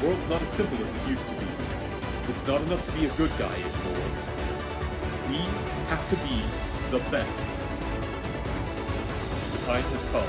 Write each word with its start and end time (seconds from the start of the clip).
The 0.00 0.06
world's 0.06 0.28
not 0.30 0.40
as 0.40 0.48
simple 0.48 0.82
as 0.82 0.94
it 0.94 1.08
used 1.08 1.28
to 1.28 1.34
be. 1.34 1.46
It's 2.30 2.46
not 2.46 2.62
enough 2.62 2.82
to 2.86 2.92
be 2.98 3.04
a 3.04 3.10
good 3.16 3.30
guy 3.38 3.52
anymore. 3.52 4.08
We 5.28 5.36
have 5.88 6.08
to 6.08 6.16
be 6.24 6.42
the 6.90 7.00
best. 7.10 7.52
The 9.52 9.58
time 9.66 9.82
has 9.82 10.04
come. 10.10 10.24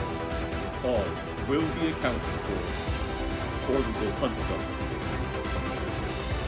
All 0.83 1.05
will 1.47 1.65
be 1.79 1.87
accounted 1.87 2.21
for, 2.21 3.71
or 3.71 3.77
we 3.77 4.05
will 4.05 4.11
hunt 4.19 4.35
them. 4.35 4.61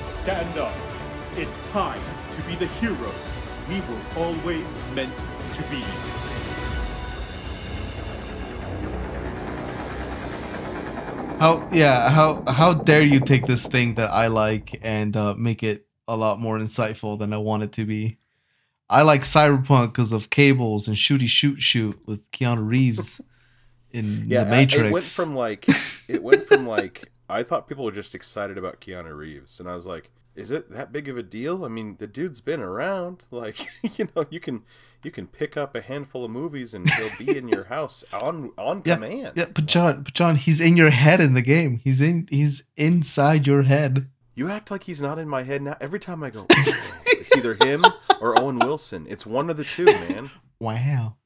Stand 0.06 0.58
up. 0.58 0.76
It's 1.38 1.70
time 1.70 2.02
to 2.34 2.42
be 2.42 2.56
the 2.56 2.68
heroes 2.68 3.34
we 3.70 3.80
were 3.82 4.02
always 4.18 4.68
meant 4.94 5.16
to 5.54 5.64
be. 5.72 6.33
Yeah, 11.74 12.10
how 12.10 12.44
how 12.48 12.74
dare 12.74 13.02
you 13.02 13.20
take 13.20 13.46
this 13.46 13.66
thing 13.66 13.96
that 13.96 14.10
I 14.12 14.28
like 14.28 14.80
and 14.84 15.16
uh, 15.16 15.34
make 15.36 15.64
it 15.64 15.86
a 16.08 16.16
lot 16.16 16.40
more 16.40 16.58
insightful 16.58 17.18
than 17.18 17.34
I 17.34 17.38
want 17.38 17.64
it 17.64 17.72
to 17.74 17.86
be? 17.86 18.18
I 18.90 19.02
like 19.02 19.22
Cyberpunk 19.22 19.88
because 19.94 20.12
of 20.12 20.30
cables 20.30 20.88
and 20.88 20.96
shooty 20.98 21.28
shoot 21.28 21.62
shoot 21.62 21.98
with 22.08 22.30
Keanu 22.32 22.66
Reeves 22.68 23.22
in 23.92 24.26
Yeah, 24.28 24.44
the 24.44 24.48
I- 24.48 24.52
Matrix. 24.52 24.90
it 24.90 24.92
went 24.94 25.06
from 25.06 25.36
like 25.36 25.68
it 26.08 26.22
went 26.24 26.44
from 26.44 26.68
like 26.68 27.12
I 27.30 27.42
thought 27.44 27.68
people 27.68 27.86
were 27.86 27.92
just 27.92 28.14
excited 28.14 28.58
about 28.58 28.82
Keanu 28.82 29.16
Reeves, 29.18 29.60
and 29.60 29.68
I 29.70 29.76
was 29.76 29.86
like, 29.86 30.12
is 30.36 30.52
it 30.52 30.72
that 30.72 30.92
big 30.92 31.08
of 31.08 31.18
a 31.18 31.24
deal? 31.24 31.64
I 31.64 31.68
mean, 31.68 31.98
the 32.00 32.08
dude's 32.08 32.42
been 32.42 32.62
around. 32.62 33.24
Like, 33.32 33.68
you 33.98 34.08
know, 34.16 34.26
you 34.30 34.40
can 34.40 34.64
you 35.04 35.12
can 35.12 35.28
pick 35.28 35.58
up 35.58 35.76
a 35.76 35.82
handful 35.82 36.24
of 36.24 36.32
movies 36.32 36.74
and 36.74 36.90
he'll 36.90 37.18
be 37.18 37.38
in 37.38 37.48
your 37.48 37.66
house 37.66 38.04
on 38.14 38.52
on 38.58 38.84
yeah, 38.86 38.96
command. 38.96 39.34
yeah, 39.36 39.46
but 39.54 39.66
John, 39.66 40.04
but 40.04 40.14
John, 40.14 40.36
he's 40.36 40.60
in 40.60 40.78
your 40.78 40.92
head 40.92 41.20
in 41.20 41.34
the 41.34 41.42
game. 41.42 41.82
He's 41.84 42.00
in, 42.00 42.28
he's 42.30 42.64
inside 42.78 43.48
your 43.48 43.64
head. 43.64 44.08
You 44.36 44.50
act 44.50 44.72
like 44.72 44.84
he's 44.84 45.02
not 45.02 45.20
in 45.20 45.28
my 45.28 45.44
head 45.44 45.62
now. 45.62 45.78
Every 45.82 46.00
time 46.00 46.24
I 46.24 46.30
go, 46.30 46.48
oh, 46.50 47.02
it's 47.06 47.38
either 47.38 47.54
him 47.54 47.84
or 48.20 48.40
Owen 48.40 48.60
Wilson. 48.60 49.06
It's 49.10 49.26
one 49.26 49.50
of 49.50 49.58
the 49.58 49.64
two, 49.64 49.86
man. 49.86 50.32
Wow. 50.60 51.18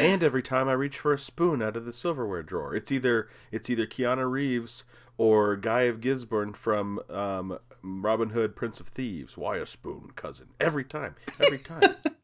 And 0.00 0.22
every 0.22 0.42
time 0.42 0.68
I 0.68 0.72
reach 0.72 0.98
for 0.98 1.12
a 1.12 1.18
spoon 1.18 1.62
out 1.62 1.76
of 1.76 1.84
the 1.84 1.92
silverware 1.92 2.42
drawer, 2.42 2.74
it's 2.74 2.90
either 2.90 3.28
it's 3.52 3.68
either 3.68 3.86
Keanu 3.86 4.30
Reeves 4.30 4.84
or 5.18 5.56
Guy 5.56 5.82
of 5.82 6.00
Gisborne 6.00 6.54
from 6.54 7.00
um, 7.10 7.58
Robin 7.82 8.30
Hood, 8.30 8.56
Prince 8.56 8.80
of 8.80 8.88
Thieves. 8.88 9.36
Why 9.36 9.58
a 9.58 9.66
spoon, 9.66 10.12
cousin? 10.16 10.48
Every 10.58 10.84
time, 10.84 11.16
every 11.44 11.58
time. 11.58 11.96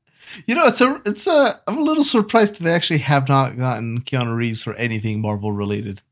You 0.45 0.57
know, 0.57 0.67
it's 0.67 0.81
a, 0.81 1.01
it's 1.07 1.29
a. 1.29 1.61
I'm 1.69 1.79
a 1.79 1.83
little 1.83 2.03
surprised 2.03 2.57
that 2.57 2.65
they 2.65 2.75
actually 2.75 2.99
have 2.99 3.29
not 3.29 3.57
gotten 3.57 4.01
Keanu 4.01 4.37
Reeves 4.37 4.61
for 4.61 4.75
anything 4.75 5.21
Marvel 5.21 5.53
related 5.53 6.03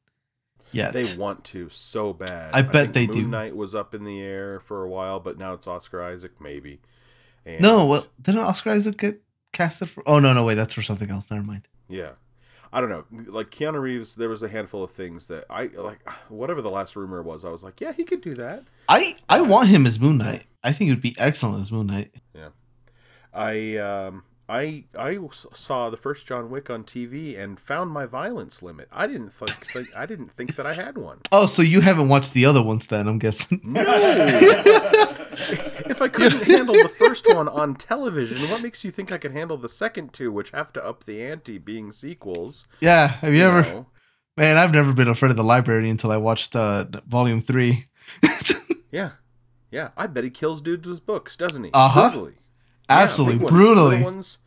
yet. 0.74 0.92
they 0.92 1.16
want 1.16 1.44
to 1.46 1.68
so 1.68 2.12
bad. 2.12 2.54
I 2.54 2.62
bet 2.62 2.92
think 2.92 2.94
they 2.94 3.06
Moon 3.06 3.24
do. 3.24 3.28
Knight 3.28 3.56
was 3.56 3.74
up 3.74 3.94
in 3.94 4.04
the 4.04 4.20
air 4.20 4.60
for 4.60 4.82
a 4.84 4.88
while, 4.88 5.20
but 5.20 5.38
now 5.38 5.54
it's 5.54 5.66
Oscar 5.66 6.02
Isaac, 6.02 6.40
maybe. 6.40 6.80
And, 7.44 7.60
no, 7.60 7.86
well, 7.86 8.06
didn't 8.22 8.42
Oscar 8.42 8.70
Isaac 8.70 8.98
get 8.98 9.20
casted 9.54 9.88
for? 9.88 10.02
Oh 10.06 10.18
no, 10.18 10.32
no, 10.34 10.44
wait, 10.44 10.54
that's 10.56 10.74
for 10.74 10.82
something 10.82 11.10
else. 11.10 11.30
Never 11.30 11.44
mind. 11.44 11.66
Yeah. 11.88 12.10
I 12.74 12.80
don't 12.80 12.90
know. 12.90 13.04
Like 13.30 13.50
Keanu 13.50 13.80
Reeves, 13.80 14.16
there 14.16 14.28
was 14.28 14.42
a 14.42 14.48
handful 14.48 14.82
of 14.82 14.90
things 14.90 15.28
that 15.28 15.44
I 15.48 15.66
like. 15.76 16.00
Whatever 16.28 16.60
the 16.60 16.70
last 16.70 16.96
rumor 16.96 17.22
was, 17.22 17.44
I 17.44 17.50
was 17.50 17.62
like, 17.62 17.80
yeah, 17.80 17.92
he 17.92 18.02
could 18.02 18.20
do 18.20 18.34
that. 18.34 18.64
I 18.88 19.14
I 19.28 19.42
want 19.42 19.68
him 19.68 19.86
as 19.86 20.00
Moon 20.00 20.18
Knight. 20.18 20.42
I 20.64 20.72
think 20.72 20.88
it 20.88 20.92
would 20.94 21.00
be 21.00 21.14
excellent 21.16 21.60
as 21.60 21.70
Moon 21.70 21.86
Knight. 21.86 22.12
Yeah, 22.34 22.48
I 23.32 23.76
um 23.76 24.24
I 24.48 24.84
I 24.98 25.18
saw 25.54 25.88
the 25.90 25.96
first 25.96 26.26
John 26.26 26.50
Wick 26.50 26.68
on 26.68 26.84
TV 26.84 27.38
and 27.38 27.58
found 27.58 27.90
my 27.90 28.04
violence 28.06 28.62
limit. 28.62 28.88
I 28.92 29.06
didn't 29.06 29.30
think, 29.30 29.88
I 29.96 30.04
didn't 30.06 30.32
think 30.32 30.56
that 30.56 30.66
I 30.66 30.74
had 30.74 30.98
one. 30.98 31.20
Oh, 31.32 31.46
so 31.46 31.62
you 31.62 31.80
haven't 31.80 32.08
watched 32.08 32.32
the 32.32 32.44
other 32.46 32.62
ones 32.62 32.86
then? 32.86 33.08
I'm 33.08 33.18
guessing. 33.18 33.60
No. 33.64 33.80
if 35.86 36.00
I 36.00 36.08
couldn't 36.08 36.42
handle 36.44 36.74
the 36.74 36.92
first 36.96 37.26
one 37.34 37.48
on 37.48 37.74
television, 37.74 38.48
what 38.50 38.62
makes 38.62 38.84
you 38.84 38.90
think 38.90 39.10
I 39.10 39.18
could 39.18 39.32
handle 39.32 39.56
the 39.56 39.68
second 39.68 40.12
two, 40.12 40.30
which 40.30 40.50
have 40.52 40.72
to 40.74 40.84
up 40.84 41.04
the 41.04 41.22
ante, 41.22 41.58
being 41.58 41.90
sequels? 41.90 42.66
yeah. 42.80 43.08
Have 43.08 43.34
you, 43.34 43.42
ever? 43.42 43.62
know? 43.62 43.86
Man, 44.36 44.56
I've 44.56 44.72
never 44.72 44.92
been 44.92 45.08
afraid 45.08 45.30
of 45.30 45.36
the 45.36 45.44
library 45.44 45.88
until 45.90 46.12
I 46.12 46.16
watched 46.18 46.54
uh, 46.54 46.84
Volume 47.06 47.40
Three. 47.40 47.86
Yeah, 48.92 49.10
yeah. 49.72 49.88
I 49.96 50.06
bet 50.06 50.22
he 50.22 50.30
kills 50.30 50.60
dudes 50.62 50.88
with 50.88 51.04
books, 51.04 51.34
doesn't 51.36 51.64
he? 51.64 51.70
Uh-huh. 51.72 52.10
Brutally. 52.10 52.34
Absolutely 52.88 53.34
big 53.36 53.42
ones. 53.44 53.52
brutally. 53.52 54.02
Ones, 54.02 54.38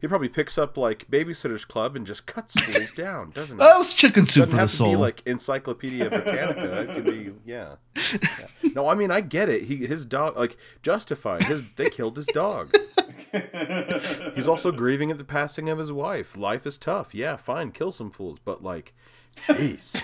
he 0.00 0.08
probably 0.08 0.28
picks 0.28 0.58
up 0.58 0.76
like 0.76 1.10
Babysitter's 1.10 1.64
Club 1.64 1.96
and 1.96 2.06
just 2.06 2.26
cuts 2.26 2.54
fools 2.60 2.90
down, 2.92 3.30
doesn't 3.30 3.58
he? 3.58 3.64
Oh, 3.64 3.78
was 3.78 3.94
chicken 3.94 4.26
soup 4.26 4.42
doesn't 4.42 4.50
for 4.50 4.56
the 4.56 4.60
have 4.60 4.70
to 4.70 4.74
be 4.74 4.76
soul. 4.76 4.98
like 4.98 5.22
Encyclopedia 5.26 6.10
Britannica. 6.10 6.82
it 6.82 6.86
could 6.88 7.04
be 7.06 7.32
yeah. 7.46 7.76
yeah. 7.96 8.70
No, 8.74 8.88
I 8.88 8.94
mean 8.94 9.10
I 9.10 9.20
get 9.22 9.48
it. 9.48 9.62
He 9.64 9.86
his 9.86 10.04
dog 10.04 10.36
like 10.36 10.56
justified. 10.82 11.44
His 11.44 11.62
they 11.76 11.86
killed 11.86 12.16
his 12.16 12.26
dog. 12.26 12.70
He's 14.34 14.46
also 14.48 14.70
grieving 14.72 15.10
at 15.10 15.18
the 15.18 15.24
passing 15.24 15.68
of 15.68 15.78
his 15.78 15.90
wife. 15.92 16.36
Life 16.36 16.66
is 16.66 16.78
tough. 16.78 17.14
Yeah, 17.14 17.36
fine, 17.36 17.72
kill 17.72 17.90
some 17.92 18.10
fools, 18.10 18.38
but 18.44 18.62
like, 18.62 18.92
jeez. 19.36 20.00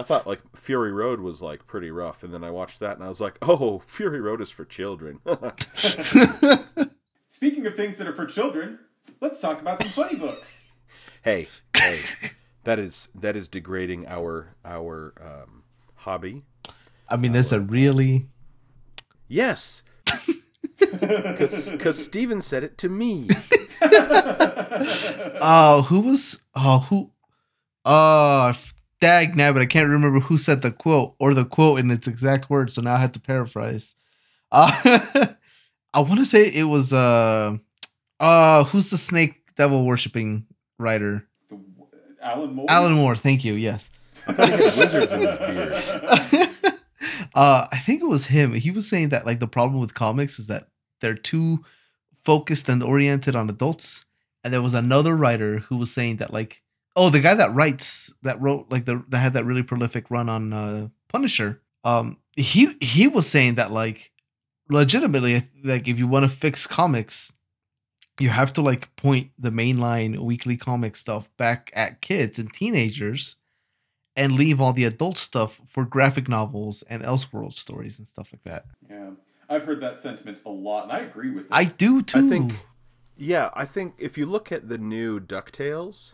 I 0.00 0.02
thought 0.02 0.26
like 0.26 0.40
Fury 0.56 0.92
Road 0.92 1.20
was 1.20 1.42
like 1.42 1.66
pretty 1.66 1.90
rough, 1.90 2.22
and 2.22 2.32
then 2.32 2.42
I 2.42 2.48
watched 2.48 2.80
that 2.80 2.96
and 2.96 3.04
I 3.04 3.10
was 3.10 3.20
like, 3.20 3.36
oh, 3.42 3.82
Fury 3.86 4.18
Road 4.18 4.40
is 4.40 4.50
for 4.50 4.64
children. 4.64 5.20
Speaking 7.28 7.66
of 7.66 7.76
things 7.76 7.98
that 7.98 8.08
are 8.08 8.14
for 8.14 8.24
children, 8.24 8.78
let's 9.20 9.40
talk 9.40 9.60
about 9.60 9.82
some 9.82 9.90
funny 9.90 10.16
books. 10.16 10.70
hey, 11.22 11.48
hey, 11.76 12.00
that 12.64 12.78
is 12.78 13.08
that 13.14 13.36
is 13.36 13.46
degrading 13.46 14.06
our 14.08 14.56
our 14.64 15.12
um, 15.22 15.64
hobby. 15.96 16.44
I 17.06 17.18
mean, 17.18 17.34
is 17.34 17.52
a 17.52 17.60
really? 17.60 18.28
Yes. 19.28 19.82
Because 20.78 22.02
Steven 22.02 22.40
said 22.40 22.64
it 22.64 22.78
to 22.78 22.88
me. 22.88 23.28
Oh, 25.42 25.82
who 25.88 26.00
was? 26.00 26.40
Oh, 26.54 26.78
who? 26.88 27.10
Uh, 27.84 28.54
dag 29.00 29.34
nabbit. 29.34 29.62
I 29.62 29.66
can't 29.66 29.88
remember 29.88 30.20
who 30.20 30.38
said 30.38 30.62
the 30.62 30.70
quote 30.70 31.14
or 31.18 31.34
the 31.34 31.44
quote 31.44 31.80
in 31.80 31.90
its 31.90 32.06
exact 32.06 32.50
words. 32.50 32.74
So 32.74 32.82
now 32.82 32.94
I 32.94 32.98
have 32.98 33.12
to 33.12 33.20
paraphrase. 33.20 33.96
Uh, 34.52 34.72
I 35.94 36.00
want 36.00 36.18
to 36.18 36.26
say 36.26 36.48
it 36.48 36.64
was 36.64 36.92
uh, 36.92 37.56
uh, 38.20 38.64
who's 38.64 38.90
the 38.90 38.98
snake 38.98 39.54
devil 39.56 39.84
worshipping 39.84 40.46
writer? 40.78 41.26
The, 41.48 41.58
Alan 42.22 42.54
Moore. 42.54 42.66
Alan 42.68 42.92
Moore. 42.92 43.16
Thank 43.16 43.44
you. 43.44 43.54
Yes. 43.54 43.90
I 44.26 44.32
thought 44.32 44.48
he 44.48 44.52
had 44.52 44.60
wizards 44.78 45.12
in 45.12 45.18
his 45.20 45.38
beard. 45.38 46.74
uh, 47.34 47.66
I 47.72 47.78
think 47.78 48.02
it 48.02 48.08
was 48.08 48.26
him. 48.26 48.54
He 48.54 48.70
was 48.70 48.88
saying 48.88 49.08
that 49.08 49.26
like 49.26 49.40
the 49.40 49.48
problem 49.48 49.80
with 49.80 49.94
comics 49.94 50.38
is 50.38 50.46
that 50.48 50.68
they're 51.00 51.14
too 51.14 51.64
focused 52.24 52.68
and 52.68 52.82
oriented 52.82 53.34
on 53.34 53.48
adults. 53.48 54.04
And 54.44 54.52
there 54.52 54.62
was 54.62 54.74
another 54.74 55.16
writer 55.16 55.58
who 55.58 55.76
was 55.76 55.92
saying 55.92 56.16
that 56.16 56.32
like, 56.32 56.62
oh, 56.96 57.10
the 57.10 57.20
guy 57.20 57.34
that 57.34 57.54
writes 57.54 58.12
that 58.22 58.40
wrote 58.40 58.66
like 58.70 58.84
the 58.84 59.02
that 59.08 59.18
had 59.18 59.34
that 59.34 59.44
really 59.44 59.62
prolific 59.62 60.10
run 60.10 60.28
on 60.28 60.52
uh, 60.52 60.88
Punisher. 61.08 61.62
Um, 61.84 62.18
he 62.36 62.74
he 62.80 63.08
was 63.08 63.28
saying 63.28 63.56
that 63.56 63.70
like, 63.70 64.12
legitimately, 64.68 65.42
like 65.64 65.88
if 65.88 65.98
you 65.98 66.06
want 66.06 66.24
to 66.24 66.28
fix 66.28 66.66
comics, 66.66 67.32
you 68.18 68.28
have 68.28 68.52
to 68.54 68.62
like 68.62 68.94
point 68.96 69.30
the 69.38 69.50
mainline 69.50 70.18
weekly 70.18 70.56
comic 70.56 70.96
stuff 70.96 71.30
back 71.36 71.70
at 71.74 72.00
kids 72.00 72.38
and 72.38 72.52
teenagers 72.52 73.36
and 74.16 74.32
leave 74.32 74.60
all 74.60 74.72
the 74.72 74.84
adult 74.84 75.16
stuff 75.16 75.60
for 75.68 75.84
graphic 75.84 76.28
novels 76.28 76.82
and 76.90 77.02
Elseworld 77.02 77.54
stories 77.54 77.98
and 77.98 78.06
stuff 78.06 78.28
like 78.32 78.42
that. 78.44 78.64
Yeah, 78.88 79.10
I've 79.48 79.64
heard 79.64 79.80
that 79.80 79.98
sentiment 79.98 80.40
a 80.44 80.50
lot, 80.50 80.84
and 80.84 80.92
I 80.92 80.98
agree 80.98 81.30
with 81.30 81.46
it. 81.46 81.52
I 81.52 81.64
do 81.64 82.02
too. 82.02 82.26
I 82.26 82.28
think, 82.28 82.66
yeah, 83.16 83.50
I 83.54 83.64
think 83.64 83.94
if 83.98 84.18
you 84.18 84.26
look 84.26 84.52
at 84.52 84.68
the 84.68 84.78
new 84.78 85.20
DuckTales, 85.20 86.12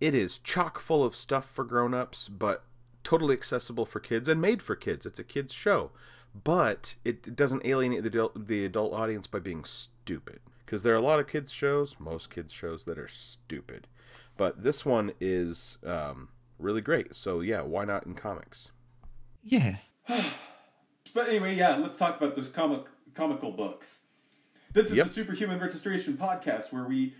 it 0.00 0.14
is 0.14 0.38
chock 0.38 0.78
full 0.80 1.04
of 1.04 1.16
stuff 1.16 1.48
for 1.52 1.64
grown-ups, 1.64 2.28
but 2.28 2.64
totally 3.04 3.34
accessible 3.34 3.86
for 3.86 4.00
kids 4.00 4.28
and 4.28 4.40
made 4.40 4.62
for 4.62 4.74
kids. 4.76 5.06
It's 5.06 5.18
a 5.18 5.24
kids 5.24 5.52
show, 5.54 5.90
but 6.44 6.96
it, 7.04 7.26
it 7.26 7.36
doesn't 7.36 7.64
alienate 7.64 8.02
the 8.02 8.08
adult, 8.08 8.46
the 8.48 8.64
adult 8.64 8.92
audience 8.92 9.26
by 9.26 9.38
being 9.38 9.64
stupid. 9.64 10.40
Because 10.64 10.82
there 10.82 10.92
are 10.94 10.98
a 10.98 11.00
lot 11.00 11.20
of 11.20 11.28
kids 11.28 11.52
shows, 11.52 11.94
most 12.00 12.28
kids 12.30 12.52
shows 12.52 12.84
that 12.86 12.98
are 12.98 13.06
stupid, 13.08 13.86
but 14.36 14.64
this 14.64 14.84
one 14.84 15.12
is 15.20 15.78
um, 15.86 16.28
really 16.58 16.80
great. 16.80 17.14
So 17.14 17.40
yeah, 17.40 17.62
why 17.62 17.84
not 17.84 18.04
in 18.06 18.14
comics? 18.14 18.70
yeah. 19.44 19.76
But 21.14 21.28
anyway, 21.28 21.54
yeah, 21.56 21.76
let's 21.76 21.96
talk 21.98 22.20
about 22.20 22.34
those 22.34 22.48
comic 22.48 22.82
comical 23.14 23.50
books. 23.52 24.02
This 24.74 24.86
is 24.86 24.96
Yep. 24.96 25.06
the 25.06 25.12
Superhuman 25.12 25.58
Registration 25.60 26.14
podcast 26.18 26.72
where 26.72 26.84
we 26.84 27.14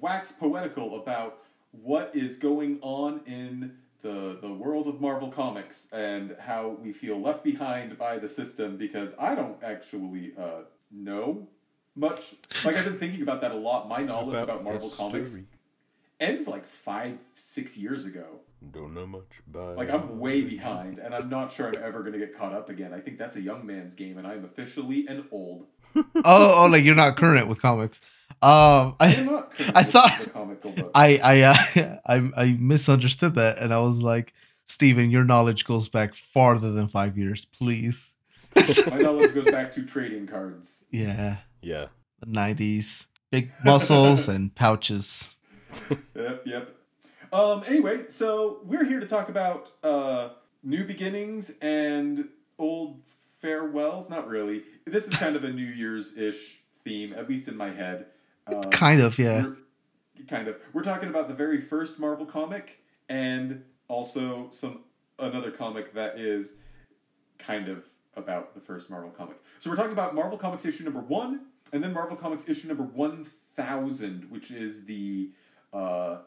wax 0.00 0.32
poetical 0.32 0.98
about 1.02 1.41
what 1.72 2.12
is 2.14 2.38
going 2.38 2.78
on 2.82 3.20
in 3.26 3.76
the 4.02 4.38
the 4.40 4.52
world 4.52 4.86
of 4.86 5.00
Marvel 5.00 5.28
Comics 5.28 5.88
and 5.92 6.36
how 6.38 6.76
we 6.82 6.92
feel 6.92 7.20
left 7.20 7.42
behind 7.42 7.96
by 7.98 8.18
the 8.18 8.28
system 8.28 8.76
because 8.76 9.14
I 9.18 9.34
don't 9.34 9.62
actually 9.62 10.32
uh, 10.38 10.62
know 10.90 11.48
much. 11.94 12.34
Like 12.64 12.76
I've 12.76 12.84
been 12.84 12.98
thinking 12.98 13.22
about 13.22 13.40
that 13.40 13.52
a 13.52 13.56
lot. 13.56 13.88
My 13.88 14.02
knowledge 14.02 14.42
about, 14.42 14.64
Marvel 14.64 14.90
Comics 14.90 15.42
ends 16.20 16.46
like 16.46 16.66
five, 16.66 17.18
six 17.34 17.76
years 17.76 18.06
ago. 18.06 18.40
Don't 18.70 18.94
know 18.94 19.06
much 19.06 19.40
about. 19.48 19.76
Like 19.76 19.90
I'm 19.90 20.18
way 20.18 20.42
behind, 20.42 20.98
and 20.98 21.14
I'm 21.14 21.28
not 21.28 21.52
sure 21.52 21.68
I'm 21.68 21.82
ever 21.82 22.00
going 22.00 22.12
to 22.12 22.18
get 22.18 22.36
caught 22.36 22.52
up 22.52 22.70
again. 22.70 22.92
I 22.94 23.00
think 23.00 23.18
that's 23.18 23.36
a 23.36 23.40
young 23.40 23.66
man's 23.66 23.94
game, 23.94 24.18
and 24.18 24.26
I'm 24.26 24.44
officially 24.44 25.06
an 25.08 25.26
old. 25.32 25.66
oh, 25.96 26.04
oh, 26.24 26.68
like 26.70 26.84
you're 26.84 26.94
not 26.94 27.16
current 27.16 27.48
with 27.48 27.60
comics. 27.60 28.00
Um, 28.42 28.96
I, 28.98 29.14
I'm 29.16 29.26
not 29.26 29.54
current 29.54 29.76
I 29.76 29.80
with 29.82 29.90
thought- 29.92 30.18
the 30.62 30.68
book. 30.70 30.90
I, 30.94 31.16
I, 31.22 31.40
uh, 31.42 31.98
I, 32.06 32.30
I 32.36 32.56
misunderstood 32.58 33.34
that, 33.36 33.58
and 33.58 33.72
I 33.72 33.78
was 33.80 34.00
like, 34.02 34.32
Steven, 34.64 35.10
your 35.10 35.24
knowledge 35.24 35.64
goes 35.64 35.88
back 35.88 36.14
farther 36.14 36.72
than 36.72 36.88
five 36.88 37.16
years, 37.18 37.44
please. 37.44 38.14
My 38.90 38.98
knowledge 38.98 39.34
goes 39.34 39.50
back 39.50 39.72
to 39.72 39.82
trading 39.84 40.26
cards. 40.26 40.84
Yeah, 40.90 41.38
Yeah. 41.62 41.86
the 42.20 42.26
'90s, 42.26 43.06
big 43.30 43.50
muscles 43.64 44.28
and 44.28 44.54
pouches. 44.54 45.34
Yep, 46.14 46.42
yep. 46.44 46.76
Um, 47.32 47.64
anyway, 47.66 48.04
so 48.08 48.60
we're 48.64 48.84
here 48.84 49.00
to 49.00 49.06
talk 49.06 49.30
about 49.30 49.70
uh, 49.82 50.30
new 50.62 50.84
beginnings 50.84 51.50
and 51.62 52.28
old 52.58 53.00
farewells. 53.40 54.10
Not 54.10 54.28
really. 54.28 54.64
This 54.86 55.08
is 55.08 55.14
kind 55.16 55.34
of 55.34 55.44
a 55.44 55.50
New 55.50 55.64
Year's 55.64 56.16
ish 56.18 56.60
theme, 56.84 57.14
at 57.14 57.26
least 57.28 57.48
in 57.48 57.56
my 57.56 57.70
head. 57.72 58.06
Um, 58.46 58.62
Kind 58.70 59.00
of, 59.00 59.18
yeah. 59.18 59.46
kind 60.28 60.48
of. 60.48 60.56
We're 60.72 60.82
talking 60.82 61.08
about 61.08 61.28
the 61.28 61.34
very 61.34 61.60
first 61.60 61.98
Marvel 61.98 62.26
comic 62.26 62.82
and 63.08 63.64
also 63.88 64.48
some 64.50 64.80
another 65.18 65.50
comic 65.50 65.94
that 65.94 66.18
is 66.18 66.54
kind 67.38 67.68
of 67.68 67.84
about 68.16 68.54
the 68.54 68.60
first 68.60 68.90
Marvel 68.90 69.10
comic. 69.10 69.36
So 69.60 69.70
we're 69.70 69.76
talking 69.76 69.92
about 69.92 70.14
Marvel 70.14 70.38
Comics 70.38 70.64
issue 70.64 70.84
number 70.84 71.00
one, 71.00 71.46
and 71.72 71.82
then 71.82 71.92
Marvel 71.92 72.16
Comics 72.16 72.48
issue 72.48 72.68
number 72.68 72.82
one 72.82 73.24
thousand, 73.56 74.30
which 74.30 74.50
is 74.50 74.86
the 74.86 75.30
uh, 75.72 76.18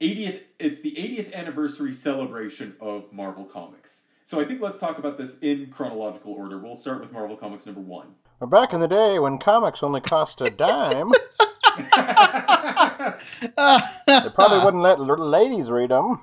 80th. 0.00 0.42
It's 0.58 0.80
the 0.80 0.92
80th 0.92 1.32
anniversary 1.34 1.92
celebration 1.92 2.76
of 2.80 3.12
Marvel 3.12 3.44
Comics. 3.44 4.04
So 4.24 4.40
I 4.40 4.44
think 4.44 4.60
let's 4.60 4.78
talk 4.78 4.98
about 4.98 5.18
this 5.18 5.38
in 5.40 5.70
chronological 5.70 6.32
order. 6.32 6.58
We'll 6.58 6.76
start 6.76 7.00
with 7.00 7.12
Marvel 7.12 7.36
Comics 7.36 7.66
number 7.66 7.80
one. 7.80 8.14
Well, 8.40 8.48
back 8.48 8.72
in 8.72 8.80
the 8.80 8.88
day 8.88 9.18
when 9.18 9.36
comics 9.38 9.82
only 9.82 10.00
cost 10.00 10.40
a 10.40 10.46
dime, 10.46 11.10
they 11.76 11.84
probably 14.34 14.58
wouldn't 14.64 14.82
let 14.82 14.98
little 14.98 15.28
ladies 15.28 15.70
read 15.70 15.90
them. 15.90 16.22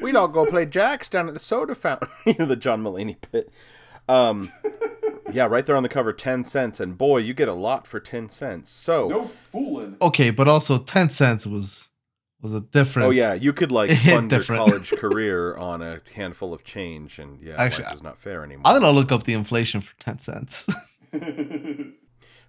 We'd 0.00 0.14
all 0.14 0.28
go 0.28 0.46
play 0.46 0.66
jacks 0.66 1.08
down 1.08 1.26
at 1.26 1.34
the 1.34 1.40
soda 1.40 1.74
fountain. 1.74 2.08
you 2.26 2.36
know, 2.38 2.46
the 2.46 2.54
John 2.54 2.82
Mulaney 2.82 3.16
pit. 3.20 3.50
Um, 4.08 4.52
yeah, 5.32 5.46
right 5.46 5.66
there 5.66 5.74
on 5.74 5.82
the 5.82 5.88
cover, 5.88 6.12
10 6.12 6.44
cents. 6.44 6.78
And 6.78 6.96
boy, 6.96 7.18
you 7.18 7.34
get 7.34 7.48
a 7.48 7.54
lot 7.54 7.88
for 7.88 7.98
10 7.98 8.28
cents. 8.28 8.70
So, 8.70 9.08
No 9.08 9.26
fooling. 9.26 9.96
Okay, 10.00 10.30
but 10.30 10.46
also 10.46 10.78
ten 10.78 11.08
cents 11.08 11.44
was 11.44 11.88
was 12.46 12.54
a 12.54 12.60
different. 12.60 13.08
oh, 13.08 13.10
yeah, 13.10 13.34
you 13.34 13.52
could 13.52 13.72
like 13.72 13.90
fund 13.98 14.30
your 14.30 14.42
college 14.42 14.90
career 14.98 15.56
on 15.56 15.82
a 15.82 16.00
handful 16.14 16.54
of 16.54 16.62
change. 16.62 17.18
And 17.18 17.40
yeah, 17.42 17.54
Actually, 17.58 17.84
life 17.84 17.94
is 17.94 18.02
not 18.02 18.18
fair 18.18 18.44
anymore. 18.44 18.62
I'm 18.64 18.80
gonna 18.80 18.92
look 18.92 19.10
up 19.10 19.24
the 19.24 19.34
inflation 19.34 19.80
for 19.80 19.96
ten 19.98 20.18
cents. 20.18 20.68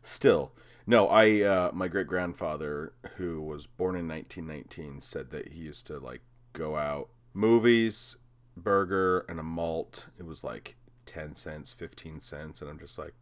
Still, 0.03 0.53
no. 0.85 1.07
I 1.07 1.41
uh, 1.41 1.71
my 1.73 1.87
great 1.87 2.07
grandfather, 2.07 2.93
who 3.15 3.41
was 3.41 3.65
born 3.65 3.95
in 3.95 4.07
1919, 4.07 5.01
said 5.01 5.31
that 5.31 5.49
he 5.49 5.59
used 5.59 5.87
to 5.87 5.97
like 5.99 6.21
go 6.53 6.75
out 6.75 7.09
movies, 7.33 8.15
burger, 8.55 9.25
and 9.27 9.39
a 9.39 9.43
malt. 9.43 10.07
It 10.19 10.25
was 10.25 10.43
like 10.43 10.75
10 11.05 11.35
cents, 11.35 11.73
15 11.73 12.19
cents, 12.19 12.61
and 12.61 12.69
I'm 12.69 12.79
just 12.79 12.97
like, 12.97 13.13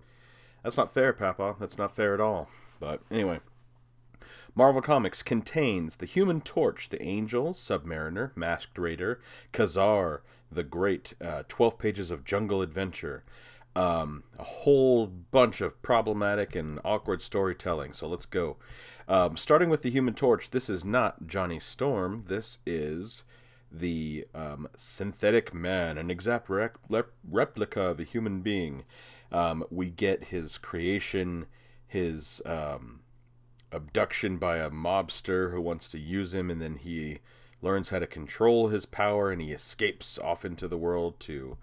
that's 0.64 0.78
not 0.78 0.94
fair, 0.94 1.14
Papa. 1.14 1.56
That's 1.60 1.78
not 1.78 1.96
fair 1.96 2.14
at 2.14 2.20
all. 2.22 2.50
But 2.80 3.02
anyway. 3.10 3.40
Marvel 4.54 4.82
Comics 4.82 5.24
contains 5.24 5.98
the 5.98 6.06
Human 6.06 6.42
Torch, 6.42 6.90
the 6.90 7.02
Angel, 7.02 7.54
Submariner, 7.54 8.36
Masked 8.36 8.78
Raider, 8.78 9.20
Ka-Zar, 9.52 10.22
the 10.52 10.64
Great, 10.64 11.14
uh, 11.22 11.44
12 11.48 11.78
pages 11.78 12.12
of 12.12 12.24
Jungle 12.24 12.62
Adventure, 12.62 13.24
um, 13.76 14.24
a 14.40 14.44
whole 14.44 15.08
bunch 15.08 15.62
of 15.62 15.82
problematic 15.82 16.56
and 16.56 16.80
awkward 16.86 17.22
storytelling. 17.22 17.94
So 17.94 18.08
let's 18.08 18.26
go. 18.26 18.58
Um, 19.08 19.38
starting 19.38 19.70
with 19.70 19.82
the 19.82 19.92
Human 19.92 20.14
Torch, 20.14 20.50
this 20.50 20.70
is 20.70 20.86
not 20.86 21.28
Johnny 21.28 21.60
Storm. 21.60 22.24
This 22.28 22.60
is 22.66 23.24
the 23.72 24.26
um, 24.34 24.68
synthetic 24.76 25.54
man, 25.54 25.98
an 25.98 26.10
exact 26.10 26.50
rec- 26.50 26.78
rep- 26.90 27.12
replica 27.30 27.82
of 27.82 28.00
a 28.00 28.04
human 28.04 28.42
being. 28.42 28.86
Um, 29.32 29.66
we 29.70 29.90
get 29.90 30.26
his 30.26 30.58
creation, 30.58 31.46
his 31.88 32.42
um, 32.46 33.02
abduction 33.72 34.38
by 34.38 34.58
a 34.58 34.70
mobster 34.70 35.52
who 35.52 35.62
wants 35.62 35.90
to 35.90 36.00
use 36.00 36.34
him, 36.34 36.50
and 36.50 36.62
then 36.62 36.76
he 36.78 37.20
learns 37.62 37.90
how 37.90 38.00
to 38.00 38.08
control 38.08 38.68
his 38.68 38.86
power, 38.86 39.32
and 39.32 39.42
he 39.42 39.52
escapes 39.52 40.18
off 40.18 40.46
into 40.46 40.68
the 40.68 40.78
world 40.78 41.20
to 41.22 41.58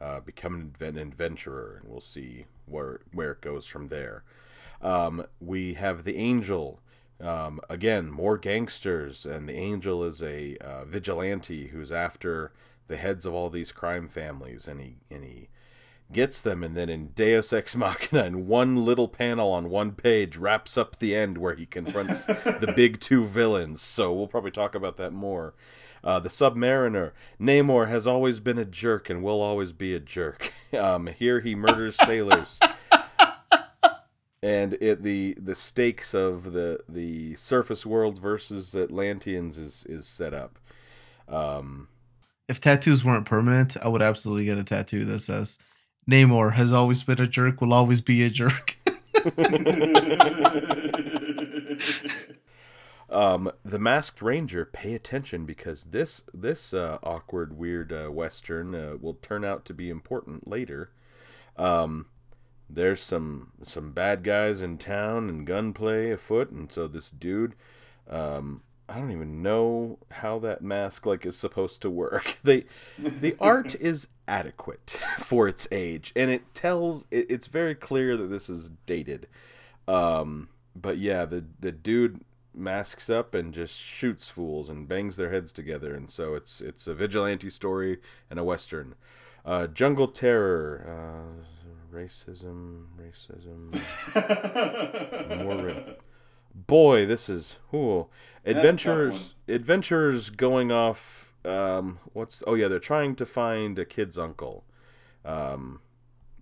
uh, 0.00 0.20
become 0.20 0.72
an 0.80 0.98
adventurer, 0.98 1.80
and 1.80 1.90
we'll 1.90 2.00
see 2.00 2.46
where 2.66 3.00
where 3.12 3.32
it 3.32 3.40
goes 3.40 3.66
from 3.66 3.88
there. 3.88 4.22
Um, 4.82 5.26
we 5.40 5.74
have 5.74 6.04
the 6.04 6.16
angel. 6.16 6.80
Um, 7.18 7.60
again, 7.70 8.10
more 8.10 8.36
gangsters, 8.36 9.24
and 9.24 9.48
the 9.48 9.56
angel 9.56 10.04
is 10.04 10.22
a 10.22 10.56
uh, 10.58 10.84
vigilante 10.84 11.68
who's 11.68 11.90
after 11.90 12.52
the 12.88 12.98
heads 12.98 13.24
of 13.24 13.32
all 13.32 13.48
these 13.48 13.72
crime 13.72 14.06
families, 14.06 14.68
and 14.68 14.80
he 14.80 14.96
and 15.10 15.24
he 15.24 15.48
gets 16.12 16.40
them, 16.40 16.62
and 16.62 16.76
then 16.76 16.88
in 16.88 17.08
Deus 17.08 17.52
Ex 17.52 17.74
Machina, 17.76 18.24
in 18.24 18.46
one 18.46 18.84
little 18.84 19.08
panel 19.08 19.50
on 19.52 19.70
one 19.70 19.92
page, 19.92 20.36
wraps 20.36 20.76
up 20.76 20.98
the 20.98 21.14
end 21.14 21.38
where 21.38 21.54
he 21.54 21.66
confronts 21.66 22.24
the 22.26 22.72
big 22.74 23.00
two 23.00 23.24
villains. 23.24 23.82
So 23.82 24.12
we'll 24.12 24.28
probably 24.28 24.50
talk 24.50 24.74
about 24.74 24.96
that 24.98 25.12
more. 25.12 25.54
Uh, 26.04 26.20
the 26.20 26.28
Submariner. 26.28 27.12
Namor 27.40 27.88
has 27.88 28.06
always 28.06 28.38
been 28.38 28.58
a 28.58 28.64
jerk 28.64 29.10
and 29.10 29.24
will 29.24 29.40
always 29.40 29.72
be 29.72 29.94
a 29.94 30.00
jerk. 30.00 30.52
Um, 30.76 31.06
here 31.06 31.40
he 31.40 31.54
murders 31.54 31.96
sailors. 32.04 32.58
And 34.42 34.74
it 34.74 35.02
the 35.02 35.34
the 35.40 35.54
stakes 35.54 36.12
of 36.12 36.52
the 36.52 36.80
the 36.86 37.34
surface 37.36 37.86
world 37.86 38.18
versus 38.18 38.74
Atlanteans 38.74 39.56
is 39.56 39.86
is 39.88 40.06
set 40.06 40.34
up. 40.34 40.58
Um, 41.28 41.88
if 42.46 42.60
tattoos 42.60 43.04
weren't 43.04 43.24
permanent, 43.24 43.76
I 43.82 43.88
would 43.88 44.02
absolutely 44.02 44.44
get 44.44 44.58
a 44.58 44.64
tattoo 44.64 45.06
that 45.06 45.20
says 45.20 45.58
Namor 46.08 46.54
has 46.54 46.72
always 46.72 47.02
been 47.02 47.20
a 47.20 47.26
jerk, 47.26 47.60
will 47.60 47.72
always 47.72 48.00
be 48.00 48.22
a 48.22 48.30
jerk. 48.30 48.76
Um, 53.08 53.52
the 53.64 53.78
Masked 53.78 54.20
Ranger, 54.20 54.64
pay 54.64 54.94
attention 54.94 55.46
because 55.46 55.84
this 55.84 56.22
this 56.34 56.74
uh, 56.74 56.98
awkward, 57.02 57.56
weird 57.56 57.92
uh, 57.92 58.08
western 58.08 58.74
uh, 58.74 58.96
will 59.00 59.14
turn 59.14 59.44
out 59.44 59.64
to 59.66 59.74
be 59.74 59.90
important 59.90 60.48
later. 60.48 60.90
Um, 61.56 62.06
there's 62.68 63.00
some 63.00 63.52
some 63.64 63.92
bad 63.92 64.24
guys 64.24 64.60
in 64.60 64.78
town 64.78 65.28
and 65.28 65.46
gunplay 65.46 66.10
afoot, 66.10 66.50
and 66.50 66.70
so 66.70 66.88
this 66.88 67.10
dude, 67.10 67.54
um, 68.10 68.62
I 68.88 68.98
don't 68.98 69.10
even 69.10 69.42
know 69.42 69.98
how 70.10 70.38
that 70.40 70.62
mask 70.62 71.06
like 71.06 71.26
is 71.26 71.36
supposed 71.36 71.82
to 71.82 71.90
work. 71.90 72.36
They 72.44 72.64
the 72.98 73.36
art 73.40 73.74
is 73.80 74.06
adequate 74.28 75.00
for 75.18 75.48
its 75.48 75.66
age, 75.72 76.12
and 76.14 76.30
it 76.30 76.54
tells 76.54 77.04
it, 77.10 77.26
it's 77.28 77.48
very 77.48 77.74
clear 77.74 78.16
that 78.16 78.28
this 78.28 78.48
is 78.48 78.70
dated. 78.86 79.26
Um, 79.88 80.48
but 80.74 80.98
yeah, 80.98 81.24
the 81.24 81.44
the 81.58 81.72
dude 81.72 82.20
masks 82.54 83.10
up 83.10 83.34
and 83.34 83.52
just 83.52 83.74
shoots 83.74 84.28
fools 84.28 84.70
and 84.70 84.88
bangs 84.88 85.16
their 85.16 85.30
heads 85.30 85.52
together, 85.52 85.92
and 85.94 86.10
so 86.10 86.34
it's 86.34 86.60
it's 86.60 86.86
a 86.86 86.94
vigilante 86.94 87.50
story 87.50 87.98
and 88.30 88.38
a 88.38 88.44
western. 88.44 88.94
Uh, 89.44 89.66
Jungle 89.66 90.08
Terror, 90.08 90.84
uh, 90.88 91.96
racism, 91.96 92.86
racism, 93.00 93.72
more. 95.44 95.66
Ra- 95.66 95.94
Boy, 96.66 97.04
this 97.04 97.28
is 97.28 97.58
ooh. 97.74 98.06
adventures. 98.44 98.44
tough 98.46 98.54
Adventurers, 98.54 99.34
adventurers 99.48 100.30
going 100.30 100.72
off. 100.72 101.32
Um, 101.44 101.98
what's 102.12 102.42
oh 102.46 102.54
yeah, 102.54 102.68
they're 102.68 102.78
trying 102.78 103.14
to 103.16 103.26
find 103.26 103.78
a 103.78 103.84
kid's 103.84 104.16
uncle. 104.18 104.64
Um, 105.24 105.80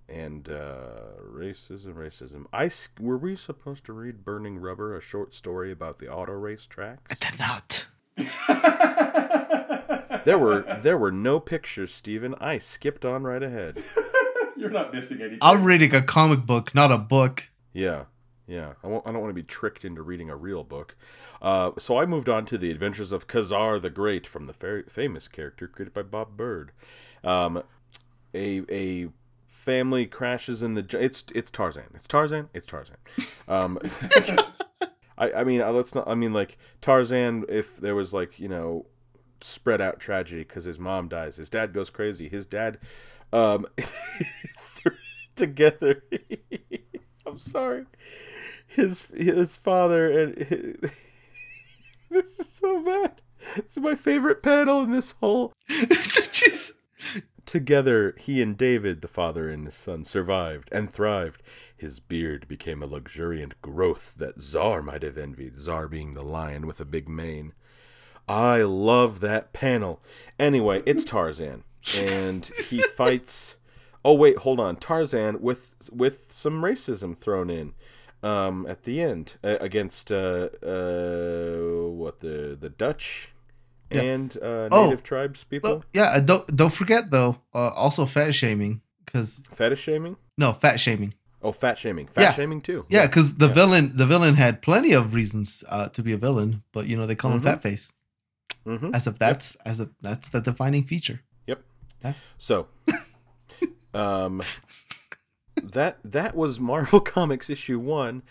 and 0.09 0.49
uh, 0.49 1.19
racism, 1.21 1.95
racism. 1.95 2.45
I 2.53 2.67
s- 2.67 2.91
were 3.01 3.17
we 3.19 3.35
supposed 3.37 3.85
to 3.87 3.93
read 3.93 4.25
Burning 4.25 4.59
Rubber, 4.61 4.97
a 4.97 5.01
short 5.01 5.35
story 5.35 5.73
about 5.73 5.99
the 5.99 6.09
auto 6.13 6.33
race 6.33 6.67
tracks? 6.67 7.19
Did 7.19 7.39
not. 7.39 7.87
There 10.25 10.39
were 10.39 10.63
there 10.83 10.97
were 10.97 11.13
no 11.13 11.39
pictures, 11.39 11.93
Steven. 11.93 12.35
I 12.41 12.57
skipped 12.57 13.05
on 13.05 13.25
right 13.25 13.43
ahead. 13.43 13.77
You're 14.57 14.71
not 14.71 14.95
missing 14.95 15.21
anything. 15.21 15.39
I'm 15.43 15.65
reading 15.65 15.95
a 15.95 16.01
comic 16.01 16.47
book, 16.47 16.75
not 16.75 16.91
a 16.91 16.97
book. 16.97 17.51
Yeah, 17.75 18.05
yeah. 18.47 18.75
I, 18.83 18.89
I 18.89 19.13
don't 19.13 19.21
want 19.21 19.31
to 19.31 19.35
be 19.35 19.43
tricked 19.43 19.85
into 19.85 20.03
reading 20.03 20.31
a 20.31 20.37
real 20.37 20.65
book. 20.65 20.97
Uh, 21.41 21.73
so 21.79 21.97
I 21.99 22.07
moved 22.07 22.29
on 22.29 22.47
to 22.47 22.59
the 22.59 22.71
Adventures 22.71 23.13
of 23.13 23.27
Ka-Zar 23.27 23.79
the 23.79 23.91
Great 23.91 24.27
from 24.27 24.47
the 24.47 24.53
fa- 24.53 24.85
famous 24.89 25.29
character 25.29 25.67
created 25.67 25.95
by 25.95 26.03
Bob 26.03 26.37
Byrd. 26.37 26.73
Um, 27.23 27.63
a 28.35 28.63
a 28.71 29.09
family 29.49 30.07
crashes 30.07 30.63
in 30.63 30.75
the. 30.75 30.87
It's 31.01 31.25
it's 31.35 31.51
Tarzan. 31.51 31.91
It's 31.95 32.07
Tarzan. 32.07 32.51
It's 32.53 32.67
Tarzan. 32.67 32.97
Um, 33.49 33.79
I, 35.17 35.33
I 35.33 35.45
mean, 35.45 35.61
uh, 35.63 35.73
let's 35.73 35.95
not. 35.95 36.07
I 36.07 36.15
mean, 36.15 36.33
like 36.33 36.59
Tarzan. 36.81 37.45
If 37.49 37.77
there 37.79 37.95
was 37.95 38.13
like 38.13 38.39
you 38.39 38.49
know, 38.49 38.87
spread 39.41 39.81
out 39.81 40.01
tragedy 40.01 40.43
because 40.43 40.65
his 40.65 40.79
mom 40.79 41.09
dies, 41.09 41.37
his 41.37 41.49
dad 41.49 41.73
goes 41.73 41.91
crazy. 41.91 42.29
His 42.29 42.47
dad, 42.47 42.79
um, 43.33 43.67
together. 45.35 46.05
I'm 47.27 47.39
sorry. 47.39 47.87
His 48.67 49.03
his 49.15 49.57
father 49.57 50.11
and 50.11 50.37
his, 50.37 50.77
this 52.11 52.39
is 52.39 52.49
so 52.49 52.83
bad. 52.83 53.23
It's 53.57 53.79
my 53.79 53.95
favorite 53.95 54.43
panel 54.43 54.83
in 54.83 54.91
this 54.93 55.13
whole. 55.13 55.53
Together, 57.47 58.15
he 58.19 58.41
and 58.41 58.57
David, 58.57 59.03
the 59.03 59.09
father 59.09 59.49
and 59.51 59.67
his 59.67 59.75
son, 59.75 60.03
survived 60.05 60.69
and 60.73 60.91
thrived. 60.91 61.43
His 61.77 62.01
beard 62.01 62.49
became 62.49 62.83
a 62.83 62.87
luxuriant 62.87 63.61
growth 63.61 64.15
that 64.17 64.41
Zar 64.41 64.81
might 64.81 65.03
have 65.03 65.19
envied, 65.19 65.59
Zar 65.59 65.87
being 65.87 66.15
the 66.15 66.23
lion 66.23 66.67
with 66.67 66.81
a 66.81 66.87
big 66.87 67.09
mane. 67.09 67.53
I 68.27 68.63
love 68.63 69.21
that 69.21 69.53
panel. 69.53 70.03
Anyway, 70.39 70.83
it's 70.87 71.05
Tarzan, 71.05 71.65
and 71.97 72.47
he 72.69 72.79
fights. 72.97 73.57
Oh 74.05 74.15
wait, 74.15 74.39
hold 74.39 74.61
on, 74.61 74.77
Tarzan 74.77 75.41
with 75.41 75.75
with 75.91 76.27
some 76.33 76.63
racism 76.63 77.17
thrown 77.17 77.49
in 77.51 77.73
um, 78.23 78.67
at 78.69 78.83
the 78.85 79.01
end 79.01 79.37
uh, 79.43 79.57
against 79.61 80.13
uh, 80.13 80.49
uh, 80.63 81.89
what 81.91 82.21
the 82.21 82.57
the 82.61 82.69
Dutch 82.71 83.31
Yeah. 83.91 84.03
and 84.03 84.37
uh, 84.43 84.69
Oh. 84.71 84.85
native 84.87 85.03
tribes 85.03 85.45
people. 85.45 85.71
Well, 85.71 85.85
yeah, 85.95 86.11
uh, 86.17 86.21
don't 86.21 86.47
don't 86.57 86.73
forget 86.75 87.11
though. 87.11 87.39
Uh, 87.55 87.71
also, 87.71 88.05
fat 88.07 88.35
shaming 88.35 88.81
because 89.05 89.41
Fetish 89.55 89.81
shaming? 89.83 90.17
no 90.37 90.53
fat 90.53 90.79
shaming. 90.81 91.15
Oh, 91.43 91.53
fat 91.53 91.79
shaming. 91.79 92.07
Fat 92.09 92.23
Yeah. 92.23 92.33
shaming 92.33 92.61
too. 92.63 92.85
Yeah, 92.89 93.07
because 93.07 93.37
the 93.37 93.47
Yeah. 93.49 93.55
villain 93.55 93.93
the 93.97 94.07
villain 94.07 94.35
had 94.35 94.61
plenty 94.63 94.93
of 94.95 95.15
reasons 95.15 95.63
uh, 95.69 95.89
to 95.91 96.03
be 96.03 96.13
a 96.13 96.19
villain, 96.19 96.63
but 96.73 96.87
you 96.89 96.97
know 96.97 97.07
they 97.07 97.15
call 97.17 97.31
Mhm. 97.31 97.37
him 97.37 97.43
fat 97.43 97.63
face 97.63 97.93
hmm 98.65 98.91
as 98.95 99.07
if 99.07 99.19
that's 99.19 99.57
as 99.65 99.81
if 99.81 99.89
that's 100.01 100.29
the 100.31 100.41
defining 100.41 100.85
feature. 100.85 101.21
Yep. 101.47 101.61
So, 102.39 102.67
um, 103.95 104.43
that 105.63 105.99
that 106.05 106.35
was 106.35 106.61
Marvel 106.61 107.01
Comics 107.01 107.49
issue 107.49 107.79
one. 107.79 108.23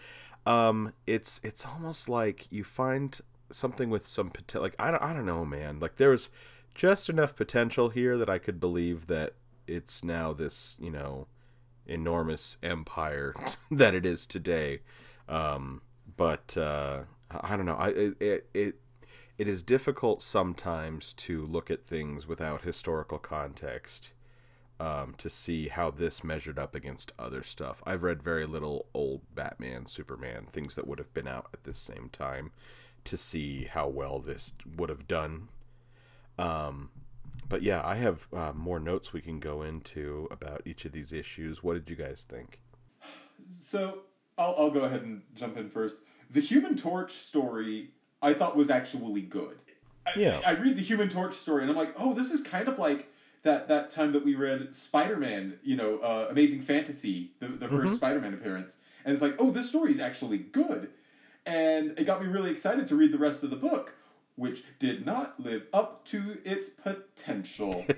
Um, 0.46 0.93
it's 1.08 1.39
it's 1.43 1.65
almost 1.65 2.10
like 2.10 2.48
you 2.51 2.63
find 2.63 3.20
something 3.51 3.89
with 3.89 4.08
some 4.08 4.29
potential. 4.29 4.62
Like 4.62 4.75
I 4.77 4.91
don't 4.91 5.01
I 5.01 5.13
don't 5.13 5.25
know, 5.25 5.46
man. 5.46 5.79
Like 5.79 5.96
there's 5.98 6.29
just 6.75 7.10
enough 7.10 7.36
potential 7.36 7.89
here 7.89 8.17
that 8.17 8.29
I 8.29 8.39
could 8.39 8.60
believe 8.60 9.08
that 9.08 9.34
it's 9.67 10.03
now 10.03 10.34
this 10.34 10.77
you 10.79 10.91
know 10.91 11.27
enormous 11.86 12.58
empire 12.62 13.34
that 13.72 13.96
it 13.96 14.05
is 14.05 14.27
today. 14.27 14.79
Um, 15.29 15.82
but 16.17 16.58
uh, 16.58 17.03
I 17.32 17.55
don't 17.55 17.65
know. 17.65 17.75
I 17.75 17.89
it 17.89 18.50
it 18.53 18.75
it 19.38 19.48
is 19.48 19.63
difficult 19.63 20.22
sometimes 20.22 21.13
to 21.13 21.46
look 21.46 21.72
at 21.72 21.86
things 21.86 22.27
without 22.27 22.62
historical 22.62 23.17
context 23.17 24.12
um, 24.80 25.15
to 25.18 25.30
see 25.30 25.68
how 25.68 25.92
this 25.92 26.24
measured 26.24 26.60
up 26.60 26.75
against 26.75 27.12
other 27.18 27.44
stuff. 27.44 27.82
I've 27.86 28.03
read 28.03 28.24
very 28.24 28.46
little 28.46 28.88
old 28.94 29.22
Batman, 29.34 29.86
Superman, 29.86 30.48
things 30.51 30.75
that 30.75 30.88
would 30.88 31.00
have 31.00 31.13
been 31.13 31.27
out 31.27 31.48
at 31.53 31.63
this 31.63 31.77
same 31.77 32.10
time 32.12 32.51
to 33.06 33.18
see 33.18 33.65
how 33.65 33.88
well 33.88 34.20
this 34.20 34.53
would 34.77 34.89
have 34.89 35.08
done. 35.08 35.50
Um, 36.38 36.89
but 37.48 37.62
yeah, 37.62 37.82
I 37.86 37.96
have 37.96 38.27
uh, 38.34 38.53
more 38.53 38.80
notes 38.80 39.13
we 39.13 39.22
can 39.22 39.39
go 39.39 39.62
into 39.62 40.27
about 40.32 40.62
each 40.65 40.86
of 40.86 40.92
these 40.92 41.12
issues. 41.13 41.63
What 41.63 41.74
did 41.74 41.89
you 41.89 41.96
guys 41.96 42.25
think? 42.27 42.60
So 43.48 44.00
I'll, 44.38 44.56
I'll 44.58 44.72
go 44.72 44.82
ahead 44.82 45.01
and 45.01 45.22
jump 45.36 45.58
in 45.58 45.70
first. 45.70 45.98
The 46.32 46.42
Human 46.42 46.75
Torch 46.75 47.13
story 47.13 47.92
I 48.22 48.34
thought 48.34 48.56
was 48.56 48.70
actually 48.70 49.22
good. 49.22 49.58
I, 50.06 50.12
Yeah. 50.18 50.42
I 50.46 50.51
read 50.51 50.77
the 50.77 50.82
Human 50.82 51.10
Torch 51.10 51.36
story 51.36 51.62
and 51.62 51.70
I'm 51.70 51.77
like, 51.77 51.94
oh, 51.98 52.13
this 52.13 52.32
is 52.32 52.42
kind 52.42 52.68
of 52.68 52.80
like 52.80 53.12
that 53.43 53.67
that 53.67 53.91
time 53.91 54.12
that 54.13 54.25
we 54.25 54.35
read 54.35 54.73
Spider 54.75 55.17
Man, 55.17 55.59
you 55.63 55.75
know, 55.75 56.00
uh, 56.00 56.27
Amazing 56.29 56.62
Fantasy, 56.62 57.31
the 57.39 57.47
the 57.47 57.67
1st 57.67 57.95
Spider 57.97 58.19
Man 58.21 58.33
appearance, 58.33 58.77
and 59.05 59.13
it's 59.13 59.21
like, 59.21 59.35
oh, 59.39 59.51
this 59.51 59.69
story 59.69 59.91
is 59.91 60.00
actually 60.00 60.38
good, 60.39 60.89
and 61.45 61.97
it 62.00 62.05
got 62.05 62.21
me 62.21 62.27
really 62.27 62.51
excited 62.51 62.88
to 62.88 62.95
read 62.95 63.12
the 63.12 63.17
rest 63.17 63.43
of 63.43 63.50
the 63.50 63.55
book, 63.55 63.95
which 64.35 64.63
did 64.79 65.05
not 65.05 65.39
live 65.39 65.63
up 65.73 66.05
to 66.05 66.39
its 66.43 66.69
potential. 66.69 67.85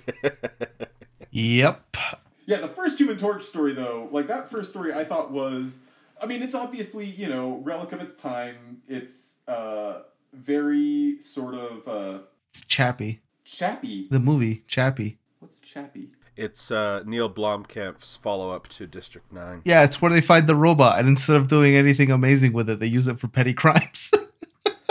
Yep. 1.31 1.97
Yeah, 2.45 2.61
the 2.61 2.67
first 2.69 2.97
Human 2.97 3.17
Torch 3.17 3.43
story, 3.43 3.73
though, 3.73 4.07
like 4.11 4.27
that 4.27 4.49
first 4.49 4.69
story, 4.69 4.93
I 4.93 5.03
thought 5.03 5.31
was, 5.31 5.79
I 6.21 6.27
mean, 6.27 6.41
it's 6.41 6.55
obviously 6.55 7.05
you 7.05 7.27
know 7.27 7.59
relic 7.63 7.91
of 7.91 7.99
its 7.99 8.15
time. 8.15 8.81
It's 8.87 9.33
uh 9.47 10.03
very 10.33 11.19
sort 11.19 11.55
of 11.55 11.87
uh 11.87 12.19
It's 12.53 12.63
Chappie. 12.65 13.21
chappy. 13.43 14.07
The 14.09 14.19
movie 14.19 14.63
Chappie. 14.67 15.17
What's 15.45 15.61
chappy? 15.61 16.09
It's 16.35 16.71
uh, 16.71 17.03
Neil 17.05 17.29
Blomkamp's 17.31 18.15
follow 18.15 18.49
up 18.49 18.67
to 18.69 18.87
District 18.87 19.31
9. 19.31 19.61
Yeah, 19.63 19.83
it's 19.83 20.01
where 20.01 20.09
they 20.11 20.19
find 20.19 20.47
the 20.47 20.55
robot, 20.55 20.97
and 20.97 21.07
instead 21.07 21.35
of 21.35 21.47
doing 21.49 21.75
anything 21.75 22.09
amazing 22.09 22.51
with 22.51 22.67
it, 22.67 22.79
they 22.79 22.87
use 22.87 23.05
it 23.05 23.19
for 23.19 23.27
petty 23.27 23.53
crimes. 23.53 24.11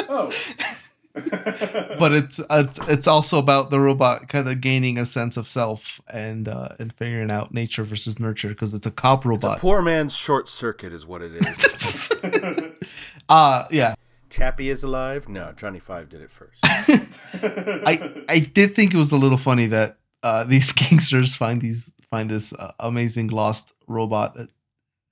Oh. 0.09 0.27
but 1.15 2.13
it's 2.13 2.39
it's 2.51 2.79
it's 2.89 3.07
also 3.09 3.39
about 3.39 3.71
the 3.71 3.81
robot 3.81 4.29
kind 4.29 4.49
of 4.49 4.61
gaining 4.61 4.97
a 4.97 5.05
sense 5.07 5.37
of 5.37 5.49
self 5.49 6.01
and 6.13 6.47
uh, 6.47 6.69
and 6.79 6.93
figuring 6.93 7.33
out 7.33 7.53
nature 7.53 7.83
versus 7.83 8.21
nurture 8.21 8.51
because 8.51 8.75
it's 8.75 8.87
a 8.87 8.91
cop 8.93 9.21
It's 9.21 9.25
a 9.25 9.29
robot. 9.31 9.59
poor 9.59 9.83
man's 9.83 10.15
short 10.15 10.49
circuit, 10.49 10.93
is 10.93 11.05
what 11.05 11.21
it 11.23 11.33
is. 11.35 12.73
uh 13.29 13.65
yeah. 13.73 13.95
Chappie 14.31 14.69
is 14.69 14.85
alive? 14.85 15.29
No, 15.29 15.53
Johnny 15.57 15.81
Five 15.81 16.11
did 16.11 16.21
it 16.21 16.31
first. 16.31 16.59
I 16.63 18.25
I 18.29 18.39
did 18.39 18.77
think 18.77 18.95
it 18.95 18.99
was 18.99 19.11
a 19.11 19.17
little 19.17 19.39
funny 19.39 19.67
that 19.69 19.97
uh, 20.25 20.43
these 20.49 20.73
gangsters 20.73 21.37
find 21.37 21.61
these 21.61 21.93
find 22.11 22.31
this 22.31 22.53
uh, 22.53 22.73
amazing 22.81 23.29
lost 23.29 23.73
robot 23.87 24.35
that 24.35 24.49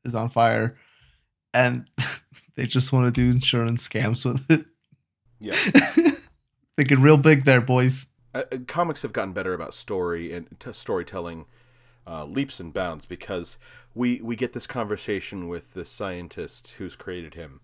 is 0.05 0.17
on 0.17 0.29
fire, 0.29 0.77
and 1.55 1.89
they 2.57 2.67
just 2.67 2.93
want 2.93 3.07
to 3.07 3.13
do 3.13 3.31
insurance 3.31 3.87
scams 3.89 4.25
with 4.25 4.51
it. 4.51 4.67
Yeah. 5.39 5.55
Thinking 6.77 7.03
real 7.03 7.19
big 7.19 7.45
there, 7.45 7.61
boys. 7.61 8.07
uh, 8.35 8.45
uh, 8.51 8.59
comics 8.67 9.03
have 9.03 9.13
gotten 9.13 9.33
better 9.33 9.53
about 9.53 9.75
story 9.75 10.33
and 10.33 10.49
t- 10.59 10.73
storytelling 10.73 11.45
uh, 12.07 12.25
leaps 12.25 12.59
and 12.59 12.73
bounds 12.73 13.05
because 13.07 13.59
we 13.95 14.21
we 14.23 14.35
get 14.35 14.55
this 14.55 14.67
conversation 14.67 15.49
with 15.49 15.75
the 15.75 15.85
scientist 15.85 16.75
who's 16.79 16.97
created 16.97 17.35
him 17.35 17.61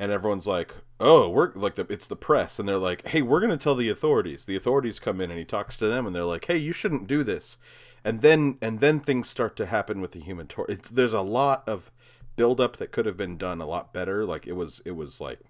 and 0.00 0.10
everyone's 0.10 0.46
like 0.46 0.74
oh 0.98 1.28
we're 1.28 1.52
like 1.54 1.76
the, 1.76 1.86
it's 1.88 2.08
the 2.08 2.16
press 2.16 2.58
and 2.58 2.68
they're 2.68 2.76
like 2.76 3.06
hey 3.08 3.22
we're 3.22 3.40
going 3.40 3.50
to 3.50 3.56
tell 3.56 3.76
the 3.76 3.88
authorities 3.88 4.44
the 4.44 4.56
authorities 4.56 4.98
come 4.98 5.20
in 5.20 5.30
and 5.30 5.38
he 5.38 5.44
talks 5.44 5.76
to 5.76 5.86
them 5.86 6.06
and 6.06 6.16
they're 6.16 6.24
like 6.24 6.46
hey 6.46 6.56
you 6.56 6.72
shouldn't 6.72 7.06
do 7.06 7.22
this 7.22 7.56
and 8.04 8.20
then 8.20 8.58
and 8.60 8.80
then 8.80 8.98
things 8.98 9.28
start 9.28 9.54
to 9.54 9.66
happen 9.66 10.00
with 10.00 10.10
the 10.12 10.20
human 10.20 10.48
torch 10.48 10.70
there's 10.90 11.12
a 11.12 11.20
lot 11.20 11.62
of 11.68 11.92
buildup 12.34 12.76
that 12.78 12.90
could 12.90 13.06
have 13.06 13.16
been 13.16 13.36
done 13.36 13.60
a 13.60 13.66
lot 13.66 13.92
better 13.92 14.24
like 14.24 14.46
it 14.46 14.54
was 14.54 14.82
it 14.84 14.92
was 14.92 15.20
like 15.20 15.40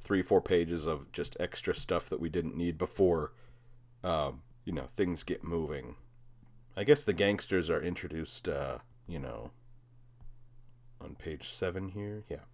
three 0.00 0.22
four 0.22 0.40
pages 0.40 0.86
of 0.86 1.10
just 1.12 1.36
extra 1.40 1.74
stuff 1.74 2.08
that 2.08 2.20
we 2.20 2.28
didn't 2.28 2.56
need 2.56 2.76
before 2.76 3.32
um, 4.02 4.42
you 4.64 4.72
know, 4.72 4.86
things 4.96 5.22
get 5.22 5.44
moving. 5.44 5.96
I 6.76 6.84
guess 6.84 7.04
the 7.04 7.12
gangsters 7.12 7.68
are 7.68 7.82
introduced, 7.82 8.48
uh, 8.48 8.78
you 9.06 9.18
know, 9.18 9.50
on 11.00 11.16
page 11.16 11.50
seven 11.50 11.88
here. 11.88 12.24
Yeah. 12.28 12.49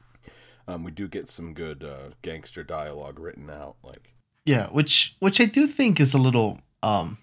Um, 0.69 0.83
we 0.83 0.91
do 0.91 1.07
get 1.09 1.29
some 1.29 1.55
good 1.55 1.85
uh, 1.85 2.11
gangster 2.23 2.65
dialogue 2.65 3.19
written 3.19 3.49
out. 3.51 3.77
Like, 3.83 4.15
Yeah, 4.45 4.69
which 4.69 5.17
which 5.21 5.41
I 5.41 5.45
do 5.45 5.67
think 5.67 6.01
is 6.01 6.15
a 6.15 6.19
little 6.19 6.61
um 6.83 7.19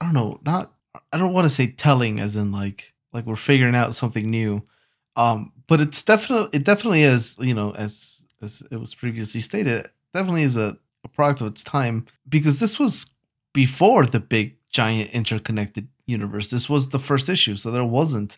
I 0.00 0.06
don't 0.06 0.14
know, 0.14 0.40
not 0.44 0.72
I 1.12 1.18
don't 1.18 1.32
want 1.32 1.46
to 1.46 1.54
say 1.54 1.68
telling 1.68 2.20
as 2.20 2.36
in 2.36 2.52
like 2.52 2.92
like 3.12 3.26
we're 3.26 3.36
figuring 3.36 3.74
out 3.74 3.94
something 3.94 4.28
new. 4.30 4.62
Um 5.16 5.52
but 5.66 5.80
it's 5.80 6.02
definitely 6.02 6.50
it 6.58 6.64
definitely 6.64 7.02
is, 7.02 7.36
you 7.38 7.54
know, 7.54 7.72
as 7.72 8.26
as 8.42 8.62
it 8.70 8.76
was 8.76 8.94
previously 8.94 9.40
stated, 9.40 9.88
definitely 10.12 10.42
is 10.42 10.56
a, 10.56 10.76
a 11.04 11.08
product 11.08 11.40
of 11.40 11.46
its 11.48 11.64
time 11.64 12.06
because 12.28 12.60
this 12.60 12.78
was 12.78 13.10
before 13.52 14.04
the 14.04 14.20
big 14.20 14.56
giant 14.68 15.10
interconnected 15.12 15.88
universe. 16.06 16.48
This 16.48 16.68
was 16.68 16.88
the 16.90 16.98
first 16.98 17.28
issue, 17.28 17.56
so 17.56 17.70
there 17.70 17.84
wasn't, 17.84 18.36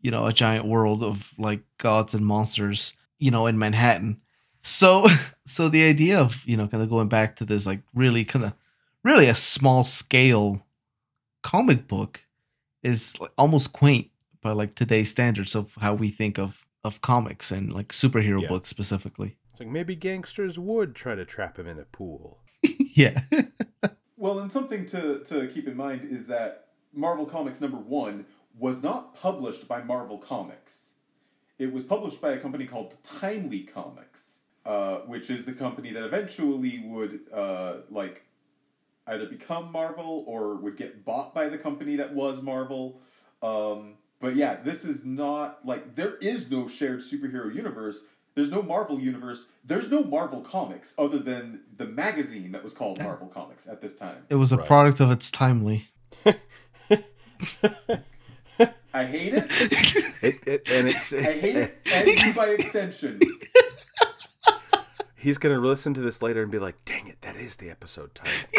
you 0.00 0.10
know, 0.10 0.26
a 0.26 0.32
giant 0.32 0.66
world 0.66 1.02
of 1.02 1.32
like 1.38 1.62
gods 1.78 2.14
and 2.14 2.24
monsters, 2.24 2.92
you 3.20 3.30
know, 3.30 3.46
in 3.46 3.58
Manhattan. 3.58 4.20
So 4.60 5.06
so 5.46 5.68
the 5.68 5.84
idea 5.88 6.18
of, 6.18 6.42
you 6.44 6.56
know, 6.56 6.66
kind 6.66 6.82
of 6.82 6.90
going 6.90 7.08
back 7.08 7.36
to 7.36 7.44
this 7.44 7.64
like 7.66 7.80
really 7.94 8.24
kind 8.24 8.44
of 8.44 8.54
really 9.04 9.26
a 9.26 9.34
small 9.36 9.84
scale 9.84 10.66
comic 11.42 11.86
book 11.88 12.24
is 12.82 13.18
like 13.20 13.30
almost 13.38 13.72
quaint 13.72 14.10
by 14.42 14.50
like 14.52 14.74
today's 14.74 15.10
standards 15.10 15.54
of 15.54 15.74
how 15.80 15.94
we 15.94 16.10
think 16.10 16.38
of 16.38 16.66
of 16.82 17.00
comics 17.02 17.50
and 17.50 17.72
like 17.72 17.88
superhero 17.88 18.40
Yeah. 18.42 18.48
books 18.48 18.68
specifically. 18.70 19.36
it's 19.52 19.60
like 19.60 19.68
maybe 19.68 19.94
gangsters 19.94 20.58
would 20.58 20.94
try 20.94 21.14
to 21.14 21.24
trap 21.26 21.58
him 21.58 21.66
in 21.66 21.78
a 21.78 21.84
pool. 21.84 22.40
yeah. 22.78 23.20
Well, 24.16 24.38
and 24.40 24.52
something 24.52 24.84
to, 24.88 25.20
to 25.24 25.48
keep 25.48 25.66
in 25.66 25.74
mind 25.78 26.06
is 26.12 26.26
that 26.26 26.66
Marvel 26.92 27.24
Comics 27.24 27.58
number 27.62 27.78
one 27.78 28.26
was 28.58 28.82
not 28.82 29.14
published 29.14 29.66
by 29.66 29.82
Marvel 29.82 30.18
Comics. 30.18 30.96
It 31.60 31.72
was 31.72 31.84
published 31.84 32.20
by 32.20 32.32
a 32.32 32.38
company 32.38 32.64
called 32.66 32.96
Timely 33.04 33.60
Comics. 33.60 34.38
uh, 34.66 34.98
which 35.12 35.30
is 35.30 35.44
the 35.46 35.52
company 35.52 35.90
that 35.92 36.04
eventually 36.04 36.82
would 36.84 37.20
uh, 37.32 37.76
like 37.90 38.24
either 39.06 39.26
become 39.26 39.70
Marvel 39.72 40.22
or 40.26 40.54
would 40.56 40.76
get 40.76 41.02
bought 41.04 41.34
by 41.34 41.48
the 41.48 41.56
company 41.58 41.96
that 41.96 42.14
was 42.14 42.42
Marvel. 42.42 43.00
Um, 43.42 43.94
but 44.20 44.36
yeah, 44.36 44.56
this 44.62 44.84
is 44.84 45.04
not 45.04 45.60
like 45.64 45.94
there 45.96 46.16
is 46.16 46.50
no 46.50 46.68
shared 46.68 47.00
superhero 47.00 47.52
universe. 47.54 48.06
There's 48.34 48.50
no 48.50 48.60
Marvel 48.62 49.00
universe. 49.00 49.48
There's 49.64 49.90
no 49.90 50.04
Marvel 50.04 50.42
comics 50.42 50.94
other 50.98 51.18
than 51.18 51.62
the 51.76 51.86
magazine 51.86 52.52
that 52.52 52.62
was 52.62 52.74
called 52.74 53.02
Marvel 53.02 53.26
Comics 53.28 53.66
at 53.66 53.80
this 53.80 53.96
time. 53.96 54.24
It 54.28 54.36
was 54.36 54.52
a 54.52 54.58
Right. 54.58 54.66
product 54.66 55.00
of 55.00 55.10
its 55.10 55.30
timely. 55.30 55.88
I 58.92 59.04
hate 59.04 59.34
it. 59.34 59.46
It, 60.22 60.38
it, 60.46 60.70
and 60.70 60.86
it's 60.86 61.14
I 61.14 61.22
hate 61.32 61.56
it, 61.56 61.78
and 61.90 62.06
you 62.06 62.34
by 62.34 62.48
extension. 62.48 63.18
he's 65.16 65.38
gonna 65.38 65.58
listen 65.58 65.94
to 65.94 66.00
this 66.02 66.20
later 66.20 66.42
and 66.42 66.52
be 66.52 66.58
like, 66.58 66.84
"Dang 66.84 67.06
it, 67.06 67.22
that 67.22 67.36
is 67.36 67.56
the 67.56 67.70
episode 67.70 68.14
title." 68.14 68.50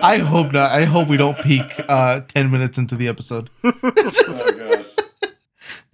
I 0.00 0.18
hope 0.18 0.52
not. 0.52 0.70
I 0.70 0.84
hope 0.84 1.08
we 1.08 1.16
don't 1.16 1.38
peak 1.42 1.80
uh, 1.88 2.20
10 2.34 2.50
minutes 2.50 2.76
into 2.78 2.94
the 2.94 3.08
episode. 3.08 3.48
Oh 3.64 3.72
gosh. 4.52 4.84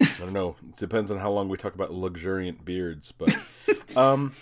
I 0.01 0.19
don't 0.19 0.33
know. 0.33 0.57
It 0.67 0.75
depends 0.75 1.09
on 1.11 1.17
how 1.19 1.31
long 1.31 1.47
we 1.47 1.55
talk 1.57 1.73
about 1.75 1.93
luxuriant 1.93 2.65
beards, 2.65 3.13
but 3.17 3.33
um, 3.95 4.33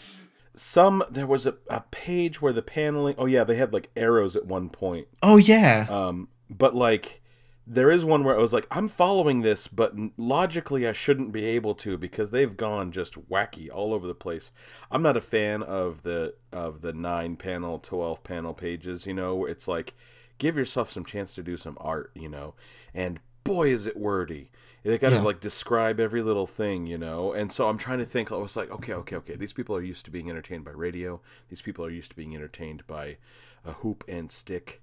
some 0.56 1.04
there 1.10 1.28
was 1.28 1.46
a, 1.46 1.56
a 1.70 1.82
page 1.92 2.42
where 2.42 2.54
the 2.54 2.64
paneling. 2.64 3.14
Oh 3.20 3.26
yeah, 3.28 3.44
they 3.44 3.56
had 3.56 3.72
like 3.74 3.90
arrows 3.96 4.36
at 4.36 4.46
one 4.48 4.70
point. 4.70 5.08
Oh, 5.22 5.38
yeah. 5.38 5.86
Um, 5.90 6.30
but 6.50 6.76
like 6.76 7.22
there 7.66 7.90
is 7.90 8.04
one 8.04 8.26
where 8.26 8.36
I 8.38 8.42
was 8.42 8.52
like, 8.52 8.68
I'm 8.72 8.90
following 8.90 9.42
this, 9.42 9.70
but 9.70 9.94
logically 10.18 10.86
I 10.86 10.92
shouldn't 10.92 11.32
be 11.32 11.46
able 11.46 11.76
to 11.76 11.98
because 11.98 12.32
they've 12.32 12.58
gone 12.58 12.92
just 12.92 13.30
wacky 13.30 13.70
all 13.74 13.94
over 13.94 14.06
the 14.06 14.14
place. 14.14 14.52
I'm 14.92 15.02
not 15.02 15.16
a 15.16 15.22
fan 15.22 15.64
of 15.64 16.04
the 16.04 16.36
of 16.52 16.82
the 16.82 16.92
nine 16.92 17.38
panel, 17.38 17.80
twelve 17.80 18.24
panel 18.24 18.54
pages. 18.54 19.06
You 19.08 19.14
know, 19.14 19.46
it's 19.46 19.68
like, 19.68 19.94
give 20.40 20.58
yourself 20.58 20.92
some 20.92 21.06
chance 21.06 21.34
to 21.36 21.44
do 21.44 21.56
some 21.56 21.78
art. 21.80 22.12
You 22.16 22.28
know, 22.28 22.54
and 22.94 23.22
boy 23.46 23.70
is 23.74 23.86
it 23.86 23.96
wordy. 23.96 24.50
They 24.84 24.98
got 24.98 25.12
to 25.12 25.16
Yeah. 25.16 25.22
like 25.22 25.40
describe 25.40 26.02
every 26.02 26.22
little 26.22 26.46
thing, 26.48 26.86
you 26.88 26.98
know. 26.98 27.32
And 27.32 27.50
so 27.50 27.70
I'm 27.70 27.78
trying 27.78 28.00
to 28.00 28.06
think. 28.06 28.30
I 28.30 28.36
was 28.36 28.58
like, 28.58 28.70
okay, 28.72 28.94
okay, 28.94 29.16
okay. 29.16 29.36
These 29.38 29.54
people 29.54 29.74
are 29.78 29.82
used 29.82 30.04
to 30.04 30.12
being 30.12 30.30
entertained 30.30 30.66
by 30.66 30.72
radio. 30.72 31.22
These 31.48 31.62
people 31.62 31.86
are 31.86 31.90
used 31.90 32.10
to 32.10 32.16
being 32.18 32.36
entertained 32.36 32.86
by 32.88 33.16
a 33.64 33.72
hoop 33.72 34.04
and 34.10 34.30
stick. 34.30 34.82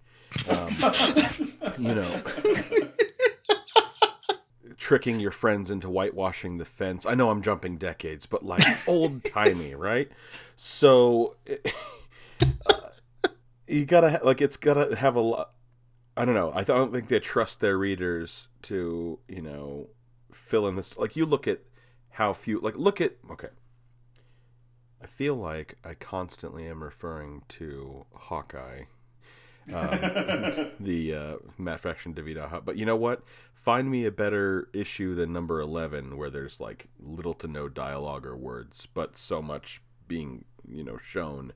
Um, 0.49 1.53
you 1.79 1.95
know, 1.95 2.23
tricking 4.91 5.21
your 5.21 5.31
friends 5.31 5.71
into 5.71 5.89
whitewashing 5.89 6.59
the 6.59 6.65
fence. 6.65 7.07
I 7.07 7.15
know 7.15 7.31
I'm 7.31 7.43
jumping 7.43 7.77
decades, 7.77 8.27
but 8.27 8.45
like 8.45 8.65
old 8.89 9.23
timey, 9.23 9.73
right? 9.77 10.11
So 10.57 11.37
you 13.69 13.87
gotta 13.87 14.21
like 14.25 14.41
it's 14.41 14.57
gotta 14.57 14.97
have 14.97 15.15
a 15.15 15.21
lot. 15.21 15.53
I 16.17 16.25
don't 16.25 16.35
know. 16.35 16.51
I 16.53 16.65
don't 16.65 16.93
think 16.93 17.07
they 17.07 17.21
trust 17.21 17.61
their 17.61 17.79
readers 17.79 18.49
to 18.63 19.21
you 19.29 19.43
know 19.43 19.91
fill 20.33 20.67
in 20.67 20.75
this. 20.75 20.99
Like 20.99 21.15
you 21.15 21.25
look 21.25 21.47
at 21.47 21.61
how 22.11 22.33
few. 22.33 22.59
Like 22.59 22.77
look 22.77 23.01
at 23.01 23.13
okay. 23.31 23.51
I 25.03 25.07
feel 25.07 25.35
like 25.35 25.79
I 25.85 25.95
constantly 25.95 26.67
am 26.67 26.83
referring 26.83 27.43
to 27.51 28.07
Hawkeye 28.13 28.83
um, 29.73 30.71
the 30.81 31.15
uh, 31.15 31.37
Matt 31.59 31.81
Fraction 31.81 32.15
Hut. 32.15 32.65
But 32.65 32.77
you 32.77 32.87
know 32.87 32.97
what? 32.97 33.23
Find 33.55 33.91
me 33.91 34.07
a 34.07 34.11
better 34.11 34.69
issue 34.73 35.15
than 35.15 35.33
number 35.33 35.61
11 35.61 36.17
where 36.17 36.31
there's 36.31 36.61
like 36.61 36.87
little 36.99 37.35
to 37.35 37.47
no 37.47 37.69
dialogue 37.69 38.27
or 38.27 38.37
words, 38.37 38.87
but 38.93 39.19
so 39.19 39.43
much 39.43 39.83
being, 40.09 40.45
you 40.67 40.83
know, 40.83 40.97
shown. 40.99 41.53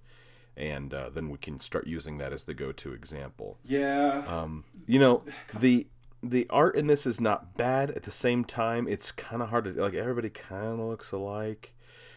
And 0.57 0.93
uh, 0.95 1.11
then 1.11 1.31
we 1.31 1.39
can 1.39 1.61
start 1.61 1.87
using 1.87 2.19
that 2.19 2.33
as 2.33 2.45
the 2.45 2.55
go 2.55 2.73
to 2.73 2.93
example. 2.93 3.59
Yeah. 3.65 4.23
Um, 4.27 4.65
you 4.87 4.99
know, 4.99 5.23
the 5.59 5.87
the 6.23 6.47
art 6.49 6.77
in 6.77 6.87
this 6.87 7.07
is 7.07 7.21
not 7.21 7.57
bad. 7.57 7.91
At 7.91 8.05
the 8.05 8.11
same 8.11 8.45
time, 8.45 8.87
it's 8.89 9.13
kind 9.13 9.43
of 9.43 9.51
hard 9.51 9.65
to 9.65 9.73
like. 9.73 9.95
Everybody 9.95 10.31
kind 10.31 10.81
of 10.81 10.87
looks 10.87 11.13
alike. 11.13 11.75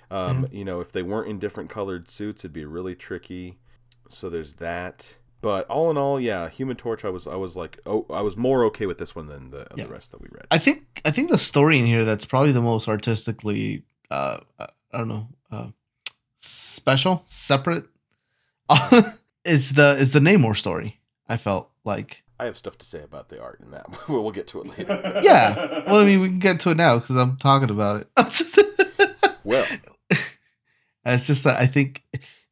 Um, 0.10 0.48
You 0.52 0.64
know, 0.66 0.80
if 0.80 0.92
they 0.92 1.04
weren't 1.04 1.30
in 1.30 1.40
different 1.40 1.70
colored 1.70 2.10
suits, 2.10 2.42
it'd 2.42 2.54
be 2.54 2.66
really 2.66 2.96
tricky. 2.96 3.58
So 4.10 4.30
there's 4.30 4.54
that. 4.56 5.16
But 5.40 5.68
all 5.68 5.92
in 5.92 5.98
all, 5.98 6.20
yeah, 6.20 6.50
Human 6.50 6.76
Torch. 6.76 7.06
I 7.06 7.10
was 7.10 7.28
I 7.28 7.36
was 7.36 7.56
like, 7.56 7.80
oh, 7.86 8.06
I 8.10 8.22
was 8.22 8.36
more 8.36 8.66
okay 8.66 8.86
with 8.88 8.98
this 8.98 9.16
one 9.16 9.28
than 9.28 9.52
the, 9.52 9.68
Yeah. 9.76 9.84
the 9.86 9.92
rest 9.92 10.12
that 10.12 10.22
we 10.22 10.28
read. 10.32 10.48
I 10.52 10.58
think 10.58 11.02
I 11.06 11.12
think 11.12 11.30
the 11.30 11.38
story 11.38 11.78
in 11.80 11.86
here 11.86 12.04
that's 12.04 12.26
probably 12.26 12.52
the 12.52 12.62
most 12.62 12.88
artistically 12.88 13.84
uh 14.10 14.40
uh, 14.60 14.68
I 14.92 14.98
don't 14.98 15.08
know 15.08 15.28
uh 15.52 15.68
special 16.38 17.22
separate 17.26 17.86
is 19.46 19.74
the 19.74 19.96
is 19.98 20.12
the 20.14 20.20
Namor 20.20 20.56
story. 20.56 21.00
I 21.30 21.38
felt 21.38 21.70
like 21.84 22.24
I 22.40 22.46
have 22.46 22.58
stuff 22.58 22.78
to 22.80 22.86
say 22.86 23.02
about 23.04 23.30
the 23.30 23.42
art 23.42 23.60
in 23.62 23.72
that. 23.72 23.86
we'll 24.10 24.32
get 24.32 24.48
to 24.48 24.62
it 24.62 24.78
later. 24.78 25.20
yeah. 25.24 25.84
Well, 25.88 26.02
I 26.02 26.06
mean, 26.06 26.20
we 26.22 26.30
can 26.30 26.40
get 26.40 26.60
to 26.62 26.70
it 26.72 26.78
now 26.78 27.00
because 27.00 27.16
I'm 27.16 27.38
talking 27.38 27.70
about 27.70 28.02
it. 28.02 29.38
Well, 29.44 29.66
it's 31.06 31.28
just 31.28 31.44
that 31.46 31.58
I 31.60 31.68
think 31.68 32.04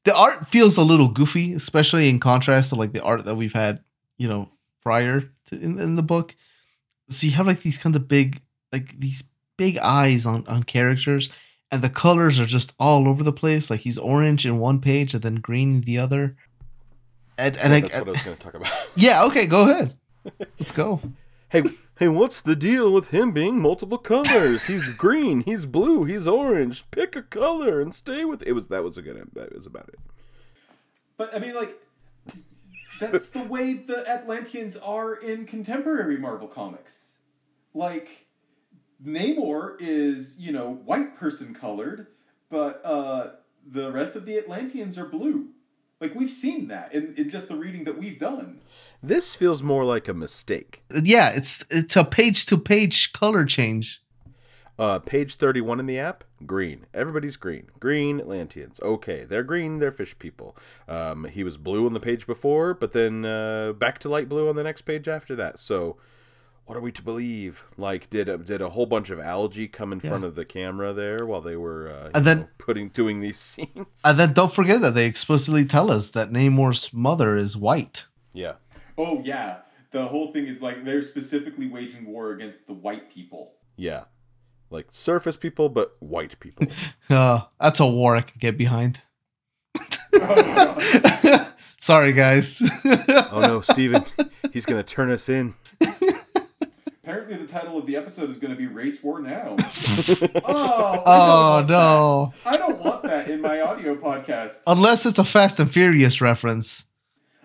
the 0.05 0.15
art 0.15 0.47
feels 0.47 0.77
a 0.77 0.81
little 0.81 1.09
goofy, 1.09 1.53
especially 1.53 2.07
in 2.07 2.19
contrast 2.19 2.69
to 2.69 2.75
like 2.75 2.93
the 2.93 3.03
art 3.03 3.25
that 3.25 3.35
we've 3.35 3.53
had, 3.53 3.83
you 4.17 4.27
know, 4.27 4.49
prior 4.81 5.21
to 5.47 5.59
in, 5.59 5.79
in 5.79 5.95
the 5.95 6.03
book. 6.03 6.35
So 7.09 7.27
you 7.27 7.33
have 7.33 7.47
like 7.47 7.61
these 7.61 7.77
kinds 7.77 7.95
of 7.95 8.07
big, 8.07 8.41
like 8.71 8.97
these 8.99 9.23
big 9.57 9.77
eyes 9.79 10.25
on 10.25 10.47
on 10.47 10.63
characters, 10.63 11.29
and 11.71 11.81
the 11.81 11.89
colors 11.89 12.39
are 12.39 12.45
just 12.45 12.73
all 12.79 13.07
over 13.07 13.23
the 13.23 13.33
place. 13.33 13.69
Like 13.69 13.81
he's 13.81 13.97
orange 13.97 14.45
in 14.45 14.59
one 14.59 14.79
page 14.79 15.13
and 15.13 15.23
then 15.23 15.35
green 15.35 15.75
in 15.75 15.81
the 15.81 15.97
other. 15.97 16.37
And 17.37 17.57
and 17.57 17.73
yeah, 17.73 17.77
I, 17.77 17.81
that's 17.81 17.93
what 17.99 18.07
I 18.07 18.11
was 18.11 18.21
going 18.21 18.37
to 18.37 18.43
talk 18.43 18.53
about. 18.53 18.71
yeah, 18.95 19.23
okay, 19.25 19.47
go 19.47 19.69
ahead. 19.69 19.97
Let's 20.59 20.71
go. 20.71 21.01
Hey, 21.47 21.61
hey, 21.97 22.07
what's 22.07 22.41
the 22.41 22.55
deal 22.55 22.91
with 22.91 23.09
him 23.09 23.31
being 23.31 23.59
multiple 23.59 23.97
colors? 23.97 24.67
He's 24.67 24.89
green, 24.89 25.41
he's 25.41 25.65
blue, 25.65 26.03
he's 26.03 26.27
orange. 26.27 26.89
Pick 26.91 27.15
a 27.15 27.21
color 27.21 27.79
and 27.79 27.93
stay 27.93 28.25
with 28.25 28.41
it. 28.45 28.53
Was 28.53 28.67
that 28.67 28.83
was 28.83 28.97
a 28.97 29.01
good 29.01 29.29
that 29.33 29.55
was 29.55 29.65
about 29.65 29.89
it. 29.89 29.99
But 31.17 31.33
I 31.33 31.39
mean, 31.39 31.55
like, 31.55 31.79
that's 32.99 33.29
the 33.29 33.43
way 33.43 33.73
the 33.73 34.07
Atlanteans 34.09 34.77
are 34.77 35.13
in 35.13 35.45
contemporary 35.45 36.17
Marvel 36.17 36.47
comics. 36.47 37.17
Like, 37.73 38.27
Namor 39.03 39.75
is, 39.79 40.37
you 40.39 40.51
know, 40.51 40.81
white 40.85 41.17
person 41.17 41.53
colored, 41.53 42.07
but 42.49 42.81
uh, 42.85 43.31
the 43.65 43.91
rest 43.91 44.15
of 44.15 44.25
the 44.25 44.37
Atlanteans 44.37 44.97
are 44.97 45.05
blue. 45.05 45.49
Like, 46.01 46.15
we've 46.15 46.31
seen 46.31 46.67
that 46.67 46.93
in, 46.93 47.13
in 47.15 47.29
just 47.29 47.47
the 47.47 47.55
reading 47.55 47.85
that 47.85 47.97
we've 47.97 48.19
done. 48.19 48.59
This 49.07 49.35
feels 49.35 49.61
more 49.61 49.85
like 49.85 50.07
a 50.07 50.13
mistake. 50.13 50.83
Yeah, 50.93 51.29
it's 51.29 51.63
it's 51.69 51.95
a 51.95 52.03
page 52.03 52.45
to 52.47 52.57
page 52.57 53.13
color 53.13 53.45
change. 53.45 54.01
Uh, 54.77 54.99
page 54.99 55.35
31 55.35 55.79
in 55.79 55.85
the 55.85 55.97
app, 55.97 56.25
green. 56.45 56.85
Everybody's 56.93 57.37
green. 57.37 57.67
Green 57.79 58.19
Atlanteans. 58.19 58.77
Okay, 58.81 59.23
they're 59.23 59.41
green, 59.43 59.79
they're 59.79 59.91
fish 59.93 60.19
people. 60.19 60.57
Um, 60.89 61.23
he 61.25 61.45
was 61.45 61.55
blue 61.55 61.85
on 61.85 61.93
the 61.93 61.99
page 62.01 62.27
before, 62.27 62.73
but 62.73 62.91
then 62.91 63.23
uh, 63.23 63.71
back 63.71 63.99
to 63.99 64.09
light 64.09 64.27
blue 64.27 64.49
on 64.49 64.57
the 64.57 64.63
next 64.63 64.81
page 64.81 65.07
after 65.07 65.33
that. 65.37 65.59
So, 65.59 65.95
what 66.65 66.77
are 66.77 66.81
we 66.81 66.91
to 66.91 67.01
believe? 67.01 67.63
Like, 67.77 68.09
did 68.09 68.27
a, 68.27 68.37
did 68.37 68.61
a 68.61 68.67
whole 68.71 68.85
bunch 68.85 69.09
of 69.11 69.19
algae 69.21 69.69
come 69.69 69.93
in 69.93 70.01
Yeah. 70.03 70.09
front 70.09 70.25
of 70.25 70.35
the 70.35 70.43
camera 70.43 70.91
there 70.91 71.19
while 71.25 71.39
they 71.41 71.55
were 71.55 71.89
uh, 71.89 72.09
And 72.13 72.27
then- 72.27 72.39
know, 72.39 72.47
putting 72.57 72.89
doing 72.89 73.21
these 73.21 73.39
scenes? 73.51 73.87
And 74.03 74.19
then 74.19 74.33
don't 74.33 74.51
forget 74.53 74.81
that 74.81 74.93
they 74.93 75.05
explicitly 75.05 75.63
tell 75.63 75.89
us 75.89 76.09
that 76.09 76.31
Namor's 76.33 76.91
mother 76.91 77.37
is 77.37 77.55
white. 77.55 78.07
yeah. 78.33 78.55
Oh, 78.97 79.21
yeah. 79.23 79.57
The 79.91 80.05
whole 80.07 80.31
thing 80.31 80.47
is 80.47 80.61
like 80.61 80.83
they're 80.83 81.01
specifically 81.01 81.67
waging 81.67 82.05
war 82.05 82.31
against 82.31 82.67
the 82.67 82.73
white 82.73 83.11
people. 83.11 83.53
Yeah. 83.77 84.05
Like 84.69 84.87
surface 84.89 85.37
people, 85.37 85.69
but 85.69 85.95
white 85.99 86.39
people. 86.39 86.67
Uh, 87.07 87.41
that's 87.61 87.79
a 87.79 87.85
war 87.85 88.15
I 88.15 88.21
can 88.21 88.39
get 88.39 88.57
behind. 88.57 89.01
Sorry, 91.79 92.13
guys. 92.13 92.59
oh 93.31 93.41
no, 93.41 93.61
Steven, 93.61 94.03
he's 94.51 94.65
going 94.65 94.83
to 94.83 94.93
turn 94.93 95.11
us 95.11 95.29
in. 95.29 95.53
Apparently, 97.03 97.37
the 97.37 97.45
title 97.45 97.77
of 97.77 97.85
the 97.85 97.95
episode 97.95 98.31
is 98.31 98.39
going 98.39 98.49
to 98.49 98.57
be 98.57 98.65
Race 98.65 99.03
War 99.03 99.19
Now. 99.19 99.55
oh, 99.59 101.03
oh 101.05 101.49
want 101.53 101.69
no! 101.69 102.33
that. 102.43 102.53
I 102.53 102.57
don't 102.57 102.79
want 102.79 103.03
that 103.03 103.29
in 103.29 103.41
my 103.41 103.61
audio 103.61 103.95
podcast. 103.95 104.63
Unless 104.65 105.05
it's 105.05 105.19
a 105.19 105.23
Fast 105.23 105.59
and 105.59 105.71
Furious 105.71 106.19
reference. 106.19 106.85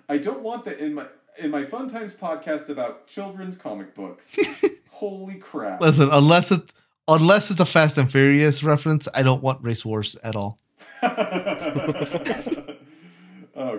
I 0.09 0.17
don't 0.17 0.41
want 0.41 0.65
that 0.65 0.79
in 0.79 0.95
my 0.95 1.05
in 1.41 1.51
my 1.51 1.65
Fun 1.65 1.89
Times 1.89 2.15
podcast 2.15 2.69
about 2.69 3.07
children's 3.07 3.57
comic 3.57 3.95
books. 3.95 4.37
Holy 4.91 5.37
crap! 5.37 5.81
Listen, 5.81 6.11
unless 6.13 6.53
it 6.53 6.73
unless 7.09 7.51
it's 7.51 7.61
a 7.61 7.67
Fast 7.67 7.99
and 7.99 8.11
Furious 8.11 8.63
reference, 8.63 9.09
I 9.15 9.23
don't 9.23 9.43
want 9.43 9.63
race 9.65 9.85
wars 9.85 10.17
at 10.23 10.37
all. 10.37 10.59
oh 11.03 12.77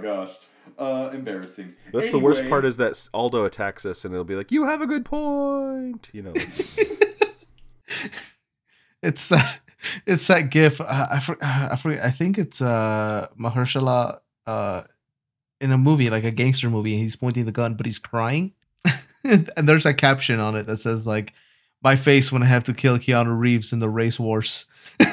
gosh, 0.01 0.31
uh, 0.77 1.11
embarrassing. 1.13 1.75
That's 1.93 2.11
the 2.11 2.19
worst 2.19 2.47
part 2.49 2.65
is 2.65 2.77
that 2.77 3.07
Aldo 3.13 3.45
attacks 3.45 3.85
us 3.85 4.03
and 4.03 4.13
it'll 4.13 4.23
be 4.23 4.35
like, 4.35 4.51
"You 4.51 4.65
have 4.65 4.81
a 4.81 4.87
good 4.87 5.05
point." 5.05 6.09
You 6.11 6.23
know. 6.23 6.33
It's 9.03 9.29
that 9.29 9.59
it's 10.05 10.27
that 10.27 10.51
gif. 10.51 10.79
Uh, 10.79 11.07
I 11.11 11.19
for, 11.19 11.37
I 11.41 11.75
forget. 11.75 12.05
I 12.05 12.11
think 12.11 12.37
it's 12.37 12.61
uh 12.61 13.27
Mahershala 13.39 14.19
uh 14.45 14.83
in 15.61 15.71
a 15.71 15.77
movie 15.77 16.09
like 16.09 16.23
a 16.23 16.31
gangster 16.31 16.69
movie. 16.69 16.93
And 16.93 17.03
he's 17.03 17.15
pointing 17.15 17.45
the 17.45 17.51
gun, 17.51 17.75
but 17.75 17.85
he's 17.85 17.99
crying, 17.99 18.53
and 19.23 19.47
there's 19.55 19.85
a 19.85 19.93
caption 19.93 20.39
on 20.39 20.55
it 20.55 20.63
that 20.67 20.77
says 20.77 21.05
like, 21.07 21.33
"My 21.83 21.95
face 21.95 22.31
when 22.31 22.43
I 22.43 22.47
have 22.47 22.63
to 22.65 22.73
kill 22.73 22.97
Keanu 22.97 23.37
Reeves 23.37 23.71
in 23.71 23.79
the 23.79 23.89
race 23.89 24.19
wars." 24.19 24.65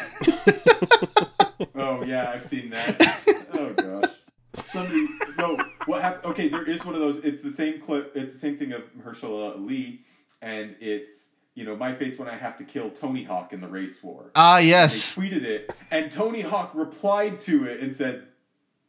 Oh 1.74 2.02
yeah, 2.04 2.30
I've 2.34 2.44
seen 2.44 2.70
that. 2.70 3.44
Oh 3.54 3.72
gosh. 3.72 4.10
Somebody 4.54 5.06
no. 5.38 5.56
What 5.86 6.02
happened? 6.02 6.24
Okay, 6.32 6.48
there 6.48 6.68
is 6.68 6.84
one 6.84 6.94
of 6.94 7.00
those. 7.00 7.18
It's 7.24 7.42
the 7.42 7.50
same 7.50 7.80
clip. 7.80 8.12
It's 8.14 8.32
the 8.34 8.38
same 8.38 8.56
thing 8.58 8.72
of 8.72 8.82
Herschel 9.02 9.56
Lee, 9.58 10.02
and 10.42 10.76
it's 10.80 11.30
you 11.54 11.64
know 11.64 11.74
my 11.76 11.94
face 11.94 12.18
when 12.18 12.28
I 12.28 12.36
have 12.36 12.56
to 12.58 12.64
kill 12.64 12.90
Tony 12.90 13.24
Hawk 13.24 13.52
in 13.52 13.60
the 13.60 13.68
race 13.68 14.02
war. 14.02 14.30
Ah, 14.34 14.58
They 14.58 14.66
yes. 14.66 15.14
tweeted 15.16 15.42
it, 15.42 15.72
and 15.90 16.10
Tony 16.12 16.42
Hawk 16.42 16.72
replied 16.74 17.40
to 17.40 17.64
it 17.64 17.80
and 17.80 17.94
said, 17.96 18.27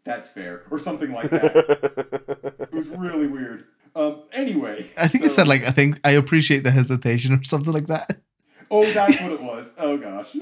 "That's 0.03 0.29
fair" 0.29 0.63
or 0.71 0.79
something 0.79 1.11
like 1.11 1.29
that. 1.29 2.55
it 2.59 2.73
was 2.73 2.87
really 2.87 3.27
weird. 3.27 3.65
Um. 3.95 4.23
Anyway, 4.31 4.91
I 4.97 5.07
think 5.07 5.25
it 5.25 5.31
said 5.31 5.47
like 5.47 5.63
I 5.67 5.71
think 5.71 5.99
I 6.03 6.11
appreciate 6.11 6.63
the 6.63 6.71
hesitation 6.71 7.33
or 7.33 7.43
something 7.43 7.73
like 7.73 7.87
that. 7.87 8.19
Oh, 8.71 8.83
that's 8.91 9.21
what 9.21 9.31
it 9.37 9.41
was. 9.43 9.73
Oh 9.77 9.97
gosh. 9.97 10.35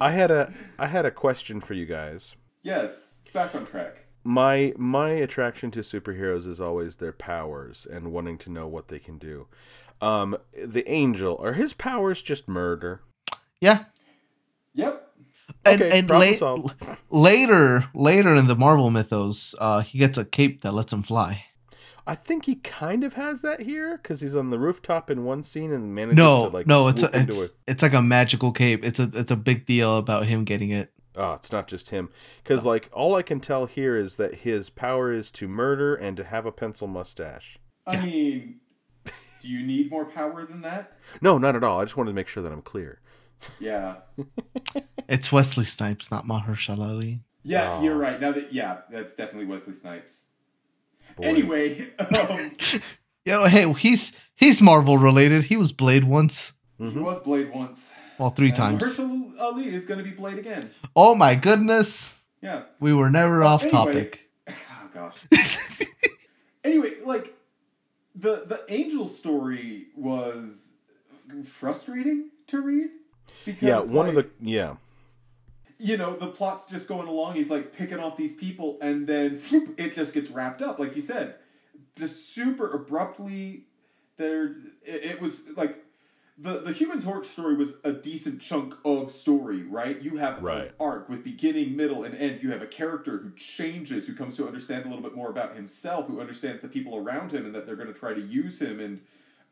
I 0.00 0.10
had 0.12 0.30
a 0.30 0.52
I 0.78 0.86
had 0.86 1.04
a 1.06 1.10
question 1.10 1.60
for 1.60 1.74
you 1.74 1.86
guys. 1.86 2.34
yes. 2.62 3.18
Back 3.32 3.54
on 3.54 3.64
track. 3.64 3.96
My 4.24 4.74
my 4.76 5.10
attraction 5.10 5.70
to 5.72 5.80
superheroes 5.80 6.46
is 6.46 6.60
always 6.60 6.96
their 6.96 7.12
powers 7.12 7.86
and 7.90 8.12
wanting 8.12 8.38
to 8.38 8.50
know 8.50 8.66
what 8.68 8.88
they 8.88 8.98
can 8.98 9.18
do. 9.18 9.46
Um, 10.00 10.36
the 10.52 10.88
angel 10.90 11.38
are 11.42 11.52
his 11.54 11.72
powers 11.74 12.20
just 12.22 12.48
murder? 12.48 13.02
Yeah. 13.60 13.84
Yep. 14.74 15.09
And, 15.64 15.82
Okay, 15.82 15.98
and 15.98 16.10
la- 16.10 16.96
later, 17.10 17.88
later 17.94 18.34
in 18.34 18.46
the 18.46 18.56
Marvel 18.56 18.90
mythos, 18.90 19.54
uh, 19.58 19.80
he 19.80 19.98
gets 19.98 20.18
a 20.18 20.24
cape 20.24 20.62
that 20.62 20.72
lets 20.72 20.92
him 20.92 21.02
fly. 21.02 21.44
I 22.06 22.14
think 22.14 22.46
he 22.46 22.56
kind 22.56 23.04
of 23.04 23.14
has 23.14 23.42
that 23.42 23.62
here 23.62 23.98
because 23.98 24.20
he's 24.20 24.34
on 24.34 24.50
the 24.50 24.58
rooftop 24.58 25.10
in 25.10 25.24
one 25.24 25.42
scene 25.42 25.72
and 25.72 25.94
manages 25.94 26.16
No, 26.16 26.46
to 26.48 26.56
like 26.56 26.66
no, 26.66 26.88
it's 26.88 27.02
a, 27.02 27.16
into 27.16 27.42
it's 27.42 27.54
it's 27.68 27.82
like 27.82 27.92
a 27.94 28.02
magical 28.02 28.52
cape. 28.52 28.84
It's 28.84 28.98
a 28.98 29.10
it's 29.14 29.30
a 29.30 29.36
big 29.36 29.64
deal 29.66 29.96
about 29.96 30.26
him 30.26 30.44
getting 30.44 30.70
it. 30.70 30.92
Oh, 31.16 31.34
it's 31.34 31.52
not 31.52 31.66
just 31.66 31.90
him. 31.90 32.08
Because, 32.42 32.64
like, 32.64 32.88
all 32.92 33.16
I 33.16 33.22
can 33.22 33.40
tell 33.40 33.66
here 33.66 33.96
is 33.96 34.16
that 34.16 34.36
his 34.36 34.70
power 34.70 35.12
is 35.12 35.30
to 35.32 35.48
murder 35.48 35.94
and 35.94 36.16
to 36.16 36.24
have 36.24 36.46
a 36.46 36.52
pencil 36.52 36.86
mustache. 36.86 37.58
I 37.86 38.00
mean, 38.00 38.60
do 39.40 39.48
you 39.48 39.64
need 39.66 39.90
more 39.90 40.04
power 40.04 40.46
than 40.46 40.62
that? 40.62 40.96
No, 41.20 41.36
not 41.36 41.56
at 41.56 41.64
all. 41.64 41.80
I 41.80 41.84
just 41.84 41.96
wanted 41.96 42.10
to 42.10 42.14
make 42.14 42.28
sure 42.28 42.42
that 42.42 42.52
I'm 42.52 42.62
clear. 42.62 43.00
Yeah. 43.58 43.96
It's 45.08 45.32
Wesley 45.32 45.64
Snipes, 45.64 46.08
not 46.12 46.24
Mahershala 46.24 46.86
Ali. 46.90 47.20
Yeah, 47.42 47.68
Aw. 47.72 47.82
you're 47.82 47.96
right. 47.96 48.20
Now 48.20 48.30
that 48.30 48.52
yeah, 48.52 48.82
that's 48.92 49.16
definitely 49.16 49.46
Wesley 49.46 49.74
Snipes. 49.74 50.26
Boy. 51.16 51.24
Anyway, 51.24 51.88
um, 51.98 52.50
Yo, 53.24 53.44
hey, 53.46 53.72
he's 53.72 54.12
he's 54.36 54.62
Marvel 54.62 54.98
related. 54.98 55.44
He 55.44 55.56
was 55.56 55.72
Blade 55.72 56.04
once, 56.04 56.52
he 56.78 56.84
Mhm. 56.84 57.02
was 57.02 57.18
Blade 57.18 57.52
once. 57.52 57.92
well, 58.20 58.30
three 58.30 58.48
And 58.50 58.56
times. 58.56 58.82
Herschel 58.82 59.32
Ali 59.40 59.66
is 59.74 59.84
going 59.84 59.98
to 59.98 60.04
be 60.04 60.12
Blade 60.12 60.38
again. 60.38 60.70
Oh 60.94 61.16
my 61.16 61.34
goodness, 61.34 62.20
Yeah. 62.40 62.62
we 62.78 62.92
were 62.92 63.10
never 63.10 63.42
off 63.42 63.62
anyway. 63.64 63.72
topic. 63.72 64.30
Oh 64.48 64.88
gosh. 64.94 65.16
anyway, 66.62 66.92
like 67.04 67.34
the 68.14 68.44
the 68.46 68.64
angel 68.68 69.08
story 69.08 69.86
was 69.96 70.70
frustrating 71.44 72.30
to 72.48 72.60
read 72.60 72.90
because 73.44 73.62
Yeah, 73.62 73.80
one 73.80 74.08
of 74.08 74.14
the. 74.14 74.28
Yeah. 74.40 74.76
you 75.78 75.96
know 75.96 76.14
the 76.14 76.28
plot's 76.28 76.66
just 76.66 76.88
going 76.88 77.08
along. 77.08 77.34
He's 77.34 77.50
like 77.50 77.72
picking 77.74 77.98
off 77.98 78.16
these 78.16 78.34
people, 78.34 78.78
and 78.80 79.06
then 79.06 79.38
floop, 79.38 79.78
it 79.78 79.94
just 79.94 80.12
gets 80.14 80.30
wrapped 80.30 80.62
up, 80.62 80.78
like 80.78 80.94
you 80.94 81.02
said, 81.02 81.36
just 81.96 82.34
super 82.34 82.70
abruptly. 82.70 83.64
There, 84.16 84.56
it, 84.84 85.04
it 85.04 85.20
was 85.20 85.48
like 85.56 85.78
the 86.36 86.60
the 86.60 86.72
Human 86.72 87.00
Torch 87.00 87.26
story 87.26 87.54
was 87.54 87.74
a 87.84 87.92
decent 87.92 88.40
chunk 88.42 88.74
of 88.84 89.10
story, 89.10 89.62
right? 89.62 90.00
You 90.02 90.16
have 90.18 90.42
an 90.68 90.72
arc 90.78 91.08
with 91.08 91.24
beginning, 91.24 91.76
middle, 91.76 92.04
and 92.04 92.14
end. 92.14 92.42
You 92.42 92.50
have 92.52 92.62
a 92.62 92.66
character 92.66 93.18
who 93.18 93.30
changes, 93.32 94.06
who 94.06 94.14
comes 94.14 94.36
to 94.36 94.46
understand 94.46 94.84
a 94.84 94.88
little 94.88 95.02
bit 95.02 95.14
more 95.14 95.30
about 95.30 95.56
himself, 95.56 96.06
who 96.06 96.20
understands 96.20 96.60
the 96.62 96.68
people 96.68 96.96
around 96.96 97.32
him, 97.32 97.46
and 97.46 97.54
that 97.54 97.66
they're 97.66 97.76
going 97.76 97.92
to 97.92 97.98
try 97.98 98.12
to 98.12 98.20
use 98.20 98.60
him 98.60 98.80
and 98.80 99.00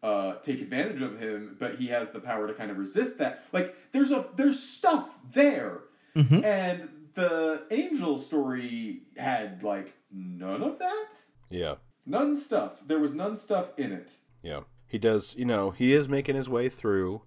uh, 0.02 0.34
take 0.36 0.60
advantage 0.60 1.00
of 1.02 1.18
him. 1.18 1.56
But 1.58 1.76
he 1.76 1.88
has 1.88 2.10
the 2.10 2.20
power 2.20 2.46
to 2.46 2.54
kind 2.54 2.70
of 2.70 2.78
resist 2.78 3.18
that. 3.18 3.44
Like 3.52 3.74
there's 3.92 4.10
a 4.12 4.26
there's 4.36 4.60
stuff 4.62 5.18
there, 5.32 5.80
Mhm. 6.16 6.44
and 6.44 6.88
the 7.14 7.64
angel 7.70 8.16
story 8.18 9.02
had 9.16 9.62
like 9.62 9.94
none 10.12 10.62
of 10.62 10.78
that. 10.78 11.14
Yeah. 11.50 11.76
None 12.06 12.36
stuff. 12.36 12.80
There 12.86 12.98
was 12.98 13.12
none 13.14 13.36
stuff 13.36 13.72
in 13.76 13.92
it. 13.92 14.16
Yeah. 14.42 14.60
He 14.86 14.98
does, 14.98 15.34
you 15.36 15.44
know, 15.44 15.70
he 15.70 15.92
is 15.92 16.08
making 16.08 16.36
his 16.36 16.48
way 16.48 16.68
through. 16.70 17.22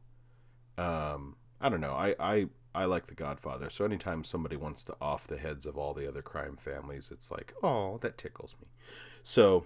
Um, 0.78 1.36
I 1.60 1.70
don't 1.70 1.82
know. 1.82 1.94
I, 1.94 2.16
I, 2.20 2.48
I 2.74 2.86
like 2.86 3.06
The 3.08 3.14
Godfather. 3.14 3.70
So 3.70 3.86
anytime 3.86 4.24
somebody 4.24 4.56
wants 4.56 4.84
to 4.86 4.96
off 5.00 5.28
the 5.28 5.38
heads 5.38 5.66
of 5.68 5.78
all 5.78 5.94
the 5.94 6.08
other 6.08 6.22
crime 6.24 6.58
families, 6.60 7.10
it's 7.12 7.30
like, 7.30 7.54
oh, 7.62 8.00
that 8.02 8.18
tickles 8.18 8.56
me. 8.60 8.68
So 9.24 9.66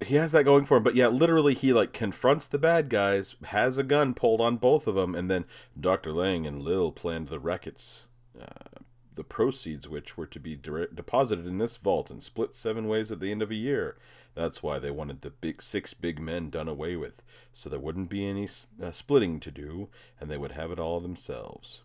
he 0.00 0.16
has 0.16 0.32
that 0.32 0.44
going 0.44 0.66
for 0.66 0.76
him. 0.76 0.82
But 0.82 0.96
yeah, 0.96 1.08
literally, 1.08 1.54
he 1.54 1.72
like 1.72 1.92
confronts 1.92 2.46
the 2.46 2.58
bad 2.58 2.88
guys, 2.88 3.36
has 3.46 3.78
a 3.78 3.82
gun 3.82 4.14
pulled 4.14 4.40
on 4.40 4.56
both 4.56 4.86
of 4.86 4.94
them, 4.94 5.14
and 5.14 5.30
then 5.30 5.44
Dr. 5.78 6.12
Lang 6.12 6.46
and 6.46 6.62
Lil 6.62 6.92
planned 6.92 7.28
the 7.28 7.38
rackets. 7.38 8.06
Uh, 8.40 8.80
the 9.14 9.24
proceeds, 9.24 9.88
which 9.88 10.16
were 10.16 10.26
to 10.26 10.40
be 10.40 10.56
dire- 10.56 10.88
deposited 10.88 11.46
in 11.46 11.58
this 11.58 11.76
vault 11.76 12.10
and 12.10 12.22
split 12.22 12.54
seven 12.54 12.88
ways 12.88 13.12
at 13.12 13.20
the 13.20 13.30
end 13.30 13.42
of 13.42 13.50
a 13.50 13.54
year. 13.54 13.96
That's 14.34 14.62
why 14.62 14.78
they 14.78 14.90
wanted 14.90 15.22
the 15.22 15.30
big 15.30 15.62
six 15.62 15.94
big 15.94 16.18
men 16.18 16.50
done 16.50 16.68
away 16.68 16.96
with, 16.96 17.22
so 17.52 17.70
there 17.70 17.78
wouldn't 17.78 18.10
be 18.10 18.26
any 18.26 18.48
uh, 18.82 18.90
splitting 18.90 19.38
to 19.40 19.50
do, 19.50 19.88
and 20.20 20.28
they 20.28 20.36
would 20.36 20.52
have 20.52 20.72
it 20.72 20.80
all 20.80 20.98
themselves. 21.00 21.82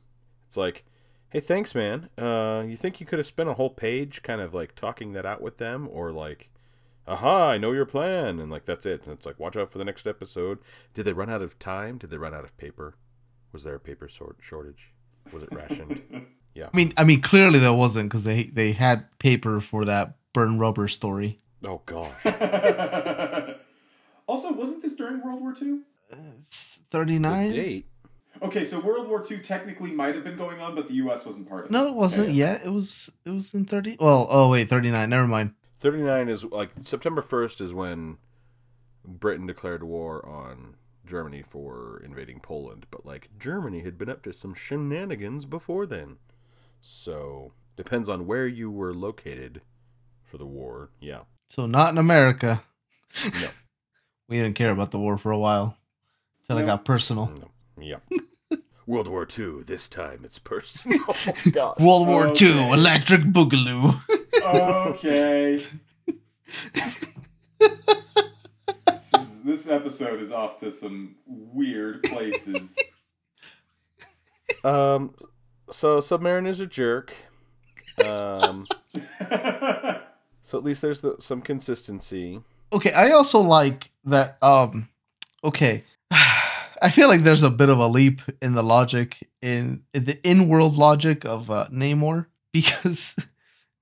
It's 0.48 0.58
like, 0.58 0.84
hey, 1.30 1.39
thanks, 1.39 1.76
man. 1.76 2.10
Uh, 2.17 2.63
you 2.67 2.76
think 2.76 3.00
you 3.00 3.06
could 3.06 3.19
have 3.19 3.28
spent 3.28 3.50
a 3.50 3.54
whole 3.54 3.69
page 3.69 4.24
kind 4.24 4.41
of 4.41 4.54
like 4.54 4.74
talking 4.74 5.13
that 5.13 5.26
out 5.26 5.41
with 5.41 5.58
them, 5.58 5.88
or 5.91 6.12
like, 6.12 6.50
aha, 7.10 7.50
I 7.50 7.58
know 7.58 7.72
your 7.72 7.86
plan, 7.86 8.39
and 8.39 8.50
like 8.52 8.65
that's 8.65 8.86
it. 8.86 9.04
And 9.04 9.13
it's 9.13 9.26
like, 9.26 9.39
watch 9.39 9.56
out 9.58 9.72
for 9.72 9.78
the 9.78 9.86
next 9.86 10.08
episode. 10.08 10.60
Did 10.93 11.04
they 11.06 11.13
run 11.13 11.30
out 11.30 11.41
of 11.41 11.58
time? 11.60 11.98
Did 11.98 12.10
they 12.10 12.17
run 12.17 12.34
out 12.34 12.43
of 12.43 12.56
paper? 12.58 12.95
Was 13.52 13.63
there 13.63 13.76
a 13.76 13.80
paper 13.80 14.08
sort- 14.08 14.38
shortage? 14.41 14.91
Was 15.34 15.43
it 15.43 15.50
rationed? 15.54 16.28
Yeah. 16.56 16.69
I 16.74 16.76
mean, 16.76 16.93
I 16.98 17.04
mean, 17.04 17.22
clearly 17.22 17.60
there 17.60 17.72
wasn't 17.72 18.10
because 18.10 18.24
they 18.24 18.45
they 18.45 18.72
had 18.74 19.06
paper 19.19 19.62
for 19.62 19.86
that 19.86 20.15
burn 20.34 20.58
rubber 20.58 20.88
story. 20.88 21.39
oh 21.63 21.82
gosh. 21.86 22.10
also, 24.28 24.52
wasn't 24.54 24.82
this 24.82 24.95
during 24.95 25.24
World 25.24 25.41
War 25.41 25.54
II? 25.62 25.82
Uh, 26.12 26.15
thirty 26.91 27.17
The 27.19 27.52
date. 27.54 27.86
Okay, 28.41 28.65
so 28.65 28.80
World 28.80 29.08
War 29.08 29.24
II 29.30 29.38
technically 29.39 29.91
might 29.91 30.15
have 30.15 30.24
been 30.24 30.38
going 30.38 30.60
on, 30.60 30.74
but 30.76 30.88
the 30.88 30.95
U.S. 30.95 31.26
wasn't 31.26 31.48
part 31.48 31.65
of 31.65 31.72
it. 31.72 31.74
No, 31.74 31.88
it 31.88 31.93
wasn't 31.93 32.30
Okay. 32.30 32.34
yet. 32.38 32.62
It 32.65 32.69
was 32.74 33.12
it 33.26 33.30
was 33.30 33.54
in 33.54 33.65
thirty. 33.65 33.95
Well, 34.00 34.28
oh 34.30 34.50
wait, 34.50 34.69
thirty 34.69 34.89
nine. 34.89 35.10
Never 35.12 35.28
mind. 35.28 35.54
39 35.79 36.29
is 36.29 36.43
like 36.45 36.71
September 36.83 37.21
1st 37.21 37.61
is 37.61 37.73
when 37.73 38.17
Britain 39.05 39.47
declared 39.47 39.83
war 39.83 40.25
on 40.27 40.75
Germany 41.05 41.41
for 41.41 42.01
invading 42.03 42.39
Poland, 42.41 42.85
but 42.91 43.05
like 43.05 43.29
Germany 43.39 43.81
had 43.81 43.97
been 43.97 44.09
up 44.09 44.21
to 44.23 44.33
some 44.33 44.53
shenanigans 44.53 45.45
before 45.45 45.85
then. 45.85 46.17
So, 46.81 47.53
depends 47.75 48.07
on 48.07 48.25
where 48.25 48.47
you 48.47 48.69
were 48.71 48.93
located 48.93 49.61
for 50.23 50.37
the 50.37 50.45
war. 50.45 50.91
Yeah. 50.99 51.21
So 51.49 51.65
not 51.65 51.91
in 51.91 51.97
America. 51.97 52.63
No. 53.41 53.47
we 54.29 54.37
didn't 54.37 54.55
care 54.55 54.71
about 54.71 54.91
the 54.91 54.99
war 54.99 55.17
for 55.17 55.31
a 55.31 55.39
while 55.39 55.77
till 56.47 56.57
it 56.57 56.61
No. 56.61 56.67
got 56.67 56.85
personal. 56.85 57.33
No. 57.39 57.49
Yeah. 57.83 57.97
World 58.85 59.07
War 59.07 59.27
II, 59.37 59.63
this 59.63 59.87
time 59.87 60.21
it's 60.23 60.39
personal. 60.39 60.99
Oh, 61.07 61.33
God. 61.51 61.79
World 61.79 62.07
War 62.07 62.27
oh, 62.27 62.33
Two, 62.33 62.51
Okay. 62.51 62.71
Electric 62.73 63.21
Boogaloo. 63.21 64.01
Okay. 64.55 65.63
this, 67.59 69.13
is, 69.13 69.43
this 69.43 69.67
episode 69.67 70.21
is 70.21 70.31
off 70.31 70.59
to 70.59 70.71
some 70.71 71.15
weird 71.25 72.01
places. 72.03 72.77
Um, 74.63 75.13
so 75.71 76.01
Submariner's 76.01 76.59
a 76.59 76.65
jerk. 76.65 77.13
Um, 78.03 78.65
so 80.41 80.57
at 80.57 80.63
least 80.63 80.81
there's 80.81 81.01
the, 81.01 81.17
some 81.19 81.41
consistency. 81.41 82.41
okay, 82.73 82.91
I 82.91 83.12
also 83.12 83.39
like 83.39 83.91
that. 84.05 84.41
Um, 84.41 84.89
okay, 85.43 85.83
I 86.12 86.89
feel 86.91 87.07
like 87.07 87.21
there's 87.21 87.43
a 87.43 87.51
bit 87.51 87.69
of 87.69 87.77
a 87.77 87.88
leap 87.88 88.21
in 88.41 88.53
the 88.53 88.63
logic 88.63 89.29
in, 89.41 89.83
in 89.93 90.05
the 90.05 90.19
in-world 90.27 90.75
logic 90.75 91.25
of 91.25 91.51
uh, 91.51 91.67
Namor 91.71 92.25
because 92.51 93.15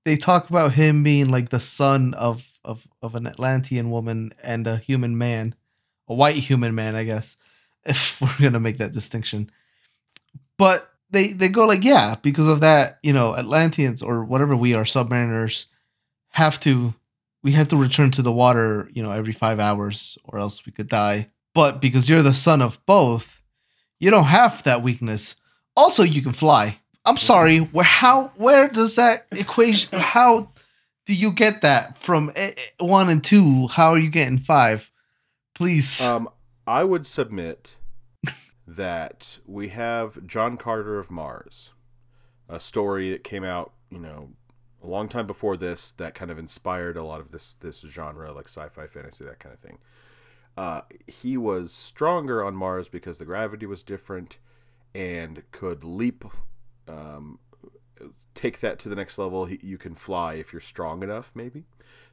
they 0.08 0.16
talk 0.16 0.48
about 0.48 0.72
him 0.72 1.02
being 1.02 1.28
like 1.28 1.50
the 1.50 1.60
son 1.60 2.14
of 2.14 2.50
of 2.64 2.88
of 3.02 3.14
an 3.14 3.26
Atlantean 3.26 3.90
woman 3.90 4.32
and 4.42 4.66
a 4.66 4.78
human 4.78 5.18
man, 5.18 5.54
a 6.08 6.14
white 6.14 6.36
human 6.36 6.74
man, 6.74 6.96
I 6.96 7.04
guess, 7.04 7.36
if 7.84 8.20
we're 8.20 8.38
gonna 8.40 8.58
make 8.58 8.78
that 8.78 8.94
distinction. 8.94 9.50
But 10.56 10.88
they 11.10 11.28
they 11.32 11.48
go 11.48 11.66
like, 11.66 11.84
yeah, 11.84 12.16
because 12.22 12.48
of 12.48 12.60
that, 12.60 12.98
you 13.02 13.12
know, 13.12 13.36
Atlanteans 13.36 14.00
or 14.00 14.24
whatever 14.24 14.56
we 14.56 14.74
are, 14.74 14.84
submariners, 14.84 15.66
have 16.30 16.58
to 16.60 16.94
we 17.42 17.52
have 17.52 17.68
to 17.68 17.76
return 17.76 18.10
to 18.12 18.22
the 18.22 18.32
water, 18.32 18.88
you 18.92 19.02
know, 19.02 19.10
every 19.10 19.34
five 19.34 19.60
hours, 19.60 20.16
or 20.24 20.38
else 20.38 20.64
we 20.64 20.72
could 20.72 20.88
die. 20.88 21.28
But 21.54 21.80
because 21.80 22.08
you're 22.08 22.22
the 22.22 22.34
son 22.34 22.62
of 22.62 22.84
both, 22.86 23.42
you 24.00 24.10
don't 24.10 24.24
have 24.24 24.62
that 24.62 24.82
weakness. 24.82 25.36
Also, 25.76 26.02
you 26.02 26.22
can 26.22 26.32
fly. 26.32 26.78
I'm 27.08 27.16
sorry. 27.16 27.58
Where 27.58 27.84
how 27.84 28.32
where 28.36 28.68
does 28.68 28.96
that 28.96 29.26
equation? 29.30 29.98
How 29.98 30.50
do 31.06 31.14
you 31.14 31.32
get 31.32 31.62
that 31.62 31.96
from 31.96 32.30
eh, 32.36 32.52
eh, 32.56 32.84
one 32.84 33.08
and 33.08 33.24
two? 33.24 33.66
How 33.68 33.92
are 33.92 33.98
you 33.98 34.10
getting 34.10 34.36
five? 34.36 34.92
Please. 35.54 36.02
Um, 36.02 36.28
I 36.66 36.84
would 36.84 37.06
submit 37.06 37.76
that 38.66 39.38
we 39.46 39.70
have 39.70 40.26
John 40.26 40.58
Carter 40.58 40.98
of 40.98 41.10
Mars, 41.10 41.70
a 42.46 42.60
story 42.60 43.10
that 43.10 43.24
came 43.24 43.42
out, 43.42 43.72
you 43.90 43.98
know, 43.98 44.28
a 44.84 44.86
long 44.86 45.08
time 45.08 45.26
before 45.26 45.56
this 45.56 45.92
that 45.92 46.14
kind 46.14 46.30
of 46.30 46.38
inspired 46.38 46.98
a 46.98 47.04
lot 47.04 47.20
of 47.20 47.32
this 47.32 47.56
this 47.60 47.80
genre, 47.80 48.32
like 48.32 48.48
sci-fi, 48.48 48.86
fantasy, 48.86 49.24
that 49.24 49.38
kind 49.38 49.54
of 49.54 49.60
thing. 49.60 49.78
Uh, 50.58 50.82
he 51.06 51.38
was 51.38 51.72
stronger 51.72 52.44
on 52.44 52.54
Mars 52.54 52.88
because 52.90 53.16
the 53.16 53.24
gravity 53.24 53.64
was 53.64 53.82
different 53.82 54.38
and 54.94 55.42
could 55.52 55.84
leap, 55.84 56.24
um, 56.88 57.38
take 58.34 58.60
that 58.60 58.78
to 58.80 58.88
the 58.88 58.96
next 58.96 59.18
level. 59.18 59.50
You 59.50 59.78
can 59.78 59.94
fly 59.94 60.34
if 60.34 60.52
you're 60.52 60.60
strong 60.60 61.02
enough, 61.02 61.30
maybe. 61.34 61.64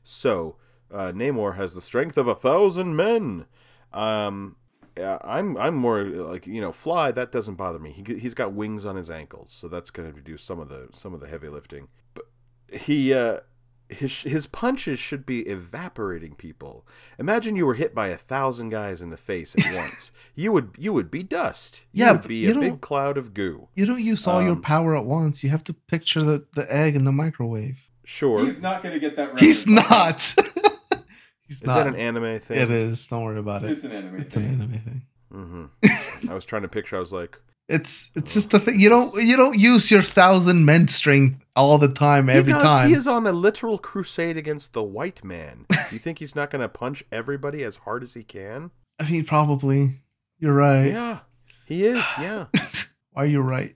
So 0.04 0.58
uh, 0.92 1.12
Namor 1.12 1.56
has 1.56 1.74
the 1.74 1.82
strength 1.82 2.18
of 2.18 2.28
a 2.28 2.36
thousand 2.36 2.96
men. 2.96 3.46
Um, 3.94 4.58
I'm 4.98 5.58
I'm 5.58 5.76
more 5.76 6.04
like 6.04 6.48
you 6.48 6.62
know 6.62 6.72
fly 6.72 7.12
that 7.12 7.32
doesn't 7.32 7.56
bother 7.56 7.80
me. 7.80 7.92
He 7.92 8.20
he's 8.20 8.34
got 8.34 8.54
wings 8.54 8.86
on 8.86 8.96
his 8.96 9.10
ankles, 9.10 9.52
so 9.54 9.68
that's 9.68 9.90
going 9.90 10.14
to 10.14 10.22
do 10.22 10.38
some 10.38 10.60
of 10.60 10.70
the 10.70 10.88
some 10.94 11.14
of 11.14 11.20
the 11.20 11.28
heavy 11.28 11.50
lifting. 11.50 11.90
But 12.14 12.26
he 12.72 13.14
uh, 13.14 13.40
his 13.90 14.22
his 14.22 14.48
punches 14.48 15.00
should 15.00 15.26
be 15.26 15.42
evaporating 15.42 16.36
people. 16.36 16.86
Imagine 17.20 17.56
you 17.56 17.66
were 17.66 17.76
hit 17.76 17.94
by 17.94 18.08
a 18.08 18.18
thousand 18.18 18.70
guys 18.70 19.02
in 19.02 19.10
the 19.12 19.18
face 19.18 19.56
at 19.58 19.66
once. 19.76 20.12
you 20.36 20.52
would 20.52 20.72
you 20.78 20.92
would 20.94 21.12
be 21.12 21.24
dust. 21.24 21.82
You 21.92 22.06
Yeah, 22.06 22.12
would 22.14 22.28
be 22.28 22.38
you 22.38 22.52
a 22.58 22.60
big 22.60 22.82
cloud 22.82 23.18
of 23.18 23.34
goo. 23.34 23.68
you 23.76 23.86
don't 23.86 24.02
use 24.04 24.26
all 24.28 24.42
your 24.42 24.54
um, 24.54 24.62
power 24.62 24.96
at 24.96 25.06
once. 25.06 25.44
You 25.44 25.50
have 25.52 25.64
to 25.66 25.74
picture 25.74 26.24
the, 26.24 26.46
the 26.56 26.66
egg 26.74 26.96
in 26.96 27.04
the 27.06 27.12
microwave. 27.12 27.80
Sure, 28.04 28.44
He's 28.46 28.62
not 28.62 28.84
going 28.84 28.94
to 28.94 29.00
get 29.00 29.16
that. 29.16 29.32
Right. 29.32 29.40
He's 29.40 29.68
reference. 29.68 30.36
not. 30.38 30.46
He's 31.48 31.58
is 31.58 31.64
not. 31.64 31.76
that 31.84 31.88
an 31.88 31.96
anime 31.96 32.40
thing? 32.40 32.58
It 32.58 32.72
is. 32.72 33.06
Don't 33.08 33.24
worry 33.24 33.40
about 33.40 33.64
it. 33.64 33.72
It's 33.72 33.84
an 33.84 33.92
anime 33.92 34.16
It's 34.22 34.36
an 34.36 34.46
anime 34.46 34.72
thing. 34.80 35.02
Mm-hmm. 35.34 36.30
I 36.30 36.34
was 36.34 36.46
trying 36.46 36.62
to 36.64 36.68
picture. 36.68 36.96
I 36.98 37.00
was 37.00 37.12
like, 37.12 37.38
It's 37.68 38.12
it's 38.16 38.32
oh, 38.32 38.34
just 38.36 38.52
the 38.52 38.60
thing. 38.60 38.80
You 38.80 38.90
don't 38.90 39.16
you 39.16 39.36
don't 39.36 39.58
use 39.58 39.90
your 39.90 40.04
thousand 40.04 40.66
men 40.66 40.88
strength 40.88 41.44
all 41.56 41.78
the 41.78 41.88
time 41.88 42.30
every 42.30 42.54
because 42.54 42.62
time. 42.62 42.90
he 42.90 42.96
is 42.96 43.08
on 43.08 43.26
a 43.26 43.32
literal 43.32 43.80
crusade 43.80 44.38
against 44.38 44.74
the 44.74 44.84
white 44.84 45.24
man. 45.24 45.66
Do 45.70 45.96
you 45.96 46.00
think 46.00 46.20
he's 46.20 46.36
not 46.36 46.52
going 46.52 46.62
to 46.62 46.70
punch 46.70 47.04
everybody 47.12 47.64
as 47.64 47.78
hard 47.78 48.04
as 48.04 48.14
he 48.14 48.24
can? 48.24 48.72
I 49.00 49.10
mean, 49.10 49.26
probably. 49.26 50.02
You're 50.38 50.54
right. 50.54 50.92
Yeah, 50.92 51.20
he 51.66 51.86
is. 51.86 52.04
Yeah. 52.20 52.48
Why 53.14 53.24
are 53.24 53.26
you're 53.26 53.42
right. 53.42 53.76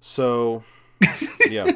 So, 0.00 0.62
yeah. 1.48 1.70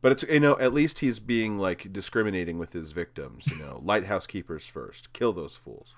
But 0.00 0.12
it's 0.12 0.22
you 0.24 0.40
know 0.40 0.58
at 0.58 0.74
least 0.74 0.98
he's 0.98 1.18
being 1.18 1.58
like 1.58 1.92
discriminating 1.92 2.58
with 2.58 2.74
his 2.74 2.92
victims. 2.92 3.46
You 3.46 3.56
know, 3.56 3.80
lighthouse 3.82 4.26
keepers 4.26 4.66
first, 4.66 5.14
kill 5.14 5.32
those 5.32 5.56
fools. 5.56 5.94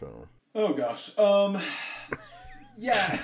So 0.00 0.28
Oh 0.54 0.72
gosh. 0.74 1.16
Um. 1.18 1.60
Yeah. 2.76 3.18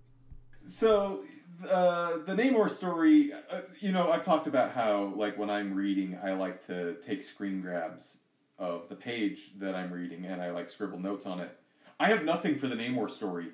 so, 0.66 1.22
uh, 1.70 2.18
the 2.26 2.34
Namor 2.34 2.70
story. 2.70 3.32
Uh, 3.32 3.60
you 3.80 3.92
know, 3.92 4.10
I've 4.10 4.24
talked 4.24 4.46
about 4.46 4.72
how, 4.72 5.12
like, 5.16 5.38
when 5.38 5.50
I'm 5.50 5.74
reading, 5.74 6.18
I 6.22 6.32
like 6.32 6.66
to 6.66 6.94
take 7.06 7.22
screen 7.22 7.60
grabs 7.60 8.18
of 8.58 8.88
the 8.88 8.96
page 8.96 9.52
that 9.58 9.74
I'm 9.74 9.92
reading, 9.92 10.24
and 10.24 10.40
I 10.42 10.50
like 10.50 10.70
scribble 10.70 10.98
notes 10.98 11.26
on 11.26 11.40
it. 11.40 11.56
I 12.00 12.08
have 12.08 12.24
nothing 12.24 12.58
for 12.58 12.66
the 12.68 12.76
Namor 12.76 13.10
story. 13.10 13.48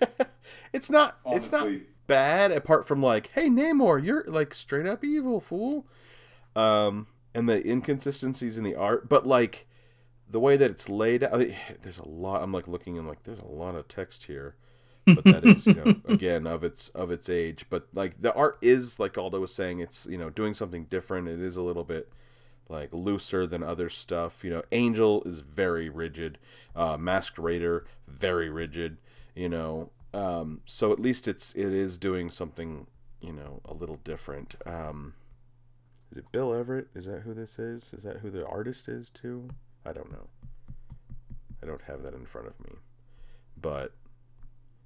it's 0.72 0.90
not 0.90 1.18
it's 1.26 1.52
not 1.52 1.68
bad 2.06 2.50
apart 2.50 2.86
from 2.86 3.02
like, 3.02 3.30
hey 3.34 3.48
Namor, 3.48 4.04
you're 4.04 4.24
like 4.26 4.54
straight 4.54 4.86
up 4.86 5.04
evil 5.04 5.40
fool. 5.40 5.86
Um, 6.54 7.06
and 7.34 7.48
the 7.48 7.66
inconsistencies 7.66 8.58
in 8.58 8.64
the 8.64 8.74
art, 8.74 9.08
but 9.08 9.26
like 9.26 9.66
the 10.32 10.40
way 10.40 10.56
that 10.56 10.70
it's 10.70 10.88
laid 10.88 11.22
out. 11.22 11.34
I 11.34 11.36
mean, 11.38 11.56
there's 11.82 11.98
a 11.98 12.08
lot. 12.08 12.42
I'm 12.42 12.52
like 12.52 12.66
looking 12.66 12.98
and 12.98 13.06
like 13.06 13.22
there's 13.22 13.38
a 13.38 13.46
lot 13.46 13.74
of 13.76 13.86
text 13.86 14.24
here. 14.24 14.56
but 15.04 15.24
that 15.24 15.44
is 15.44 15.66
you 15.66 15.74
know 15.74 15.96
again 16.06 16.46
of 16.46 16.62
its 16.62 16.88
of 16.90 17.10
its 17.10 17.28
age 17.28 17.64
but 17.68 17.88
like 17.92 18.22
the 18.22 18.32
art 18.34 18.56
is 18.62 19.00
like 19.00 19.18
aldo 19.18 19.40
was 19.40 19.52
saying 19.52 19.80
it's 19.80 20.06
you 20.06 20.16
know 20.16 20.30
doing 20.30 20.54
something 20.54 20.84
different 20.84 21.26
it 21.26 21.40
is 21.40 21.56
a 21.56 21.60
little 21.62 21.82
bit 21.82 22.12
like 22.68 22.88
looser 22.92 23.44
than 23.44 23.64
other 23.64 23.90
stuff 23.90 24.44
you 24.44 24.50
know 24.50 24.62
angel 24.70 25.20
is 25.24 25.40
very 25.40 25.88
rigid 25.88 26.38
uh 26.76 26.96
masked 26.96 27.36
raider 27.36 27.84
very 28.06 28.48
rigid 28.48 28.96
you 29.34 29.48
know 29.48 29.90
um 30.14 30.60
so 30.66 30.92
at 30.92 31.00
least 31.00 31.26
it's 31.26 31.52
it 31.54 31.72
is 31.72 31.98
doing 31.98 32.30
something 32.30 32.86
you 33.20 33.32
know 33.32 33.60
a 33.64 33.74
little 33.74 33.98
different 34.04 34.54
um 34.66 35.14
is 36.12 36.18
it 36.18 36.30
bill 36.30 36.54
everett 36.54 36.86
is 36.94 37.06
that 37.06 37.22
who 37.22 37.34
this 37.34 37.58
is 37.58 37.90
is 37.92 38.04
that 38.04 38.18
who 38.18 38.30
the 38.30 38.46
artist 38.46 38.88
is 38.88 39.10
too 39.10 39.48
i 39.84 39.92
don't 39.92 40.10
know 40.12 40.28
i 41.62 41.66
don't 41.66 41.82
have 41.82 42.02
that 42.02 42.14
in 42.14 42.26
front 42.26 42.46
of 42.46 42.58
me 42.60 42.72
but 43.60 43.92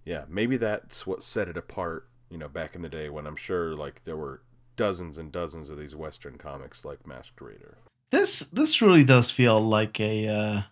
yeah, 0.05 0.25
maybe 0.29 0.57
that's 0.57 1.05
what 1.05 1.25
set 1.25 1.49
it 1.49 1.57
apart, 1.57 2.07
you 2.31 2.39
know, 2.39 2.47
back 2.47 2.77
in 2.77 2.83
the 2.83 2.89
day 2.89 3.09
when 3.11 3.27
I'm 3.27 3.35
sure 3.35 3.75
like 3.75 4.05
there 4.05 4.17
were 4.17 4.41
dozens 4.77 5.19
and 5.19 5.33
dozens 5.33 5.69
of 5.69 5.79
these 5.79 5.97
western 5.97 6.39
comics 6.39 6.85
like 6.85 7.07
Masked 7.07 7.41
Raider. 7.41 7.77
This 8.13 8.41
this 8.53 8.81
really 8.81 9.03
does 9.03 9.33
feel 9.33 9.61
like 9.61 9.99
a. 9.99 10.29
Uh, 10.29 10.63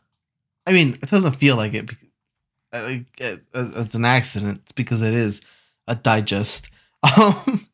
I 0.66 0.72
mean, 0.72 0.98
it 1.02 1.10
doesn't 1.10 1.34
feel 1.34 1.56
like 1.56 1.74
it. 1.74 1.90
uh, 2.72 2.82
Like 2.84 3.06
it's 3.18 3.94
an 3.94 4.04
accident 4.04 4.60
it's 4.62 4.72
because 4.72 5.02
it 5.02 5.14
is 5.14 5.40
a 5.88 5.94
digest. 5.96 6.70
Um, 7.18 7.66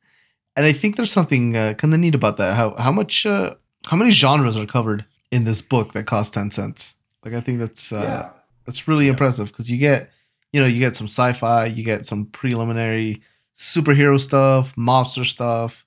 and 0.57 0.67
I 0.67 0.73
think 0.73 0.97
there's 0.97 1.13
something 1.13 1.57
uh, 1.57 1.75
kind 1.75 1.95
of 1.95 2.01
neat 2.01 2.17
about 2.17 2.39
that. 2.39 2.57
How 2.57 2.75
how 2.77 2.91
much 2.91 3.25
uh, 3.27 3.55
how 3.87 3.97
many 3.97 4.11
genres 4.11 4.57
are 4.57 4.67
covered 4.67 5.05
in 5.31 5.45
this 5.45 5.63
book 5.63 5.93
that 5.93 6.07
cost 6.07 6.35
ten 6.35 6.51
cents? 6.51 6.95
Like 7.25 7.35
I 7.35 7.41
think 7.41 7.59
that's 7.59 7.93
uh, 7.93 8.01
yeah. 8.03 8.31
that's 8.67 8.89
really 8.89 9.07
Yeah. 9.07 9.11
impressive 9.13 9.49
because 9.49 9.71
you 9.71 9.79
get 9.79 10.11
you 10.53 10.61
know 10.61 10.67
you 10.67 10.79
get 10.81 10.97
some 10.97 11.07
sci-fi, 11.07 11.67
you 11.67 11.85
get 11.85 12.07
some 12.07 12.27
preliminary 12.27 13.23
superhero 13.57 14.19
stuff, 14.19 14.75
mobster 14.77 15.25
stuff, 15.27 15.87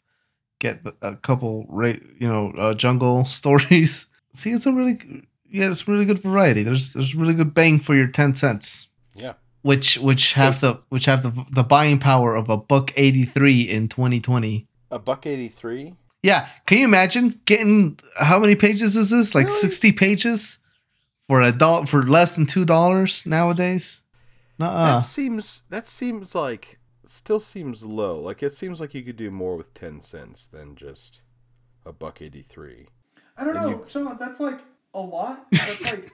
get 0.60 0.80
a 1.02 1.16
couple 1.16 1.66
you 2.20 2.28
know 2.28 2.52
uh, 2.58 2.74
jungle 2.74 3.26
stories. 3.40 4.08
See, 4.34 4.52
it's 4.52 4.66
a 4.66 4.74
really 4.74 5.00
yeah, 5.50 5.70
it's 5.70 5.88
really 5.88 6.06
good 6.06 6.22
variety. 6.22 6.64
There's 6.64 6.94
there's 6.94 7.16
really 7.16 7.34
good 7.34 7.54
bang 7.54 7.80
for 7.80 7.96
your 7.96 8.08
ten 8.08 8.34
cents. 8.36 8.88
Yeah. 9.16 9.34
Which 9.62 9.98
which 10.00 10.34
have 10.34 10.60
the 10.62 10.82
which 10.90 11.06
have 11.06 11.24
the 11.24 11.46
the 11.52 11.64
buying 11.64 12.00
power 12.00 12.36
of 12.36 12.50
a 12.50 12.58
buck 12.58 12.92
eighty 12.98 13.24
three 13.26 13.62
in 13.62 13.88
twenty 13.88 14.20
twenty. 14.20 14.68
A 14.92 15.00
buck 15.00 15.26
eighty 15.26 15.48
three. 15.48 15.96
Yeah, 16.24 16.48
can 16.66 16.78
you 16.80 16.86
imagine 16.86 17.40
getting 17.46 18.00
how 18.18 18.40
many 18.40 18.56
pages 18.56 18.96
is 18.96 19.10
this? 19.10 19.36
Like 19.36 19.48
Really? 19.48 19.60
sixty 19.60 19.92
pages 19.92 20.58
for 21.28 21.42
a 21.42 21.52
dollar 21.52 21.86
for 21.86 22.02
less 22.04 22.36
than 22.36 22.46
two 22.46 22.66
dollars 22.66 23.26
nowadays. 23.26 24.02
Nuh-uh. 24.58 24.96
That 24.96 25.00
seems 25.02 25.64
that 25.70 25.88
seems 25.88 26.34
like 26.34 26.80
still 27.06 27.40
seems 27.42 27.84
low. 27.84 28.18
Like 28.20 28.42
it 28.42 28.54
seems 28.54 28.80
like 28.80 28.94
you 28.94 29.04
could 29.04 29.18
do 29.18 29.30
more 29.32 29.58
with 29.58 29.74
ten 29.74 30.00
cents 30.02 30.48
than 30.52 30.76
just 30.76 31.22
a 31.86 31.92
buck 31.92 32.22
eighty 32.22 32.42
three. 32.42 32.88
I 33.38 33.44
don't 33.44 33.58
And 33.58 33.66
know, 33.66 33.70
you- 33.80 33.86
Sean. 33.90 34.18
That's 34.18 34.40
like 34.40 34.60
a 34.94 35.02
lot. 35.02 35.48
That's 35.52 35.92
like 35.92 36.10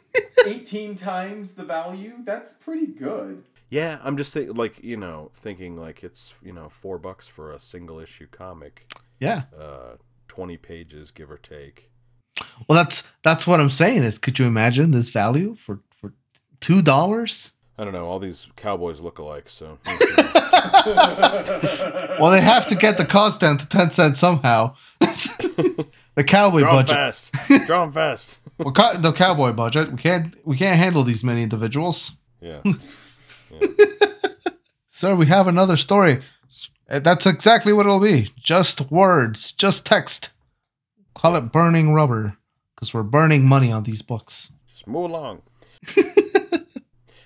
18 0.47 0.95
times 0.95 1.55
the 1.55 1.65
value. 1.65 2.13
That's 2.23 2.53
pretty 2.53 2.87
good. 2.87 3.43
Yeah, 3.69 3.99
I'm 4.03 4.15
just 4.17 4.33
think, 4.33 4.57
like 4.57 4.81
you 4.83 4.97
know 4.97 5.29
thinking 5.35 5.75
like 5.75 6.03
it's 6.03 6.31
you 6.41 6.53
know 6.53 6.69
four 6.69 6.97
bucks 6.97 7.27
for 7.27 7.51
a 7.51 7.59
single 7.59 7.99
issue 7.99 8.25
comic, 8.31 8.91
yeah. 9.19 9.43
uh, 9.57 9.95
twenty 10.27 10.57
pages 10.57 11.11
give 11.11 11.29
or 11.31 11.37
take. 11.37 11.89
Well, 12.67 12.77
that's 12.77 13.03
that's 13.23 13.45
what 13.45 13.59
I'm 13.59 13.69
saying. 13.69 14.03
Is 14.03 14.17
could 14.17 14.39
you 14.39 14.45
imagine 14.45 14.91
this 14.91 15.09
value 15.09 15.55
for 15.55 15.79
for 15.99 16.13
two 16.59 16.81
dollars? 16.81 17.51
I 17.77 17.83
don't 17.83 17.93
know. 17.93 18.07
All 18.07 18.19
these 18.19 18.47
cowboys 18.55 18.99
look 18.99 19.19
alike, 19.19 19.49
so 19.49 19.77
Well, 22.19 22.31
they 22.31 22.41
have 22.41 22.67
to 22.67 22.75
get 22.75 22.97
the 22.97 23.05
cost 23.05 23.39
down 23.39 23.57
to 23.57 23.67
ten 23.67 23.91
cents 23.91 24.19
somehow. 24.19 24.75
the 24.99 26.23
cowboy 26.25 26.59
draw 26.61 26.71
budget. 26.73 26.89
fast. 26.95 27.31
Draw 27.65 27.85
them 27.85 27.93
fast. 27.93 28.39
Well, 28.59 28.73
co- 28.73 28.97
the 28.97 29.13
cowboy 29.13 29.53
budget. 29.53 29.89
We 29.89 29.97
can't 29.97 30.35
we 30.45 30.57
can't 30.57 30.77
handle 30.77 31.03
these 31.03 31.23
many 31.23 31.43
individuals. 31.43 32.11
Yeah. 32.41 32.61
Sir, 34.89 35.15
we 35.15 35.27
have 35.27 35.47
another 35.47 35.77
story. 35.77 36.21
Uh, 36.89 36.99
That's 36.99 37.25
exactly 37.25 37.71
what 37.73 37.85
it'll 37.85 37.99
be. 37.99 38.31
Just 38.39 38.89
words, 38.91 39.51
just 39.51 39.85
text. 39.85 40.31
Call 41.13 41.35
it 41.35 41.51
burning 41.51 41.93
rubber 41.93 42.37
because 42.75 42.93
we're 42.93 43.03
burning 43.03 43.45
money 43.47 43.71
on 43.71 43.83
these 43.83 44.01
books. 44.01 44.51
Just 44.71 44.87
move 44.87 45.09
along. 45.11 45.41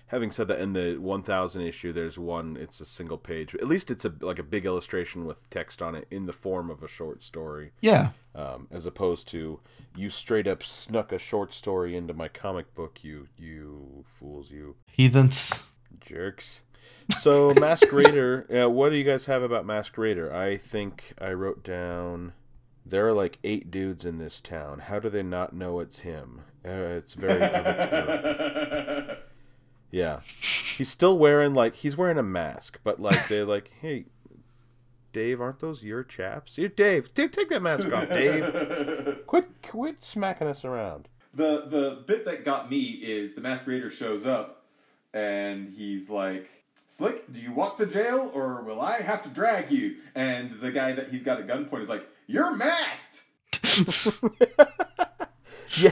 Having 0.08 0.32
said 0.32 0.48
that, 0.50 0.60
in 0.60 0.74
the 0.74 0.98
1000 0.98 1.62
issue, 1.64 1.92
there's 1.92 2.20
one. 2.20 2.56
It's 2.56 2.80
a 2.80 2.86
single 2.86 3.18
page. 3.18 3.56
At 3.56 3.68
least 3.68 3.90
it's 3.90 4.06
a 4.06 4.14
like 4.22 4.38
a 4.38 4.44
big 4.44 4.64
illustration 4.64 5.26
with 5.26 5.50
text 5.50 5.82
on 5.82 5.96
it 5.96 6.08
in 6.12 6.28
the 6.28 6.34
form 6.34 6.70
of 6.70 6.84
a 6.84 6.88
short 6.88 7.24
story, 7.24 7.72
Yeah. 7.82 8.10
um, 8.36 8.68
as 8.70 8.86
opposed 8.86 9.28
to 9.30 9.60
you 9.96 10.12
straight 10.12 10.46
up 10.48 10.62
snuck 10.62 11.12
a 11.12 11.18
short 11.18 11.52
story 11.52 11.96
into 11.98 12.14
my 12.14 12.28
comic 12.28 12.76
book. 12.76 13.00
You 13.02 13.28
you 13.40 14.06
fools, 14.08 14.52
you 14.52 14.76
Heathens. 14.86 15.64
jerks. 16.00 16.60
So 17.20 17.54
Masked 17.60 17.92
Raider, 17.92 18.48
uh, 18.66 18.70
what 18.70 18.90
do 18.90 18.96
you 18.96 19.04
guys 19.04 19.26
have 19.26 19.44
about 19.44 19.66
Masked 19.66 19.98
Raider? 19.98 20.34
I 20.34 20.58
think 20.58 21.14
I 21.20 21.34
wrote 21.34 21.64
down. 21.64 22.34
There 22.86 23.08
are 23.08 23.14
like 23.14 23.40
eight 23.44 23.72
dudes 23.72 24.06
in 24.06 24.18
this 24.18 24.42
town. 24.42 24.80
How 24.80 25.00
do 25.00 25.10
they 25.10 25.24
not 25.24 25.54
know 25.54 25.80
it's 25.80 26.00
him? 26.00 26.42
Uh, 26.66 26.70
it's 26.98 27.14
very 27.14 27.42
its. 27.44 29.22
Yeah. 29.92 30.22
He's 30.78 30.90
still 30.90 31.18
wearing 31.18 31.54
like 31.54 31.76
he's 31.76 31.96
wearing 31.96 32.18
a 32.18 32.24
mask, 32.24 32.80
but 32.84 33.00
like 33.00 33.28
they're 33.28 33.46
like, 33.46 33.72
"Hey, 33.80 34.06
Dave, 35.12 35.40
aren't 35.40 35.60
those 35.60 35.84
your 35.84 36.04
chaps? 36.04 36.58
You 36.58 36.68
Dave, 36.68 37.14
Dave, 37.14 37.32
take 37.32 37.50
that 37.50 37.62
mask 37.62 37.92
off, 37.94 38.10
Dave. 38.10 39.24
Quit 39.28 39.48
quit 39.62 40.04
smacking 40.04 40.48
us 40.48 40.66
around." 40.66 41.10
The 41.34 41.66
the 41.68 42.04
bit 42.08 42.26
that 42.26 42.44
got 42.44 42.70
me 42.70 42.82
is 42.82 43.36
the 43.36 43.42
masked 43.42 43.68
raider 43.68 43.90
shows 43.90 44.26
up 44.26 44.66
and 45.14 45.68
he's 45.68 46.10
like, 46.10 46.50
Slick, 46.96 47.32
do 47.32 47.42
you 47.42 47.52
walk 47.52 47.78
to 47.78 47.88
jail 47.88 48.30
or 48.36 48.62
will 48.62 48.80
I 48.80 49.02
have 49.02 49.24
to 49.24 49.30
drag 49.30 49.72
you? 49.72 49.96
And 50.14 50.60
the 50.62 50.72
guy 50.72 50.92
that 50.92 51.10
he's 51.10 51.24
got 51.24 51.40
at 51.40 51.48
gunpoint 51.48 51.82
is 51.82 51.90
like, 51.90 52.08
You're 52.28 52.56
masked! 52.56 53.24
Yeah. 55.76 55.90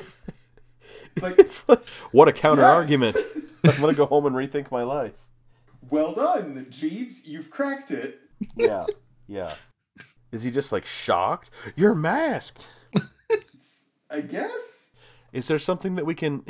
It's 1.16 1.24
like, 1.24 1.40
It's 1.40 1.68
like, 1.68 1.84
what 2.12 2.28
a 2.28 2.32
counter 2.32 2.64
argument. 2.64 3.18
I'm 3.64 3.82
going 3.82 3.92
to 3.92 3.98
go 3.98 4.06
home 4.06 4.28
and 4.28 4.36
rethink 4.36 4.70
my 4.70 4.84
life. 4.84 5.16
Well 5.90 6.14
done, 6.14 6.68
Jeeves, 6.70 7.28
you've 7.28 7.50
cracked 7.50 7.90
it. 7.90 8.20
Yeah. 8.56 8.86
Yeah. 9.26 9.56
Is 10.32 10.44
he 10.44 10.52
just 10.52 10.72
like 10.72 10.86
shocked? 10.86 11.50
You're 11.76 11.96
masked. 11.96 12.68
I 14.12 14.22
guess? 14.22 14.92
Is 15.34 15.48
there 15.48 15.58
something 15.58 15.96
that 15.96 16.06
we 16.06 16.14
can 16.14 16.46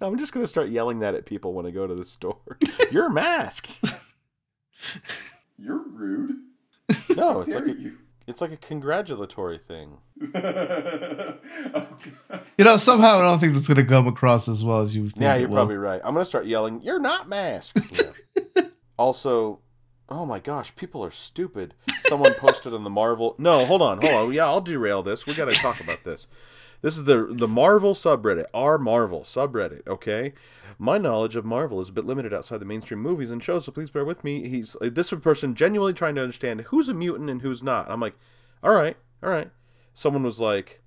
I'm 0.00 0.18
just 0.18 0.32
going 0.32 0.44
to 0.44 0.48
start 0.48 0.68
yelling 0.68 1.00
that 1.00 1.14
at 1.14 1.26
people 1.26 1.52
when 1.54 1.66
I 1.66 1.70
go 1.70 1.86
to 1.86 1.94
the 1.94 2.04
store. 2.04 2.38
You're 2.92 3.08
masked. 3.10 3.78
You're 5.58 5.82
rude. 5.88 6.36
No, 7.16 7.40
it's 7.40 7.50
like 7.54 7.66
a, 7.66 7.72
you? 7.74 7.98
it's 8.26 8.40
like 8.40 8.52
a 8.52 8.56
congratulatory 8.56 9.58
thing. 9.58 9.98
oh, 10.34 11.34
You 12.56 12.64
know, 12.64 12.76
somehow 12.76 13.18
I 13.18 13.22
don't 13.22 13.38
think 13.40 13.52
that's 13.54 13.66
going 13.66 13.76
to 13.78 13.84
come 13.84 14.06
across 14.06 14.48
as 14.48 14.62
well 14.64 14.80
as 14.80 14.94
you 14.96 15.04
think 15.08 15.20
Yeah, 15.22 15.36
you're 15.36 15.48
will. 15.48 15.56
probably 15.56 15.76
right. 15.76 16.00
I'm 16.04 16.14
gonna 16.14 16.24
start 16.24 16.46
yelling, 16.46 16.80
"You're 16.82 16.98
not 17.00 17.28
masked." 17.28 18.02
Yeah. 18.56 18.62
also, 18.98 19.60
oh 20.08 20.24
my 20.26 20.38
gosh, 20.38 20.74
people 20.76 21.04
are 21.04 21.10
stupid. 21.10 21.74
Someone 22.04 22.34
posted 22.34 22.72
on 22.74 22.84
the 22.84 22.90
Marvel. 22.90 23.34
No, 23.38 23.64
hold 23.64 23.82
on, 23.82 24.00
hold 24.00 24.14
on. 24.14 24.32
Yeah, 24.32 24.46
I'll 24.46 24.60
derail 24.60 25.02
this. 25.02 25.26
We 25.26 25.34
gotta 25.34 25.52
talk 25.52 25.80
about 25.80 26.02
this. 26.04 26.26
This 26.80 26.96
is 26.96 27.04
the 27.04 27.28
the 27.30 27.48
Marvel 27.48 27.94
subreddit, 27.94 28.46
our 28.54 28.78
Marvel 28.78 29.22
subreddit. 29.22 29.86
Okay, 29.86 30.32
my 30.78 30.98
knowledge 30.98 31.34
of 31.36 31.44
Marvel 31.44 31.80
is 31.80 31.88
a 31.88 31.92
bit 31.92 32.06
limited 32.06 32.32
outside 32.32 32.58
the 32.58 32.64
mainstream 32.64 33.00
movies 33.00 33.30
and 33.30 33.42
shows, 33.42 33.64
so 33.64 33.72
please 33.72 33.90
bear 33.90 34.04
with 34.04 34.22
me. 34.22 34.48
He's 34.48 34.76
this 34.80 35.10
person 35.10 35.54
genuinely 35.54 35.92
trying 35.92 36.14
to 36.14 36.22
understand 36.22 36.62
who's 36.62 36.88
a 36.88 36.94
mutant 36.94 37.30
and 37.30 37.42
who's 37.42 37.62
not. 37.62 37.90
I'm 37.90 38.00
like, 38.00 38.14
all 38.62 38.74
right, 38.74 38.96
all 39.22 39.30
right. 39.30 39.50
Someone 39.94 40.22
was 40.22 40.38
like, 40.38 40.80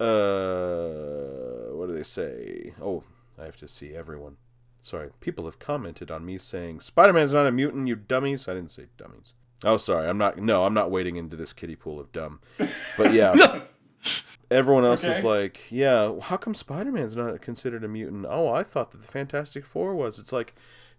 uh, 0.00 1.72
what 1.72 1.88
do 1.88 1.92
they 1.92 2.02
say? 2.02 2.72
Oh, 2.80 3.04
I 3.38 3.44
have 3.44 3.58
to 3.58 3.68
see 3.68 3.94
everyone. 3.94 4.38
Sorry, 4.82 5.10
people 5.20 5.44
have 5.44 5.58
commented 5.58 6.10
on 6.10 6.26
me 6.26 6.38
saying 6.38 6.80
Spider-Man's 6.80 7.32
not 7.32 7.46
a 7.46 7.52
mutant, 7.52 7.88
you 7.88 7.96
dummies. 7.96 8.48
I 8.48 8.54
didn't 8.54 8.70
say 8.70 8.86
dummies. 8.96 9.34
Oh, 9.62 9.76
sorry, 9.78 10.08
I'm 10.08 10.18
not. 10.18 10.38
No, 10.38 10.64
I'm 10.64 10.74
not 10.74 10.90
wading 10.90 11.16
into 11.16 11.36
this 11.36 11.52
kiddie 11.52 11.76
pool 11.76 11.98
of 11.98 12.12
dumb. 12.12 12.40
But 12.96 13.12
yeah, 13.12 13.60
everyone 14.50 14.84
else 14.84 15.04
is 15.04 15.24
like, 15.24 15.70
yeah. 15.70 16.12
How 16.20 16.36
come 16.36 16.54
Spider-Man's 16.54 17.16
not 17.16 17.40
considered 17.40 17.84
a 17.84 17.88
mutant? 17.88 18.26
Oh, 18.28 18.48
I 18.48 18.62
thought 18.62 18.90
that 18.92 19.00
the 19.02 19.06
Fantastic 19.06 19.64
Four 19.64 19.94
was. 19.94 20.18
It's 20.18 20.32
like, 20.32 20.54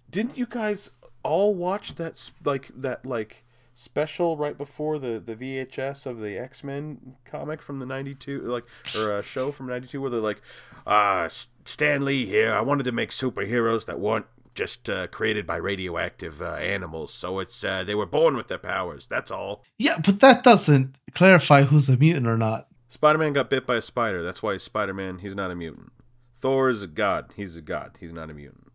didn't 0.10 0.38
you 0.38 0.46
guys 0.46 0.92
all 1.24 1.56
watch 1.56 1.96
that 1.96 2.30
like 2.44 2.70
that 2.76 3.04
like 3.06 3.44
special 3.74 4.38
right 4.38 4.58
before 4.58 5.00
the 5.00 5.20
the 5.20 5.36
VHS 5.36 6.06
of 6.06 6.20
the 6.22 6.38
X 6.38 6.64
Men 6.64 7.16
comic 7.26 7.62
from 7.62 7.80
the 7.80 7.86
'92, 7.86 8.42
like 8.42 8.64
or 8.98 9.18
a 9.18 9.24
show 9.24 9.52
from 9.52 9.68
'92 9.68 10.00
where 10.02 10.10
they're 10.10 10.20
like, 10.20 10.42
ah, 10.88 11.26
S- 11.26 11.48
Stan 11.66 12.06
Lee 12.06 12.26
here. 12.26 12.54
I 12.54 12.62
wanted 12.62 12.84
to 12.84 12.92
make 12.92 13.10
superheroes 13.12 13.86
that 13.86 14.00
weren't 14.00 14.26
just 14.54 14.90
uh, 14.90 15.08
created 15.08 15.46
by 15.46 15.58
radioactive 15.58 16.42
uh, 16.42 16.54
animals, 16.54 17.14
so 17.14 17.40
it's 17.40 17.64
uh, 17.64 17.84
they 17.84 17.96
were 17.96 18.06
born 18.06 18.38
with 18.38 18.48
their 18.48 18.58
powers. 18.58 19.06
That's 19.08 19.30
all. 19.30 19.64
Yeah, 19.78 19.98
but 20.06 20.22
that 20.22 20.44
doesn't 20.44 20.96
clarify 21.14 21.64
who's 21.64 21.90
a 21.90 21.98
mutant 21.98 22.28
or 22.28 22.38
not. 22.38 22.68
Spider 22.88 23.18
Man 23.18 23.34
got 23.34 23.50
bit 23.50 23.66
by 23.66 23.76
a 23.78 23.82
spider. 23.82 24.24
That's 24.24 24.44
why 24.44 24.54
he's 24.54 24.64
Spider 24.64 24.94
Man. 24.94 25.20
He's 25.20 25.36
not 25.36 25.52
a 25.52 25.56
mutant. 25.56 25.92
Thor 26.38 26.70
is 26.70 26.84
a 26.84 26.88
god. 26.88 27.34
He's 27.36 27.56
a 27.56 27.62
god. 27.62 27.98
He's 28.00 28.14
not 28.14 28.30
a 28.30 28.34
mutant. 28.34 28.72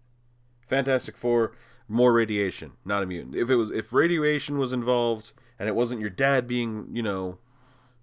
Fantastic 0.66 1.16
Four, 1.16 1.52
more 1.88 2.12
radiation, 2.12 2.72
not 2.84 3.02
a 3.02 3.06
mutant. 3.06 3.34
If 3.34 3.50
it 3.50 3.56
was 3.56 3.70
if 3.70 3.92
radiation 3.92 4.58
was 4.58 4.72
involved 4.72 5.32
and 5.58 5.68
it 5.68 5.74
wasn't 5.74 6.00
your 6.00 6.10
dad 6.10 6.46
being, 6.46 6.88
you 6.92 7.02
know, 7.02 7.38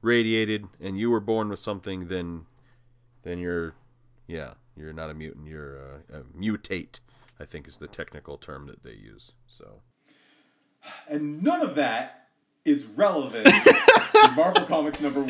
radiated 0.02 0.67
and 0.80 0.98
you 0.98 1.10
were 1.10 1.20
born 1.20 1.50
with 1.50 1.60
something, 1.60 2.08
then 2.08 2.46
then 3.24 3.39
you're 3.39 3.74
yeah, 4.28 4.56
you're 4.76 4.93
not 4.93 5.10
a 5.10 5.13
mutant. 5.13 5.48
You're 5.48 5.78
a, 5.78 6.20
a 6.20 6.22
mutate. 6.38 7.00
I 7.39 7.46
think 7.46 7.67
is 7.67 7.78
the 7.78 7.88
technical 7.88 8.38
term 8.38 8.65
that 8.67 8.84
they 8.84 8.93
use. 8.93 9.34
So 9.46 9.82
And 11.08 11.43
none 11.43 11.62
of 11.62 11.76
that 11.76 12.30
is 12.65 12.86
relevant 12.86 13.46
to 13.46 14.32
Marvel 14.36 14.65
Comics 14.65 15.00
number 15.02 15.22
one. 15.22 15.30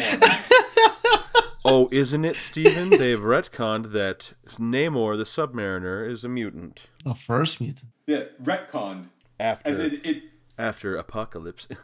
Oh, 1.69 1.89
isn't 1.91 2.23
it, 2.23 2.36
Steven? 2.38 2.89
They've 2.89 3.19
retconned 3.19 3.91
that 3.91 4.34
Namor 4.58 5.17
the 5.17 5.25
Submariner 5.25 6.10
is 6.10 6.23
a 6.23 6.30
mutant. 6.30 6.88
The 7.03 7.13
first 7.13 7.60
mutant. 7.60 7.91
Yeah, 8.06 8.23
retconned. 8.41 9.10
After 9.39 9.69
As 9.69 9.80
in, 9.80 9.99
it. 10.03 10.23
after 10.58 10.95
Apocalypse. 10.95 11.67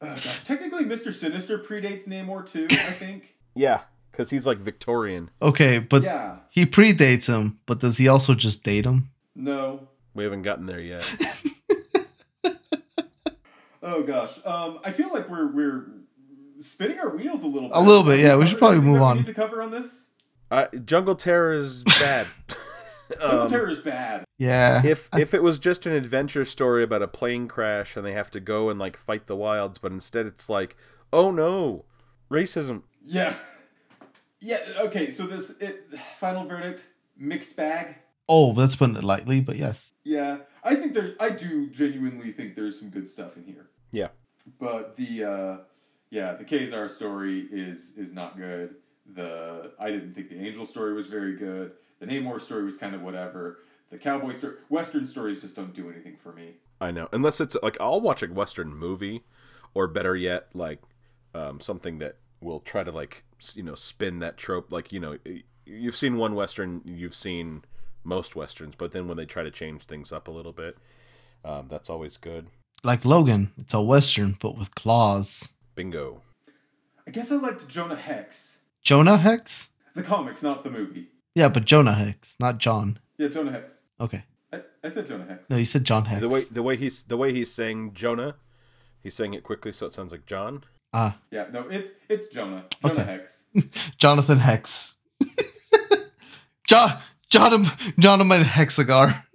Uh, 0.00 0.08
gosh, 0.16 0.44
technically, 0.44 0.84
Mr. 0.84 1.14
Sinister 1.14 1.58
predates 1.58 2.06
Namor 2.06 2.44
too, 2.46 2.66
I 2.70 2.74
think. 2.92 3.36
yeah, 3.54 3.82
because 4.10 4.28
he's 4.28 4.44
like 4.44 4.58
Victorian. 4.58 5.30
okay, 5.40 5.78
but 5.78 6.02
Yeah. 6.02 6.40
he 6.50 6.66
predates 6.66 7.26
him, 7.26 7.58
but 7.64 7.78
does 7.80 7.96
he 7.96 8.06
also 8.06 8.34
just 8.34 8.62
date 8.62 8.84
him? 8.84 9.08
No. 9.34 9.88
We 10.12 10.24
haven't 10.24 10.42
gotten 10.42 10.66
there 10.66 10.80
yet. 10.80 11.04
Oh 13.86 14.02
gosh. 14.02 14.38
Um, 14.46 14.80
I 14.84 14.92
feel 14.92 15.10
like 15.12 15.28
we're 15.28 15.50
we're 15.52 15.86
spinning 16.60 16.98
our 17.00 17.14
wheels 17.16 17.42
a 17.42 17.46
little 17.46 17.68
bit. 17.68 17.76
A 17.76 17.80
little 17.80 18.02
bit, 18.04 18.20
yeah, 18.20 18.36
we 18.36 18.46
should 18.46 18.58
probably 18.58 18.80
move 18.80 19.00
on. 19.02 19.16
We 19.16 19.22
need 19.22 19.26
to 19.28 19.34
cover 19.34 19.62
on 19.62 19.70
this. 19.70 20.08
uh, 20.50 20.66
Jungle 20.84 21.14
Terror 21.14 21.52
is 21.54 21.82
bad. 22.00 22.26
Jungle 23.20 23.40
Um, 23.42 23.48
Terror 23.50 23.70
is 23.70 23.78
bad. 23.80 24.24
Yeah. 24.38 24.84
if 24.84 25.08
if 25.16 25.34
it 25.34 25.42
was 25.42 25.58
just 25.58 25.86
an 25.86 25.92
adventure 25.92 26.44
story 26.44 26.82
about 26.82 27.02
a 27.02 27.08
plane 27.08 27.48
crash 27.48 27.96
and 27.96 28.04
they 28.04 28.12
have 28.12 28.30
to 28.32 28.40
go 28.40 28.70
and 28.70 28.78
like 28.80 28.96
fight 28.96 29.26
the 29.26 29.36
wilds, 29.36 29.78
but 29.78 29.92
instead 29.92 30.26
it's 30.26 30.48
like, 30.48 30.74
oh 31.12 31.30
no, 31.30 31.84
racism. 32.30 32.82
Yeah. 33.02 33.34
Yeah. 34.40 34.58
Okay. 34.80 35.10
So 35.10 35.26
this 35.26 35.56
it, 35.58 35.86
final 36.18 36.44
verdict 36.44 36.86
mixed 37.16 37.56
bag. 37.56 37.94
oh, 38.28 38.52
that's 38.52 38.76
putting 38.76 38.94
it 38.96 39.02
lightly, 39.02 39.40
but 39.40 39.56
yes. 39.56 39.94
Yeah, 40.04 40.38
I 40.62 40.74
think 40.74 40.92
there's. 40.92 41.16
I 41.18 41.30
do 41.30 41.70
genuinely 41.70 42.30
think 42.30 42.54
there's 42.54 42.78
some 42.78 42.90
good 42.90 43.08
stuff 43.08 43.38
in 43.38 43.44
here. 43.44 43.70
Yeah. 43.90 44.08
But 44.60 44.96
the 44.98 45.24
uh, 45.24 45.56
yeah, 46.10 46.34
the 46.34 46.44
Ka-Zar 46.44 46.88
story 46.88 47.48
is 47.50 47.94
is 47.96 48.12
not 48.12 48.36
good. 48.36 48.76
The 49.14 49.72
I 49.78 49.90
didn't 49.90 50.14
think 50.14 50.30
the 50.30 50.38
Angel 50.38 50.66
story 50.66 50.94
was 50.94 51.06
very 51.06 51.36
good. 51.36 51.72
The 52.00 52.06
Namor 52.06 52.40
story 52.40 52.64
was 52.64 52.76
kind 52.76 52.94
of 52.94 53.02
whatever. 53.02 53.60
The 53.90 53.98
cowboy 53.98 54.32
story, 54.32 54.54
Western 54.68 55.06
stories 55.06 55.40
just 55.40 55.56
don't 55.56 55.74
do 55.74 55.90
anything 55.90 56.16
for 56.22 56.32
me. 56.32 56.54
I 56.80 56.90
know. 56.90 57.08
Unless 57.12 57.40
it's 57.40 57.56
like 57.62 57.76
I'll 57.80 58.00
watch 58.00 58.22
a 58.22 58.26
western 58.26 58.74
movie, 58.74 59.22
or 59.74 59.86
better 59.86 60.16
yet, 60.16 60.48
like 60.54 60.80
um, 61.34 61.60
something 61.60 61.98
that 61.98 62.16
will 62.40 62.60
try 62.60 62.84
to 62.84 62.90
like 62.92 63.24
you 63.54 63.62
know 63.62 63.74
spin 63.74 64.20
that 64.20 64.36
trope. 64.36 64.72
Like 64.72 64.92
you 64.92 65.00
know, 65.00 65.18
you've 65.66 65.96
seen 65.96 66.16
one 66.16 66.34
western, 66.34 66.80
you've 66.84 67.14
seen 67.14 67.62
most 68.04 68.36
westerns, 68.36 68.74
but 68.76 68.92
then 68.92 69.08
when 69.08 69.16
they 69.16 69.26
try 69.26 69.42
to 69.42 69.50
change 69.50 69.84
things 69.84 70.12
up 70.12 70.28
a 70.28 70.30
little 70.30 70.52
bit, 70.52 70.76
um, 71.44 71.68
that's 71.68 71.90
always 71.90 72.16
good. 72.16 72.48
Like 72.82 73.04
Logan, 73.04 73.52
it's 73.58 73.74
a 73.74 73.80
western, 73.80 74.36
but 74.40 74.58
with 74.58 74.74
claws. 74.74 75.50
Bingo. 75.74 76.22
I 77.06 77.10
guess 77.10 77.30
I 77.32 77.36
liked 77.36 77.68
Jonah 77.68 77.96
Hex, 77.96 78.58
Jonah 78.82 79.16
Hex? 79.18 79.70
the 79.94 80.02
comics, 80.02 80.42
not 80.42 80.64
the 80.64 80.70
movie. 80.70 81.08
Yeah, 81.34 81.48
but 81.48 81.64
Jonah 81.64 81.94
Hex, 81.94 82.36
not 82.40 82.58
John. 82.58 82.98
Yeah, 83.18 83.28
Jonah 83.28 83.52
Hex. 83.52 83.78
Okay. 84.00 84.24
I, 84.52 84.62
I 84.82 84.88
said 84.88 85.08
Jonah 85.08 85.26
Hex. 85.26 85.50
No, 85.50 85.56
you 85.56 85.64
said 85.64 85.84
John 85.84 86.04
Hex. 86.06 86.20
The 86.20 86.28
way 86.28 86.44
the 86.44 86.62
way 86.62 86.76
he's 86.76 87.02
the 87.04 87.16
way 87.16 87.32
he's 87.32 87.52
saying 87.52 87.92
Jonah, 87.94 88.36
he's 89.02 89.14
saying 89.14 89.34
it 89.34 89.42
quickly 89.42 89.72
so 89.72 89.86
it 89.86 89.92
sounds 89.92 90.12
like 90.12 90.26
John. 90.26 90.64
Ah, 90.92 91.18
Yeah, 91.30 91.46
no, 91.52 91.66
it's 91.68 91.92
it's 92.08 92.28
Jonah. 92.28 92.64
Jonah 92.82 92.94
Okay. 93.00 93.04
Hex. 93.04 93.44
Jonathan 93.98 94.38
Hex. 94.38 94.94
John 96.66 96.98
John 97.28 97.66
John 97.98 98.26
my 98.26 98.38
Hexagar. 98.42 99.24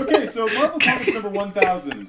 okay, 0.00 0.26
so 0.26 0.46
Marvel 0.46 0.78
Comics 0.80 1.12
number 1.14 1.28
one 1.28 1.52
thousand. 1.52 2.08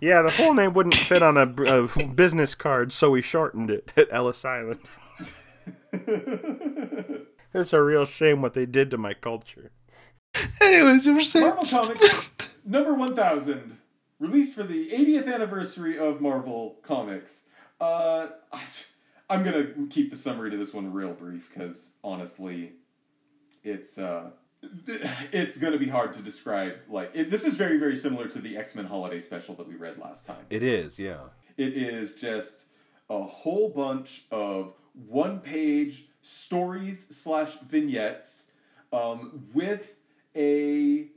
yeah, 0.00 0.22
the 0.22 0.32
whole 0.36 0.54
name 0.54 0.72
wouldn't 0.72 0.94
fit 0.94 1.22
on 1.22 1.36
a, 1.36 1.42
a 1.42 2.06
business 2.06 2.54
card, 2.54 2.92
so 2.92 3.10
we 3.10 3.22
shortened 3.22 3.70
it 3.70 3.92
at 3.96 4.08
Ellis 4.10 4.44
Island. 4.44 4.80
it's 7.52 7.72
a 7.72 7.82
real 7.82 8.06
shame 8.06 8.42
what 8.42 8.54
they 8.54 8.66
did 8.66 8.90
to 8.90 8.98
my 8.98 9.14
culture. 9.14 9.70
Anyways, 10.60 11.06
you 11.06 11.14
were 11.14 11.20
saying 11.20 11.46
Marvel 11.46 11.64
Comics 11.64 12.30
number 12.64 12.94
1000, 12.94 13.76
released 14.18 14.54
for 14.54 14.62
the 14.62 14.88
80th 14.88 15.32
anniversary 15.32 15.98
of 15.98 16.20
Marvel 16.20 16.78
Comics. 16.82 17.42
Uh, 17.80 18.28
I'm 19.28 19.42
gonna 19.42 19.68
keep 19.90 20.10
the 20.10 20.16
summary 20.16 20.50
to 20.50 20.56
this 20.56 20.74
one 20.74 20.92
real 20.92 21.12
brief 21.12 21.48
because 21.48 21.94
honestly, 22.04 22.72
it's 23.64 23.98
uh, 23.98 24.30
it's 25.32 25.58
gonna 25.58 25.78
be 25.78 25.88
hard 25.88 26.12
to 26.14 26.22
describe. 26.22 26.76
Like 26.88 27.10
it, 27.14 27.30
this 27.30 27.44
is 27.44 27.54
very 27.54 27.78
very 27.78 27.96
similar 27.96 28.28
to 28.28 28.38
the 28.38 28.56
X 28.56 28.74
Men 28.74 28.86
Holiday 28.86 29.20
Special 29.20 29.54
that 29.56 29.68
we 29.68 29.74
read 29.74 29.98
last 29.98 30.26
time. 30.26 30.44
It 30.50 30.62
is, 30.62 30.98
yeah. 30.98 31.20
It 31.56 31.74
is 31.74 32.14
just 32.14 32.66
a 33.10 33.22
whole 33.22 33.68
bunch 33.68 34.24
of 34.30 34.74
one 35.08 35.40
page 35.40 36.06
stories 36.22 37.14
slash 37.16 37.58
vignettes 37.60 38.46
um, 38.92 39.48
with 39.52 39.94
a 40.36 41.08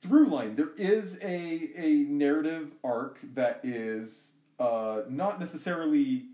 through 0.00 0.26
line. 0.26 0.56
There 0.56 0.74
is 0.76 1.18
a 1.22 1.70
a 1.76 2.04
narrative 2.08 2.72
arc 2.82 3.20
that 3.34 3.60
is 3.62 4.32
uh, 4.58 5.02
not 5.08 5.38
necessarily 5.38 6.26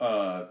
uh, 0.00 0.46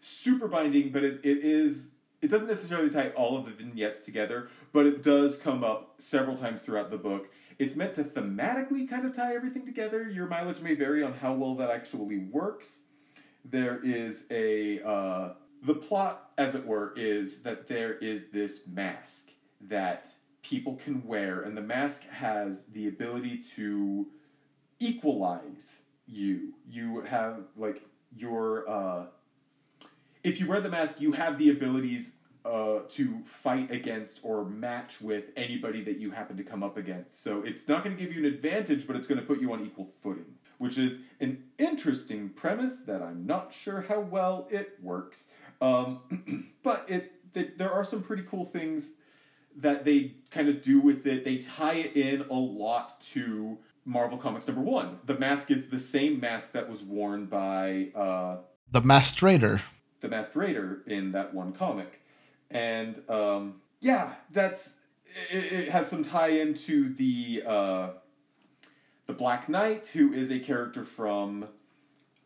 super 0.00 0.48
binding, 0.48 0.90
but 0.90 1.02
it, 1.02 1.20
it 1.24 1.38
is 1.38 1.90
it 2.24 2.30
doesn't 2.30 2.48
necessarily 2.48 2.88
tie 2.88 3.10
all 3.10 3.36
of 3.36 3.44
the 3.44 3.50
vignettes 3.52 4.00
together, 4.00 4.48
but 4.72 4.86
it 4.86 5.02
does 5.02 5.36
come 5.36 5.62
up 5.62 5.96
several 5.98 6.38
times 6.38 6.62
throughout 6.62 6.90
the 6.90 6.96
book. 6.96 7.28
It's 7.58 7.76
meant 7.76 7.94
to 7.96 8.02
thematically 8.02 8.88
kind 8.88 9.04
of 9.04 9.14
tie 9.14 9.34
everything 9.34 9.66
together. 9.66 10.08
Your 10.08 10.26
mileage 10.26 10.62
may 10.62 10.74
vary 10.74 11.02
on 11.02 11.12
how 11.12 11.34
well 11.34 11.54
that 11.56 11.68
actually 11.68 12.16
works. 12.16 12.84
There 13.44 13.78
is 13.84 14.24
a 14.30 14.80
uh, 14.82 15.34
the 15.62 15.74
plot, 15.74 16.30
as 16.38 16.54
it 16.54 16.64
were, 16.64 16.94
is 16.96 17.42
that 17.42 17.68
there 17.68 17.92
is 17.98 18.30
this 18.30 18.66
mask 18.68 19.28
that 19.60 20.08
people 20.42 20.76
can 20.76 21.06
wear, 21.06 21.42
and 21.42 21.54
the 21.54 21.62
mask 21.62 22.08
has 22.08 22.64
the 22.64 22.88
ability 22.88 23.42
to 23.56 24.06
equalize 24.80 25.82
you. 26.06 26.54
You 26.66 27.02
have 27.02 27.42
like 27.54 27.82
your 28.16 28.66
uh, 28.66 29.06
if 30.24 30.40
you 30.40 30.46
wear 30.46 30.60
the 30.60 30.70
mask, 30.70 31.00
you 31.00 31.12
have 31.12 31.38
the 31.38 31.50
abilities 31.50 32.16
uh, 32.44 32.80
to 32.88 33.22
fight 33.24 33.70
against 33.70 34.20
or 34.22 34.44
match 34.44 35.00
with 35.00 35.24
anybody 35.36 35.82
that 35.84 35.98
you 35.98 36.10
happen 36.10 36.36
to 36.36 36.42
come 36.42 36.62
up 36.62 36.76
against. 36.76 37.22
So 37.22 37.42
it's 37.42 37.68
not 37.68 37.84
going 37.84 37.96
to 37.96 38.02
give 38.02 38.12
you 38.12 38.26
an 38.26 38.32
advantage, 38.32 38.86
but 38.86 38.96
it's 38.96 39.06
going 39.06 39.20
to 39.20 39.26
put 39.26 39.40
you 39.40 39.52
on 39.52 39.64
equal 39.64 39.88
footing, 40.02 40.34
which 40.58 40.78
is 40.78 40.98
an 41.20 41.44
interesting 41.58 42.30
premise 42.30 42.82
that 42.82 43.02
I'm 43.02 43.26
not 43.26 43.52
sure 43.52 43.82
how 43.82 44.00
well 44.00 44.48
it 44.50 44.78
works. 44.82 45.28
Um, 45.60 46.48
but 46.62 46.90
it, 46.90 47.12
it 47.34 47.58
there 47.58 47.72
are 47.72 47.84
some 47.84 48.02
pretty 48.02 48.24
cool 48.24 48.44
things 48.44 48.94
that 49.56 49.84
they 49.84 50.16
kind 50.30 50.48
of 50.48 50.62
do 50.62 50.80
with 50.80 51.06
it. 51.06 51.24
They 51.24 51.38
tie 51.38 51.74
it 51.74 51.96
in 51.96 52.22
a 52.22 52.34
lot 52.34 53.00
to 53.12 53.58
Marvel 53.84 54.18
Comics 54.18 54.46
number 54.46 54.62
one. 54.62 54.98
The 55.04 55.18
mask 55.18 55.50
is 55.50 55.68
the 55.68 55.78
same 55.78 56.18
mask 56.18 56.52
that 56.52 56.68
was 56.68 56.82
worn 56.82 57.26
by 57.26 57.90
uh, 57.94 58.38
the 58.70 58.80
Masked. 58.80 59.22
The 60.08 60.30
Raider 60.34 60.82
in 60.86 61.12
that 61.12 61.34
one 61.34 61.52
comic, 61.52 62.00
and 62.50 63.00
um, 63.08 63.60
yeah, 63.80 64.14
that's 64.30 64.78
it, 65.30 65.52
it, 65.52 65.68
has 65.70 65.88
some 65.88 66.02
tie 66.02 66.28
into 66.28 66.94
the 66.94 67.42
uh, 67.46 67.88
the 69.06 69.12
Black 69.12 69.48
Knight, 69.48 69.88
who 69.88 70.12
is 70.12 70.30
a 70.30 70.38
character 70.38 70.84
from 70.84 71.48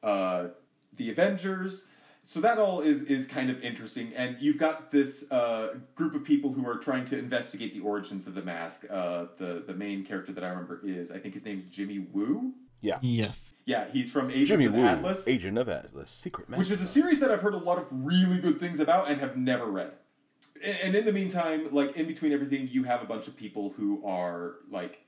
uh, 0.03 0.49
the 0.97 1.11
Avengers. 1.11 1.89
So 2.25 2.41
that 2.41 2.59
all 2.59 2.81
is 2.81 3.05
is 3.05 3.27
kind 3.27 3.49
of 3.49 3.63
interesting, 3.63 4.13
and 4.15 4.37
you've 4.39 4.59
got 4.59 4.91
this 4.91 5.31
uh, 5.33 5.77
group 5.95 6.15
of 6.15 6.25
people 6.25 6.53
who 6.53 6.69
are 6.69 6.77
trying 6.77 7.07
to 7.07 7.19
investigate 7.19 7.73
the 7.73 7.81
origins 7.81 8.27
of 8.27 8.35
the 8.35 8.43
mask. 8.43 8.85
Uh, 8.91 9.27
the 9.39 9.65
the 9.67 9.75
main 9.75 10.05
character 10.05 10.33
that 10.33 10.45
I 10.45 10.49
remember 10.49 10.81
is 10.85 11.11
I 11.11 11.19
think 11.19 11.35
his 11.35 11.45
name's 11.45 11.65
Jimmy 11.67 12.01
Woo. 12.01 12.53
Yeah. 12.81 12.99
Yes. 13.03 13.55
Yeah, 13.65 13.87
he's 13.93 14.11
from 14.11 14.31
Agents 14.31 14.49
Jimmy 14.49 14.67
of 14.67 14.75
Woo, 14.75 14.85
Atlas, 14.85 15.27
Agent 15.29 15.59
of 15.59 15.69
Atlas, 15.69 16.11
Secret 16.11 16.49
Master. 16.49 16.61
which 16.61 16.71
is 16.71 16.81
a 16.81 16.87
series 16.87 17.21
that 17.21 17.31
I've 17.31 17.43
heard 17.43 17.55
a 17.55 17.59
lot 17.59 17.79
of 17.79 17.87
really 17.91 18.39
good 18.39 18.61
things 18.61 18.81
about 18.81 19.11
and 19.11 19.21
have 19.21 19.37
never 19.37 19.67
read. 19.67 19.93
And 20.63 20.95
in 20.95 21.05
the 21.05 21.13
meantime, 21.13 21.69
like 21.73 21.97
in 21.97 22.07
between 22.07 22.33
everything, 22.33 22.69
you 22.71 22.85
have 22.85 23.03
a 23.03 23.05
bunch 23.05 23.29
of 23.29 23.37
people 23.37 23.75
who 23.77 24.05
are 24.05 24.57
like 24.71 25.01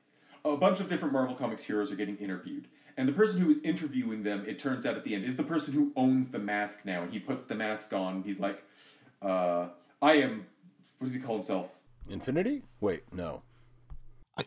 a 0.45 0.57
bunch 0.57 0.81
of 0.81 0.89
different 0.89 1.12
Marvel 1.12 1.35
Comics 1.35 1.64
heroes 1.64 1.91
are 1.91 1.97
getting 1.97 2.16
interviewed. 2.18 2.68
And 2.97 3.09
the 3.09 3.12
person 3.12 3.41
who 3.41 3.51
is 3.51 3.61
interviewing 3.62 4.25
them, 4.25 4.45
it 4.47 4.59
turns 4.59 4.85
out 4.85 4.97
at 4.97 5.05
the 5.05 5.14
end, 5.14 5.25
is 5.25 5.37
the 5.37 5.43
person 5.43 5.73
who 5.73 5.93
owns 5.97 6.31
the 6.31 6.39
mask 6.39 6.85
now. 6.85 7.03
And 7.03 7.12
he 7.12 7.18
puts 7.18 7.45
the 7.45 7.55
mask 7.55 7.93
on. 7.93 8.23
He's 8.25 8.41
like, 8.41 8.62
uh, 9.23 9.68
I 10.03 10.14
am, 10.14 10.47
what 10.99 11.07
does 11.07 11.14
he 11.14 11.21
call 11.21 11.37
himself? 11.37 11.71
Infinity? 12.09 12.62
Wait, 12.81 13.05
no. 13.12 13.43
I, 14.37 14.45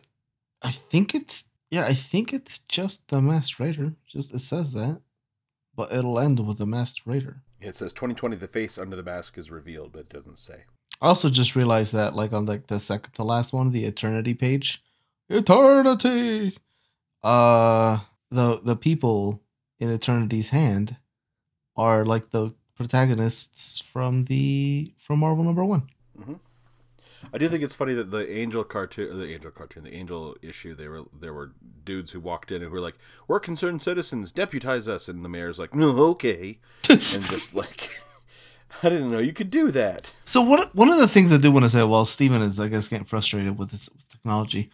I 0.62 0.70
think 0.70 1.14
it's 1.14 1.46
yeah, 1.74 1.86
I 1.86 1.94
think 1.94 2.32
it's 2.32 2.58
just 2.58 3.08
the 3.08 3.20
Masked 3.20 3.58
Raider. 3.58 3.94
Just 4.06 4.32
it 4.32 4.38
says 4.38 4.72
that. 4.74 5.00
But 5.74 5.92
it'll 5.92 6.20
end 6.20 6.38
with 6.46 6.58
the 6.58 6.66
Masked 6.66 7.02
Raider. 7.04 7.42
It 7.60 7.74
says 7.74 7.92
2020 7.92 8.36
the 8.36 8.46
face 8.46 8.78
under 8.78 8.94
the 8.94 9.02
mask 9.02 9.38
is 9.38 9.50
revealed, 9.50 9.92
but 9.92 10.02
it 10.02 10.08
doesn't 10.08 10.38
say. 10.38 10.64
I 11.02 11.08
also 11.08 11.30
just 11.30 11.56
realized 11.56 11.92
that 11.92 12.14
like 12.14 12.32
on 12.32 12.46
like 12.46 12.68
the 12.68 12.78
second 12.78 13.14
to 13.14 13.24
last 13.24 13.52
one, 13.52 13.70
the 13.70 13.86
eternity 13.86 14.34
page. 14.34 14.84
Eternity 15.28 16.58
uh 17.24 17.98
the 18.30 18.60
the 18.62 18.76
people 18.76 19.42
in 19.80 19.90
Eternity's 19.90 20.50
hand 20.50 20.96
are 21.76 22.04
like 22.04 22.30
the 22.30 22.54
protagonists 22.76 23.80
from 23.80 24.26
the 24.26 24.92
from 24.98 25.20
Marvel 25.20 25.42
number 25.42 25.64
one. 25.64 25.88
I 27.32 27.38
do 27.38 27.48
think 27.48 27.62
it's 27.62 27.74
funny 27.74 27.94
that 27.94 28.10
the 28.10 28.30
Angel 28.30 28.64
cartoon, 28.64 29.18
the 29.18 29.32
Angel 29.32 29.50
cartoon, 29.50 29.84
the 29.84 29.94
Angel 29.94 30.36
issue, 30.42 30.74
they 30.74 30.88
were 30.88 31.04
there 31.18 31.32
were 31.32 31.52
dudes 31.84 32.12
who 32.12 32.20
walked 32.20 32.50
in 32.50 32.56
and 32.56 32.66
who 32.66 32.70
were 32.70 32.80
like, 32.80 32.96
"We're 33.26 33.40
concerned 33.40 33.82
citizens, 33.82 34.32
deputize 34.32 34.88
us," 34.88 35.08
and 35.08 35.24
the 35.24 35.28
mayor's 35.28 35.58
like, 35.58 35.74
"No, 35.74 35.90
okay," 36.10 36.58
and 36.90 37.00
just 37.00 37.54
like, 37.54 37.90
I 38.82 38.88
didn't 38.88 39.10
know 39.10 39.18
you 39.18 39.32
could 39.32 39.50
do 39.50 39.70
that. 39.70 40.14
So 40.24 40.42
what 40.42 40.74
one 40.74 40.88
of 40.88 40.98
the 40.98 41.08
things 41.08 41.32
I 41.32 41.36
do 41.36 41.52
want 41.52 41.64
to 41.64 41.68
say 41.68 41.82
while 41.82 42.06
Steven 42.06 42.42
is 42.42 42.60
I 42.60 42.68
guess 42.68 42.88
getting 42.88 43.06
frustrated 43.06 43.58
with 43.58 43.70
this 43.70 43.88
technology 44.10 44.70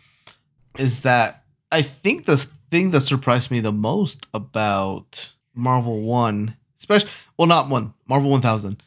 is 0.78 1.02
that 1.02 1.44
I 1.72 1.82
think 1.82 2.26
the 2.26 2.36
thing 2.70 2.90
that 2.92 3.02
surprised 3.02 3.50
me 3.50 3.60
the 3.60 3.72
most 3.72 4.26
about 4.32 5.32
Marvel 5.54 6.02
1, 6.02 6.56
especially 6.78 7.10
well 7.36 7.48
not 7.48 7.68
1, 7.68 7.94
Marvel 8.08 8.30
1000 8.30 8.82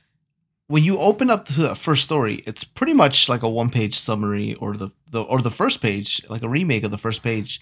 when 0.67 0.83
you 0.83 0.97
open 0.97 1.29
up 1.29 1.45
to 1.47 1.53
that 1.61 1.77
first 1.77 2.03
story, 2.03 2.43
it's 2.45 2.63
pretty 2.63 2.93
much 2.93 3.27
like 3.29 3.43
a 3.43 3.49
one-page 3.49 3.99
summary 3.99 4.55
or 4.55 4.75
the, 4.77 4.89
the 5.09 5.21
or 5.21 5.41
the 5.41 5.51
first 5.51 5.81
page, 5.81 6.21
like 6.29 6.41
a 6.41 6.49
remake 6.49 6.83
of 6.83 6.91
the 6.91 6.97
first 6.97 7.21
page 7.23 7.61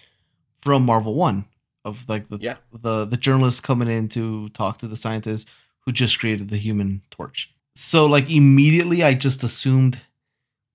from 0.62 0.86
Marvel 0.86 1.16
1 1.16 1.46
of 1.84 2.08
like 2.08 2.30
the 2.30 2.38
Yeah. 2.40 2.58
the 2.72 3.06
the 3.06 3.18
journalist 3.18 3.64
coming 3.64 3.88
in 3.90 4.08
to 4.10 4.50
talk 4.50 4.78
to 4.80 4.88
the 4.88 4.96
scientist 4.98 5.48
who 5.86 5.92
just 5.92 6.20
created 6.20 6.50
the 6.50 6.58
human 6.58 7.02
torch. 7.10 7.54
So 7.76 8.06
like 8.06 8.30
immediately 8.30 9.04
I 9.04 9.16
just 9.16 9.44
assumed 9.44 10.00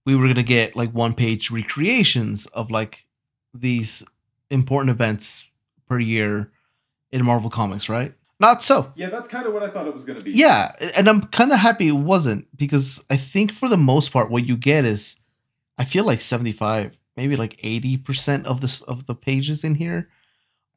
we 0.05 0.17
were 0.17 0.27
gonna 0.27 0.43
get 0.43 0.75
like 0.75 0.91
one 0.91 1.15
page 1.15 1.51
recreations 1.51 2.47
of 2.47 2.71
like 2.73 3.07
these 3.55 4.03
important 4.51 4.91
events 4.91 5.47
per 5.89 6.01
year 6.01 6.51
in 7.13 7.25
Marvel 7.25 7.51
Comics, 7.51 7.89
right? 7.89 8.13
Not 8.39 8.63
so. 8.63 8.93
Yeah, 8.97 9.09
that's 9.09 9.29
kind 9.29 9.47
of 9.47 9.55
what 9.55 9.63
I 9.63 9.69
thought 9.69 9.87
it 9.87 9.95
was 9.95 10.05
going 10.05 10.19
to 10.19 10.25
be. 10.25 10.33
Yeah, 10.33 10.73
and 10.97 11.09
I'm 11.09 11.23
kind 11.23 11.53
of 11.53 11.59
happy 11.59 11.89
it 11.89 11.93
wasn't 11.93 12.47
because 12.57 13.03
I 13.09 13.17
think 13.17 13.53
for 13.53 13.69
the 13.69 13.79
most 13.79 14.13
part 14.13 14.31
what 14.31 14.47
you 14.47 14.57
get 14.57 14.85
is 14.85 15.17
I 15.79 15.85
feel 15.85 16.05
like 16.05 16.21
75, 16.21 16.97
maybe 17.17 17.37
like 17.37 17.57
80% 17.63 18.45
of 18.45 18.61
this 18.61 18.83
of 18.83 19.07
the 19.07 19.15
pages 19.15 19.65
in 19.65 19.77
here 19.77 20.09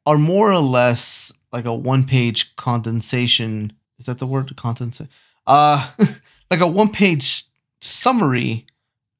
are 0.06 0.18
more 0.18 0.50
or 0.50 0.60
less 0.60 1.32
like 1.52 1.66
a 1.66 1.74
one-page 1.74 2.56
condensation. 2.56 3.74
Is 3.98 4.06
that 4.06 4.18
the 4.18 4.26
word 4.26 4.54
condensation? 4.56 5.12
Uh 5.46 5.90
like 6.50 6.60
a 6.60 6.66
one-page 6.66 7.44
summary 7.82 8.66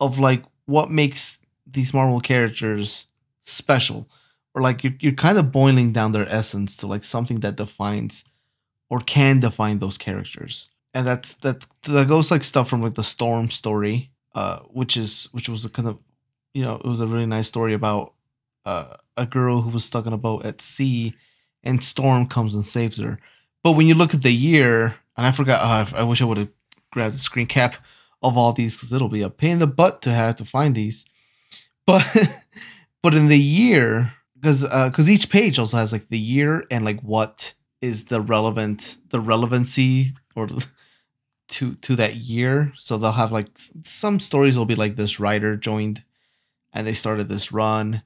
of 0.01 0.18
like 0.18 0.43
what 0.64 0.91
makes 0.91 1.38
these 1.66 1.93
Marvel 1.93 2.20
characters 2.20 3.07
special 3.45 4.09
or 4.55 4.62
like 4.62 4.82
you're, 4.82 4.95
you're 5.01 5.12
kind 5.12 5.38
of 5.38 5.53
boiling 5.53 5.93
down 5.93 6.12
their 6.12 6.28
essence 6.28 6.76
to 6.78 6.86
like 6.86 7.05
something 7.05 7.41
that 7.41 7.57
defines 7.57 8.24
or 8.91 9.01
can 9.01 9.41
define 9.41 9.78
those 9.78 9.97
characters 9.97 10.68
and 10.93 11.07
that's 11.07 11.34
that 11.34 11.64
that 11.84 12.09
goes 12.09 12.30
like 12.30 12.45
stuff 12.45 12.68
from 12.68 12.82
like 12.82 12.95
the 12.95 13.05
storm 13.05 13.49
story 13.49 14.11
uh 14.34 14.59
which 14.70 14.97
is 14.97 15.28
which 15.32 15.49
was 15.49 15.64
a 15.64 15.70
kind 15.70 15.88
of 15.88 15.99
you 16.53 16.62
know, 16.62 16.76
it 16.76 16.86
was 16.86 17.01
a 17.01 17.07
really 17.07 17.26
nice 17.26 17.49
story 17.49 17.74
about 17.74 18.14
uh, 18.64 18.97
a 19.16 19.26
girl 19.26 19.62
who 19.62 19.70
was 19.70 19.84
stuck 19.84 20.07
on 20.07 20.12
a 20.12 20.18
boat 20.18 20.45
at 20.45 20.61
sea, 20.61 21.14
and 21.62 21.84
Storm 21.84 22.26
comes 22.26 22.55
and 22.55 22.66
saves 22.66 22.99
her. 22.99 23.18
But 23.62 23.72
when 23.72 23.86
you 23.86 23.95
look 23.95 24.14
at 24.14 24.22
the 24.22 24.32
year, 24.32 24.97
and 25.16 25.26
I 25.26 25.32
forgot, 25.32 25.62
uh, 25.62 25.97
I 25.97 26.03
wish 26.03 26.22
I 26.22 26.24
would 26.24 26.38
have 26.38 26.51
grabbed 26.93 27.14
the 27.14 27.18
screen 27.18 27.47
cap 27.47 27.76
of 28.22 28.36
all 28.36 28.53
these 28.53 28.76
because 28.76 28.93
it'll 28.93 29.09
be 29.09 29.22
a 29.22 29.30
pain 29.30 29.53
in 29.53 29.59
the 29.59 29.66
butt 29.66 30.03
to 30.03 30.11
have 30.11 30.36
to 30.36 30.45
find 30.45 30.74
these. 30.74 31.07
But 31.86 32.07
but 33.03 33.14
in 33.14 33.28
the 33.28 33.38
year, 33.38 34.14
because 34.34 34.62
because 34.62 35.09
each 35.09 35.30
page 35.30 35.59
also 35.59 35.76
has 35.76 35.93
like 35.93 36.09
the 36.09 36.18
year 36.18 36.64
and 36.70 36.84
like 36.84 37.01
what 37.01 37.55
is 37.81 38.07
the 38.07 38.20
relevant 38.20 38.97
the 39.11 39.20
relevancy 39.20 40.09
or 40.35 40.49
to 41.49 41.74
to 41.76 41.97
that 41.97 42.16
year. 42.16 42.72
So 42.76 42.97
they'll 42.97 43.12
have 43.12 43.33
like 43.33 43.49
some 43.85 44.20
stories 44.20 44.57
will 44.57 44.66
be 44.66 44.74
like 44.74 44.97
this 44.97 45.20
writer 45.20 45.57
joined 45.57 46.03
and 46.72 46.87
they 46.87 46.95
started 46.95 47.28
this 47.28 47.53
run 47.53 48.03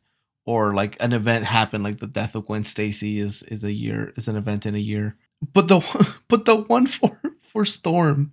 or 0.47 0.73
like 0.73 0.97
an 1.01 1.13
event 1.13 1.45
happened 1.45 1.85
like 1.85 2.01
the 2.01 2.07
death 2.07 2.35
of 2.35 2.47
Gwen 2.47 2.65
Stacy 2.65 3.19
is 3.19 3.43
is 3.45 3.65
a 3.65 3.73
year 3.73 4.13
is 4.17 4.29
an 4.29 4.37
event 4.37 4.67
in 4.67 4.75
a 4.75 4.79
year. 4.79 5.17
But 5.53 5.69
the 5.69 5.81
but 6.29 6.45
the 6.45 6.57
one 6.57 6.87
for 6.87 7.21
for 7.53 7.65
Storm 7.65 8.33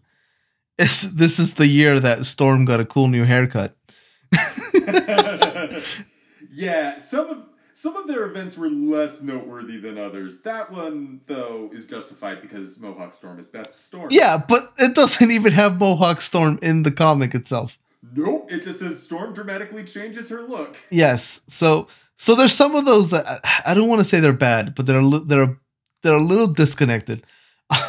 is 0.78 1.14
this 1.14 1.40
is 1.40 1.56
the 1.56 1.68
year 1.68 2.00
that 2.00 2.26
Storm 2.26 2.66
got 2.66 2.80
a 2.80 2.86
cool 2.86 3.08
new 3.08 3.26
haircut. 3.26 3.76
yeah, 6.52 6.98
some 6.98 7.28
of 7.28 7.51
some 7.82 7.96
of 7.96 8.08
their 8.08 8.26
events 8.26 8.58
were 8.58 8.70
less 8.70 9.24
noteworthy 9.24 9.78
than 9.80 9.98
others. 9.98 10.42
That 10.42 10.72
one, 10.72 11.22
though, 11.26 11.72
is 11.74 11.88
justified 11.88 12.40
because 12.40 12.80
Mohawk 12.80 13.14
Storm 13.16 13.40
is 13.40 13.48
best 13.48 13.82
storm. 13.82 14.10
Yeah, 14.12 14.38
but 14.48 14.62
it 14.78 14.94
doesn't 14.94 15.32
even 15.32 15.52
have 15.54 15.80
Mohawk 15.80 16.22
Storm 16.22 16.60
in 16.62 16.84
the 16.84 16.92
comic 16.92 17.34
itself. 17.34 17.80
Nope. 18.16 18.52
It 18.52 18.64
just 18.64 18.80
says 18.80 19.02
Storm 19.02 19.34
dramatically 19.34 19.84
changes 19.84 20.30
her 20.30 20.42
look. 20.42 20.78
Yes. 20.92 21.42
So 21.48 21.88
so 22.18 22.36
there's 22.36 22.54
some 22.54 22.76
of 22.76 22.86
those 22.86 23.10
that 23.10 23.26
I- 23.44 23.72
I 23.72 23.74
don't 23.74 23.90
want 23.90 24.00
to 24.02 24.06
say 24.06 24.20
they're 24.20 24.34
bad, 24.34 24.76
but 24.76 24.86
they're 24.86 25.02
they're 25.26 25.58
they're 26.04 26.14
a 26.14 26.22
little 26.22 26.48
disconnected. 26.48 27.24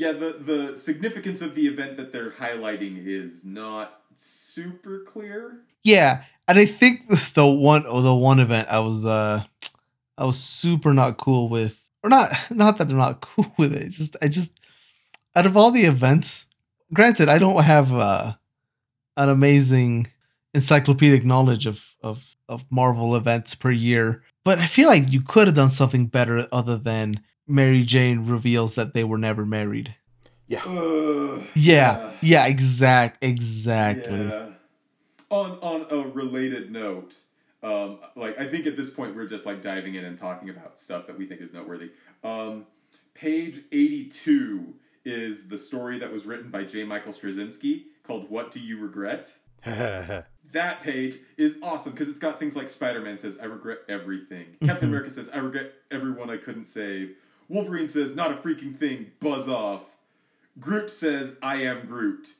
Yeah, 0.00 0.12
the 0.12 0.30
the 0.40 0.76
significance 0.78 1.40
of 1.42 1.56
the 1.56 1.66
event 1.66 1.96
that 1.96 2.12
they're 2.12 2.30
highlighting 2.30 3.04
is 3.04 3.44
not 3.44 4.00
super 4.20 5.04
clear. 5.06 5.60
yeah, 5.84 6.24
and 6.46 6.58
I 6.58 6.66
think 6.66 7.08
the 7.34 7.46
one 7.46 7.84
oh, 7.88 8.02
the 8.02 8.14
one 8.14 8.40
event 8.40 8.68
I 8.70 8.80
was 8.80 9.04
uh 9.04 9.44
I 10.16 10.24
was 10.24 10.38
super 10.38 10.92
not 10.92 11.18
cool 11.18 11.48
with, 11.48 11.88
or 12.02 12.10
not 12.10 12.32
not 12.50 12.78
that 12.78 12.88
I'm 12.88 12.96
not 12.96 13.20
cool 13.28 13.52
with 13.56 13.72
it. 13.74 13.90
Just 13.90 14.16
I 14.22 14.28
just 14.28 14.58
out 15.36 15.46
of 15.46 15.56
all 15.56 15.70
the 15.70 15.84
events, 15.84 16.46
granted 16.92 17.28
I 17.28 17.38
don't 17.38 17.62
have 17.62 17.94
uh 17.94 18.34
an 19.16 19.28
amazing 19.28 20.08
encyclopedic 20.54 21.24
knowledge 21.24 21.66
of 21.66 21.84
of 22.02 22.24
of 22.48 22.64
Marvel 22.70 23.14
events 23.14 23.54
per 23.54 23.70
year, 23.70 24.22
but 24.44 24.58
I 24.58 24.66
feel 24.66 24.88
like 24.88 25.12
you 25.12 25.20
could 25.20 25.46
have 25.48 25.56
done 25.56 25.70
something 25.70 26.06
better 26.06 26.46
other 26.50 26.78
than 26.78 27.20
Mary 27.46 27.82
Jane 27.82 28.26
reveals 28.26 28.74
that 28.74 28.94
they 28.94 29.04
were 29.04 29.18
never 29.18 29.44
married. 29.44 29.94
Yeah. 30.48 30.64
Ugh, 30.64 31.42
Yeah, 31.54 32.12
yeah, 32.22 32.46
exact, 32.46 33.22
exactly. 33.22 34.26
Yeah. 34.28 34.46
On 35.30 35.50
on 35.60 35.86
a 35.90 36.08
related 36.08 36.72
note, 36.72 37.14
um, 37.62 37.98
like 38.16 38.38
I 38.40 38.46
think 38.46 38.66
at 38.66 38.76
this 38.76 38.88
point 38.90 39.14
we're 39.14 39.26
just 39.26 39.44
like 39.44 39.60
diving 39.60 39.94
in 39.94 40.04
and 40.04 40.16
talking 40.16 40.48
about 40.48 40.78
stuff 40.80 41.06
that 41.06 41.18
we 41.18 41.26
think 41.26 41.42
is 41.42 41.52
noteworthy. 41.52 41.90
Um, 42.24 42.64
page 43.14 43.58
eighty-two 43.72 44.74
is 45.04 45.48
the 45.48 45.58
story 45.58 45.98
that 45.98 46.10
was 46.12 46.24
written 46.24 46.50
by 46.50 46.64
J. 46.64 46.84
Michael 46.84 47.12
Straczynski 47.12 47.84
called 48.04 48.30
"What 48.30 48.50
Do 48.52 48.60
You 48.60 48.78
Regret." 48.78 49.34
That 50.52 50.82
page 50.82 51.18
is 51.36 51.58
awesome 51.62 51.92
because 51.92 52.08
it's 52.08 52.18
got 52.18 52.38
things 52.40 52.56
like 52.56 52.70
Spider-Man 52.70 53.18
says, 53.18 53.36
"I 53.38 53.44
regret 53.44 53.80
everything." 53.86 54.46
Captain 54.64 54.88
Mhm. 54.88 54.92
America 54.92 55.10
says, 55.10 55.28
"I 55.28 55.38
regret 55.40 55.74
everyone 55.90 56.30
I 56.30 56.38
couldn't 56.38 56.64
save." 56.64 57.16
Wolverine 57.50 57.86
says, 57.86 58.16
"Not 58.16 58.30
a 58.32 58.34
freaking 58.36 58.74
thing." 58.74 59.12
Buzz 59.20 59.46
off. 59.46 59.82
Groot 60.58 60.90
says, 60.90 61.36
"I 61.42 61.56
am 61.62 61.86
Groot." 61.86 62.34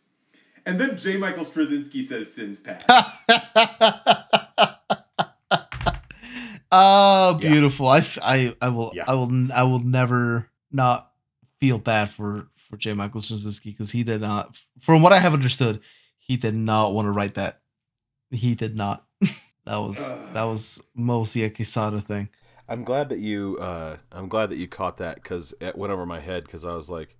And 0.66 0.78
then 0.80 0.96
J. 0.98 1.16
Michael 1.16 1.44
Straczynski 1.44 2.02
says, 2.02 2.32
"Sins 2.32 2.60
past." 2.60 2.84
oh, 6.72 7.38
Yeah. 7.40 7.50
beautiful. 7.50 7.88
I, 7.88 7.98
f- 7.98 8.18
I, 8.22 8.54
I 8.60 8.68
will, 8.68 8.92
Yeah. 8.94 9.04
I 9.06 9.14
will, 9.14 9.52
I 9.52 9.62
will 9.64 9.78
never 9.80 10.48
not 10.70 11.10
feel 11.60 11.78
bad 11.78 12.10
for 12.10 12.48
for 12.68 12.76
J. 12.76 12.92
Michael 12.92 13.20
Straczynski 13.22 13.64
because 13.64 13.90
he 13.92 14.04
did 14.04 14.20
not, 14.20 14.58
from 14.82 15.00
what 15.02 15.12
I 15.14 15.20
have 15.20 15.32
understood, 15.32 15.80
he 16.18 16.36
did 16.36 16.54
not 16.56 16.92
want 16.92 17.06
to 17.06 17.12
write 17.12 17.34
that. 17.34 17.62
He 18.30 18.54
did 18.54 18.76
not. 18.76 19.06
that 19.64 19.76
was 19.78 20.14
that 20.34 20.42
was 20.44 20.80
mostly 20.94 21.44
a 21.44 21.50
Quesada 21.50 22.02
thing. 22.02 22.28
I'm 22.68 22.84
glad 22.84 23.08
that 23.08 23.20
you. 23.20 23.56
Uh, 23.58 23.96
I'm 24.12 24.28
glad 24.28 24.50
that 24.50 24.56
you 24.56 24.68
caught 24.68 24.98
that 24.98 25.14
because 25.14 25.54
it 25.60 25.78
went 25.78 25.92
over 25.94 26.04
my 26.04 26.20
head 26.20 26.44
because 26.44 26.66
I 26.66 26.74
was 26.74 26.90
like, 26.90 27.16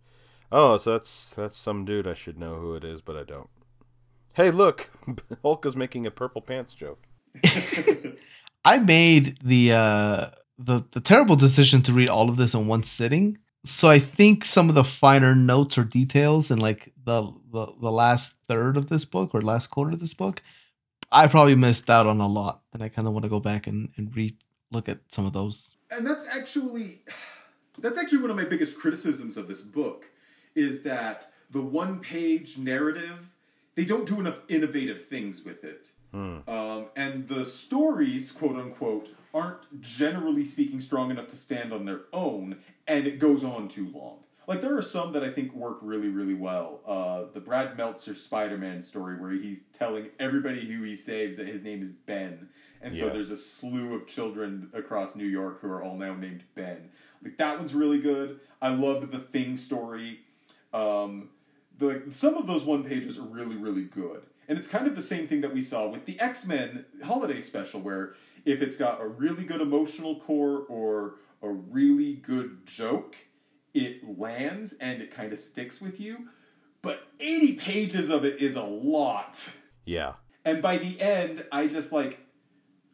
"Oh, 0.51 0.79
so 0.79 0.93
that's 0.93 1.31
that's 1.31 1.57
some 1.57 1.85
dude. 1.85 2.07
I 2.07 2.15
should 2.15 2.39
know 2.39 2.57
who 2.57 2.75
it 2.75 2.85
is, 2.85 3.01
but 3.01 3.17
I 3.17 3.25
don't." 3.25 3.51
Hey, 4.35 4.51
look, 4.51 4.91
Hulk 5.43 5.67
is 5.67 5.77
making 5.77 6.07
a 6.07 6.11
purple 6.11 6.43
pants 6.43 6.75
joke. 6.75 7.03
I 8.65 8.79
made 8.79 9.39
the 9.43 9.73
uh 9.73 10.27
the 10.59 10.85
the 10.93 11.01
terrible 11.01 11.37
decision 11.37 11.83
to 11.83 11.93
read 11.93 12.09
all 12.09 12.29
of 12.29 12.37
this 12.37 12.55
in 12.55 12.67
one 12.67 12.83
sitting. 12.83 13.39
So 13.65 13.91
I 13.91 13.99
think 13.99 14.45
some 14.45 14.69
of 14.69 14.75
the 14.75 14.85
finer 14.85 15.35
notes 15.35 15.77
or 15.77 15.85
details 15.85 16.51
in 16.51 16.59
like 16.59 16.93
the 17.05 17.33
the, 17.53 17.67
the 17.81 17.91
last 17.91 18.35
third 18.49 18.77
of 18.77 18.89
this 18.89 19.05
book 19.05 19.35
or 19.35 19.43
last 19.43 19.69
quarter 19.69 19.93
of 19.93 20.01
this 20.01 20.15
book, 20.15 20.43
I 21.11 21.27
probably 21.27 21.55
missed 21.55 21.91
out 21.91 22.07
on 22.07 22.21
a 22.21 22.29
lot. 22.29 22.63
And 22.73 22.83
I 22.83 22.89
kind 22.89 23.09
of 23.09 23.15
want 23.15 23.25
to 23.25 23.29
go 23.29 23.41
back 23.41 23.67
and, 23.67 23.91
and 23.97 24.15
re 24.15 24.37
look 24.71 24.89
at 24.89 25.01
some 25.09 25.27
of 25.27 25.33
those. 25.33 25.77
and 25.91 26.07
that's 26.07 26.27
actually 26.27 27.03
that's 27.79 27.99
actually 27.99 28.19
one 28.19 28.31
of 28.31 28.37
my 28.37 28.45
biggest 28.45 28.79
criticisms 28.79 29.37
of 29.37 29.49
this 29.49 29.63
book 29.63 30.07
is 30.59 30.83
that 30.83 31.31
the 31.51 31.63
one 31.63 32.01
page 32.01 32.59
narrative 32.59 33.31
they 33.75 33.85
don't 33.85 34.07
do 34.07 34.19
enough 34.19 34.41
innovative 34.49 35.07
things 35.07 35.45
with 35.45 35.65
it 35.65 35.91
um, 36.49 36.87
and 36.97 37.29
the 37.29 37.47
stories 37.47 38.33
quote 38.33 38.57
unquote 38.57 39.11
aren't 39.33 39.81
generally 39.81 40.45
speaking 40.45 40.81
strong 40.81 41.11
enough 41.11 41.29
to 41.29 41.37
stand 41.37 41.73
on 41.73 41.85
their 41.85 42.03
own 42.13 42.59
and 42.87 43.07
it 43.07 43.19
goes 43.19 43.45
on 43.45 43.69
too 43.69 43.89
long 43.95 44.19
like 44.47 44.61
there 44.61 44.77
are 44.77 44.83
some 44.83 45.13
that 45.13 45.23
i 45.23 45.31
think 45.31 45.55
work 45.55 45.79
really 45.81 46.09
really 46.09 46.35
well 46.35 46.81
uh, 46.87 47.25
the 47.33 47.41
brad 47.41 47.77
meltzer 47.77 48.15
spider-man 48.15 48.83
story 48.83 49.17
where 49.17 49.31
he's 49.31 49.63
telling 49.73 50.09
everybody 50.19 50.61
who 50.61 50.83
he 50.83 50.97
saves 50.97 51.37
that 51.37 51.47
his 51.47 51.63
name 51.63 51.83
is 51.83 51.91
ben 51.91 52.49
and 52.81 52.97
so 52.97 53.09
there's 53.09 53.31
a 53.31 53.37
slew 53.37 53.95
of 53.95 54.07
children 54.07 54.71
across 54.73 55.17
New 55.17 55.27
York 55.27 55.61
who 55.61 55.69
are 55.69 55.83
all 55.83 55.97
now 55.97 56.15
named 56.15 56.45
Ben. 56.55 56.91
Like 57.23 57.37
that 57.39 57.59
one's 57.59 57.75
really 57.75 57.99
good. 57.99 58.41
I 58.63 58.69
loved 58.69 59.11
the 59.11 59.19
Thing 59.19 59.57
story. 59.57 60.21
Um, 60.73 61.31
the, 61.79 61.87
like, 61.87 62.03
some 62.11 62.35
of 62.35 62.47
those 62.47 62.65
one 62.65 62.85
pages 62.85 63.19
are 63.19 63.23
really 63.23 63.57
really 63.57 63.85
good, 63.85 64.23
and 64.49 64.59
it's 64.59 64.69
kind 64.69 64.87
of 64.87 64.97
the 64.97 65.03
same 65.03 65.27
thing 65.27 65.41
that 65.43 65.55
we 65.55 65.61
saw 65.61 65.89
with 65.89 66.05
the 66.07 66.19
X 66.21 66.47
Men 66.47 66.85
holiday 67.05 67.41
special, 67.41 67.81
where 67.81 68.15
if 68.45 68.63
it's 68.63 68.77
got 68.77 69.01
a 69.01 69.07
really 69.07 69.45
good 69.45 69.61
emotional 69.61 70.21
core 70.21 70.65
or 70.69 71.17
a 71.43 71.49
really 71.49 72.15
good 72.15 72.67
joke, 72.67 73.17
it 73.75 74.19
lands 74.19 74.75
and 74.81 75.03
it 75.03 75.11
kind 75.11 75.33
of 75.33 75.39
sticks 75.39 75.81
with 75.81 76.01
you. 76.01 76.29
But 76.81 77.09
80 77.21 77.57
pages 77.57 78.11
of 78.11 78.25
it 78.25 78.41
is 78.41 78.57
a 78.57 78.63
lot. 78.63 79.51
Yeah. 79.85 80.15
And 80.45 80.63
by 80.63 80.79
the 80.79 81.01
end, 81.01 81.45
I 81.53 81.67
just 81.67 81.93
like 81.93 82.21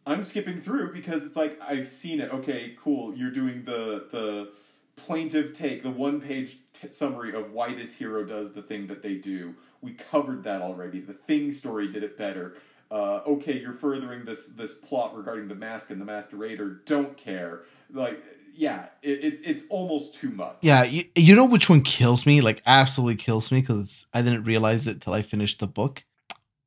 I'm 0.06 0.22
skipping 0.22 0.60
through 0.60 0.92
because 0.92 1.24
it's 1.24 1.36
like 1.36 1.58
I've 1.62 1.88
seen 1.88 2.20
it. 2.20 2.32
Okay, 2.32 2.76
cool. 2.82 3.14
You're 3.14 3.30
doing 3.30 3.64
the 3.64 4.06
the 4.10 4.52
plaintive 4.96 5.54
take, 5.54 5.82
the 5.82 5.90
one 5.90 6.20
page 6.20 6.58
t- 6.72 6.88
summary 6.92 7.34
of 7.34 7.52
why 7.52 7.72
this 7.72 7.94
hero 7.94 8.24
does 8.24 8.52
the 8.52 8.62
thing 8.62 8.86
that 8.88 9.02
they 9.02 9.14
do. 9.14 9.54
We 9.80 9.92
covered 9.92 10.44
that 10.44 10.62
already. 10.62 11.00
The 11.00 11.12
thing 11.12 11.52
story 11.52 11.88
did 11.88 12.02
it 12.02 12.16
better. 12.16 12.56
Uh, 12.90 13.20
okay, 13.26 13.58
you're 13.58 13.74
furthering 13.74 14.24
this 14.24 14.48
this 14.48 14.74
plot 14.74 15.16
regarding 15.16 15.48
the 15.48 15.54
mask 15.54 15.90
and 15.90 16.00
the 16.00 16.04
masked 16.04 16.32
raider. 16.32 16.80
Don't 16.84 17.16
care. 17.16 17.62
Like, 17.92 18.22
yeah, 18.54 18.86
it, 19.02 19.24
it 19.24 19.40
it's 19.44 19.64
almost 19.68 20.14
too 20.14 20.30
much. 20.30 20.56
Yeah, 20.60 20.84
you, 20.84 21.04
you 21.16 21.34
know 21.34 21.44
which 21.44 21.68
one 21.68 21.80
kills 21.82 22.24
me? 22.26 22.40
Like 22.40 22.62
absolutely 22.66 23.16
kills 23.16 23.50
me 23.50 23.60
because 23.60 24.06
I 24.14 24.22
didn't 24.22 24.44
realize 24.44 24.86
it 24.86 25.00
till 25.00 25.12
I 25.12 25.22
finished 25.22 25.60
the 25.60 25.66
book. 25.66 26.04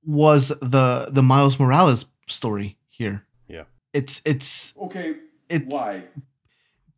Was 0.05 0.49
the 0.49 1.07
the 1.09 1.23
Miles 1.23 1.59
Morales 1.59 2.05
story 2.27 2.77
here? 2.89 3.25
Yeah. 3.47 3.63
It's 3.93 4.21
it's 4.25 4.73
Okay, 4.77 5.15
it 5.49 5.67
why? 5.67 6.03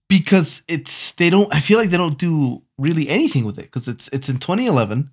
Because 0.09 0.61
it's 0.67 1.11
they 1.13 1.29
don't 1.29 1.53
i 1.53 1.59
feel 1.59 1.77
like 1.77 1.89
they 1.89 1.97
don't 1.97 2.17
do 2.17 2.61
really 2.77 3.07
anything 3.07 3.45
with 3.45 3.57
it 3.57 3.65
because 3.65 3.87
it's 3.87 4.07
it's 4.09 4.27
in 4.27 4.37
2011 4.37 5.11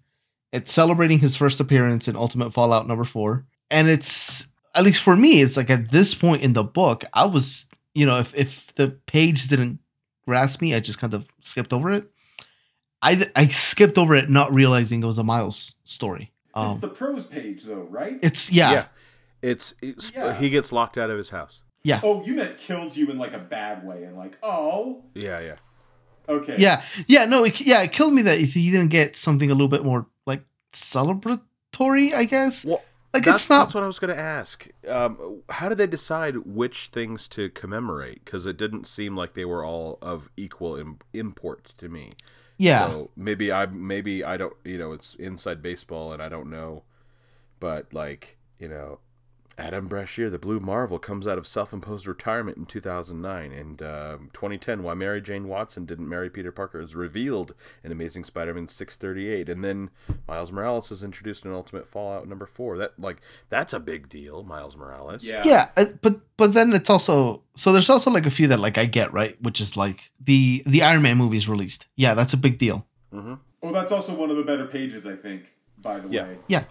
it's 0.53 0.72
celebrating 0.72 1.18
his 1.20 1.36
first 1.36 1.61
appearance 1.61 2.09
in 2.09 2.16
ultimate 2.16 2.53
fallout 2.53 2.88
number 2.88 3.05
four 3.05 3.47
and 3.70 3.88
it's 3.88 4.49
at 4.74 4.84
least 4.84 5.03
for 5.03 5.14
me 5.16 5.40
it's 5.42 5.57
like 5.57 5.70
at 5.70 5.90
this 5.90 6.14
point 6.14 6.42
in 6.42 6.55
the 6.55 6.64
book 6.64 7.05
i 7.12 7.24
was 7.24 7.68
you 7.94 8.05
know 8.07 8.18
if 8.18 8.34
if 8.34 8.74
the 8.74 8.99
page 9.07 9.47
didn't 9.49 9.78
grasp 10.26 10.61
me 10.61 10.74
i 10.74 10.80
just 10.80 10.99
kind 10.99 11.14
of 11.14 11.26
skipped 11.42 11.72
over 11.72 11.92
it 11.92 12.11
i 13.03 13.22
i 13.36 13.47
skipped 13.47 13.99
over 13.99 14.14
it 14.16 14.28
not 14.30 14.53
realizing 14.53 15.03
it 15.03 15.07
was 15.07 15.18
a 15.18 15.24
miles 15.24 15.74
story 15.84 16.32
it's 16.49 16.53
um 16.57 16.80
the 16.80 16.88
prose 16.88 17.26
page 17.26 17.64
though, 17.64 17.86
right? 17.90 18.18
it's 18.22 18.51
yeah, 18.51 18.72
Yeah. 18.72 18.84
It's, 19.42 19.74
it's 19.82 20.11
Yeah. 20.16 20.34
he 20.34 20.49
gets 20.49 20.72
locked 20.72 20.97
out 20.97 21.11
of 21.11 21.18
his 21.18 21.28
house. 21.28 21.61
Yeah. 21.87 22.01
Oh, 22.03 22.24
you 22.24 22.34
meant 22.34 22.59
kills 22.59 22.97
you 22.97 23.09
in 23.11 23.16
like 23.18 23.32
a 23.32 23.39
bad 23.39 23.87
way, 23.87 24.03
and 24.05 24.16
like, 24.16 24.37
oh, 24.43 25.05
Yeah, 25.14 25.39
yeah. 25.41 25.57
okay, 26.28 26.57
Yeah, 26.59 26.82
yeah, 27.07 27.24
no, 27.26 27.45
it, 27.45 27.61
yeah, 27.61 27.80
it 27.82 27.93
killed 27.93 28.12
me 28.12 28.22
that 28.22 28.39
he 28.41 28.70
didn't 28.72 28.89
get 28.89 29.14
something 29.16 29.51
a 29.51 29.55
little 29.55 29.68
bit 29.68 29.84
more 29.84 30.07
like 30.26 30.43
celebratory, 30.72 32.12
I 32.12 32.24
guess. 32.24 32.64
Well, 32.64 32.82
Like 33.14 33.24
that's, 33.24 33.43
it's 33.43 33.51
not. 33.51 33.64
that's 33.64 33.74
what 33.74 33.84
I 33.84 33.87
was 33.87 33.99
going 33.99 34.14
to 34.14 34.20
ask. 34.20 34.66
Um, 34.89 35.43
how 35.49 35.68
did 35.68 35.78
they 35.78 35.87
decide 35.87 36.39
which 36.39 36.89
things 36.93 37.28
to 37.28 37.51
commemorate? 37.51 38.24
Because 38.24 38.47
it 38.47 38.57
didn't 38.57 38.87
seem 38.87 39.16
like 39.16 39.34
they 39.34 39.45
were 39.45 39.64
all 39.64 39.99
of 40.03 40.28
equal 40.37 40.76
Im- 40.76 40.99
import 41.12 41.72
to 41.78 41.89
me. 41.89 42.11
yeah, 42.59 42.87
So 42.89 43.11
maybe 43.16 43.53
I 43.53 43.66
maybe 43.66 44.24
I 44.24 44.37
don't 44.37 44.55
you 44.64 44.78
know 44.78 44.93
it's 44.93 45.14
inside 45.14 45.62
baseball 45.62 46.12
and 46.12 46.20
I 46.22 46.28
don't 46.28 46.51
know, 46.51 46.82
but 47.61 47.93
like 47.95 48.37
you 48.59 48.68
know, 48.68 48.99
Adam 49.59 49.86
Brashear, 49.86 50.28
the 50.28 50.38
Blue 50.38 50.61
Marvel, 50.61 50.98
comes 50.98 51.26
out 51.26 51.38
of 51.38 51.46
self-imposed 51.46 52.07
retirement 52.07 52.59
in 52.59 52.66
2009, 52.66 53.52
and 53.52 53.82
um 53.82 54.30
2010, 54.32 54.82
why 54.82 54.94
Mary 54.94 55.20
Jane 55.20 55.48
Watson 55.48 55.86
didn't 55.86 56.09
marry 56.09 56.28
Peter 56.28 56.52
Parker 56.52 56.80
is 56.80 56.94
revealed 56.94 57.54
in 57.82 57.92
Amazing 57.92 58.24
Spider-Man 58.24 58.68
638, 58.68 59.48
and 59.48 59.64
then 59.64 59.90
Miles 60.28 60.52
Morales 60.52 60.90
is 60.90 61.02
introduced 61.02 61.44
in 61.44 61.52
Ultimate 61.52 61.88
Fallout 61.88 62.28
number 62.28 62.46
four. 62.46 62.76
That 62.76 62.98
like 62.98 63.20
that's 63.48 63.72
a 63.72 63.80
big 63.80 64.09
deal, 64.09 64.42
Miles 64.42 64.76
Morales. 64.76 65.24
yeah, 65.24 65.42
yeah, 65.44 65.70
uh, 65.76 65.86
but 66.02 66.20
but 66.36 66.52
then 66.54 66.72
it's 66.72 66.90
also 66.90 67.42
so 67.54 67.72
there's 67.72 67.90
also 67.90 68.11
like 68.11 68.26
a 68.26 68.30
few 68.30 68.48
that 68.48 68.61
like 68.61 68.78
I 68.78 68.84
get 68.84 69.12
right, 69.12 69.40
which 69.42 69.61
is 69.61 69.76
like 69.76 70.11
the 70.20 70.62
the 70.66 70.82
Iron 70.82 71.02
Man 71.02 71.16
movies 71.16 71.48
released. 71.48 71.86
Yeah, 71.96 72.14
that's 72.14 72.32
a 72.32 72.38
big 72.38 72.59
deal. 72.59 72.86
Mm-hmm. 73.12 73.34
Oh, 73.62 73.72
that's 73.72 73.92
also 73.92 74.14
one 74.14 74.30
of 74.30 74.36
the 74.36 74.44
better 74.44 74.66
pages, 74.66 75.07
I 75.07 75.16
think. 75.16 75.54
By 75.78 75.98
the 76.00 76.09
way. 76.09 76.38
Yeah. 76.48 76.61
way, 76.61 76.66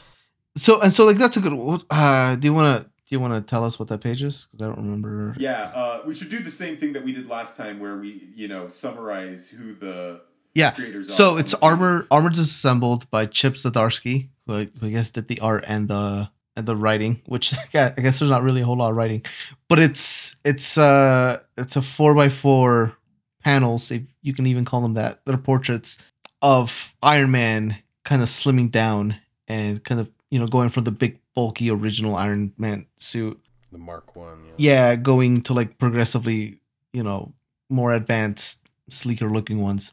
So 0.58 0.82
and 0.82 0.91
so 0.93 1.06
like 1.06 1.18
that's 1.18 1.38
a 1.38 1.41
good. 1.41 1.84
Uh, 1.89 2.36
do 2.36 2.47
you 2.47 2.53
want 2.53 2.82
to 2.84 2.89
do 2.89 2.91
you 3.10 3.20
want 3.20 3.34
to 3.34 3.41
tell 3.49 3.64
us 3.64 3.78
what 3.78 3.88
that 3.89 4.01
page 4.01 4.24
is? 4.24 4.47
Because 4.51 4.64
I 4.66 4.68
don't 4.70 4.84
remember. 4.84 5.36
yeah, 5.38 5.72
uh, 5.76 6.01
we 6.06 6.14
should 6.16 6.30
do 6.30 6.39
the 6.39 6.51
same 6.51 6.78
thing 6.78 6.93
that 6.93 7.03
we 7.03 7.12
did 7.12 7.28
last 7.30 7.56
time, 7.58 7.80
where 7.80 7.97
we, 7.97 8.30
you 8.36 8.47
know, 8.47 8.68
summarize 8.70 9.49
who 9.49 9.76
the 9.76 10.22
Yeah. 10.53 10.72
creators 10.72 11.10
are. 11.10 11.14
So 11.14 11.38
it's 11.38 11.53
armor 11.56 12.08
armor 12.10 12.30
disassembled 12.30 13.10
by 13.12 13.26
Chip 13.28 13.56
Zdarsky, 13.56 14.30
who 14.47 14.56
I, 14.60 14.70
who 14.80 14.88
I 14.88 14.89
guess 14.91 15.12
did 15.12 15.28
the 15.28 15.39
art 15.41 15.66
and 15.68 15.88
the 15.88 16.30
and 16.56 16.66
the 16.66 16.76
writing, 16.76 17.22
which 17.26 17.53
I 17.74 17.89
guess 17.97 18.20
there's 18.20 18.32
not 18.32 18.43
really 18.43 18.62
a 18.62 18.66
whole 18.66 18.78
lot 18.78 18.91
of 18.91 18.95
writing, 18.95 19.24
but 19.68 19.78
it's 19.80 20.36
it's 20.45 20.78
uh 20.78 21.39
it's 21.58 21.76
a 21.76 21.82
four 21.82 22.14
by 22.16 22.30
four 22.30 22.95
panels, 23.43 23.91
if 23.91 24.01
you 24.22 24.34
can 24.34 24.47
even 24.47 24.66
call 24.66 24.82
them 24.82 24.93
that. 24.93 25.20
They're 25.26 25.38
portraits 25.38 25.97
of 26.41 26.93
Iron 27.03 27.30
Man 27.32 27.78
kind 28.06 28.22
of 28.24 28.30
slimming 28.30 28.72
down 28.72 29.16
and 29.47 29.84
kind 29.84 29.99
of 30.01 30.10
you 30.32 30.39
know 30.39 30.47
going 30.47 30.69
from 30.69 30.84
the 30.84 30.91
big 30.91 31.19
bulky 31.34 31.69
original 31.69 32.15
Iron 32.15 32.53
Man 32.57 32.86
suit 32.97 33.39
The 33.71 33.78
Mark 33.78 34.15
One. 34.15 34.45
Yeah. 34.57 34.91
yeah, 34.91 34.95
going 34.95 35.41
to 35.43 35.53
like 35.53 35.78
progressively, 35.78 36.59
you 36.93 37.03
know, 37.03 37.34
more 37.69 37.93
advanced, 37.93 38.59
sleeker 38.89 39.30
looking 39.30 39.61
ones 39.61 39.91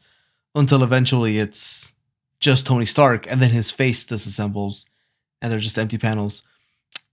until 0.55 0.83
eventually 0.83 1.37
it's 1.39 1.93
just 2.39 2.65
Tony 2.67 2.85
Stark 2.85 3.29
and 3.31 3.41
then 3.41 3.49
his 3.51 3.71
face 3.71 4.05
disassembles 4.05 4.85
and 5.41 5.51
they're 5.51 5.59
just 5.59 5.77
empty 5.77 5.97
panels, 5.97 6.43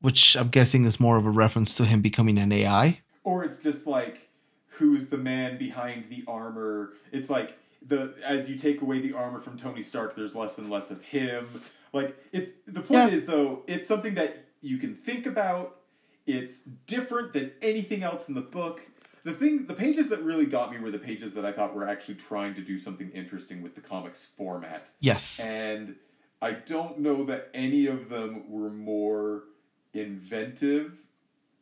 which 0.01 0.37
I'm 0.37 0.49
guessing 0.49 0.85
is 0.85 1.01
more 1.01 1.17
of 1.17 1.27
a 1.27 1.31
reference 1.31 1.75
to 1.77 1.85
him 1.85 2.01
becoming 2.03 2.39
an 2.39 2.53
AI. 2.53 3.01
or 3.25 3.45
it's 3.45 3.59
just 3.59 3.87
like 3.87 4.29
who's 4.75 5.09
the 5.09 5.19
man 5.19 5.59
behind 5.59 6.05
the 6.09 6.25
armor 6.27 6.93
it's 7.13 7.29
like 7.29 7.59
the 7.87 8.15
as 8.25 8.49
you 8.49 8.57
take 8.57 8.81
away 8.81 8.99
the 9.01 9.13
armor 9.13 9.39
from 9.41 9.59
tony 9.59 9.83
stark 9.83 10.17
there's 10.17 10.35
less 10.35 10.57
and 10.57 10.71
less 10.71 10.91
of 10.91 11.03
him 11.03 11.61
like 11.93 12.17
it's 12.33 12.51
the 12.67 12.81
point 12.81 13.11
Yeah. 13.11 13.17
is 13.17 13.27
though 13.27 13.63
it's 13.67 13.87
something 13.87 14.15
that 14.15 14.37
you 14.63 14.79
can 14.79 14.95
think 14.95 15.27
about 15.27 15.77
it's 16.27 16.61
different 16.87 17.33
than 17.33 17.53
anything 17.63 18.03
else 18.03 18.29
in 18.29 18.35
the 18.35 18.41
book 18.43 18.81
the 19.25 19.33
thing 19.33 19.67
the 19.67 19.75
pages 19.75 20.09
that 20.11 20.23
really 20.23 20.47
got 20.47 20.71
me 20.73 20.79
were 20.79 20.91
the 20.91 20.99
pages 20.99 21.35
that 21.35 21.45
i 21.45 21.53
thought 21.53 21.75
were 21.75 21.89
actually 21.89 22.15
trying 22.15 22.55
to 22.55 22.61
do 22.61 22.79
something 22.79 23.11
interesting 23.11 23.63
with 23.63 23.75
the 23.75 23.81
comics 23.81 24.27
format 24.37 24.91
Yes. 25.01 25.41
and 25.41 25.97
I 26.43 26.53
don't 26.53 27.01
know 27.01 27.25
that 27.25 27.51
any 27.53 27.87
of 27.87 28.09
them 28.09 28.51
were 28.51 28.71
more 28.71 29.43
inventive 29.93 30.97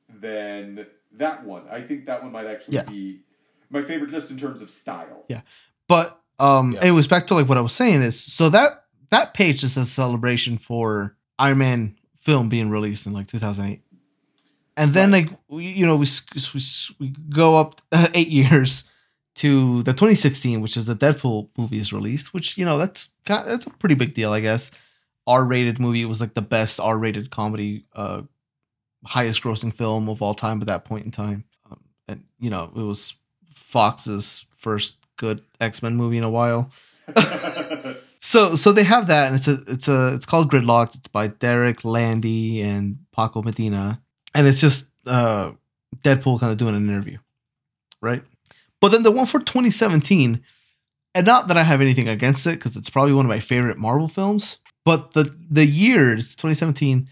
than 0.08 0.86
that 1.12 1.44
one. 1.44 1.64
I 1.70 1.80
think 1.82 2.06
that 2.06 2.22
one 2.22 2.32
might 2.32 2.46
actually 2.46 2.76
Yeah. 2.76 2.82
be 2.84 3.22
my 3.70 3.82
favorite 3.82 4.10
just 4.10 4.30
in 4.30 4.38
terms 4.38 4.62
of 4.62 4.70
style. 4.70 5.24
Yeah. 5.28 5.40
But 5.88 6.20
um 6.38 6.72
Yeah. 6.72 6.80
anyways, 6.82 7.06
back 7.08 7.26
to 7.28 7.34
like 7.34 7.48
what 7.48 7.58
I 7.58 7.60
was 7.60 7.72
saying 7.72 8.02
is 8.02 8.18
so 8.20 8.48
that 8.50 8.84
that 9.10 9.34
page 9.34 9.64
is 9.64 9.76
a 9.76 9.84
celebration 9.84 10.58
for 10.58 11.16
Iron 11.38 11.58
Man 11.58 11.96
film 12.20 12.48
being 12.48 12.70
released 12.70 13.06
in 13.06 13.12
like 13.12 13.26
2008. 13.28 13.82
And 14.76 14.92
then 14.94 15.10
Right. 15.12 15.28
like 15.28 15.38
we, 15.48 15.66
you 15.66 15.86
know 15.86 15.96
we 15.96 16.06
we, 16.54 16.60
we 17.00 17.14
go 17.30 17.56
up 17.56 17.80
uh, 17.92 18.08
8 18.14 18.28
years 18.28 18.84
to 19.36 19.82
the 19.84 19.92
2016 19.92 20.60
which 20.60 20.76
is 20.76 20.86
the 20.86 20.94
Deadpool 20.94 21.48
movie 21.56 21.78
is 21.78 21.92
released, 21.92 22.32
which 22.34 22.56
you 22.58 22.64
know 22.64 22.78
that's 22.78 23.10
got, 23.24 23.46
that's 23.46 23.66
a 23.66 23.70
pretty 23.70 23.94
big 23.94 24.14
deal 24.14 24.32
I 24.32 24.40
guess. 24.40 24.70
R-rated 25.26 25.78
movie 25.78 26.02
it 26.02 26.06
was 26.06 26.20
like 26.20 26.34
the 26.34 26.42
best 26.42 26.80
R-rated 26.80 27.30
comedy 27.30 27.84
uh 27.94 28.22
highest 29.04 29.42
grossing 29.42 29.72
film 29.74 30.08
of 30.08 30.22
all 30.22 30.34
time 30.34 30.60
at 30.60 30.66
that 30.66 30.84
point 30.84 31.04
in 31.04 31.10
time. 31.10 31.44
Um, 31.70 31.80
and 32.08 32.24
you 32.40 32.50
know, 32.50 32.64
it 32.74 32.80
was 32.82 33.14
Fox's 33.54 34.46
first 34.56 34.96
good 35.16 35.40
X-Men 35.60 35.96
movie 35.96 36.18
in 36.18 36.24
a 36.24 36.30
while. 36.30 36.70
So 38.20 38.56
so 38.56 38.72
they 38.72 38.84
have 38.84 39.06
that, 39.06 39.28
and 39.28 39.36
it's 39.36 39.48
a 39.48 39.72
it's 39.72 39.88
a 39.88 40.14
it's 40.14 40.26
called 40.26 40.50
Gridlocked. 40.50 40.96
It's 40.96 41.08
by 41.08 41.28
Derek 41.28 41.84
Landy 41.84 42.60
and 42.60 42.98
Paco 43.14 43.42
Medina, 43.42 44.00
and 44.34 44.46
it's 44.46 44.60
just 44.60 44.88
uh 45.06 45.52
Deadpool 46.02 46.40
kind 46.40 46.52
of 46.52 46.58
doing 46.58 46.74
an 46.74 46.88
interview, 46.88 47.18
right? 48.00 48.22
But 48.80 48.92
then 48.92 49.02
the 49.02 49.10
one 49.10 49.26
for 49.26 49.40
2017, 49.40 50.42
and 51.14 51.26
not 51.26 51.48
that 51.48 51.56
I 51.56 51.62
have 51.62 51.80
anything 51.80 52.08
against 52.08 52.46
it 52.46 52.56
because 52.56 52.76
it's 52.76 52.90
probably 52.90 53.12
one 53.12 53.24
of 53.24 53.30
my 53.30 53.40
favorite 53.40 53.78
Marvel 53.78 54.08
films, 54.08 54.58
but 54.84 55.12
the 55.12 55.34
the 55.50 55.66
year 55.66 56.14
is 56.14 56.34
2017, 56.34 57.08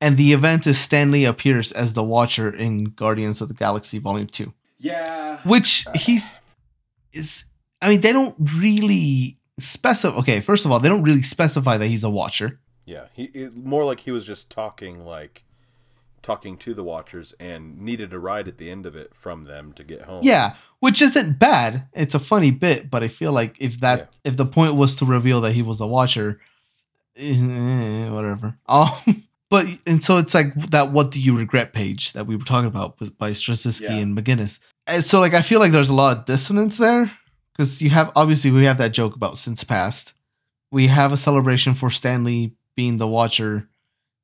and 0.00 0.16
the 0.16 0.32
event 0.32 0.66
is 0.66 0.78
Stan 0.78 1.10
Lee 1.10 1.24
appears 1.24 1.72
as 1.72 1.94
the 1.94 2.02
Watcher 2.02 2.54
in 2.54 2.84
Guardians 2.84 3.40
of 3.40 3.48
the 3.48 3.54
Galaxy 3.54 3.98
Volume 3.98 4.26
Two 4.26 4.52
yeah. 4.82 5.38
which 5.44 5.86
he's 5.94 6.34
is 7.12 7.44
i 7.80 7.88
mean 7.88 8.00
they 8.00 8.12
don't 8.12 8.34
really 8.56 9.38
specify 9.62 10.16
okay 10.16 10.40
first 10.40 10.64
of 10.64 10.70
all 10.70 10.78
they 10.80 10.88
don't 10.88 11.02
really 11.02 11.22
specify 11.22 11.76
that 11.78 11.86
he's 11.88 12.04
a 12.04 12.10
watcher 12.10 12.60
Yeah, 12.84 13.06
he 13.14 13.24
it, 13.34 13.56
more 13.56 13.84
like 13.84 14.00
he 14.00 14.10
was 14.10 14.24
just 14.26 14.50
talking 14.50 15.04
like 15.04 15.44
talking 16.22 16.56
to 16.56 16.72
the 16.72 16.84
watchers 16.84 17.34
and 17.40 17.80
needed 17.80 18.12
a 18.12 18.18
ride 18.18 18.46
at 18.46 18.56
the 18.58 18.70
end 18.70 18.86
of 18.86 18.94
it 18.94 19.12
from 19.14 19.44
them 19.44 19.72
to 19.72 19.82
get 19.84 20.02
home. 20.02 20.20
yeah 20.22 20.54
which 20.78 21.02
isn't 21.02 21.38
bad 21.38 21.86
it's 21.92 22.14
a 22.14 22.20
funny 22.20 22.50
bit 22.52 22.88
but 22.90 23.02
i 23.02 23.08
feel 23.08 23.32
like 23.32 23.56
if 23.58 23.80
that 23.80 23.98
Yeah. 23.98 24.30
if 24.30 24.36
the 24.36 24.46
point 24.46 24.74
was 24.74 24.94
to 24.96 25.04
reveal 25.04 25.40
that 25.40 25.52
he 25.52 25.62
was 25.62 25.80
a 25.80 25.86
watcher 25.86 26.40
eh, 27.16 28.08
whatever 28.10 28.56
um 28.66 28.90
but 29.50 29.66
and 29.86 30.02
so 30.02 30.18
it's 30.18 30.32
like 30.34 30.54
that 30.70 30.92
what 30.92 31.10
do 31.10 31.20
you 31.20 31.36
regret 31.36 31.72
page 31.72 32.12
that 32.12 32.26
we 32.26 32.36
were 32.36 32.44
talking 32.44 32.68
about 32.68 32.98
with 33.00 33.16
by 33.18 33.32
Straczynski 33.32 33.82
Yeah. 33.82 33.96
and 33.96 34.16
McGinnis 34.16 34.60
and 34.86 35.04
so 35.04 35.20
like 35.20 35.34
i 35.34 35.42
feel 35.42 35.60
like 35.60 35.72
there's 35.72 35.88
a 35.90 35.94
lot 35.94 36.16
of 36.16 36.24
dissonance 36.24 36.76
there 36.76 37.10
because 37.62 37.80
you 37.80 37.90
have 37.90 38.10
obviously 38.16 38.50
we 38.50 38.64
have 38.64 38.78
that 38.78 38.90
joke 38.92 39.14
about 39.14 39.38
sins 39.38 39.62
past 39.62 40.12
we 40.72 40.88
have 40.88 41.12
a 41.12 41.16
celebration 41.16 41.74
for 41.74 41.90
stan 41.90 42.24
lee 42.24 42.50
being 42.74 42.96
the 42.96 43.06
watcher 43.06 43.68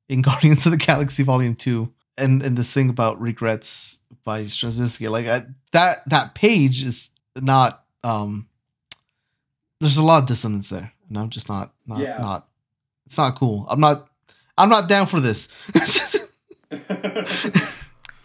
in 0.09 0.21
guardians 0.27 0.65
of 0.65 0.71
the 0.73 0.77
galaxy 0.77 1.23
volume 1.23 1.55
2 1.55 1.89
and 2.17 2.41
and 2.43 2.57
this 2.57 2.73
thing 2.73 2.89
about 2.89 3.19
regrets 3.21 3.99
by 4.25 4.43
Straczynski 4.43 5.09
like 5.09 5.27
I, 5.27 5.45
that 5.71 6.07
that 6.09 6.35
page 6.35 6.83
is 6.83 7.11
not 7.37 7.83
um 8.03 8.47
there's 9.79 9.95
a 9.97 10.03
lot 10.03 10.23
of 10.23 10.27
dissonance 10.27 10.67
there 10.67 10.91
and 11.07 11.17
i'm 11.17 11.29
just 11.29 11.47
not 11.47 11.71
not 11.87 11.99
Yeah. 11.99 12.17
not 12.17 12.47
it's 13.05 13.17
not 13.17 13.35
cool 13.35 13.65
i'm 13.69 13.79
not 13.79 14.09
i'm 14.57 14.67
not 14.69 14.89
down 14.89 15.07
for 15.07 15.21
this 15.21 15.47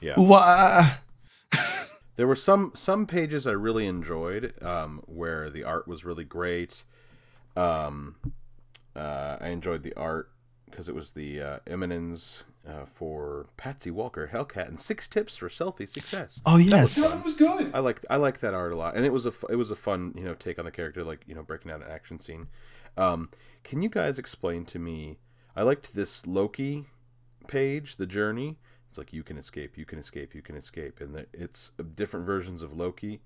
yeah. 0.01 0.15
Wha- 0.17 0.91
There 2.17 2.27
were 2.27 2.37
some 2.37 2.73
some 2.75 3.07
pages 3.07 3.47
I 3.47 3.53
really 3.53 3.87
enjoyed, 3.87 4.55
um, 4.62 5.03
where 5.07 5.51
the 5.51 5.65
art 5.65 5.89
was 5.89 6.05
really 6.05 6.25
great. 6.25 6.85
Um, 7.57 8.17
uh, 8.95 9.37
I 9.41 9.49
enjoyed 9.49 9.83
the 9.83 9.95
art 9.95 10.31
because 10.71 10.89
it 10.89 10.95
was 10.95 11.12
the 11.12 11.41
uh, 11.41 11.59
Eminence 11.67 12.45
uh, 12.69 12.87
for 12.95 13.47
Patsy 13.57 13.91
Walker, 13.91 14.31
Hellcat, 14.33 14.69
and 14.69 14.81
six 14.81 15.07
tips 15.09 15.37
for 15.37 15.49
selfie 15.49 15.89
success. 15.89 16.41
oh 16.47 16.57
yes 16.57 16.97
no, 16.97 17.17
it 17.19 17.25
was 17.25 17.35
good. 17.35 17.71
I 17.75 17.81
like 17.81 18.05
I 18.09 18.17
like 18.17 18.41
that 18.41 18.55
art 18.55 18.73
a 18.73 18.77
lot, 18.77 18.97
and 18.97 19.05
it 19.05 19.12
was 19.12 19.27
a 19.27 19.33
it 19.51 19.57
was 19.57 19.71
a 19.71 19.77
fun 19.77 20.15
you 20.17 20.25
know 20.25 20.35
take 20.35 20.59
on 20.59 20.65
the 20.65 20.71
character, 20.71 21.05
like 21.05 21.23
you 21.27 21.35
know 21.35 21.43
breaking 21.43 21.71
out 21.71 21.83
an 21.83 21.91
action 21.91 22.19
scene. 22.21 22.49
Um, 22.97 23.31
can 23.65 23.83
you 23.83 23.89
guys 23.89 24.19
explain 24.19 24.65
to 24.67 24.79
me? 24.79 25.19
I 25.57 25.62
liked 25.62 25.95
this 25.95 26.27
Loki 26.27 26.87
page, 27.47 27.97
the 27.97 28.07
journey. 28.07 28.59
It's 28.95 28.99
like 28.99 29.12
you 29.12 29.24
can 29.24 29.36
escape, 29.36 29.76
you 29.76 29.84
can 29.84 29.99
escape, 29.99 30.36
you 30.36 30.40
can 30.40 30.55
escape, 30.55 31.01
and 31.01 31.16
that 31.16 31.26
it's 31.32 31.72
different 31.97 32.26
versions 32.26 32.62
of 32.62 32.76
Loki, 32.76 33.22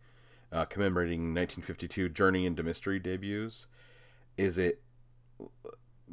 uh, 0.51 0.65
commemorating 0.65 1.35
1952 1.35 2.09
Journey 2.09 2.47
into 2.47 2.63
Mystery 2.63 2.99
debuts. 2.99 3.67
Is 4.39 4.57
it 4.57 4.81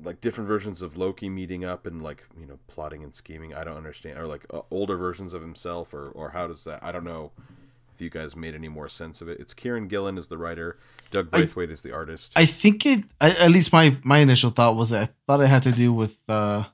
like 0.03 0.19
different 0.19 0.49
versions 0.49 0.81
of 0.81 0.97
Loki 0.97 1.29
meeting 1.29 1.63
up 1.63 1.85
and 1.85 2.01
like 2.01 2.25
you 2.37 2.45
know 2.45 2.59
plotting 2.67 3.01
and 3.01 3.15
scheming. 3.15 3.53
I 3.53 3.63
don't 3.63 3.77
understand, 3.77 4.19
or 4.19 4.27
like 4.27 4.45
uh, 4.53 4.63
older 4.69 4.97
versions 4.97 5.31
of 5.31 5.41
himself, 5.41 5.93
or 5.93 6.09
or 6.09 6.31
how 6.31 6.47
does 6.47 6.65
that? 6.65 6.83
I 6.83 6.91
don't 6.91 7.05
know 7.05 7.31
if 7.93 8.01
you 8.01 8.09
guys 8.09 8.35
made 8.35 8.55
any 8.55 8.67
more 8.67 8.89
sense 8.89 9.21
of 9.21 9.29
it. 9.29 9.39
It's 9.39 9.53
Kieron 9.53 9.87
Gillen 9.87 10.17
is 10.17 10.27
the 10.27 10.37
writer, 10.37 10.77
Doug 11.11 11.29
I- 11.31 11.37
Braithwaite 11.37 11.71
is 11.71 11.81
the 11.81 11.93
artist. 11.93 12.33
I 12.35 12.45
think 12.45 12.85
it. 12.85 13.05
I, 13.21 13.29
at 13.29 13.51
least 13.51 13.71
my 13.71 13.95
my 14.03 14.17
initial 14.17 14.49
thought 14.49 14.75
was 14.75 14.89
that 14.89 15.01
I 15.01 15.09
thought 15.27 15.39
it 15.39 15.47
had 15.47 15.63
to 15.63 15.71
do 15.71 15.93
with 15.93 16.17
uh, 16.27 16.65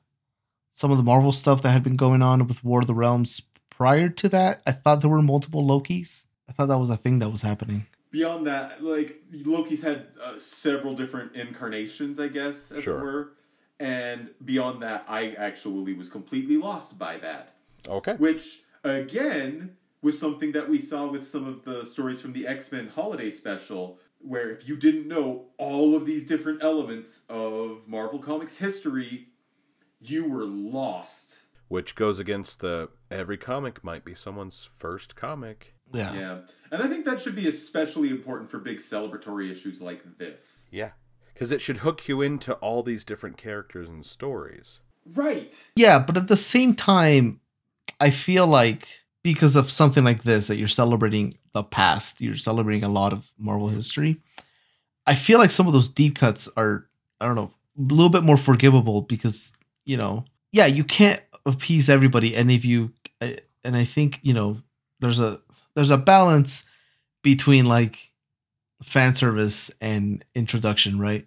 some 0.76 0.92
of 0.92 0.98
the 0.98 1.04
Marvel 1.04 1.32
stuff 1.32 1.62
that 1.62 1.72
had 1.72 1.84
been 1.84 1.96
going 1.96 2.22
on 2.22 2.48
with 2.48 2.64
War 2.64 2.82
of 2.82 2.88
the 2.88 2.94
Realms 2.94 3.42
prior 3.70 4.10
to 4.10 4.30
that. 4.30 4.62
I 4.66 4.72
thought 4.72 5.02
there 5.02 5.10
were 5.10 5.22
multiple 5.22 5.64
Lokis. 5.66 6.26
I 6.50 6.54
thought 6.54 6.68
that 6.68 6.78
was 6.80 6.90
a 6.90 6.98
thing 6.98 7.20
that 7.20 7.30
was 7.30 7.42
happening. 7.42 7.86
Beyond 8.12 8.46
that, 8.48 8.84
like 8.84 9.22
Loki's 9.32 9.84
had 9.84 10.08
uh, 10.22 10.38
several 10.40 10.94
different 10.94 11.36
incarnations, 11.36 12.20
I 12.20 12.28
guess, 12.28 12.72
as 12.72 12.84
Sure. 12.84 12.98
it 12.98 13.02
were. 13.04 13.32
And 13.80 14.30
beyond 14.44 14.82
that, 14.84 15.06
I 15.08 15.32
actually 15.32 15.94
was 15.94 16.10
completely 16.10 16.58
lost 16.58 17.00
by 17.00 17.18
that. 17.20 17.54
okay, 17.88 18.16
Which, 18.16 18.62
again, 18.84 19.78
was 20.02 20.20
something 20.20 20.52
that 20.52 20.70
we 20.70 20.78
saw 20.78 21.08
with 21.08 21.28
some 21.28 21.48
of 21.48 21.64
the 21.64 21.86
stories 21.86 22.22
from 22.22 22.34
the 22.34 22.46
X 22.48 22.72
Men 22.72 22.90
holiday 22.90 23.32
special, 23.32 23.98
where 24.20 24.52
if 24.52 24.68
you 24.68 24.76
didn't 24.76 25.08
know 25.08 25.46
all 25.58 25.96
of 25.96 26.06
these 26.06 26.26
different 26.28 26.62
elements 26.64 27.26
of 27.30 27.82
Marvel 27.88 28.20
Comics 28.20 28.58
history, 28.58 29.30
you 30.02 30.28
were 30.28 30.44
lost. 30.46 31.44
which 31.68 31.96
goes 31.96 32.20
against 32.20 32.60
the 32.60 32.90
every 33.10 33.38
comic 33.38 33.82
might 33.84 34.04
be 34.04 34.14
someone's 34.14 34.68
first 34.76 35.16
comic. 35.16 35.76
Yeah. 35.94 36.14
Yeah. 36.14 36.38
And 36.72 36.82
I 36.84 36.88
think 36.88 37.06
that 37.06 37.22
should 37.22 37.36
be 37.36 37.48
especially 37.48 38.10
important 38.10 38.50
for 38.52 38.60
big 38.60 38.80
celebratory 38.80 39.50
issues 39.50 39.82
like 39.82 40.18
this. 40.18 40.68
Yeah, 40.72 40.92
because 41.34 41.52
it 41.52 41.62
should 41.62 41.78
hook 41.78 42.08
you 42.10 42.22
into 42.22 42.54
all 42.56 42.84
these 42.84 43.04
different 43.06 43.38
characters 43.38 43.88
and 43.88 44.06
stories. 44.06 44.80
Right. 45.14 45.70
Yeah, 45.76 46.00
but 46.00 46.18
at 46.18 46.28
the 46.28 46.38
same 46.38 46.76
time, 46.76 47.40
I 48.00 48.10
feel 48.10 48.48
like 48.48 48.88
because 49.24 49.56
of 49.56 49.72
something 49.72 50.04
like 50.04 50.24
this 50.24 50.48
that 50.48 50.58
you're 50.58 50.68
celebrating 50.68 51.36
the 51.54 51.64
past, 51.64 52.20
you're 52.22 52.36
celebrating 52.36 52.84
a 52.84 52.90
lot 52.90 53.14
of 53.14 53.32
Marvel 53.38 53.68
history. 53.70 54.18
I 55.08 55.16
feel 55.16 55.40
like 55.40 55.52
some 55.52 55.68
of 55.68 55.74
those 55.74 55.90
deep 55.90 56.16
cuts 56.18 56.50
are 56.58 56.88
I 57.20 57.26
don't 57.28 57.36
know, 57.36 57.52
a 57.78 57.94
little 57.94 58.10
bit 58.10 58.24
more 58.24 58.38
forgivable 58.38 59.02
because, 59.04 59.54
you 59.86 59.98
know, 59.98 60.26
yeah, 60.52 60.66
you 60.66 60.84
can't 60.84 61.22
appease 61.46 61.90
everybody 61.90 62.36
and 62.36 62.52
if 62.52 62.64
you 62.66 62.92
uh, 63.22 63.32
and 63.64 63.76
I 63.76 63.86
think, 63.86 64.20
you 64.22 64.34
know, 64.34 64.62
there's 65.00 65.20
a 65.20 65.40
there's 65.76 65.92
a 65.92 65.98
balance 65.98 66.66
between 67.24 67.66
like 67.66 68.12
fan 68.84 69.16
service 69.16 69.72
and 69.80 70.24
introduction, 70.36 71.00
right? 71.00 71.26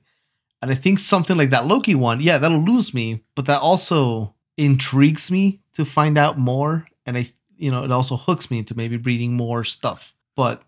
And 0.61 0.70
I 0.70 0.74
think 0.74 0.98
something 0.98 1.36
like 1.36 1.50
that 1.50 1.66
Loki 1.66 1.94
one, 1.94 2.20
yeah, 2.20 2.38
that'll 2.38 2.59
lose 2.59 2.94
me, 2.94 3.22
but 3.34 3.46
that 3.46 3.61
also 3.61 4.34
intrigues 4.57 5.30
me 5.30 5.61
to 5.74 5.84
find 5.84 6.16
out 6.16 6.38
more. 6.38 6.86
And 7.07 7.16
I, 7.18 7.28
you 7.57 7.70
know, 7.70 7.84
it 7.84 7.92
also 7.92 8.16
hooks 8.16 8.50
me 8.50 8.59
into 8.59 8.76
maybe 8.76 8.96
reading 8.96 9.34
more 9.34 9.64
stuff. 9.64 10.14
But 10.36 10.62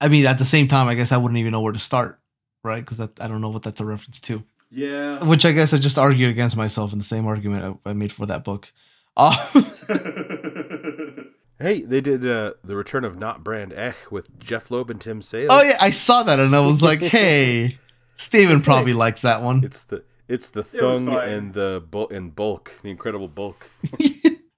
I 0.00 0.08
mean, 0.08 0.26
at 0.26 0.38
the 0.38 0.44
same 0.44 0.68
time, 0.68 0.88
I 0.88 0.94
guess 0.94 1.12
I 1.12 1.16
wouldn't 1.16 1.38
even 1.38 1.52
know 1.52 1.60
where 1.60 1.72
to 1.72 1.78
start, 1.78 2.20
right? 2.62 2.80
Because 2.80 3.00
I 3.00 3.28
don't 3.28 3.40
know 3.40 3.50
what 3.50 3.62
that's 3.62 3.80
a 3.80 3.84
reference 3.84 4.20
to. 4.22 4.44
Yeah. 4.70 5.24
Which 5.24 5.44
I 5.44 5.52
guess 5.52 5.72
I 5.72 5.78
just 5.78 5.98
argued 5.98 6.30
against 6.30 6.56
myself 6.56 6.92
in 6.92 6.98
the 6.98 7.04
same 7.04 7.26
argument 7.26 7.80
I, 7.84 7.90
I 7.90 7.92
made 7.92 8.12
for 8.12 8.26
that 8.26 8.44
book. 8.44 8.72
Uh, 9.16 9.34
Hey, 11.58 11.82
they 11.82 12.00
did 12.00 12.26
uh, 12.26 12.54
the 12.64 12.74
return 12.74 13.04
of 13.04 13.18
Not 13.18 13.44
Brand 13.44 13.74
Ech 13.74 14.10
with 14.10 14.38
Jeph 14.38 14.70
Loeb 14.70 14.88
and 14.88 14.98
Tim 14.98 15.20
Sale. 15.20 15.48
oh 15.50 15.62
yeah, 15.62 15.76
I 15.78 15.90
saw 15.90 16.22
that 16.22 16.40
and 16.40 16.56
I 16.56 16.60
was 16.60 16.80
like, 16.80 17.00
hey, 17.02 17.76
Steven 18.16 18.62
probably 18.62 18.94
likes 18.94 19.20
that 19.22 19.42
one. 19.42 19.62
It's 19.62 19.84
the 19.84 20.02
it's 20.26 20.48
the 20.48 20.60
It 20.60 20.68
thung 20.68 21.04
fine. 21.06 21.28
and 21.28 21.52
the 21.52 21.84
bul- 21.90 22.08
and 22.08 22.34
bulk, 22.34 22.72
the 22.82 22.88
incredible 22.88 23.28
bulk. 23.28 23.68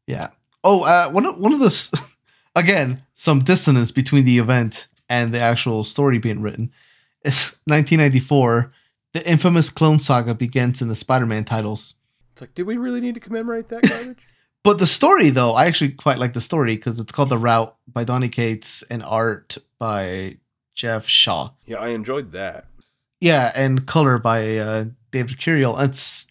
Yeah. 0.06 0.28
Oh, 0.62 0.84
uh, 0.84 1.10
one 1.10 1.26
of, 1.26 1.38
one 1.38 1.52
of 1.52 1.58
the 1.58 2.02
again 2.54 3.02
some 3.14 3.42
dissonance 3.42 3.90
between 3.90 4.24
the 4.24 4.38
event 4.38 4.86
and 5.08 5.34
the 5.34 5.40
actual 5.40 5.82
story 5.82 6.18
being 6.18 6.40
written. 6.40 6.70
It's 7.24 7.46
1994. 7.64 8.72
The 9.14 9.28
infamous 9.28 9.70
Clone 9.70 9.98
Saga 9.98 10.34
begins 10.34 10.80
in 10.80 10.88
the 10.88 10.94
Spider-Man 10.96 11.44
titles. 11.44 11.94
It's 12.32 12.40
like, 12.40 12.54
do 12.54 12.64
we 12.64 12.76
really 12.76 13.00
need 13.00 13.14
to 13.14 13.20
commemorate 13.20 13.68
that 13.68 13.82
garbage? 13.82 14.18
But 14.64 14.78
the 14.78 14.86
story, 14.86 15.30
though, 15.30 15.54
I 15.54 15.66
actually 15.66 15.90
quite 15.90 16.18
like 16.18 16.34
the 16.34 16.40
story 16.40 16.76
because 16.76 17.00
it's 17.00 17.10
called 17.10 17.30
The 17.30 17.36
Route 17.38 17.74
by 17.92 18.04
Donny 18.04 18.28
Cates 18.28 18.84
and 18.84 19.02
art 19.02 19.58
by 19.80 20.36
Geoff 20.76 21.08
Shaw. 21.08 21.50
yeah, 21.66 21.78
I 21.78 21.88
enjoyed 21.88 22.30
that. 22.30 22.66
Yeah, 23.20 23.50
and 23.56 23.86
color 23.86 24.18
by 24.18 24.58
uh, 24.58 24.84
David 25.10 25.38
Curiel. 25.38 25.82
It's 25.82 26.28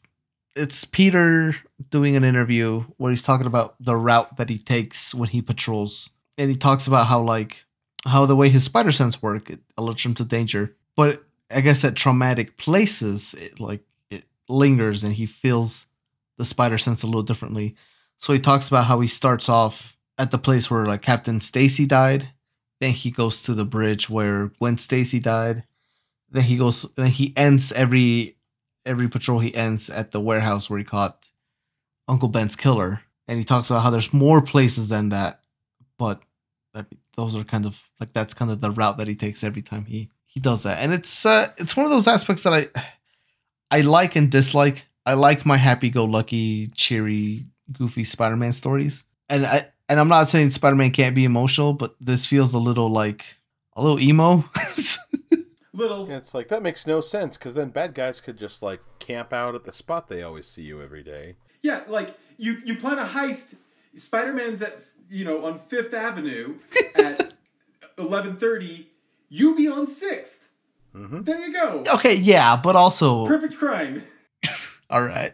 it's 0.56 0.86
Peter 0.86 1.56
doing 1.90 2.16
an 2.16 2.24
interview 2.24 2.86
where 2.96 3.12
he's 3.12 3.24
talking 3.24 3.48
about 3.48 3.76
the 3.82 3.98
route 3.98 4.38
that 4.38 4.50
he 4.50 4.58
takes 4.58 5.14
when 5.14 5.28
he 5.28 5.42
patrols, 5.42 6.10
and 6.38 6.50
he 6.50 6.56
talks 6.56 6.88
about 6.88 7.08
how 7.08 7.20
like 7.22 7.66
how 8.06 8.26
the 8.26 8.36
way 8.38 8.48
his 8.48 8.64
spider 8.64 8.94
sense 8.94 9.22
work 9.22 9.50
it 9.50 9.60
alerts 9.78 10.06
him 10.06 10.14
to 10.16 10.24
danger, 10.24 10.74
but 10.96 11.22
I 11.54 11.62
guess 11.62 11.84
at 11.84 11.96
traumatic 11.96 12.58
places 12.58 13.34
it 13.34 13.60
like 13.60 13.84
it 14.10 14.26
lingers 14.50 15.04
and 15.04 15.14
he 15.14 15.26
feels 15.26 15.86
the 16.38 16.46
spider 16.46 16.78
sense 16.78 17.04
a 17.04 17.08
little 17.08 17.24
differently. 17.24 17.76
So 18.18 18.34
he 18.34 18.40
talks 18.40 18.68
about 18.68 18.86
how 18.86 19.00
he 19.00 19.08
starts 19.08 19.50
off 19.50 19.98
at 20.18 20.32
the 20.32 20.38
place 20.38 20.70
where 20.70 20.86
like 20.86 21.02
Captain 21.02 21.42
Stacy 21.42 21.86
died, 21.86 22.30
then 22.80 22.92
he 22.92 23.12
goes 23.12 23.44
to 23.44 23.54
the 23.54 23.66
bridge 23.66 24.10
where 24.10 24.48
Gwen 24.60 24.78
Stacy 24.78 25.20
died. 25.20 25.64
Then 26.30 26.44
he 26.44 26.58
goes 26.58 26.84
then 26.96 27.08
he 27.08 27.34
ends 27.36 27.72
every 27.72 28.38
every 28.86 29.08
patrol 29.08 29.40
he 29.40 29.54
ends 29.54 29.90
at 29.90 30.12
the 30.12 30.22
warehouse 30.22 30.70
where 30.70 30.80
he 30.80 30.86
caught 30.86 31.30
uncle 32.08 32.30
ben's 32.30 32.56
killer. 32.56 33.02
And 33.28 33.38
he 33.38 33.46
talks 33.46 33.70
about 33.70 33.84
how 33.84 33.90
there's 33.90 34.14
more 34.14 34.42
places 34.42 34.90
than 34.90 35.10
that 35.10 35.42
but 36.02 36.20
that, 36.74 36.88
those 37.16 37.36
are 37.36 37.44
kind 37.44 37.68
of 37.68 37.80
like 38.00 38.12
that's 38.12 38.34
kind 38.34 38.50
of 38.50 38.60
the 38.60 38.72
route 38.72 38.98
that 38.98 39.08
he 39.08 39.14
takes 39.14 39.44
every 39.44 39.62
time 39.62 39.86
he 39.86 40.10
he 40.32 40.40
does 40.40 40.64
that 40.64 40.80
and 40.80 40.94
it's 40.94 41.26
uh 41.26 41.48
it's 41.58 41.76
one 41.76 41.86
of 41.86 41.92
those 41.92 42.08
aspects 42.08 42.44
that 42.44 42.54
i 42.54 42.68
i 43.70 43.82
like 43.82 44.16
and 44.16 44.32
dislike 44.32 44.86
i 45.06 45.14
like 45.14 45.46
my 45.46 45.58
happy-go-lucky 45.58 46.68
cheery 46.76 47.46
goofy 47.72 48.04
spider-man 48.04 48.54
stories 48.54 49.04
and 49.30 49.46
i 49.46 49.62
and 49.88 50.00
i'm 50.00 50.10
not 50.10 50.28
saying 50.28 50.50
spider-man 50.50 50.92
can't 50.92 51.16
be 51.16 51.26
emotional 51.26 51.74
but 51.74 51.96
this 52.00 52.26
feels 52.26 52.54
a 52.54 52.58
little 52.58 52.90
like 52.90 53.38
a 53.76 53.82
little 53.82 54.00
emo 54.00 54.44
Little. 55.74 56.08
Yeah, 56.10 56.18
it's 56.18 56.34
like 56.34 56.50
that 56.50 56.62
makes 56.62 56.86
no 56.86 57.00
sense 57.00 57.38
because 57.38 57.54
then 57.54 57.70
bad 57.70 57.94
guys 57.94 58.20
could 58.20 58.38
just 58.38 58.62
like 58.62 58.82
camp 59.00 59.32
out 59.32 59.56
at 59.56 59.64
the 59.64 59.72
spot 59.72 60.10
they 60.10 60.22
always 60.22 60.46
see 60.48 60.64
you 60.64 60.82
every 60.82 61.02
day. 61.02 61.36
Yeah, 61.62 61.84
like 61.88 62.18
you 62.38 62.62
you 62.66 62.76
plan 62.76 63.00
a 63.00 63.06
heist. 63.06 63.56
Spider 63.96 64.34
Man's 64.34 64.62
at 64.62 64.80
you 65.10 65.24
know 65.24 65.46
on 65.46 65.60
Fifth 65.60 65.94
Avenue 65.94 66.56
at 66.96 67.34
eleven 67.98 68.36
thirty. 68.36 68.91
You 69.34 69.56
be 69.56 69.68
on 69.70 69.86
6th 69.86 70.36
There 70.94 71.40
you 71.40 71.54
go. 71.54 71.84
Okay, 71.96 72.16
yeah, 72.16 72.58
but 72.62 72.76
also 72.76 73.26
Perfect 73.26 73.56
crime. 73.56 74.04
all 74.90 75.04
right. 75.08 75.32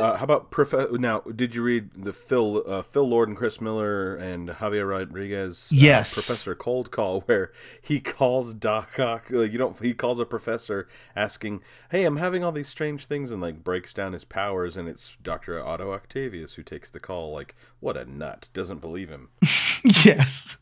Uh, 0.00 0.16
how 0.16 0.24
about 0.24 0.50
prof- 0.50 0.92
now? 0.92 1.20
Did 1.20 1.54
you 1.54 1.62
read 1.62 1.90
the 1.94 2.12
Phil 2.12 2.62
uh, 2.66 2.82
Phil 2.82 3.06
Lord 3.06 3.28
and 3.28 3.36
Chris 3.36 3.60
Miller 3.60 4.14
and 4.14 4.48
Javier 4.48 4.88
Rodriguez? 4.88 5.68
uh, 5.72 5.76
Yes. 5.76 6.14
Professor 6.14 6.54
Cold 6.54 6.90
Call, 6.92 7.20
where 7.26 7.52
he 7.82 7.98
calls 8.00 8.54
Doc 8.54 8.98
Ock. 9.00 9.26
Like, 9.28 9.50
you 9.52 9.58
don't. 9.58 9.78
He 9.82 9.92
calls 9.94 10.20
a 10.20 10.24
professor 10.24 10.86
asking, 11.16 11.62
"Hey, 11.90 12.04
I'm 12.04 12.16
having 12.18 12.44
all 12.44 12.52
these 12.52 12.68
strange 12.68 13.06
things," 13.06 13.32
and 13.32 13.42
like 13.42 13.64
breaks 13.64 13.92
down 13.92 14.12
his 14.12 14.24
powers, 14.24 14.76
and 14.76 14.88
it's 14.88 15.16
Doctor 15.20 15.60
Otto 15.62 15.92
Octavius 15.92 16.54
who 16.54 16.62
takes 16.62 16.88
the 16.90 17.00
call. 17.00 17.32
Like, 17.32 17.56
what 17.80 17.96
a 17.96 18.04
nut! 18.08 18.48
Doesn't 18.54 18.80
believe 18.80 19.08
him. 19.08 19.30
yes. 20.04 20.56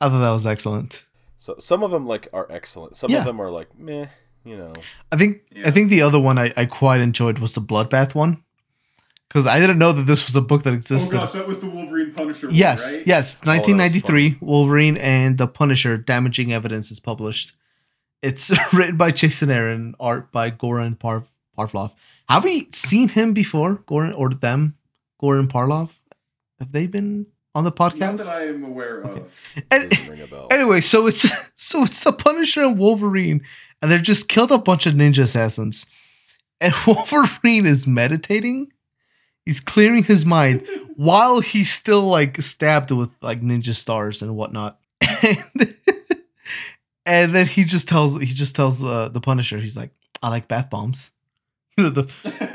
I 0.00 0.08
thought 0.08 0.18
that 0.20 0.30
was 0.32 0.44
excellent. 0.44 1.04
So 1.38 1.56
some 1.58 1.82
of 1.82 1.90
them 1.90 2.06
like 2.06 2.28
are 2.32 2.46
excellent. 2.50 2.96
Some 2.96 3.10
Yeah. 3.10 3.18
of 3.18 3.24
them 3.24 3.40
are 3.40 3.50
like 3.50 3.78
meh. 3.78 4.06
You 4.44 4.56
know. 4.56 4.72
I 5.12 5.16
think 5.16 5.42
Yeah. 5.52 5.68
I 5.68 5.70
think 5.70 5.90
the 5.90 6.02
other 6.02 6.18
one 6.20 6.38
I, 6.38 6.52
I 6.56 6.66
quite 6.66 7.00
enjoyed 7.00 7.38
was 7.38 7.54
the 7.54 7.60
Bloodbath 7.60 8.14
one. 8.14 8.42
Because 9.28 9.46
I 9.46 9.58
didn't 9.58 9.78
know 9.78 9.90
that 9.92 10.02
this 10.04 10.24
was 10.26 10.36
a 10.36 10.40
book 10.40 10.62
that 10.62 10.72
existed. 10.72 11.16
Oh 11.16 11.18
gosh, 11.20 11.32
that 11.32 11.48
was 11.48 11.58
the 11.58 11.68
Wolverine 11.68 12.12
Punisher. 12.12 12.48
yes, 12.50 12.80
one, 12.82 12.94
right? 12.94 13.06
yes. 13.06 13.36
Oh, 13.42 13.50
1993, 13.50 14.38
Wolverine 14.40 14.96
and 14.98 15.36
the 15.36 15.48
Punisher 15.48 15.96
Damaging 15.98 16.52
Evidence 16.52 16.92
is 16.92 17.00
published. 17.00 17.52
It's 18.22 18.52
written 18.72 18.96
by 18.96 19.10
Jason 19.10 19.50
Aaron, 19.50 19.94
art 19.98 20.30
by 20.30 20.50
Goran 20.52 20.96
Par- 20.98 21.24
Parflov. 21.58 21.90
Have 22.28 22.44
we 22.44 22.68
seen 22.72 23.08
him 23.08 23.32
before, 23.32 23.78
Goran, 23.88 24.14
or 24.16 24.30
them, 24.30 24.76
Goran 25.20 25.48
Parlov? 25.48 25.90
Have 26.60 26.70
they 26.72 26.86
been 26.86 27.26
on 27.56 27.64
the 27.64 27.70
Not 27.70 27.94
podcast? 27.94 28.18
that 28.18 28.28
I 28.28 28.48
am 28.48 28.62
aware 28.64 29.00
of. 29.00 29.32
And- 29.70 29.88
Doesn't 29.90 30.10
ring 30.10 30.20
a 30.22 30.26
bell. 30.26 30.48
Anyway, 30.50 30.82
so 30.82 31.06
it's 31.06 31.26
so 31.56 31.82
it's 31.84 32.04
the 32.04 32.12
Punisher 32.12 32.62
and 32.62 32.78
Wolverine, 32.78 33.40
and 33.80 33.90
they've 33.90 34.02
just 34.02 34.28
killed 34.28 34.52
a 34.52 34.58
bunch 34.58 34.86
of 34.86 34.92
ninja 34.94 35.20
assassins. 35.20 35.86
And 36.60 36.74
Wolverine 36.86 37.64
is 37.66 37.86
meditating. 37.86 38.72
He's 39.46 39.60
clearing 39.60 40.04
his 40.04 40.24
mind 40.26 40.66
while 40.96 41.40
he's 41.40 41.72
still 41.72 42.02
like 42.02 42.40
stabbed 42.42 42.90
with 42.90 43.10
like 43.22 43.40
ninja 43.40 43.74
stars 43.74 44.20
and 44.22 44.36
whatnot. 44.36 44.78
And, 45.22 45.74
and 47.06 47.32
then 47.34 47.46
he 47.46 47.64
just 47.64 47.88
tells 47.88 48.18
he 48.20 48.26
just 48.26 48.54
tells 48.54 48.82
uh, 48.82 49.08
the 49.08 49.20
Punisher, 49.20 49.58
he's 49.58 49.76
like, 49.76 49.90
I 50.22 50.28
like 50.28 50.46
bath 50.48 50.68
bombs. 50.68 51.10
You 51.78 51.84
know, 51.84 51.90
the 51.90 52.02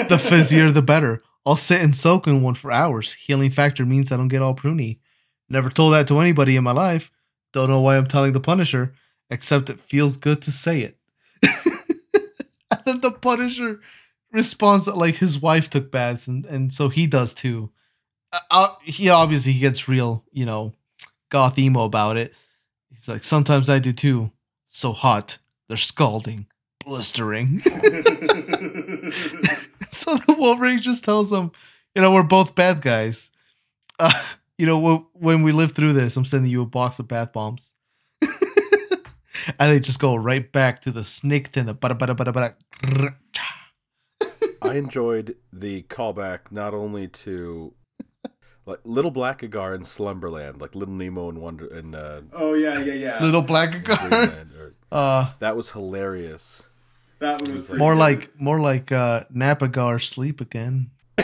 the 0.09 0.17
fizzier 0.17 0.71
the 0.73 0.81
better. 0.81 1.23
I'll 1.45 1.55
sit 1.55 1.81
and 1.81 1.95
soak 1.95 2.27
in 2.27 2.41
one 2.41 2.53
for 2.53 2.71
hours. 2.71 3.13
Healing 3.13 3.51
factor 3.51 3.85
means 3.85 4.11
I 4.11 4.17
don't 4.17 4.27
get 4.27 4.41
all 4.41 4.55
pruny. 4.55 4.99
Never 5.49 5.69
told 5.69 5.93
that 5.93 6.07
to 6.07 6.19
anybody 6.19 6.55
in 6.55 6.63
my 6.63 6.71
life. 6.71 7.11
Don't 7.51 7.69
know 7.69 7.81
why 7.81 7.97
I'm 7.97 8.07
telling 8.07 8.33
the 8.33 8.39
Punisher, 8.39 8.93
except 9.29 9.69
it 9.69 9.81
feels 9.81 10.17
good 10.17 10.41
to 10.43 10.51
say 10.51 10.81
it. 10.81 10.97
and 12.71 12.81
then 12.85 13.01
the 13.01 13.11
Punisher 13.11 13.81
responds 14.31 14.85
that 14.85 14.97
like 14.97 15.15
his 15.15 15.39
wife 15.39 15.69
took 15.69 15.91
baths 15.91 16.27
and, 16.27 16.45
and 16.45 16.71
so 16.71 16.89
he 16.89 17.07
does 17.07 17.33
too. 17.33 17.71
Uh, 18.31 18.39
uh, 18.49 18.75
he 18.83 19.09
obviously 19.09 19.53
gets 19.53 19.89
real, 19.89 20.23
you 20.31 20.45
know, 20.45 20.73
goth 21.29 21.57
emo 21.57 21.83
about 21.83 22.17
it. 22.17 22.33
He's 22.89 23.07
like, 23.07 23.23
sometimes 23.23 23.69
I 23.69 23.79
do 23.79 23.91
too. 23.91 24.31
So 24.67 24.93
hot, 24.93 25.39
they're 25.67 25.75
scalding, 25.75 26.45
blistering. 26.85 27.61
so 30.17 30.23
the 30.27 30.39
Wolverine 30.39 30.79
just 30.79 31.03
tells 31.03 31.31
him, 31.31 31.51
you 31.95 32.01
know, 32.01 32.11
we're 32.13 32.23
both 32.23 32.55
bad 32.55 32.81
guys. 32.81 33.31
Uh, 33.99 34.11
you 34.57 34.65
know, 34.65 34.79
when, 34.79 35.05
when 35.13 35.43
we 35.43 35.51
live 35.51 35.73
through 35.73 35.93
this, 35.93 36.15
I'm 36.17 36.25
sending 36.25 36.51
you 36.51 36.61
a 36.61 36.65
box 36.65 36.99
of 36.99 37.07
bath 37.07 37.33
bombs. 37.33 37.73
and 38.21 38.29
they 39.59 39.79
just 39.79 39.99
go 39.99 40.15
right 40.15 40.51
back 40.51 40.81
to 40.81 40.91
the 40.91 41.03
snake 41.03 41.55
and 41.57 41.67
the 41.67 41.75
bada 41.75 41.97
bada 41.97 42.15
bada 42.15 42.55
bada. 42.83 43.15
I 44.61 44.75
enjoyed 44.75 45.35
the 45.51 45.83
callback 45.83 46.51
not 46.51 46.73
only 46.73 47.07
to 47.07 47.73
like 48.65 48.79
Little 48.83 49.11
Blackagar 49.11 49.75
in 49.75 49.83
Slumberland, 49.83 50.61
like 50.61 50.75
Little 50.75 50.93
Nemo 50.93 51.29
and 51.29 51.39
Wonder 51.39 51.67
and 51.67 51.95
uh, 51.95 52.21
oh 52.33 52.53
yeah, 52.53 52.79
yeah, 52.79 52.93
yeah. 52.93 53.23
Little 53.23 53.41
black 53.41 53.83
guy. 53.83 54.07
Dreamland, 54.07 54.51
or- 54.53 54.73
Uh, 54.91 55.31
that 55.39 55.57
was 55.57 55.71
hilarious. 55.71 56.63
That 57.21 57.39
one 57.39 57.53
was 57.53 57.65
pretty 57.67 57.77
more 57.77 57.93
good. 57.93 57.99
like 57.99 58.31
more 58.39 58.59
like 58.59 58.91
uh, 58.91 59.25
Napagar 59.31 60.01
sleep 60.01 60.41
again. 60.41 60.89
Oh, 61.19 61.23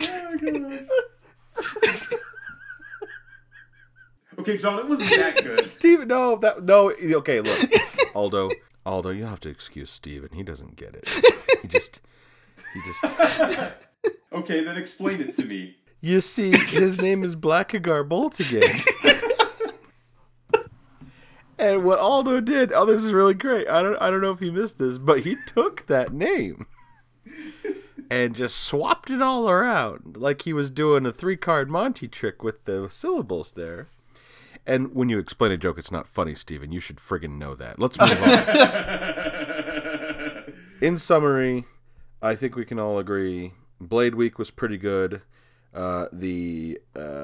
okay, 4.38 4.56
John, 4.56 4.78
it 4.78 4.88
wasn't 4.88 5.10
that 5.10 5.36
good. 5.42 5.68
Steven, 5.68 6.06
no, 6.06 6.36
that 6.36 6.62
no. 6.62 6.92
Okay, 6.92 7.40
look, 7.40 7.58
Aldo, 8.14 8.48
Aldo, 8.86 9.10
you 9.10 9.24
have 9.24 9.40
to 9.40 9.48
excuse 9.48 9.90
Steven. 9.90 10.28
He 10.32 10.44
doesn't 10.44 10.76
get 10.76 10.94
it. 10.94 11.08
He 11.62 11.68
just, 11.68 12.00
he 12.72 12.80
just. 13.02 13.74
Okay, 14.32 14.62
then 14.62 14.76
explain 14.76 15.20
it 15.20 15.34
to 15.34 15.44
me. 15.44 15.74
You 16.00 16.20
see, 16.20 16.52
his 16.56 17.02
name 17.02 17.24
is 17.24 17.34
Blackagar 17.34 18.08
Boltagon. 18.08 18.62
And 21.60 21.84
what 21.84 21.98
Aldo 21.98 22.40
did, 22.40 22.72
oh, 22.72 22.86
this 22.86 23.04
is 23.04 23.12
really 23.12 23.34
great. 23.34 23.68
I 23.68 23.82
don't, 23.82 24.00
I 24.00 24.08
don't 24.10 24.22
know 24.22 24.32
if 24.32 24.40
he 24.40 24.50
missed 24.50 24.78
this, 24.78 24.98
but 24.98 25.20
he 25.20 25.36
took 25.46 25.86
that 25.86 26.12
name 26.12 26.66
and 28.10 28.34
just 28.34 28.56
swapped 28.56 29.10
it 29.10 29.22
all 29.22 29.48
around, 29.48 30.16
like 30.16 30.42
he 30.42 30.52
was 30.52 30.70
doing 30.70 31.06
a 31.06 31.12
three-card 31.12 31.70
Monty 31.70 32.08
trick 32.08 32.42
with 32.42 32.64
the 32.64 32.88
syllables 32.90 33.52
there. 33.52 33.86
And 34.66 34.92
when 34.94 35.08
you 35.08 35.18
explain 35.18 35.52
a 35.52 35.56
joke, 35.56 35.78
it's 35.78 35.92
not 35.92 36.08
funny, 36.08 36.34
Steven. 36.34 36.72
You 36.72 36.80
should 36.80 36.96
friggin' 36.96 37.38
know 37.38 37.54
that. 37.54 37.78
Let's 37.78 37.98
move 37.98 38.22
on. 38.22 38.30
in 40.80 40.98
summary, 40.98 41.66
I 42.22 42.34
think 42.34 42.56
we 42.56 42.64
can 42.64 42.80
all 42.80 42.98
agree 42.98 43.52
Blade 43.80 44.14
Week 44.14 44.38
was 44.38 44.50
pretty 44.50 44.76
good. 44.76 45.22
Uh, 45.72 46.06
the 46.12 46.80
uh, 46.96 47.19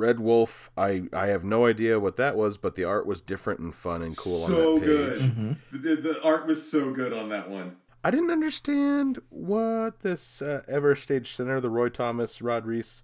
Red 0.00 0.18
Wolf, 0.18 0.70
I, 0.76 1.02
I 1.12 1.26
have 1.28 1.44
no 1.44 1.66
idea 1.66 2.00
what 2.00 2.16
that 2.16 2.36
was, 2.36 2.56
but 2.56 2.74
the 2.74 2.84
art 2.84 3.06
was 3.06 3.20
different 3.20 3.60
and 3.60 3.74
fun 3.74 4.02
and 4.02 4.16
cool 4.16 4.46
so 4.46 4.74
on 4.74 4.74
that 4.74 4.80
page. 4.80 4.88
good. 4.88 5.20
Mm-hmm. 5.20 5.52
The, 5.72 5.78
the, 5.78 6.02
the 6.02 6.22
art 6.22 6.46
was 6.46 6.70
so 6.70 6.90
good 6.90 7.12
on 7.12 7.28
that 7.28 7.48
one. 7.48 7.76
I 8.02 8.10
didn't 8.10 8.30
understand 8.30 9.20
what 9.28 10.00
this 10.00 10.40
uh, 10.40 10.62
Ever 10.66 10.94
Stage 10.94 11.34
Center, 11.34 11.60
the 11.60 11.68
Roy 11.68 11.90
Thomas, 11.90 12.40
Rod 12.40 12.64
Reis, 12.64 13.02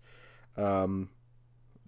um, 0.57 1.11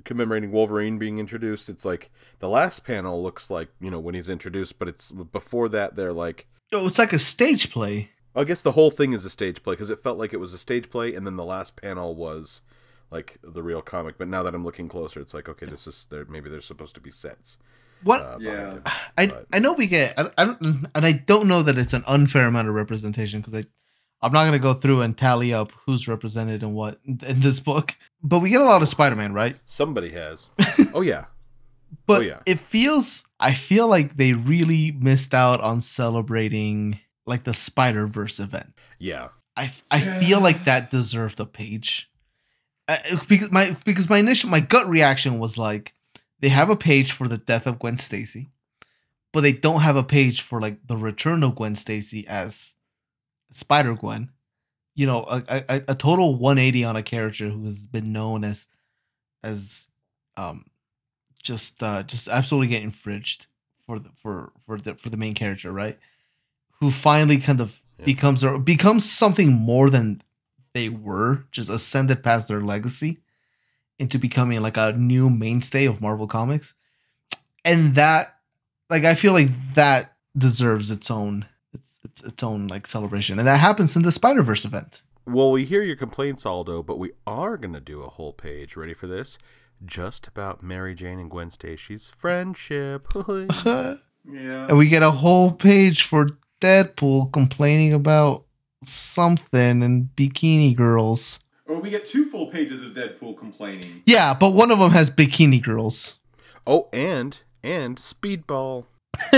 commemorating 0.05 0.53
Wolverine 0.53 0.99
being 0.99 1.19
introduced. 1.19 1.69
It's 1.71 1.87
like 1.87 2.11
the 2.39 2.49
last 2.49 2.85
panel 2.85 3.23
looks 3.23 3.51
like 3.51 3.69
you 3.81 3.91
know 3.91 3.99
when 3.99 4.15
he's 4.15 4.29
introduced, 4.29 4.79
but 4.79 4.89
it's 4.89 5.11
before 5.11 5.69
that 5.71 5.97
they're 5.97 6.13
like 6.13 6.47
Oh, 6.73 6.87
it's 6.87 6.99
like 6.99 7.15
a 7.15 7.19
stage 7.19 7.73
play. 7.73 8.11
I 8.37 8.45
guess 8.45 8.61
the 8.61 8.73
whole 8.73 8.91
thing 8.91 9.15
is 9.15 9.25
a 9.25 9.31
stage 9.31 9.63
play 9.63 9.73
because 9.73 9.91
it 9.91 10.03
felt 10.03 10.19
like 10.19 10.35
it 10.35 10.39
was 10.39 10.53
a 10.53 10.59
stage 10.59 10.91
play, 10.91 11.15
and 11.15 11.27
then 11.27 11.37
the 11.37 11.45
last 11.45 11.77
panel 11.77 12.15
was 12.15 12.61
like 13.11 13.39
the 13.43 13.63
real 13.63 13.81
comic. 13.83 14.19
But 14.19 14.29
now 14.29 14.43
that 14.43 14.55
I'm 14.55 14.65
looking 14.65 14.89
closer, 14.89 15.21
it's 15.21 15.35
like 15.35 15.49
okay, 15.49 15.67
this 15.67 15.87
is 15.87 16.07
there. 16.11 16.25
Maybe 16.29 16.49
there's 16.51 16.65
supposed 16.67 16.95
to 16.97 17.01
be 17.01 17.11
sets. 17.11 17.59
What 18.03 18.21
Uh, 18.23 18.39
Yeah. 18.41 18.79
behind. 18.79 18.83
I 19.19 19.57
I 19.57 19.59
know 19.59 19.73
we 19.73 19.87
get 19.87 20.15
I, 20.19 20.31
I 20.39 20.45
don't 20.45 20.87
and 20.95 21.07
I 21.07 21.13
don't 21.13 21.49
know 21.49 21.63
that 21.63 21.79
it's 21.79 21.93
an 21.95 22.05
unfair 22.07 22.47
amount 22.47 22.69
of 22.69 22.75
representation 22.75 23.41
because 23.41 23.55
I 23.55 23.65
I'm 24.21 24.33
not 24.33 24.45
gonna 24.45 24.59
go 24.59 24.75
through 24.75 25.03
and 25.03 25.17
tally 25.17 25.53
up 25.53 25.71
who's 25.87 26.09
represented 26.09 26.63
and 26.63 26.75
what 26.75 26.99
in, 27.05 27.21
in 27.27 27.41
this 27.41 27.61
book, 27.61 27.97
but 28.23 28.41
we 28.41 28.51
get 28.51 28.61
a 28.61 28.65
lot 28.65 28.83
of 28.83 28.89
Spider-Man, 28.89 29.33
right? 29.33 29.57
Somebody 29.67 30.11
has. 30.11 30.47
Oh 30.95 31.03
yeah, 31.03 31.27
But 32.07 32.19
Oh, 32.19 32.23
yeah. 32.25 32.41
it 32.47 32.59
feels 32.59 33.25
I 33.41 33.55
feel 33.55 33.87
like 33.89 34.17
they 34.17 34.33
really 34.33 34.91
missed 34.93 35.35
out 35.35 35.61
on 35.61 35.81
celebrating 35.81 36.99
like 37.27 37.45
the 37.45 37.55
Spider 37.55 38.07
Verse 38.07 38.39
event. 38.41 38.75
yeah. 38.99 39.29
I 39.57 39.73
I 39.91 40.01
feel 40.21 40.41
like 40.41 40.65
that 40.67 40.91
deserved 40.91 41.41
a 41.41 41.45
page. 41.47 42.08
Uh, 42.89 42.97
because 43.28 43.53
my 43.53 43.76
because 43.84 44.09
my 44.09 44.18
initial 44.18 44.49
my 44.51 44.61
gut 44.61 44.89
reaction 44.89 45.39
was 45.39 45.59
like 45.59 45.93
they 46.41 46.49
have 46.49 46.70
a 46.70 46.76
page 46.76 47.12
for 47.12 47.28
the 47.28 47.36
death 47.39 47.66
of 47.66 47.78
Gwen 47.78 47.99
Stacy, 47.99 48.49
but 49.32 49.43
they 49.43 49.53
don't 49.53 49.82
have 49.82 49.97
a 49.97 50.03
page 50.03 50.41
for 50.41 50.61
like 50.61 50.86
the 50.86 50.97
return 50.97 51.43
of 51.43 51.55
Gwen 51.57 51.74
Stacy 51.74 52.26
as 52.26 52.74
Spider 53.53 53.95
Gwen. 53.95 54.30
You 54.95 55.07
know, 55.07 55.24
a, 55.28 55.43
a, 55.68 55.80
a 55.89 55.95
total 55.95 56.34
180 56.36 56.82
on 56.84 56.97
a 56.97 57.03
character 57.03 57.51
who 57.51 57.64
has 57.66 57.86
been 57.86 58.11
known 58.12 58.43
as 58.43 58.66
as 59.45 59.89
um 60.36 60.64
just 61.43 61.82
uh 61.82 62.03
just 62.03 62.26
absolutely 62.26 62.68
getting 62.68 62.91
fridged 62.91 63.47
for 63.86 63.99
the 63.99 64.09
for 64.22 64.53
for 64.66 64.78
the 64.78 64.95
for 64.95 65.11
the 65.11 65.16
main 65.16 65.34
character, 65.34 65.70
right? 65.72 65.99
Who 66.80 66.91
finally 66.91 67.39
kind 67.39 67.61
of 67.61 67.80
Yeah. 67.99 68.07
becomes 68.07 68.45
or 68.45 68.59
becomes 68.59 69.05
something 69.11 69.53
more 69.53 69.91
than 69.91 70.22
they 70.79 70.89
were, 70.89 71.45
just 71.51 71.68
ascended 71.68 72.22
past 72.22 72.47
their 72.47 72.61
legacy 72.61 73.18
into 73.99 74.16
becoming 74.16 74.61
like 74.62 74.76
a 74.76 74.93
new 74.93 75.29
mainstay 75.29 75.87
of 75.87 76.01
Marvel 76.01 76.29
Comics. 76.29 76.74
And 77.64 77.97
that 77.97 78.37
like 78.89 79.05
I 79.05 79.14
feel 79.14 79.33
like 79.33 79.51
that 79.74 80.14
deserves 80.37 80.93
its 80.93 81.11
own 81.11 81.47
its 81.72 81.97
its, 82.05 82.22
its 82.22 82.43
own 82.45 82.68
like 82.68 82.87
celebration. 82.87 83.41
And 83.41 83.49
that 83.49 83.59
happens 83.59 83.97
in 83.97 84.03
the 84.03 84.12
Spider-Verse 84.12 84.64
event. 84.64 85.03
Well, 85.26 85.51
we 85.51 85.64
hear 85.64 85.83
your 85.83 85.97
complaints, 85.97 86.47
Aldo, 86.47 86.85
but 86.85 86.99
we 86.99 87.11
are 87.26 87.57
going 87.57 87.74
to 87.74 87.81
do 87.81 88.03
a 88.03 88.09
whole 88.09 88.33
page. 88.33 88.76
Ready 88.76 88.95
for 88.95 89.09
this? 89.09 89.37
Just 89.85 90.29
about 90.29 90.62
Mary 90.62 90.95
Jane 90.95 91.18
and 91.18 91.31
Gwen 91.31 91.51
Stacy's 91.51 92.11
friendship. 92.16 93.09
yeah. 93.29 93.97
and 94.24 94.79
we 94.79 94.89
get 94.89 95.03
a 95.03 95.11
whole 95.11 95.51
page 95.51 96.05
for 96.05 96.29
Deadpool 96.61 97.33
complaining 97.33 97.93
about 97.93 98.45
something 98.83 99.83
and 99.83 100.09
bikini 100.16 100.74
girls. 100.76 101.41
Or 101.66 101.81
we 101.81 101.91
get 101.91 102.07
two 102.07 102.26
full 102.31 102.47
pages 102.47 102.83
of 102.83 102.93
Deadpool 102.93 103.37
complaining. 103.37 104.03
Yeah, 104.07 104.33
but 104.35 104.51
one 104.51 104.70
of 104.70 104.79
them 104.79 104.93
has 104.93 105.11
bikini 105.11 105.62
girls. 105.62 106.16
oh, 106.66 106.89
and 106.93 107.41
and 107.62 107.97
Speedball. 107.99 108.85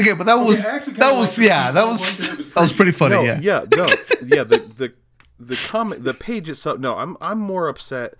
Okay, 0.00 0.14
but 0.14 0.24
that 0.24 0.36
was 0.36 0.64
I 0.64 0.76
actually 0.76 0.94
kinda 0.94 1.06
that 1.08 1.18
was 1.18 1.38
yeah, 1.38 1.70
that 1.72 1.86
was 1.86 2.00
one 2.00 2.28
'cause 2.28 2.36
was 2.38 2.48
that 2.54 2.60
was 2.62 2.72
pretty 2.72 2.90
funny. 2.92 3.16
no, 3.16 3.22
yeah. 3.22 3.38
yeah, 3.42 3.64
no, 3.76 3.84
yeah. 4.24 4.42
The 4.42 4.56
the 4.78 4.94
the 5.38 5.56
comic, 5.66 6.02
the 6.04 6.14
page 6.14 6.48
itself. 6.48 6.78
No, 6.78 6.96
I'm 6.96 7.18
I'm 7.20 7.38
more 7.38 7.68
upset. 7.68 8.14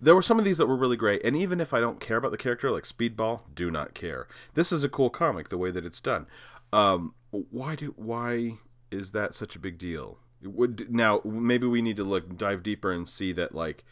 There 0.00 0.14
were 0.14 0.22
some 0.22 0.38
of 0.38 0.44
these 0.44 0.58
that 0.58 0.66
were 0.66 0.76
really 0.76 0.96
great, 0.96 1.20
and 1.24 1.34
even 1.36 1.60
if 1.60 1.74
I 1.74 1.80
don't 1.80 1.98
care 1.98 2.18
about 2.18 2.30
the 2.30 2.38
character, 2.38 2.70
like 2.70 2.84
Speedball, 2.84 3.40
do 3.52 3.68
not 3.68 3.94
care. 3.94 4.28
This 4.54 4.70
is 4.70 4.84
a 4.84 4.88
cool 4.88 5.10
comic, 5.10 5.48
the 5.48 5.58
way 5.58 5.72
that 5.72 5.84
it's 5.84 6.00
done. 6.00 6.28
Um, 6.72 7.14
why 7.32 7.74
do 7.74 7.94
why 7.96 8.58
is 8.92 9.12
that 9.12 9.34
such 9.34 9.56
a 9.56 9.60
big 9.60 9.78
deal? 9.78 10.18
It 10.42 10.52
would 10.52 10.92
now 10.92 11.20
maybe 11.24 11.66
we 11.66 11.82
need 11.82 11.96
to 11.96 12.04
look 12.04 12.36
dive 12.36 12.62
deeper 12.62 12.92
and 12.92 13.08
see 13.08 13.32
that 13.32 13.54
like, 13.54 13.84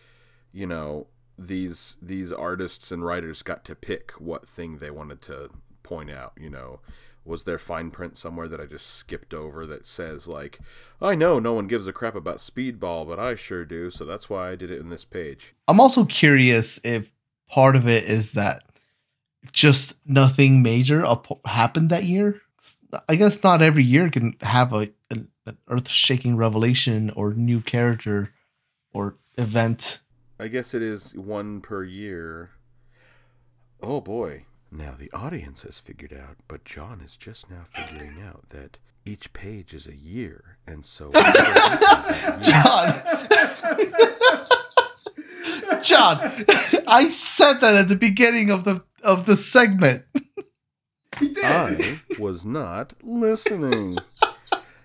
you 0.52 0.66
know, 0.66 1.06
these 1.38 1.96
these 2.02 2.32
artists 2.32 2.90
and 2.92 3.04
writers 3.04 3.42
got 3.42 3.64
to 3.66 3.74
pick 3.74 4.12
what 4.12 4.48
thing 4.48 4.78
they 4.78 4.90
wanted 4.90 5.22
to 5.22 5.50
point 5.82 6.10
out. 6.10 6.32
You 6.38 6.50
know, 6.50 6.80
was 7.24 7.44
there 7.44 7.58
fine 7.58 7.90
print 7.90 8.16
somewhere 8.16 8.48
that 8.48 8.60
I 8.60 8.66
just 8.66 8.86
skipped 8.86 9.32
over 9.32 9.66
that 9.66 9.86
says 9.86 10.26
like, 10.26 10.58
I 11.00 11.14
know 11.14 11.38
no 11.38 11.52
one 11.52 11.68
gives 11.68 11.86
a 11.86 11.92
crap 11.92 12.14
about 12.14 12.38
Speedball, 12.38 13.06
but 13.06 13.18
I 13.18 13.34
sure 13.34 13.64
do, 13.64 13.90
so 13.90 14.04
that's 14.04 14.28
why 14.28 14.50
I 14.50 14.56
did 14.56 14.70
it 14.70 14.80
in 14.80 14.90
this 14.90 15.04
page. 15.04 15.54
I'm 15.68 15.80
also 15.80 16.04
curious 16.04 16.80
if 16.82 17.12
part 17.48 17.76
of 17.76 17.86
it 17.86 18.04
is 18.04 18.32
that 18.32 18.64
just 19.52 19.94
nothing 20.04 20.62
major 20.62 21.04
happened 21.44 21.90
that 21.90 22.04
year. 22.04 22.42
I 23.08 23.14
guess 23.16 23.42
not 23.42 23.62
every 23.62 23.84
year 23.84 24.10
can 24.10 24.36
have 24.40 24.72
a 24.72 24.90
an, 25.10 25.28
an 25.46 25.58
earth-shaking 25.68 26.36
revelation 26.36 27.10
or 27.10 27.32
new 27.34 27.60
character 27.60 28.32
or 28.92 29.16
event. 29.38 30.00
I 30.38 30.48
guess 30.48 30.74
it 30.74 30.82
is 30.82 31.14
one 31.14 31.60
per 31.60 31.84
year. 31.84 32.50
Oh 33.82 34.00
boy. 34.00 34.44
Now 34.72 34.94
the 34.98 35.10
audience 35.12 35.62
has 35.62 35.78
figured 35.80 36.12
out, 36.12 36.36
but 36.48 36.64
John 36.64 37.00
is 37.00 37.16
just 37.16 37.50
now 37.50 37.64
figuring 37.74 38.22
out 38.22 38.50
that 38.50 38.78
Each 39.04 39.32
page 39.32 39.72
is 39.74 39.86
a 39.86 39.96
year, 39.96 40.58
and 40.66 40.84
so. 40.84 41.10
John. 42.40 42.92
John, 45.82 46.18
I 46.86 47.08
said 47.10 47.54
that 47.60 47.74
at 47.76 47.88
the 47.88 47.96
beginning 47.96 48.50
of 48.50 48.64
the 48.64 48.82
of 49.02 49.24
the 49.26 49.36
segment. 49.36 50.04
He 51.20 51.28
did. 51.28 51.44
I 51.44 52.00
was 52.18 52.44
not 52.44 52.94
listening. 53.02 53.98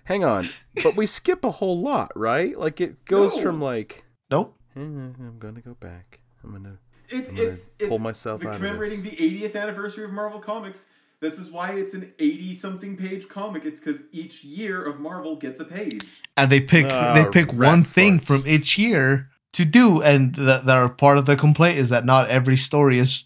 Hang 0.04 0.22
on, 0.24 0.48
but 0.84 0.94
we 0.96 1.06
skip 1.06 1.44
a 1.44 1.50
whole 1.50 1.80
lot, 1.80 2.12
right? 2.14 2.56
Like 2.56 2.80
it 2.80 3.04
goes 3.06 3.34
No. 3.36 3.42
from 3.42 3.60
like 3.60 4.04
Nope. 4.30 4.56
I'm 4.76 5.36
gonna 5.38 5.60
go 5.60 5.74
back. 5.74 6.20
I'm 6.44 6.52
gonna. 6.52 6.78
It's 7.08 7.30
I'm 7.30 7.36
gonna 7.36 7.48
it's 7.48 7.66
it's 7.78 7.88
pull 7.88 7.98
myself 7.98 8.40
the 8.42 8.48
out 8.48 8.54
of 8.56 8.60
commemorating 8.60 9.02
this. 9.02 9.16
the 9.16 9.48
80th 9.48 9.56
anniversary 9.60 10.04
of 10.04 10.12
Marvel 10.12 10.38
Comics. 10.38 10.88
This 11.20 11.38
is 11.38 11.50
why 11.50 11.72
it's 11.72 11.94
an 11.94 12.12
80 12.18 12.54
something 12.54 12.96
page 12.96 13.26
comic. 13.28 13.64
It's 13.64 13.80
because 13.80 14.02
each 14.12 14.44
year 14.44 14.84
of 14.84 15.00
Marvel 15.00 15.34
gets 15.36 15.60
a 15.60 15.64
page. 15.64 16.04
And 16.36 16.52
they 16.52 16.60
pick 16.60 16.86
Ah, 16.90 17.14
they 17.14 17.24
pick 17.24 17.46
rat 17.48 17.70
one 17.70 17.82
thing 17.84 18.18
from 18.20 18.44
each 18.46 18.76
year 18.76 19.30
to 19.54 19.64
do, 19.64 20.02
and 20.02 20.34
that, 20.34 20.66
the 20.66 20.88
part 20.90 21.16
of 21.16 21.24
the 21.24 21.34
complaint 21.34 21.78
is 21.78 21.88
that 21.88 22.04
not 22.04 22.28
every 22.28 22.56
story 22.58 22.98
is 22.98 23.24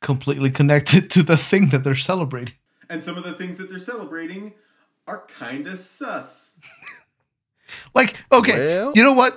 completely 0.00 0.50
connected 0.50 1.10
to 1.14 1.22
the 1.22 1.36
thing 1.36 1.68
that 1.70 1.84
they're 1.84 1.94
celebrating. 1.94 2.54
And 2.88 3.02
some 3.04 3.16
of 3.16 3.24
the 3.24 3.32
things 3.34 3.58
that 3.58 3.68
they're 3.70 3.78
celebrating 3.78 4.54
are 5.06 5.24
kind 5.38 5.66
of 5.66 5.78
sus. 5.78 6.58
Like, 7.94 8.16
okay, 8.32 8.58
Well- 8.58 8.92
you 8.96 9.02
know 9.04 9.12
what? 9.12 9.32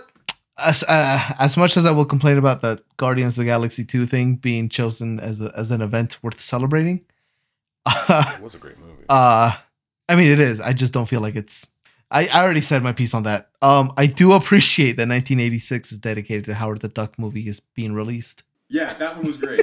As 0.57 0.83
uh, 0.83 1.19
as 1.39 1.57
much 1.57 1.77
as 1.77 1.85
I 1.85 1.91
will 1.91 2.05
complain 2.05 2.37
about 2.37 2.61
the 2.61 2.79
Guardians 2.97 3.33
of 3.33 3.39
the 3.39 3.45
Galaxy 3.45 3.83
two 3.83 4.05
thing 4.05 4.35
being 4.35 4.69
chosen 4.69 5.19
as 5.19 5.41
a, 5.41 5.51
as 5.57 5.71
an 5.71 5.81
event 5.81 6.17
worth 6.23 6.39
celebrating, 6.39 7.01
uh, 7.87 8.23
It 8.37 8.43
was 8.43 8.53
a 8.53 8.59
great 8.59 8.79
movie. 8.79 9.03
uh, 9.09 9.53
I 10.07 10.15
mean 10.15 10.31
it 10.31 10.39
is. 10.39 10.61
I 10.61 10.73
just 10.73 10.93
don't 10.93 11.07
feel 11.07 11.21
like 11.21 11.35
it's. 11.35 11.67
I, 12.11 12.27
I 12.27 12.43
already 12.43 12.61
said 12.61 12.83
my 12.83 12.91
piece 12.93 13.15
on 13.15 13.23
that. 13.23 13.49
Um, 13.63 13.93
I 13.97 14.05
do 14.05 14.33
appreciate 14.33 14.93
that 14.97 15.07
1986 15.09 15.91
is 15.91 15.97
dedicated 15.97 16.45
to 16.45 16.53
Howard 16.53 16.81
the 16.81 16.87
Duck 16.87 17.17
movie 17.17 17.47
is 17.47 17.59
being 17.59 17.93
released. 17.93 18.43
Yeah, 18.69 18.93
that 18.93 19.15
one 19.17 19.25
was 19.25 19.37
great. 19.37 19.61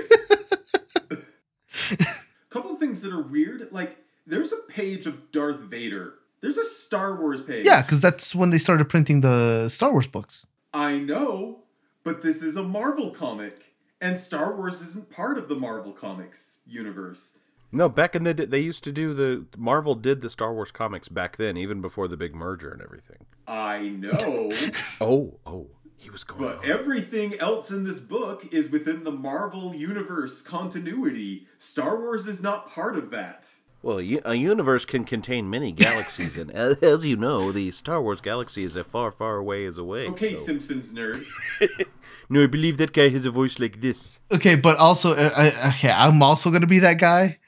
couple 2.50 2.72
of 2.72 2.78
things 2.78 3.00
that 3.02 3.12
are 3.12 3.22
weird. 3.22 3.68
Like, 3.72 3.98
there's 4.26 4.52
a 4.52 4.58
page 4.68 5.06
of 5.06 5.30
Darth 5.32 5.60
Vader. 5.60 6.14
There's 6.40 6.56
a 6.58 6.64
Star 6.64 7.16
Wars 7.20 7.42
page. 7.42 7.66
Yeah, 7.66 7.82
because 7.82 8.00
that's 8.00 8.34
when 8.34 8.50
they 8.50 8.58
started 8.58 8.88
printing 8.88 9.20
the 9.20 9.68
Star 9.68 9.92
Wars 9.92 10.06
books. 10.06 10.46
I 10.72 10.98
know, 10.98 11.60
but 12.04 12.22
this 12.22 12.42
is 12.42 12.56
a 12.56 12.62
Marvel 12.62 13.10
comic, 13.10 13.74
and 14.00 14.18
Star 14.18 14.56
Wars 14.56 14.80
isn't 14.80 15.10
part 15.10 15.36
of 15.36 15.48
the 15.48 15.56
Marvel 15.56 15.92
Comics 15.92 16.58
universe. 16.66 17.38
no, 17.72 17.88
back 17.88 18.16
in 18.16 18.24
the 18.24 18.32
day, 18.34 18.46
they 18.46 18.60
used 18.60 18.82
to 18.84 18.92
do 18.92 19.12
the 19.14 19.46
Marvel 19.56 19.94
did 19.94 20.22
the 20.22 20.30
Star 20.30 20.54
Wars 20.54 20.70
comics 20.70 21.08
back 21.08 21.36
then, 21.36 21.56
even 21.56 21.80
before 21.80 22.08
the 22.08 22.16
big 22.16 22.34
merger 22.34 22.70
and 22.70 22.80
everything. 22.80 23.26
I 23.46 23.88
know, 23.88 24.50
Oh, 25.00 25.38
oh, 25.44 25.66
he 26.00 26.10
was 26.10 26.24
going. 26.24 26.40
but 26.40 26.58
on. 26.58 26.64
everything 26.70 27.38
else 27.38 27.70
in 27.70 27.84
this 27.84 28.00
book 28.00 28.46
is 28.52 28.70
within 28.70 29.04
the 29.04 29.12
Marvel 29.12 29.74
universe 29.74 30.42
continuity. 30.42 31.46
Star 31.58 31.98
Wars 32.00 32.26
is 32.26 32.42
not 32.42 32.70
part 32.70 32.96
of 32.96 33.10
that. 33.10 33.54
Well, 33.82 33.98
a 33.98 34.34
universe 34.34 34.84
can 34.84 35.04
contain 35.04 35.48
many 35.48 35.72
galaxies, 35.86 36.36
and 36.36 36.50
as, 36.50 36.76
as 36.82 37.04
you 37.06 37.16
know, 37.16 37.50
the 37.52 37.70
Star 37.70 38.02
Wars 38.02 38.20
galaxy 38.20 38.64
is 38.64 38.76
a 38.76 38.84
far, 38.84 39.10
far 39.10 39.36
away 39.36 39.64
as 39.66 39.78
away. 39.78 40.06
Okay, 40.08 40.34
so- 40.34 40.40
Simpsons 40.42 40.92
nerd. 40.92 41.24
No, 42.32 42.44
I 42.44 42.46
believe 42.46 42.76
that 42.76 42.92
guy 42.92 43.08
has 43.08 43.24
a 43.24 43.30
voice 43.32 43.58
like 43.58 43.80
this. 43.80 44.20
Okay, 44.30 44.54
but 44.54 44.76
also, 44.78 45.16
uh, 45.16 45.30
uh, 45.34 45.68
okay, 45.74 45.90
I'm 45.90 46.22
also 46.22 46.52
gonna 46.52 46.66
be 46.68 46.78
that 46.78 46.98
guy. 47.00 47.38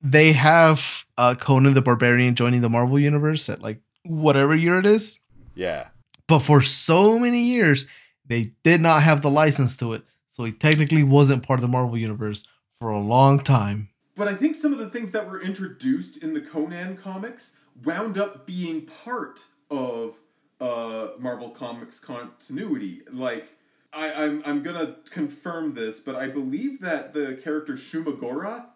They 0.00 0.32
have 0.32 1.04
uh, 1.18 1.34
Conan 1.34 1.74
the 1.74 1.82
Barbarian 1.82 2.34
joining 2.34 2.62
the 2.62 2.70
Marvel 2.70 2.98
universe 2.98 3.50
at 3.50 3.60
like 3.60 3.82
whatever 4.02 4.54
year 4.54 4.78
it 4.78 4.86
is, 4.86 5.18
Yeah. 5.54 5.88
But 6.26 6.40
for 6.40 6.60
so 6.62 7.18
many 7.18 7.42
years 7.42 7.86
they 8.26 8.52
did 8.62 8.80
not 8.80 9.02
have 9.02 9.22
the 9.22 9.30
license 9.30 9.76
to 9.78 9.92
it, 9.92 10.02
so 10.28 10.44
he 10.44 10.52
technically 10.52 11.02
wasn't 11.04 11.42
part 11.42 11.58
of 11.58 11.62
the 11.62 11.68
Marvel 11.68 11.98
universe 11.98 12.44
for 12.78 12.90
a 12.90 13.00
long 13.00 13.40
time. 13.40 13.90
But 14.16 14.28
I 14.28 14.34
think 14.34 14.54
some 14.54 14.72
of 14.72 14.78
the 14.78 14.88
things 14.88 15.10
that 15.10 15.28
were 15.28 15.40
introduced 15.40 16.22
in 16.22 16.34
the 16.34 16.40
Conan 16.40 16.96
comics 16.96 17.56
wound 17.82 18.16
up 18.16 18.46
being 18.46 18.82
part 18.82 19.40
of 19.70 20.14
uh, 20.60 21.08
Marvel 21.18 21.50
Comics 21.50 21.98
continuity. 21.98 23.02
Like, 23.10 23.48
I, 23.92 24.12
I'm, 24.12 24.42
I'm 24.46 24.62
gonna 24.62 24.96
confirm 25.10 25.74
this, 25.74 26.00
but 26.00 26.14
I 26.14 26.28
believe 26.28 26.80
that 26.80 27.12
the 27.12 27.38
character 27.42 27.74
Shuma 27.74 28.16
Gorath, 28.18 28.66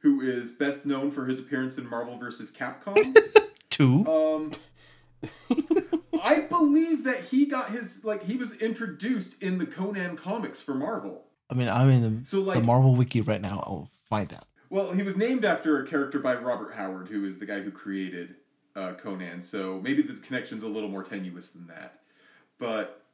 who 0.00 0.20
is 0.20 0.52
best 0.52 0.86
known 0.86 1.10
for 1.10 1.26
his 1.26 1.38
appearance 1.38 1.78
in 1.78 1.88
Marvel 1.88 2.16
vs. 2.18 2.50
Capcom, 2.50 3.14
Two. 3.70 4.06
um, 4.06 4.52
I 6.26 6.40
believe 6.40 7.04
that 7.04 7.16
he 7.16 7.46
got 7.46 7.70
his 7.70 8.04
like 8.04 8.24
he 8.24 8.36
was 8.36 8.60
introduced 8.60 9.42
in 9.42 9.58
the 9.58 9.66
Conan 9.66 10.16
comics 10.16 10.60
for 10.60 10.74
Marvel. 10.74 11.24
I 11.48 11.54
mean, 11.54 11.68
I'm 11.68 11.88
in 11.90 12.20
the, 12.20 12.26
So 12.26 12.40
like 12.40 12.58
the 12.58 12.64
Marvel 12.64 12.94
wiki 12.94 13.20
right 13.20 13.40
now. 13.40 13.62
I'll 13.64 13.90
find 14.08 14.32
out. 14.34 14.44
Well, 14.68 14.92
he 14.92 15.02
was 15.02 15.16
named 15.16 15.44
after 15.44 15.80
a 15.80 15.86
character 15.86 16.18
by 16.18 16.34
Robert 16.34 16.74
Howard, 16.74 17.08
who 17.08 17.24
is 17.24 17.38
the 17.38 17.46
guy 17.46 17.60
who 17.60 17.70
created 17.70 18.34
uh, 18.74 18.94
Conan. 18.94 19.42
So 19.42 19.80
maybe 19.82 20.02
the 20.02 20.14
connection's 20.14 20.64
a 20.64 20.68
little 20.68 20.88
more 20.88 21.04
tenuous 21.04 21.50
than 21.50 21.68
that. 21.68 22.00
But 22.58 23.04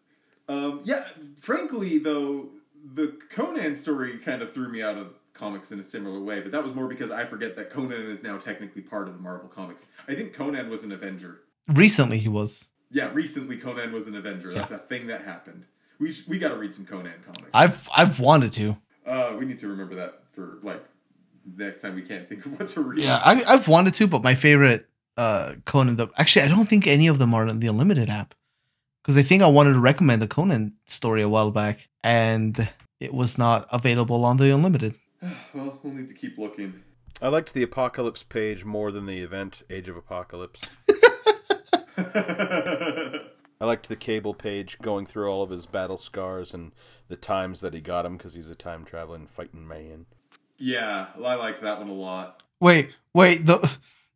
um, 0.49 0.81
yeah, 0.85 1.05
frankly, 1.39 1.99
though, 1.99 2.49
the 2.95 3.19
Conan 3.31 3.77
story 3.77 4.19
kind 4.19 4.41
of 4.41 4.53
threw 4.55 4.69
me 4.69 4.83
out 4.83 4.97
of 4.97 5.15
comics 5.35 5.71
in 5.71 5.79
a 5.79 5.83
similar 5.83 6.21
way. 6.21 6.41
But 6.41 6.53
that 6.53 6.65
was 6.65 6.75
more 6.75 6.89
because 6.89 7.11
I 7.11 7.27
forget 7.27 7.57
that 7.57 7.69
Conan 7.69 8.03
is 8.03 8.23
now 8.23 8.39
technically 8.39 8.83
part 8.83 9.09
of 9.09 9.15
the 9.15 9.21
Marvel 9.21 9.49
comics. 9.49 9.89
I 10.09 10.15
think 10.15 10.33
Conan 10.33 10.71
was 10.71 10.85
an 10.85 10.93
Avenger. 10.93 11.41
Recently, 11.69 12.19
he 12.19 12.29
was. 12.29 12.69
Yeah, 12.93 13.11
recently 13.13 13.57
Conan 13.57 13.93
was 13.93 14.07
an 14.07 14.17
Avenger. 14.17 14.53
That's 14.55 14.73
a 14.73 14.79
thing 14.79 15.07
that 15.09 15.23
happened. 15.25 15.67
We 15.99 16.13
sh- 16.13 16.27
we 16.29 16.39
got 16.39 16.51
to 16.51 16.57
read 16.57 16.75
some 16.75 16.85
Conan 16.85 17.13
comics. 17.25 17.51
I've 17.55 17.89
I've 17.95 18.21
wanted 18.21 18.53
to. 18.55 18.77
uh, 19.07 19.35
we 19.39 19.47
need 19.47 19.59
to 19.61 19.69
remember 19.69 19.95
that 19.97 20.23
for 20.33 20.59
like 20.63 20.85
next 21.57 21.81
time 21.81 21.95
we 21.95 22.03
can't 22.03 22.29
think 22.29 22.45
of 22.47 22.59
what 22.59 22.69
to 22.69 22.81
read. 22.83 23.01
Yeah, 23.01 23.21
I, 23.25 23.43
I've 23.45 23.67
wanted 23.69 23.95
to, 23.95 24.07
but 24.07 24.23
my 24.23 24.35
favorite 24.35 24.89
uh 25.17 25.55
Conan 25.67 25.97
the 25.97 26.09
actually 26.17 26.43
I 26.43 26.49
don't 26.49 26.69
think 26.69 26.87
any 26.87 27.07
of 27.07 27.19
them 27.19 27.35
are 27.35 27.47
on 27.47 27.61
the 27.61 27.67
Unlimited 27.67 28.09
app 28.09 28.35
because 29.03 29.17
I 29.17 29.23
think 29.23 29.43
I 29.43 29.47
wanted 29.47 29.75
to 29.75 29.81
recommend 29.81 30.23
the 30.23 30.29
Conan 30.29 30.75
story 30.87 31.21
a 31.23 31.29
while 31.29 31.51
back 31.51 31.89
and 32.03 32.69
it 33.01 33.13
was 33.13 33.37
not 33.37 33.67
available 33.71 34.25
on 34.25 34.37
the 34.39 34.55
Unlimited. 34.55 34.95
well, 35.55 35.79
we'll 35.83 35.93
need 35.93 36.09
to 36.09 36.15
keep 36.15 36.39
looking. 36.39 36.83
I 37.21 37.29
liked 37.29 37.53
the 37.55 37.63
Apocalypse 37.63 38.23
page 38.23 38.65
more 38.65 38.91
than 38.91 39.07
the 39.07 39.19
event 39.19 39.63
Age 39.71 39.89
of 39.89 39.97
Apocalypse. 39.97 40.63
I 43.61 43.65
liked 43.65 43.89
the 43.89 43.97
Cable 43.97 44.35
page 44.35 44.79
going 44.83 45.07
through 45.07 45.29
all 45.29 45.43
of 45.43 45.51
his 45.51 45.67
battle 45.67 45.99
scars 45.99 46.53
and 46.53 46.73
the 47.09 47.17
times 47.17 47.61
that 47.61 47.75
he 47.75 47.81
got 47.81 48.05
him 48.07 48.17
because 48.17 48.35
he's 48.35 48.51
a 48.51 48.55
time 48.55 48.85
traveling 48.85 49.27
fighting 49.27 49.67
man. 49.69 50.07
yeah, 50.59 51.09
I 51.23 51.35
like 51.37 51.61
that 51.61 51.79
one 51.79 51.89
a 51.89 51.93
lot. 51.93 52.43
Wait, 52.61 52.91
wait 53.15 53.47
the 53.47 53.71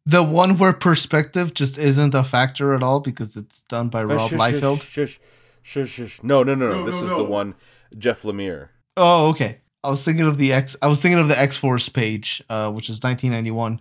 the 0.04 0.22
one 0.22 0.56
where 0.58 0.72
perspective 0.72 1.52
just 1.54 1.78
isn't 1.78 2.14
a 2.14 2.24
factor 2.24 2.74
at 2.74 2.82
all 2.82 3.00
because 3.00 3.36
it's 3.36 3.62
done 3.62 3.88
by 3.88 4.02
Rob 4.04 4.20
Uh, 4.20 4.28
shush, 4.28 4.38
Liefeld. 4.38 4.80
Shush, 4.82 4.90
shush, 4.92 5.20
shush, 5.62 5.90
shush. 5.90 6.22
No, 6.22 6.42
no, 6.42 6.54
no, 6.54 6.68
no. 6.70 6.78
No, 6.80 6.86
This 6.86 6.94
no, 7.00 7.04
is 7.04 7.10
no. 7.10 7.18
the 7.18 7.24
one 7.30 7.54
Jeff 7.98 8.22
Lemire. 8.22 8.68
Oh, 8.96 9.28
okay. 9.30 9.60
I 9.84 9.90
was 9.90 10.02
thinking 10.02 10.26
of 10.26 10.38
the 10.38 10.52
X. 10.52 10.74
I 10.82 10.86
was 10.88 11.00
thinking 11.02 11.18
of 11.20 11.28
the 11.28 11.38
X 11.38 11.56
Force 11.56 11.88
page, 11.88 12.42
uh, 12.48 12.70
which 12.72 12.88
is 12.90 13.00
1991. 13.02 13.80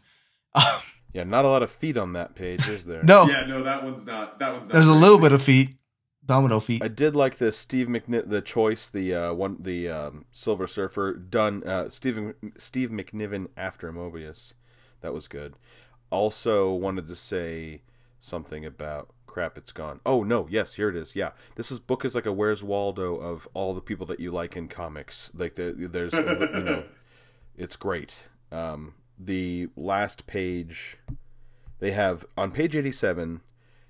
Yeah, 1.16 1.24
not 1.24 1.46
a 1.46 1.48
lot 1.48 1.64
of 1.64 1.72
feet 1.72 1.96
on 1.96 2.12
that 2.14 2.36
page, 2.36 2.68
is 2.68 2.84
there? 2.84 3.02
no, 3.04 3.26
Yeah, 3.26 3.46
no, 3.46 3.64
that 3.64 3.84
one's 3.86 4.06
not. 4.06 4.38
That 4.40 4.52
one's 4.52 4.68
not. 4.68 4.74
there's 4.74 4.90
a 4.90 4.94
little 4.94 5.18
good. 5.18 5.24
bit 5.30 5.32
of 5.32 5.42
feet, 5.42 5.78
domino 6.26 6.60
feet. 6.60 6.84
I 6.84 6.90
did 6.90 7.16
like 7.16 7.38
the 7.38 7.52
Steve 7.54 7.88
McNi- 7.88 8.28
the 8.30 8.42
choice, 8.42 8.90
the 8.90 9.16
uh, 9.16 9.34
one, 9.34 9.56
the 9.62 9.88
um, 9.90 10.26
Silver 10.34 10.68
Surfer 10.68 11.14
done. 11.14 11.64
Uh, 11.64 11.90
Steve 11.90 12.34
Steve 12.58 12.90
McNiven 12.90 13.48
after 13.56 13.94
Moebius, 13.94 14.54
that 15.00 15.14
was 15.14 15.30
good. 15.30 15.56
Also 16.12 16.74
wanted 16.74 17.08
to 17.08 17.16
say 17.16 17.82
something 18.20 18.66
about 18.66 19.08
crap. 19.26 19.58
It's 19.58 19.72
gone. 19.72 20.02
Oh 20.06 20.22
no, 20.24 20.48
yes, 20.50 20.74
here 20.76 20.90
it 20.90 20.98
is. 20.98 21.16
Yeah, 21.16 21.32
this 21.56 21.72
is 21.72 21.80
book 21.80 22.04
is 22.04 22.14
like 22.14 22.26
a 22.26 22.34
Where's 22.34 22.62
Waldo 22.64 23.16
of 23.16 23.48
all 23.54 23.74
the 23.74 23.80
people 23.82 24.06
that 24.08 24.20
you 24.20 24.32
like 24.32 24.58
in 24.58 24.68
comics. 24.68 25.32
Like 25.34 25.56
the, 25.56 25.74
there's 25.78 26.12
you 26.12 26.22
know, 26.64 26.84
it's 27.58 27.78
great. 27.78 28.26
Um, 28.52 28.96
the 29.18 29.70
last 29.76 30.28
page, 30.28 30.98
they 31.80 31.92
have 31.92 32.26
on 32.38 32.52
page 32.52 32.76
eighty 32.76 32.92
seven. 32.92 33.42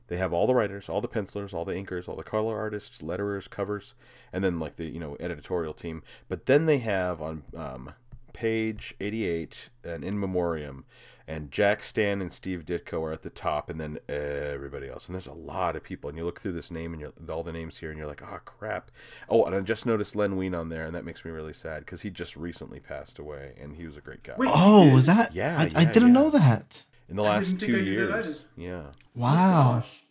They 0.07 0.17
have 0.17 0.33
all 0.33 0.45
the 0.45 0.53
writers, 0.53 0.87
all 0.87 1.01
the 1.01 1.07
pencilers, 1.07 1.51
all 1.51 1.65
the 1.65 1.73
inkers, 1.73 2.07
all 2.07 2.15
the 2.15 2.23
color 2.23 2.55
artists, 2.59 3.01
letterers, 3.01 3.49
covers, 3.49 3.95
and 4.31 4.43
then 4.43 4.59
like 4.59 4.75
the 4.75 4.85
you 4.85 4.99
know 4.99 5.17
editorial 5.19 5.73
team. 5.73 6.03
But 6.29 6.45
then 6.45 6.67
they 6.67 6.77
have 6.77 7.21
on 7.21 7.43
um, 7.55 7.93
page 8.31 8.93
eighty-eight 8.99 9.69
an 9.83 10.03
in 10.03 10.19
memoriam, 10.19 10.85
and 11.27 11.51
Jack 11.51 11.83
Stan 11.83 12.21
and 12.21 12.31
Steve 12.31 12.65
Ditko 12.65 13.01
are 13.01 13.11
at 13.11 13.23
the 13.23 13.29
top, 13.29 13.69
and 13.69 13.79
then 13.79 13.99
everybody 14.07 14.87
else. 14.89 15.07
And 15.07 15.15
there's 15.15 15.27
a 15.27 15.33
lot 15.33 15.75
of 15.75 15.83
people, 15.83 16.09
and 16.09 16.17
you 16.17 16.25
look 16.25 16.39
through 16.39 16.51
this 16.53 16.71
name 16.71 16.93
and 16.93 17.01
you're 17.01 17.11
all 17.29 17.43
the 17.43 17.51
names 17.51 17.77
here, 17.79 17.89
and 17.89 17.97
you're 17.97 18.07
like, 18.07 18.21
oh 18.23 18.39
crap. 18.45 18.91
Oh, 19.29 19.45
and 19.45 19.55
I 19.55 19.59
just 19.61 19.85
noticed 19.85 20.15
Len 20.15 20.35
Wein 20.37 20.53
on 20.55 20.69
there, 20.69 20.85
and 20.85 20.95
that 20.95 21.05
makes 21.05 21.25
me 21.25 21.31
really 21.31 21.53
sad 21.53 21.79
because 21.85 22.01
he 22.01 22.09
just 22.09 22.35
recently 22.35 22.79
passed 22.79 23.19
away, 23.19 23.55
and 23.61 23.75
he 23.75 23.85
was 23.85 23.97
a 23.97 24.01
great 24.01 24.23
guy. 24.23 24.33
Wait, 24.37 24.49
Oh, 24.53 24.87
he 24.87 24.93
was 24.93 25.07
that? 25.07 25.33
Yeah, 25.33 25.57
I, 25.59 25.63
I 25.81 25.85
didn't 25.85 26.09
yeah. 26.09 26.13
know 26.13 26.29
that. 26.29 26.83
in 27.09 27.15
the 27.15 27.23
I 27.23 27.27
last 27.37 27.45
didn't 27.47 27.59
think 27.59 27.71
two 27.71 27.77
I 27.77 27.81
knew 27.81 28.07
that 28.07 28.25
years. 28.25 28.43
Yeah. 28.55 28.83
Wow. 29.15 29.73
Gosh. 29.79 30.04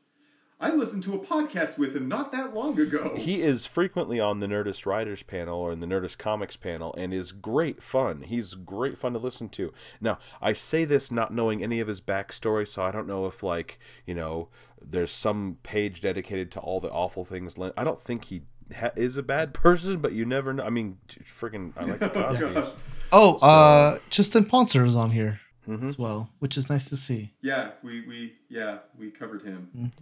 I 0.64 0.74
listened 0.74 1.02
to 1.04 1.14
a 1.14 1.18
podcast 1.18 1.76
with 1.76 1.94
him 1.94 2.08
not 2.08 2.32
that 2.32 2.54
long 2.54 2.80
ago. 2.80 3.14
He 3.16 3.42
is 3.42 3.66
frequently 3.66 4.18
on 4.18 4.40
the 4.40 4.46
Nerdist 4.46 4.86
Writers 4.86 5.22
panel 5.22 5.58
or 5.60 5.72
in 5.72 5.80
the 5.80 5.86
Nerdist 5.86 6.16
Comics 6.16 6.56
panel 6.56 6.94
and 6.96 7.12
is 7.12 7.32
great 7.32 7.82
fun. 7.82 8.22
He's 8.22 8.54
great 8.54 8.96
fun 8.96 9.12
to 9.12 9.18
listen 9.18 9.50
to. 9.50 9.72
Now, 10.00 10.18
I 10.40 10.54
say 10.54 10.84
this 10.86 11.10
not 11.10 11.34
knowing 11.34 11.62
any 11.62 11.80
of 11.80 11.88
his 11.88 12.00
backstory, 12.00 12.66
so 12.66 12.82
I 12.82 12.90
don't 12.92 13.06
know 13.06 13.26
if, 13.26 13.42
like, 13.42 13.78
you 14.06 14.14
know, 14.14 14.48
there's 14.82 15.10
some 15.12 15.58
page 15.62 16.00
dedicated 16.00 16.50
to 16.52 16.60
all 16.60 16.80
the 16.80 16.90
awful 16.90 17.24
things. 17.26 17.58
Len- 17.58 17.72
I 17.76 17.84
don't 17.84 18.00
think 18.00 18.24
he 18.26 18.42
ha- 18.74 18.90
is 18.96 19.18
a 19.18 19.22
bad 19.22 19.52
person, 19.64 19.98
but 19.98 20.12
you 20.12 20.24
never 20.24 20.54
know. 20.54 20.64
I 20.64 20.70
mean, 20.70 20.96
freaking, 21.38 21.72
I 21.76 21.84
like 21.84 21.98
the 22.00 22.06
oh 22.14 22.22
Cosby's. 22.22 22.54
gosh. 22.54 22.68
Oh, 23.12 23.36
uh, 23.38 23.98
Justin 24.08 24.46
Ponsor 24.46 24.84
is 24.86 24.96
on 24.96 25.10
here 25.10 25.40
Mhm. 25.68 25.86
as 25.88 25.98
well, 25.98 26.30
which 26.38 26.56
is 26.56 26.68
nice 26.70 26.88
to 26.88 26.96
see. 26.96 27.34
Yeah, 27.42 27.72
we 27.82 28.00
we 28.06 28.34
yeah 28.48 28.78
we 28.98 29.10
covered 29.10 29.42
him. 29.42 29.92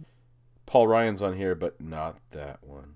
Paul 0.65 0.87
Ryan's 0.87 1.21
on 1.21 1.35
here, 1.35 1.55
but 1.55 1.79
not 1.81 2.17
that 2.31 2.59
one. 2.63 2.95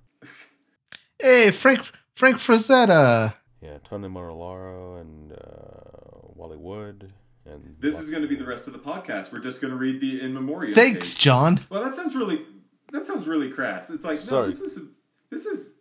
Hey, 1.21 1.51
Frank 1.51 1.91
Frank 2.15 2.37
Frazetta. 2.37 3.33
Yeah, 3.61 3.77
Tony 3.83 4.07
Morellaro 4.07 5.01
and 5.01 5.33
uh, 5.33 6.29
Wally 6.35 6.57
Wood. 6.57 7.13
And 7.45 7.75
This 7.79 7.95
lots 7.95 8.05
is 8.05 8.11
going 8.11 8.23
to 8.23 8.27
be 8.29 8.35
the 8.35 8.45
rest 8.45 8.67
of 8.67 8.73
the 8.73 8.79
podcast. 8.79 9.31
We're 9.31 9.39
just 9.39 9.61
going 9.61 9.71
to 9.71 9.77
read 9.77 10.01
the 10.01 10.21
in 10.21 10.33
memoriam. 10.33 10.73
Thanks, 10.73 11.13
page. 11.13 11.23
John. 11.23 11.59
Well, 11.69 11.83
that 11.83 11.95
sounds 11.95 12.15
really 12.15 12.45
that 12.91 13.05
sounds 13.05 13.27
really 13.27 13.49
crass. 13.49 13.89
It's 13.89 14.03
like 14.05 14.19
Sorry. 14.19 14.45
no, 14.47 14.51
this 14.51 14.61
is 14.61 14.79
this 15.29 15.45
is 15.45 15.73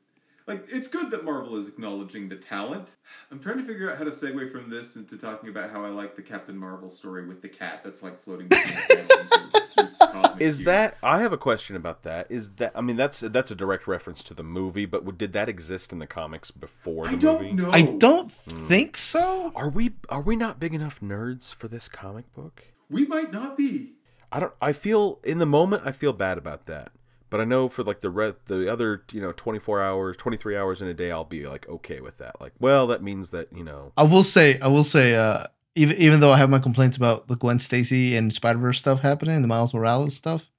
like 0.47 0.65
it's 0.69 0.89
good 0.89 1.11
that 1.11 1.25
Marvel 1.25 1.57
is 1.57 1.67
acknowledging 1.69 2.29
the 2.29 2.37
talent. 2.37 2.97
I'm 3.31 3.41
trying 3.41 3.59
to 3.59 3.65
figure 3.65 3.91
out 3.91 3.99
how 3.99 4.05
to 4.05 4.11
segue 4.11 4.51
from 4.53 4.71
this 4.71 4.97
into 4.97 5.17
talking 5.19 5.49
about 5.49 5.71
how 5.71 5.85
I 5.85 5.89
like 5.89 6.15
the 6.17 6.23
Captain 6.23 6.57
Marvel 6.57 6.89
story 6.89 7.27
with 7.27 7.43
the 7.43 7.49
cat 7.49 7.81
that's 7.85 8.03
like 8.03 8.23
floating. 8.23 8.49
between 8.49 8.75
the 8.77 8.83
panels 9.09 9.73
and 9.79 9.89
it's 9.89 9.99
cosmic 9.99 10.43
Is 10.43 10.57
cute. 10.59 10.67
that? 10.67 10.97
I 11.03 11.21
have 11.21 11.33
a 11.33 11.37
question 11.39 11.77
about 11.77 12.03
that. 12.05 12.27
Is 12.31 12.51
that? 12.57 12.73
I 12.75 12.81
mean, 12.81 12.97
that's 12.97 13.21
that's 13.21 13.51
a 13.51 13.55
direct 13.55 13.87
reference 13.87 14.23
to 14.25 14.35
the 14.35 14.43
movie, 14.45 14.87
but 14.87 15.19
did 15.19 15.33
that 15.33 15.49
exist 15.49 15.93
in 15.93 15.99
the 15.99 16.07
comics 16.07 16.51
before 16.51 17.07
the 17.07 17.13
I 17.13 17.15
don't 17.17 17.43
movie? 17.43 17.53
know. 17.55 17.71
I 17.71 17.83
don't 17.83 18.31
Hmm. 18.49 18.69
think 18.69 18.97
so. 18.97 19.53
Are 19.55 19.69
we 19.69 19.95
are 20.09 20.23
we 20.23 20.37
not 20.37 20.61
big 20.61 20.75
enough 20.75 21.01
nerds 21.01 21.55
for 21.55 21.69
this 21.69 21.89
comic 21.89 22.33
book? 22.35 22.65
We 22.89 23.05
might 23.07 23.33
not 23.33 23.57
be. 23.57 23.95
I 24.33 24.41
don't. 24.41 24.53
I 24.63 24.73
feel 24.73 25.19
in 25.25 25.39
the 25.39 25.47
moment 25.47 25.83
I 25.85 25.93
feel 25.93 26.13
bad 26.13 26.39
about 26.39 26.67
that, 26.67 26.93
but 27.31 27.41
I 27.41 27.45
know 27.45 27.69
for 27.69 27.83
like 27.83 28.01
the 28.01 28.11
re- 28.11 28.35
the 28.47 28.71
other 28.71 29.05
you 29.13 29.21
know 29.21 29.33
twenty 29.33 29.59
four 29.59 29.83
hours, 29.83 30.17
twenty 30.17 30.37
three 30.37 30.57
hours 30.57 30.81
in 30.83 30.89
a 30.89 30.95
day, 30.95 31.11
I'll 31.11 31.25
be 31.25 31.47
like 31.47 31.69
okay 31.69 32.01
with 32.01 32.19
that. 32.19 32.41
Like, 32.41 32.53
well, 32.59 32.87
that 32.87 33.03
means 33.03 33.31
that 33.31 33.49
you 33.53 33.65
know. 33.65 33.93
I 33.97 34.05
will 34.05 34.23
say, 34.23 34.59
I 34.61 34.69
will 34.69 34.85
say, 34.85 35.15
uh, 35.15 35.45
even 35.75 35.97
even 35.97 36.21
though 36.21 36.33
I 36.33 36.39
have 36.39 36.51
my 36.51 36.59
complaints 36.59 36.97
about 36.97 37.29
the 37.29 37.37
Gwen 37.37 37.59
Stacy 37.59 38.17
and 38.17 38.33
Spider 38.33 38.59
Verse 38.59 38.79
stuff 38.79 39.01
happening, 39.01 39.43
the 39.43 39.49
Miles 39.49 39.75
Morales 39.75 40.15
stuff, 40.17 40.51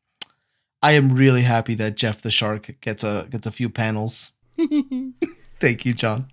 I 0.81 0.91
am 0.91 1.15
really 1.15 1.43
happy 1.43 1.73
that 1.75 1.95
Jeff 1.95 2.21
the 2.21 2.31
Shark 2.31 2.75
gets 2.81 3.03
a 3.03 3.27
gets 3.29 3.47
a 3.47 3.51
few 3.51 3.69
panels. 3.69 4.31
Thank 5.59 5.85
you, 5.85 5.93
John. 5.93 6.31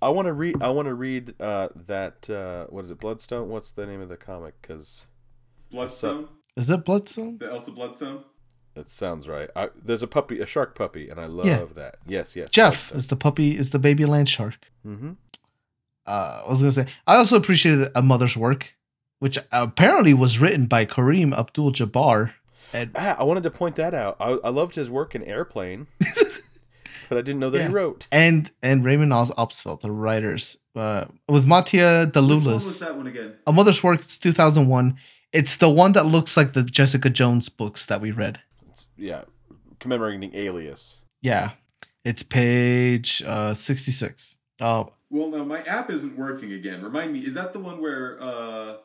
I 0.00 0.10
want 0.10 0.26
to 0.26 0.32
read. 0.32 0.62
I 0.62 0.68
want 0.70 0.86
to 0.86 0.94
read 0.94 1.34
uh, 1.40 1.68
that. 1.86 2.28
Uh, 2.28 2.66
what 2.66 2.84
is 2.84 2.90
it? 2.90 3.00
Bloodstone. 3.00 3.48
What's 3.48 3.72
the 3.72 3.86
name 3.86 4.00
of 4.00 4.08
the 4.08 4.16
comic? 4.16 4.54
Because 4.60 5.06
Bloodstone, 5.70 6.28
Is 6.56 6.70
it 6.70 6.84
Bloodstone? 6.84 7.38
the 7.38 7.50
Elsa 7.50 7.72
Bloodstone. 7.72 8.24
It 8.76 8.90
sounds 8.90 9.26
right. 9.26 9.48
I, 9.56 9.70
there's 9.82 10.02
a 10.02 10.06
puppy, 10.06 10.38
a 10.40 10.46
shark 10.46 10.74
puppy, 10.74 11.08
and 11.08 11.18
I 11.18 11.24
love 11.26 11.46
Yeah. 11.46 11.64
that. 11.74 11.96
Yes, 12.06 12.36
yes. 12.36 12.50
Jeff 12.50 12.92
is 12.92 13.06
the 13.06 13.16
puppy, 13.16 13.56
is 13.56 13.70
the 13.70 13.78
baby 13.78 14.04
land 14.04 14.28
shark. 14.28 14.70
Mm-hmm. 14.86 15.12
Uh, 16.06 16.42
I 16.46 16.48
was 16.50 16.60
gonna 16.60 16.72
say, 16.72 16.86
I 17.06 17.16
also 17.16 17.36
appreciated 17.36 17.88
a 17.94 18.02
mother's 18.02 18.36
work, 18.36 18.74
which 19.18 19.38
apparently 19.50 20.14
was 20.14 20.38
written 20.38 20.66
by 20.66 20.84
Kareem 20.86 21.36
Abdul 21.36 21.72
Jabbar. 21.72 22.32
And 22.72 22.90
Ah, 22.94 23.16
I 23.18 23.24
wanted 23.24 23.42
to 23.44 23.50
point 23.50 23.76
that 23.76 23.94
out. 23.94 24.16
I, 24.20 24.32
I 24.44 24.50
loved 24.50 24.74
his 24.74 24.90
work 24.90 25.14
in 25.14 25.24
Airplane, 25.24 25.86
but 27.08 27.18
I 27.18 27.22
didn't 27.22 27.38
know 27.40 27.50
that 27.50 27.58
Yeah. 27.58 27.68
he 27.68 27.72
wrote. 27.74 28.06
and 28.12 28.50
and 28.62 28.84
Raymond 28.84 29.12
Oz 29.12 29.30
Obstfeld, 29.38 29.80
the 29.80 29.90
writers, 29.90 30.58
uh, 30.76 31.06
with 31.28 31.46
Mattia 31.46 32.10
Which 32.14 32.14
one 32.14 32.44
was 32.44 32.78
that 32.80 32.96
one 32.96 33.06
again? 33.06 33.34
A 33.46 33.52
Mother's 33.52 33.82
Work, 33.82 34.00
it's 34.00 34.18
2001. 34.18 34.96
It's 35.32 35.56
the 35.56 35.68
one 35.70 35.92
that 35.92 36.06
looks 36.06 36.36
like 36.36 36.52
the 36.52 36.62
Jessica 36.62 37.10
Jones 37.10 37.48
books 37.48 37.84
that 37.86 38.00
we 38.00 38.10
read. 38.10 38.40
Yeah, 38.96 39.24
commemorating 39.78 40.34
Alias. 40.34 40.96
Yeah. 41.22 41.52
It's 42.04 42.22
page 42.22 43.22
uh, 43.26 43.52
66. 43.54 44.38
Oh, 44.60 44.92
Well, 45.10 45.28
no, 45.28 45.44
my 45.44 45.60
app 45.62 45.90
isn't 45.90 46.16
working 46.16 46.52
again. 46.52 46.82
Remind 46.82 47.12
me, 47.12 47.18
is 47.20 47.34
that 47.34 47.52
the 47.52 47.58
one 47.58 47.80
where, 47.80 48.16
uh, 48.20 48.76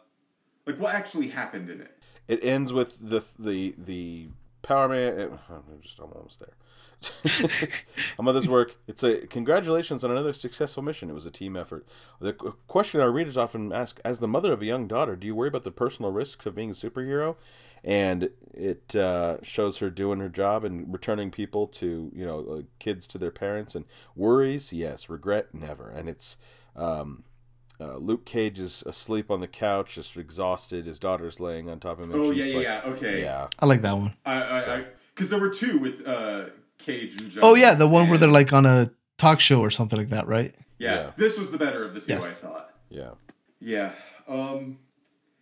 like, 0.66 0.78
what 0.80 0.95
actually 0.95 1.28
happened 1.28 1.70
in 1.70 1.82
it? 1.82 1.97
It 2.28 2.43
ends 2.43 2.74
with 2.74 2.97
the 2.99 3.24
the 3.38 3.76
the 3.78 4.30
Power 4.64 4.89
Man. 4.89 5.20
It, 5.20 5.32
I'm 5.49 5.82
just 5.82 5.99
I'm 5.99 6.12
almost 6.14 6.39
there. 6.39 6.53
a 8.20 8.24
mother's 8.24 8.47
work. 8.47 8.78
It's 8.88 9.04
a 9.04 9.26
congratulations 9.28 10.04
on 10.04 10.12
another 10.12 10.34
successful 10.34 10.84
mission. 10.84 11.10
It 11.10 11.14
was 11.14 11.26
a 11.26 11.32
team 11.32 11.56
effort. 11.56 11.86
The 12.20 12.34
question 12.34 13.02
our 13.02 13.12
readers 13.12 13.38
often 13.38 13.72
ask: 13.74 13.99
As 14.06 14.20
the 14.20 14.28
mother 14.28 14.54
of 14.54 14.62
a 14.62 14.66
young 14.66 14.88
daughter, 14.88 15.16
do 15.16 15.26
you 15.26 15.36
worry 15.36 15.47
about 15.47 15.64
the 15.64 15.72
personal 15.72 16.12
risks 16.12 16.45
of 16.45 16.56
being 16.56 16.72
a 16.72 16.74
superhero? 16.74 17.36
And 17.84 18.30
it 18.54 18.95
uh, 18.95 19.38
shows 19.41 19.80
her 19.80 19.89
doing 19.89 20.20
her 20.20 20.30
job 20.30 20.64
and 20.64 20.91
returning 20.91 21.32
people 21.32 21.68
to 21.68 22.12
you 22.14 22.26
know 22.26 22.39
uh, 22.39 22.62
kids 22.80 23.08
to 23.08 23.18
their 23.18 23.32
parents 23.32 23.74
and 23.74 23.86
worries. 24.16 24.72
Yes, 24.72 25.10
regret 25.10 25.54
never. 25.54 25.89
And 25.89 26.08
it's. 26.10 26.38
Um, 26.76 27.24
uh, 27.80 27.97
Luke 27.97 28.26
Cage 28.26 28.60
is 28.60 28.84
asleep 28.86 29.32
on 29.32 29.39
the 29.41 29.47
couch, 29.47 29.95
just 29.95 30.16
exhausted. 30.16 30.86
His 30.86 30.99
daughter's 30.99 31.39
laying 31.39 31.68
on 31.68 31.80
top 31.80 31.99
of 31.99 32.06
him. 32.06 32.12
Oh, 32.14 32.30
yeah, 32.30 32.45
yeah, 32.45 32.56
like- 32.56 32.64
yeah, 32.64 32.82
okay. 32.86 33.22
yeah. 33.24 33.47
I 33.58 33.66
like 33.66 33.82
that 33.82 33.97
one. 33.97 34.14
I, 34.24 34.34
I, 34.34 34.76
I, 34.76 34.86
because 35.16 35.32
there 35.32 35.39
were 35.39 35.49
two 35.49 35.80
with, 35.80 36.08
uh, 36.08 36.45
Cage 36.86 37.13
and 37.19 37.29
Jones. 37.29 37.39
Oh, 37.43 37.55
yeah, 37.55 37.73
the 37.73 37.88
one 37.88 38.09
where 38.09 38.17
they're 38.17 38.29
like 38.29 38.51
on 38.53 38.65
a 38.65 38.91
talk 39.17 39.39
show 39.39 39.59
or 39.61 39.69
something 39.69 39.97
like 39.99 40.09
that, 40.09 40.27
right? 40.27 40.53
Yeah, 40.77 40.95
Yeah. 40.95 41.11
this 41.17 41.38
was 41.38 41.51
the 41.51 41.57
better 41.57 41.84
of 41.86 41.93
the 41.93 42.01
two, 42.01 42.13
Yes. 42.13 42.23
I 42.25 42.29
thought. 42.47 42.73
Yeah. 42.89 43.11
Yeah. 43.59 43.91
Um, 44.27 44.79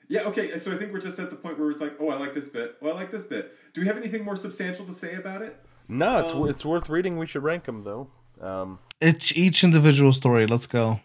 yeah, 0.08 0.22
okay, 0.24 0.58
so 0.58 0.72
I 0.74 0.78
think 0.78 0.92
we're 0.92 1.00
just 1.02 1.20
at 1.20 1.30
the 1.30 1.36
point 1.36 1.60
where 1.60 1.70
it's 1.72 1.82
like, 1.82 1.94
oh, 2.00 2.10
I 2.10 2.18
like 2.18 2.34
this 2.34 2.50
bit. 2.50 2.76
Oh, 2.82 2.90
I 2.90 2.94
like 2.94 3.12
this 3.12 3.26
bit. 3.26 3.56
Do 3.74 3.82
we 3.82 3.88
have 3.88 3.98
anything 3.98 4.24
more 4.26 4.36
substantial 4.36 4.86
to 4.86 4.94
say 4.94 5.16
about 5.16 5.42
it? 5.42 5.58
No, 5.88 6.24
it's 6.26 6.34
Um, 6.34 6.50
it's 6.50 6.66
worth 6.66 6.90
reading. 6.90 7.18
We 7.18 7.26
should 7.28 7.44
rank 7.44 7.64
them 7.66 7.84
though. 7.84 8.10
Um, 8.42 8.80
It's 9.02 9.36
each 9.36 9.64
individual 9.64 10.12
story. 10.14 10.46
Let's 10.48 10.68
go. 10.68 11.00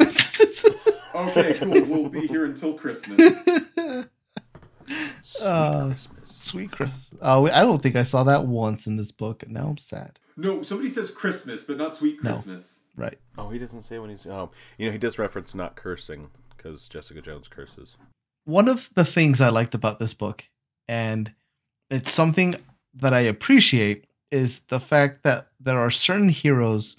Okay, 1.14 1.54
cool. 1.54 1.70
we'll 1.84 2.08
be 2.08 2.26
here 2.26 2.44
until 2.44 2.74
Christmas. 2.74 3.38
Uh, 5.42 5.88
Christmas. 5.88 6.30
Sweet 6.30 6.70
Christmas. 6.70 7.06
Oh, 7.22 7.46
I 7.48 7.60
don't 7.60 7.82
think 7.82 7.96
I 7.96 8.02
saw 8.02 8.24
that 8.24 8.46
once 8.46 8.86
in 8.86 8.96
this 8.96 9.12
book, 9.12 9.42
and 9.42 9.52
now 9.52 9.68
I'm 9.68 9.78
sad. 9.78 10.18
No, 10.36 10.62
somebody 10.62 10.90
says 10.90 11.10
Christmas, 11.10 11.64
but 11.64 11.76
not 11.78 11.94
Sweet 11.94 12.22
No. 12.22 12.32
Christmas. 12.32 12.82
Right. 12.96 13.18
Oh, 13.38 13.48
he 13.50 13.58
doesn't 13.58 13.82
say 13.82 13.98
when 13.98 14.10
he's. 14.10 14.26
Oh, 14.26 14.50
you 14.78 14.86
know, 14.86 14.92
he 14.92 14.98
does 14.98 15.18
reference 15.18 15.54
not 15.54 15.76
cursing 15.76 16.30
because 16.56 16.88
Jessica 16.88 17.20
Jones 17.22 17.48
curses. 17.48 17.96
one 18.44 18.68
of 18.68 18.90
the 18.94 19.04
things 19.04 19.40
I 19.40 19.48
liked 19.48 19.74
about 19.74 19.98
this 19.98 20.14
book, 20.14 20.44
and 20.88 21.32
it's 21.90 22.10
something 22.12 22.56
that 22.94 23.14
I 23.14 23.20
appreciate, 23.20 24.06
is 24.30 24.60
the 24.68 24.80
fact 24.80 25.22
that 25.24 25.48
there 25.58 25.78
are 25.78 25.90
certain 25.90 26.28
heroes 26.28 26.96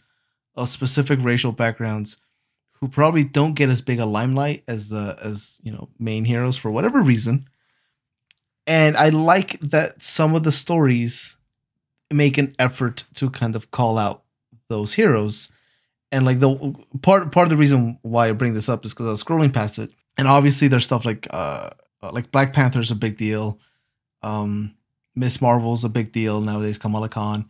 of 0.55 0.69
specific 0.69 1.19
racial 1.21 1.51
backgrounds 1.51 2.17
who 2.79 2.87
probably 2.87 3.23
don't 3.23 3.53
get 3.53 3.69
as 3.69 3.81
big 3.81 3.99
a 3.99 4.05
limelight 4.05 4.63
as 4.67 4.89
the 4.89 5.17
as 5.23 5.59
you 5.63 5.71
know 5.71 5.89
main 5.99 6.25
heroes 6.25 6.57
for 6.57 6.71
whatever 6.71 7.01
reason. 7.01 7.47
And 8.67 8.97
I 8.97 9.09
like 9.09 9.59
that 9.59 10.01
some 10.01 10.35
of 10.35 10.43
the 10.43 10.51
stories 10.51 11.37
make 12.11 12.37
an 12.37 12.55
effort 12.57 13.05
to 13.15 13.29
kind 13.29 13.55
of 13.55 13.71
call 13.71 13.97
out 13.97 14.23
those 14.69 14.93
heroes. 14.93 15.49
And 16.11 16.25
like 16.25 16.39
the 16.39 16.75
part 17.01 17.31
part 17.31 17.45
of 17.45 17.49
the 17.49 17.57
reason 17.57 17.99
why 18.01 18.29
I 18.29 18.31
bring 18.31 18.53
this 18.53 18.69
up 18.69 18.85
is 18.85 18.93
because 18.93 19.07
I 19.07 19.11
was 19.11 19.23
scrolling 19.23 19.53
past 19.53 19.79
it 19.79 19.91
and 20.17 20.27
obviously 20.27 20.67
there's 20.67 20.83
stuff 20.83 21.05
like 21.05 21.27
uh 21.31 21.71
like 22.01 22.31
Black 22.31 22.53
Panther's 22.53 22.91
a 22.91 22.95
big 22.95 23.17
deal. 23.17 23.59
Um 24.21 24.75
Miss 25.15 25.41
Marvel's 25.41 25.83
a 25.83 25.89
big 25.89 26.11
deal 26.11 26.41
nowadays, 26.41 26.77
Kamala 26.77 27.09
Khan, 27.09 27.49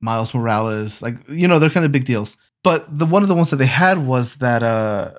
Miles 0.00 0.34
Morales, 0.34 1.02
like 1.02 1.16
you 1.28 1.48
know, 1.48 1.58
they're 1.58 1.70
kind 1.70 1.86
of 1.86 1.92
big 1.92 2.04
deals. 2.04 2.36
But 2.62 2.86
the 2.98 3.06
one 3.06 3.22
of 3.22 3.28
the 3.28 3.34
ones 3.34 3.50
that 3.50 3.56
they 3.56 3.66
had 3.66 3.98
was 4.06 4.36
that 4.36 4.62
uh 4.62 5.12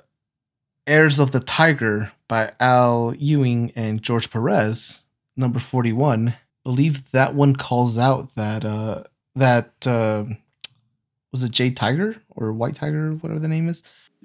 Heirs 0.86 1.18
of 1.18 1.32
the 1.32 1.40
Tiger 1.40 2.12
by 2.28 2.52
Al 2.58 3.14
Ewing 3.16 3.72
and 3.76 4.02
George 4.02 4.30
Perez, 4.30 5.02
number 5.36 5.58
41. 5.58 6.34
believe 6.64 7.10
that 7.12 7.34
one 7.34 7.56
calls 7.56 7.96
out 7.96 8.34
that 8.34 8.64
uh 8.64 9.04
that 9.34 9.86
uh 9.86 10.24
was 11.32 11.42
it 11.42 11.52
Jay 11.52 11.70
Tiger 11.70 12.16
or 12.30 12.52
White 12.52 12.74
Tiger, 12.74 13.12
whatever 13.12 13.40
the 13.40 13.48
name 13.48 13.68
is? 13.68 13.82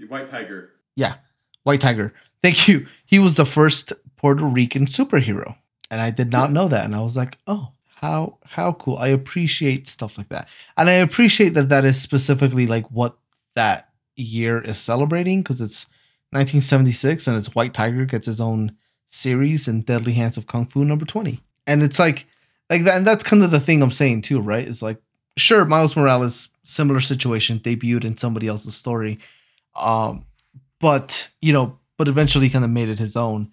White 0.07 0.27
Tiger. 0.27 0.71
Yeah, 0.95 1.15
White 1.63 1.81
Tiger. 1.81 2.13
Thank 2.41 2.67
you. 2.67 2.87
He 3.05 3.19
was 3.19 3.35
the 3.35 3.45
first 3.45 3.93
Puerto 4.17 4.43
Rican 4.45 4.85
superhero, 4.87 5.55
and 5.89 6.01
I 6.01 6.09
did 6.09 6.31
not 6.31 6.51
know 6.51 6.67
that. 6.67 6.85
And 6.85 6.95
I 6.95 7.01
was 7.01 7.15
like, 7.15 7.37
oh, 7.47 7.73
how 8.01 8.39
how 8.45 8.73
cool! 8.73 8.97
I 8.97 9.07
appreciate 9.09 9.87
stuff 9.87 10.17
like 10.17 10.29
that, 10.29 10.47
and 10.77 10.89
I 10.89 10.93
appreciate 10.93 11.49
that 11.49 11.69
that 11.69 11.85
is 11.85 12.01
specifically 12.01 12.67
like 12.67 12.89
what 12.91 13.17
that 13.55 13.89
year 14.15 14.59
is 14.59 14.77
celebrating 14.77 15.41
because 15.41 15.61
it's 15.61 15.87
1976 16.31 17.27
and 17.27 17.37
it's 17.37 17.55
White 17.55 17.73
Tiger 17.73 18.05
gets 18.05 18.27
his 18.27 18.41
own 18.41 18.75
series 19.09 19.67
and 19.67 19.85
Deadly 19.85 20.13
Hands 20.13 20.37
of 20.37 20.47
Kung 20.47 20.65
Fu 20.65 20.83
number 20.85 21.05
20. 21.05 21.39
And 21.67 21.83
it's 21.83 21.99
like 21.99 22.25
like 22.69 22.83
that 22.83 22.97
and 22.97 23.07
that's 23.07 23.23
kind 23.23 23.43
of 23.43 23.51
the 23.51 23.59
thing 23.59 23.81
I'm 23.81 23.91
saying 23.91 24.23
too, 24.23 24.39
right? 24.39 24.67
It's 24.67 24.81
like 24.81 24.97
sure 25.37 25.65
Miles 25.65 25.95
Morales 25.95 26.49
similar 26.63 26.99
situation 26.99 27.59
debuted 27.59 28.05
in 28.05 28.17
somebody 28.17 28.47
else's 28.47 28.75
story. 28.75 29.19
Um 29.75 30.25
but, 30.79 31.29
you 31.41 31.53
know, 31.53 31.79
but 31.97 32.07
eventually 32.07 32.49
kind 32.49 32.65
of 32.65 32.71
made 32.71 32.89
it 32.89 32.99
his 32.99 33.15
own. 33.15 33.51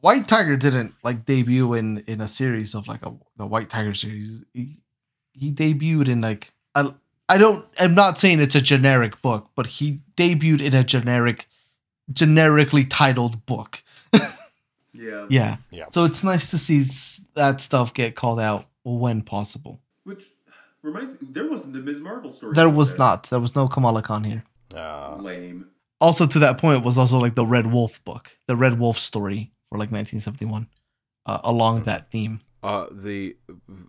White 0.00 0.26
Tiger 0.26 0.56
didn't 0.56 0.94
like 1.02 1.24
debut 1.24 1.74
in 1.74 1.98
in 2.06 2.20
a 2.20 2.28
series 2.28 2.74
of 2.74 2.88
like 2.88 3.04
a 3.06 3.14
the 3.36 3.46
White 3.46 3.70
Tiger 3.70 3.94
series. 3.94 4.42
He, 4.52 4.78
he 5.32 5.52
debuted 5.52 6.08
in 6.08 6.20
like 6.20 6.52
a, 6.74 6.94
I 7.28 7.38
don't 7.38 7.64
I'm 7.78 7.94
not 7.94 8.18
saying 8.18 8.40
it's 8.40 8.54
a 8.54 8.60
generic 8.60 9.20
book, 9.22 9.50
but 9.54 9.66
he 9.66 10.00
debuted 10.16 10.60
in 10.60 10.74
a 10.74 10.84
generic 10.84 11.48
generically 12.12 12.84
titled 12.84 13.46
book. 13.46 13.82
Yeah. 14.92 15.26
Yeah. 15.30 15.56
Yeah. 15.70 15.86
So 15.92 16.04
it's 16.04 16.22
nice 16.24 16.50
to 16.50 16.58
see 16.58 16.84
that 17.34 17.60
stuff 17.60 17.94
get 17.94 18.14
called 18.14 18.40
out 18.40 18.66
when 18.84 19.22
possible. 19.22 19.80
Which 20.04 20.24
reminds 20.82 21.12
me, 21.12 21.18
there 21.22 21.48
wasn't 21.48 21.76
a 21.76 21.80
Ms. 21.80 22.00
Marvel 22.00 22.30
story. 22.30 22.54
There 22.54 22.68
was 22.68 22.76
was 22.76 22.88
there? 22.90 22.98
not. 22.98 23.30
There 23.30 23.40
was 23.40 23.54
no 23.54 23.68
Kamala 23.68 24.02
Khan 24.02 24.24
here. 24.24 24.44
Uh, 24.74 25.16
Lame. 25.16 25.68
Also, 26.00 26.26
to 26.26 26.38
that 26.40 26.58
point, 26.58 26.84
was 26.84 26.98
also 26.98 27.18
like 27.18 27.36
the 27.36 27.46
Red 27.46 27.68
Wolf 27.68 28.04
book, 28.04 28.36
the 28.48 28.56
Red 28.56 28.78
Wolf 28.78 28.98
story 28.98 29.52
for 29.68 29.78
like 29.78 29.92
1971, 29.92 30.66
uh, 31.26 31.38
along 31.44 31.84
that 31.84 32.10
theme. 32.10 32.40
uh, 32.64 32.86
the 32.90 33.36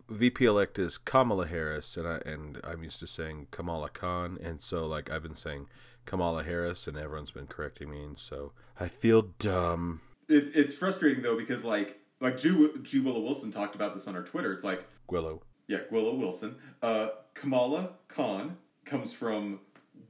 VP 0.10 0.46
elect 0.46 0.78
is 0.78 0.98
Kamala 0.98 1.48
Harris, 1.48 1.98
and 1.98 2.08
I 2.08 2.18
and 2.26 2.60
I'm 2.64 2.84
used 2.84 3.00
to 3.00 3.08
saying 3.08 3.48
Kamala 3.52 3.90
Khan, 3.90 4.38
and 4.44 4.62
so 4.62 4.86
like 4.86 5.10
I've 5.10 5.24
been 5.24 5.36
saying 5.36 5.68
Kamala 6.06 6.44
Harris, 6.44 6.86
and 6.88 6.98
everyone's 6.98 7.32
been 7.32 7.48
correcting 7.48 7.90
me, 7.90 8.04
and 8.04 8.18
so 8.18 8.52
I 8.80 8.88
feel 8.88 9.24
dumb. 9.40 10.02
It's 10.30 10.50
it's 10.50 10.74
frustrating 10.74 11.22
though 11.24 11.38
because 11.38 11.64
like 11.64 12.00
like 12.20 12.38
G, 12.38 12.70
G 12.82 13.00
Willow 13.00 13.20
Wilson 13.22 13.52
talked 13.52 13.76
about 13.76 13.94
this 13.94 14.08
on 14.08 14.14
her 14.16 14.24
Twitter. 14.24 14.54
It's 14.54 14.64
like 14.64 14.84
Willow. 15.10 15.42
yeah, 15.68 15.80
Willow 15.92 16.16
Wilson. 16.16 16.56
Uh, 16.82 17.10
Kamala 17.34 17.90
Khan 18.08 18.58
comes 18.86 19.14
from 19.14 19.60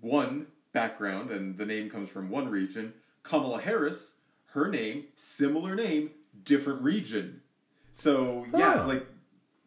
one 0.02 0.48
background, 0.74 1.32
and 1.32 1.58
the 1.58 1.66
name 1.66 1.90
comes 1.90 2.10
from 2.10 2.30
one 2.30 2.50
region. 2.50 2.94
Kamala 3.24 3.62
Harris, 3.62 4.16
her 4.48 4.68
name, 4.70 5.06
similar 5.16 5.76
name, 5.76 6.12
different 6.44 6.82
region. 6.82 7.42
So 7.94 8.46
yeah, 8.56 8.78
Huh. 8.80 8.88
like 8.88 9.06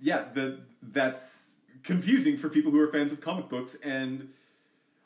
yeah, 0.00 0.24
the 0.34 0.60
that's 0.82 1.58
confusing 1.82 2.36
for 2.36 2.48
people 2.48 2.70
who 2.70 2.80
are 2.80 2.90
fans 2.92 3.12
of 3.12 3.20
comic 3.20 3.48
books 3.48 3.76
and. 3.82 4.28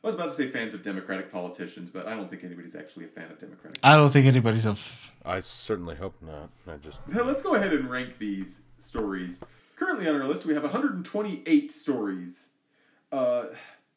I 0.03 0.07
was 0.07 0.15
about 0.17 0.27
to 0.29 0.33
say 0.33 0.47
fans 0.47 0.73
of 0.73 0.83
Democratic 0.83 1.31
politicians, 1.31 1.91
but 1.91 2.07
I 2.07 2.15
don't 2.15 2.31
think 2.31 2.43
anybody's 2.43 2.75
actually 2.75 3.05
a 3.05 3.09
fan 3.09 3.31
of 3.31 3.39
Democratic. 3.39 3.79
I 3.83 3.97
don't 3.97 4.11
think 4.11 4.27
anybody's 4.27 4.65
a. 4.67 4.71
F- 4.71 5.13
I 5.25 5.41
certainly 5.41 5.95
hope 5.95 6.15
not. 6.23 6.49
I 6.67 6.77
just 6.77 7.01
Let's 7.09 7.43
go 7.43 7.55
ahead 7.55 7.75
and 7.75 7.91
rank 7.91 8.19
these 8.19 8.63
stories. 8.79 9.41
Currently 9.77 10.09
on 10.09 10.17
our 10.17 10.27
list, 10.27 10.47
we 10.47 10.55
have 10.55 10.63
128 10.63 11.71
stories. 11.71 12.49
Uh, 13.13 13.47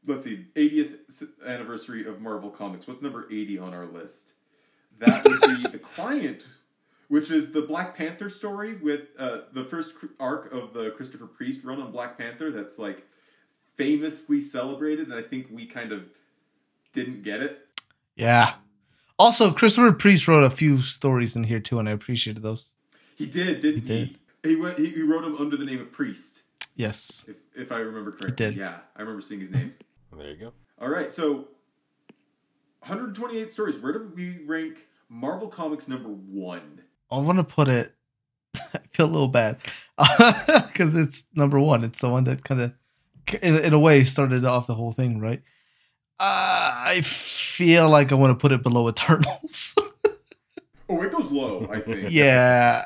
let's 0.06 0.26
see, 0.26 0.46
80th 0.56 1.24
anniversary 1.46 2.06
of 2.06 2.20
Marvel 2.20 2.50
Comics. 2.50 2.86
What's 2.86 3.02
number 3.02 3.26
80 3.32 3.60
on 3.60 3.74
our 3.74 3.86
list? 3.86 4.34
That 5.00 5.24
would 5.24 5.42
be 5.42 5.70
The 5.70 5.80
Client, 5.80 6.46
which 7.08 7.32
is 7.32 7.52
the 7.52 7.62
Black 7.62 7.96
Panther 7.96 8.30
story 8.30 8.76
with 8.76 9.08
uh, 9.18 9.42
the 9.54 9.64
first 9.64 9.96
arc 10.20 10.52
of 10.54 10.74
the 10.74 10.92
Christopher 10.92 11.28
Priest 11.28 11.64
run 11.64 11.82
on 11.82 11.92
Black 11.92 12.18
Panther 12.18 12.52
that's 12.52 12.78
like 12.78 13.06
famously 13.76 14.42
celebrated, 14.42 15.08
and 15.08 15.16
I 15.16 15.22
think 15.22 15.48
we 15.52 15.66
kind 15.66 15.92
of 15.92 16.04
didn't 16.94 17.24
get 17.24 17.42
it. 17.42 17.68
yeah. 18.16 18.56
Also, 19.20 19.52
Christopher 19.52 19.94
Priest 19.94 20.28
wrote 20.28 20.44
a 20.44 20.50
few 20.50 20.82
stories 20.82 21.36
in 21.36 21.44
here 21.44 21.60
too, 21.60 21.78
and 21.80 21.88
I 21.88 21.92
appreciated 21.92 22.42
those. 22.42 22.74
He 23.16 23.28
did, 23.28 23.60
didn't 23.60 23.82
he? 23.82 23.88
did. 23.88 24.20
He, 24.44 24.56
went, 24.56 24.78
he, 24.80 24.88
he 24.88 25.02
wrote 25.04 25.22
them 25.22 25.38
under 25.38 25.56
the 25.56 25.66
name 25.66 25.80
of 25.80 25.92
Priest. 25.92 26.44
Yes. 26.76 27.30
If, 27.30 27.38
if 27.56 27.72
I 27.72 27.78
remember 27.80 28.12
correctly. 28.12 28.48
did. 28.48 28.56
Yeah, 28.56 28.78
I 28.96 29.02
remember 29.02 29.22
seeing 29.22 29.40
his 29.40 29.52
name. 29.52 29.76
there 30.18 30.32
you 30.32 30.36
go. 30.38 30.54
All 30.82 30.90
right, 30.90 31.12
so 31.12 31.48
128 32.80 33.52
stories. 33.52 33.80
Where 33.80 33.94
do 33.94 34.12
we 34.16 34.40
rank 34.46 34.88
Marvel 35.10 35.48
Comics 35.48 35.88
number 35.88 36.10
one? 36.10 36.82
I 37.12 37.20
want 37.20 37.38
to 37.38 37.44
put 37.44 37.68
it. 37.68 37.94
I 38.58 38.80
feel 38.92 39.06
a 39.06 39.08
little 39.08 39.28
bad 39.28 39.58
because 40.68 40.96
it's 40.96 41.26
number 41.36 41.60
one. 41.60 41.84
It's 41.84 42.00
the 42.00 42.10
one 42.10 42.24
that 42.26 42.44
kind 42.44 42.60
of, 42.62 42.74
in, 43.42 43.58
in 43.58 43.74
a 43.74 43.80
way, 43.80 44.04
started 44.04 44.46
off 44.46 44.68
the 44.68 44.76
whole 44.76 44.92
thing, 44.92 45.20
right? 45.20 45.42
Uh, 46.20 46.86
I 46.88 47.02
feel 47.04 47.90
like 47.90 48.12
I 48.12 48.16
want 48.16 48.32
to 48.32 48.42
put 48.42 48.52
it 48.52 48.64
below 48.64 48.88
Eternals. 48.90 49.76
Oh, 50.90 51.02
it 51.02 51.12
goes 51.12 51.32
low, 51.32 51.68
I 51.72 51.80
think. 51.80 52.08
yeah, 52.12 52.86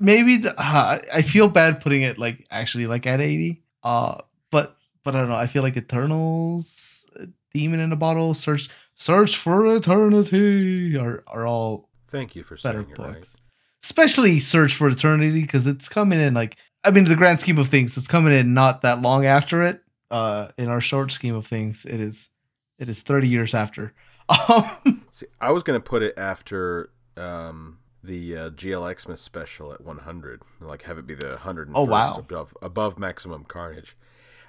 maybe. 0.00 0.38
The, 0.38 0.54
uh, 0.58 0.98
I 1.12 1.22
feel 1.22 1.48
bad 1.48 1.80
putting 1.80 2.02
it 2.02 2.18
like 2.18 2.46
actually 2.50 2.86
like 2.86 3.06
at 3.06 3.20
eighty. 3.20 3.62
Uh, 3.82 4.18
but 4.50 4.76
but 5.04 5.14
I 5.14 5.20
don't 5.20 5.28
know. 5.28 5.36
I 5.36 5.46
feel 5.46 5.62
like 5.62 5.76
Eternals, 5.76 7.06
Demon 7.54 7.80
in 7.80 7.92
a 7.92 7.96
Bottle, 7.96 8.34
Search 8.34 8.68
Search 8.94 9.36
for 9.36 9.66
Eternity 9.76 10.96
are 10.96 11.22
are 11.26 11.46
all 11.46 11.88
Thank 12.08 12.34
you 12.34 12.42
for 12.42 12.56
better 12.56 12.82
saying 12.82 12.90
it 12.90 12.98
right. 12.98 13.14
books. 13.14 13.36
Especially 13.82 14.40
Search 14.40 14.74
for 14.74 14.88
Eternity 14.88 15.42
because 15.42 15.66
it's 15.66 15.88
coming 15.88 16.18
in 16.18 16.34
like 16.34 16.56
I 16.84 16.90
mean, 16.90 17.04
the 17.04 17.16
grand 17.16 17.40
scheme 17.40 17.58
of 17.58 17.68
things, 17.68 17.96
it's 17.96 18.06
coming 18.06 18.32
in 18.32 18.54
not 18.54 18.82
that 18.82 19.00
long 19.02 19.26
after 19.26 19.62
it. 19.62 19.82
Uh, 20.10 20.48
in 20.56 20.68
our 20.68 20.80
short 20.80 21.10
scheme 21.10 21.34
of 21.34 21.46
things, 21.46 21.84
it 21.84 21.98
is 22.00 22.30
it 22.78 22.88
is 22.88 23.00
thirty 23.00 23.28
years 23.28 23.54
after. 23.54 23.92
Um, 24.48 25.04
See, 25.12 25.26
I 25.40 25.52
was 25.52 25.62
gonna 25.62 25.78
put 25.80 26.02
it 26.02 26.14
after 26.16 26.90
um, 27.16 27.78
the 28.02 28.36
uh, 28.36 28.50
GL 28.50 29.00
Xmas 29.00 29.20
special 29.20 29.72
at 29.72 29.80
100, 29.82 30.42
like 30.60 30.82
have 30.82 30.98
it 30.98 31.06
be 31.06 31.14
the 31.14 31.36
101st 31.42 31.72
Oh, 31.74 31.84
wow. 31.84 32.14
above 32.16 32.56
above 32.60 32.98
Maximum 32.98 33.44
Carnage. 33.44 33.96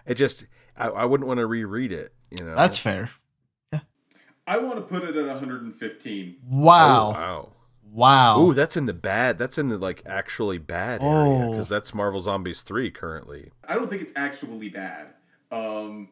It 0.07 0.15
just 0.15 0.45
I, 0.75 0.89
I 0.89 1.05
wouldn't 1.05 1.27
want 1.27 1.39
to 1.39 1.45
reread 1.45 1.91
it. 1.91 2.13
You 2.31 2.43
know, 2.43 2.55
that's 2.55 2.77
fair. 2.79 3.11
Yeah. 3.71 3.81
I 4.47 4.57
want 4.57 4.77
to 4.77 4.81
put 4.81 5.03
it 5.03 5.15
at 5.15 5.25
115. 5.27 6.35
Oh, 6.39 6.47
Wow, 6.49 7.49
wow. 7.91 8.37
wow. 8.37 8.41
Ooh, 8.43 8.53
that's 8.53 8.77
in 8.77 8.85
the 8.85 8.93
bad. 8.93 9.37
That's 9.37 9.57
in 9.57 9.69
the 9.69 9.77
like 9.77 10.03
actually 10.05 10.57
bad 10.57 11.01
area 11.01 11.45
Oh. 11.45 11.51
because 11.51 11.69
that's 11.69 11.93
Marvel 11.93 12.21
Zombies 12.21 12.61
three 12.63 12.91
currently. 12.91 13.51
I 13.67 13.75
don't 13.75 13.89
think 13.89 14.01
it's 14.01 14.13
actually 14.15 14.69
bad. 14.69 15.07
Um, 15.51 16.09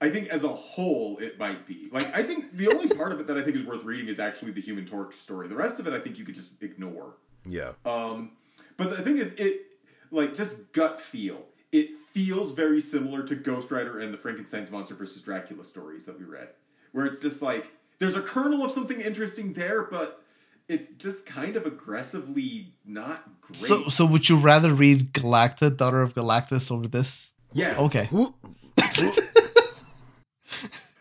I 0.00 0.10
think 0.10 0.28
as 0.28 0.44
a 0.44 0.48
whole, 0.48 1.16
it 1.18 1.38
might 1.38 1.66
be. 1.66 1.88
Like, 1.90 2.14
I 2.14 2.22
think 2.22 2.52
the 2.52 2.68
only 2.68 2.88
part 2.94 3.12
of 3.12 3.20
it 3.20 3.26
that 3.28 3.38
I 3.38 3.42
think 3.42 3.56
is 3.56 3.64
worth 3.64 3.82
reading 3.84 4.08
is 4.08 4.20
actually 4.20 4.52
the 4.52 4.60
Human 4.60 4.86
Torch 4.86 5.14
story. 5.14 5.48
The 5.48 5.54
rest 5.56 5.80
of 5.80 5.86
it, 5.86 5.94
I 5.94 5.98
think 5.98 6.18
you 6.18 6.24
could 6.24 6.34
just 6.34 6.62
ignore. 6.62 7.16
Yeah, 7.48 7.72
Um, 7.84 8.32
but 8.76 8.90
the 8.90 9.02
thing 9.02 9.18
is, 9.18 9.32
it 9.34 9.62
like 10.10 10.36
just 10.36 10.72
gut 10.72 11.00
feel. 11.00 11.46
It 11.72 11.90
feels 12.12 12.52
very 12.52 12.80
similar 12.80 13.22
to 13.22 13.34
Ghost 13.36 13.70
Rider 13.70 13.98
and 14.00 14.12
the 14.12 14.18
Frankenstein's 14.18 14.70
Monster 14.70 14.94
versus 14.94 15.22
Dracula 15.22 15.64
stories 15.64 16.06
that 16.06 16.18
we 16.18 16.24
read, 16.24 16.48
where 16.92 17.06
it's 17.06 17.20
just 17.20 17.40
like 17.42 17.66
there's 17.98 18.16
a 18.16 18.22
kernel 18.22 18.64
of 18.64 18.70
something 18.70 19.00
interesting 19.00 19.52
there, 19.54 19.82
but 19.84 20.22
it's 20.68 20.88
just 20.98 21.26
kind 21.26 21.56
of 21.56 21.64
aggressively 21.66 22.72
not 22.84 23.40
great. 23.40 23.56
So, 23.56 23.88
so 23.88 24.04
would 24.06 24.28
you 24.28 24.36
rather 24.36 24.74
read 24.74 25.12
Galacta, 25.12 25.76
Daughter 25.76 26.02
of 26.02 26.14
Galactus, 26.14 26.70
over 26.70 26.88
this? 26.88 27.32
yes, 27.52 27.78
Okay. 27.78 28.08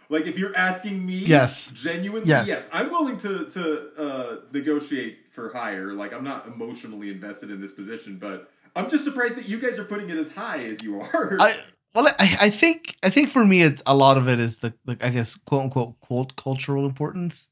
Like 0.08 0.28
if 0.28 0.38
you're 0.38 0.56
asking 0.56 1.04
me, 1.04 1.16
Yes. 1.16 1.72
genuinely, 1.72 2.30
Yes. 2.30 2.48
yes, 2.48 2.70
I'm 2.72 2.92
willing 2.92 3.18
to 3.18 3.46
to 3.50 3.90
uh, 3.98 4.36
negotiate 4.54 5.18
for 5.34 5.52
higher. 5.52 5.94
Like 5.94 6.14
I'm 6.14 6.24
not 6.24 6.46
emotionally 6.46 7.10
invested 7.10 7.50
in 7.50 7.60
this 7.60 7.72
position, 7.72 8.18
but 8.18 8.52
I'm 8.76 8.90
just 8.90 9.04
surprised 9.04 9.36
that 9.36 9.50
you 9.50 9.60
guys 9.60 9.80
are 9.80 9.84
putting 9.84 10.10
it 10.12 10.18
as 10.18 10.34
high 10.36 10.60
as 10.64 10.84
you 10.84 11.02
are. 11.02 11.38
I 11.42 11.56
well, 11.96 12.08
I, 12.20 12.38
I 12.42 12.50
think 12.52 12.96
I 13.02 13.10
think 13.10 13.30
for 13.30 13.44
me, 13.44 13.64
it's 13.64 13.82
a 13.88 13.96
lot 13.96 14.18
of 14.18 14.28
it 14.30 14.40
is 14.40 14.60
the, 14.60 14.76
the 14.86 14.96
I 15.02 15.10
guess 15.10 15.36
quote 15.38 15.64
unquote 15.64 16.00
quote 16.02 16.36
cultural 16.36 16.86
importance 16.86 17.48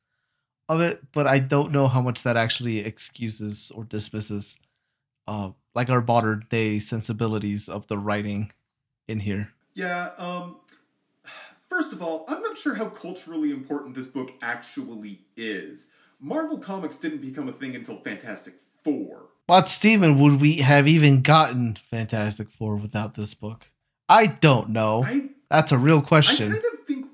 of 0.70 0.82
it, 0.82 1.02
but 1.12 1.28
I 1.28 1.40
don't 1.40 1.72
know 1.72 1.88
how 1.88 2.02
much 2.02 2.24
that 2.24 2.38
actually 2.38 2.80
excuses 2.80 3.72
or 3.76 3.84
dismisses, 3.84 4.58
uh, 5.28 5.52
like 5.76 5.90
our 5.90 6.02
modern 6.02 6.46
day 6.50 6.80
sensibilities 6.80 7.68
of 7.68 7.88
the 7.88 7.98
writing 7.98 8.52
in 9.08 9.20
here. 9.22 9.52
Yeah, 9.74 10.12
um 10.18 10.58
first 11.70 11.94
of 11.94 12.02
all, 12.02 12.26
I'm 12.28 12.42
not 12.42 12.58
sure 12.58 12.76
how 12.76 12.90
culturally 12.90 13.52
important 13.52 13.96
this 13.96 14.08
book 14.08 14.34
actually 14.42 15.20
is. 15.36 15.88
Marvel 16.20 16.58
Comics 16.58 16.98
didn't 16.98 17.22
become 17.22 17.50
a 17.50 17.52
thing 17.52 17.76
until 17.76 17.98
Fantastic 17.98 18.54
4. 18.84 19.24
But 19.48 19.68
Steven, 19.68 20.20
would 20.20 20.40
we 20.40 20.58
have 20.58 20.88
even 20.88 21.22
gotten 21.22 21.78
Fantastic 21.90 22.50
Four 22.50 22.78
without 22.78 23.16
this 23.16 23.34
book? 23.34 23.68
I 24.08 24.28
don't 24.28 24.70
know. 24.70 25.04
I 25.04 25.30
That's 25.50 25.72
a 25.72 25.78
real 25.78 26.02
question. 26.02 26.52
I 26.52 26.56
kind 26.56 26.66
of 26.74 26.86
think 26.86 27.06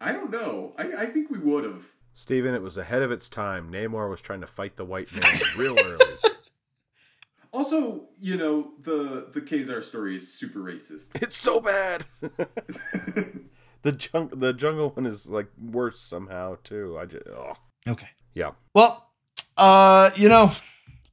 I 0.00 0.12
don't 0.12 0.30
know. 0.30 0.72
I, 0.78 1.02
I 1.02 1.06
think 1.06 1.30
we 1.30 1.38
would 1.38 1.64
have. 1.64 1.84
Steven, 2.18 2.52
it 2.52 2.62
was 2.62 2.76
ahead 2.76 3.02
of 3.02 3.12
its 3.12 3.28
time. 3.28 3.70
Namor 3.70 4.10
was 4.10 4.20
trying 4.20 4.40
to 4.40 4.48
fight 4.48 4.76
the 4.76 4.84
white 4.84 5.06
man 5.14 5.38
real 5.56 5.76
early. 5.78 6.04
Also, 7.50 8.08
you 8.20 8.36
know, 8.36 8.72
the 8.82 9.28
the 9.32 9.40
Ka-Zar 9.40 9.80
story 9.80 10.16
is 10.16 10.30
super 10.30 10.58
racist. 10.58 11.20
It's 11.22 11.34
so 11.34 11.62
bad. 11.62 12.04
the 12.20 14.08
jung- 14.12 14.28
the 14.34 14.52
jungle 14.52 14.90
one 14.90 15.06
is 15.06 15.26
like 15.28 15.46
worse 15.58 15.98
somehow 15.98 16.58
too. 16.62 16.98
I 17.00 17.06
just 17.06 17.26
oh. 17.28 17.54
Okay. 17.88 18.08
yeah. 18.34 18.50
Well, 18.74 19.10
uh, 19.56 20.10
you 20.14 20.28
know, 20.28 20.52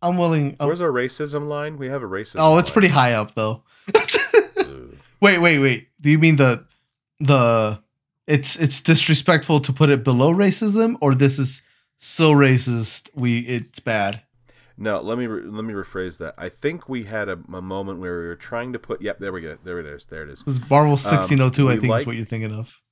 I'm 0.02 0.18
willing. 0.18 0.58
oh- 0.60 0.68
Where's 0.68 0.82
our 0.82 0.92
racism 0.92 1.48
line? 1.48 1.78
We 1.78 1.88
have 1.88 2.04
a 2.04 2.08
racism. 2.08 2.36
oh, 2.40 2.58
it's 2.58 2.68
line. 2.68 2.74
pretty 2.74 2.88
high 2.90 3.14
up 3.14 3.34
though. 3.36 3.64
Wait, 5.22 5.40
wait, 5.40 5.60
wait. 5.60 5.88
Do 6.02 6.10
you 6.12 6.20
mean 6.20 6.36
the 6.36 6.68
the 7.22 7.82
it's 8.28 8.56
it's 8.56 8.82
disrespectful 8.82 9.60
to 9.62 9.74
put 9.74 9.90
it 9.90 10.04
below 10.04 10.34
racism, 10.34 10.96
or 11.02 11.14
this 11.16 11.38
is 11.40 11.62
so 11.98 12.34
racist 12.34 13.10
we 13.14 13.40
it's 13.40 13.80
bad? 13.80 14.22
No, 14.78 15.00
let 15.02 15.18
me 15.18 15.28
re- 15.28 15.44
let 15.50 15.64
me 15.64 15.74
rephrase 15.74 16.18
that. 16.18 16.34
I 16.38 16.50
think 16.50 16.90
we 16.90 17.04
had 17.04 17.30
a, 17.30 17.40
a 17.54 17.62
moment 17.62 18.00
where 18.00 18.20
we 18.20 18.26
were 18.28 18.36
trying 18.36 18.74
to 18.74 18.80
put. 18.80 19.02
Yep, 19.02 19.20
there 19.20 19.32
we 19.32 19.42
go. 19.42 19.58
There 19.64 19.80
it 19.80 19.86
is. 19.86 20.06
There 20.06 20.24
it 20.24 20.30
is. 20.30 20.40
Because 20.40 20.60
Marvel 20.70 20.92
1602, 20.92 21.70
I 21.70 21.72
Um, 21.72 21.76
we 21.76 21.80
think, 21.82 21.90
like- 21.92 22.02
is 22.02 22.08
what 22.08 22.16
you're 22.16 22.26
thinking 22.26 22.54
of. 22.54 22.82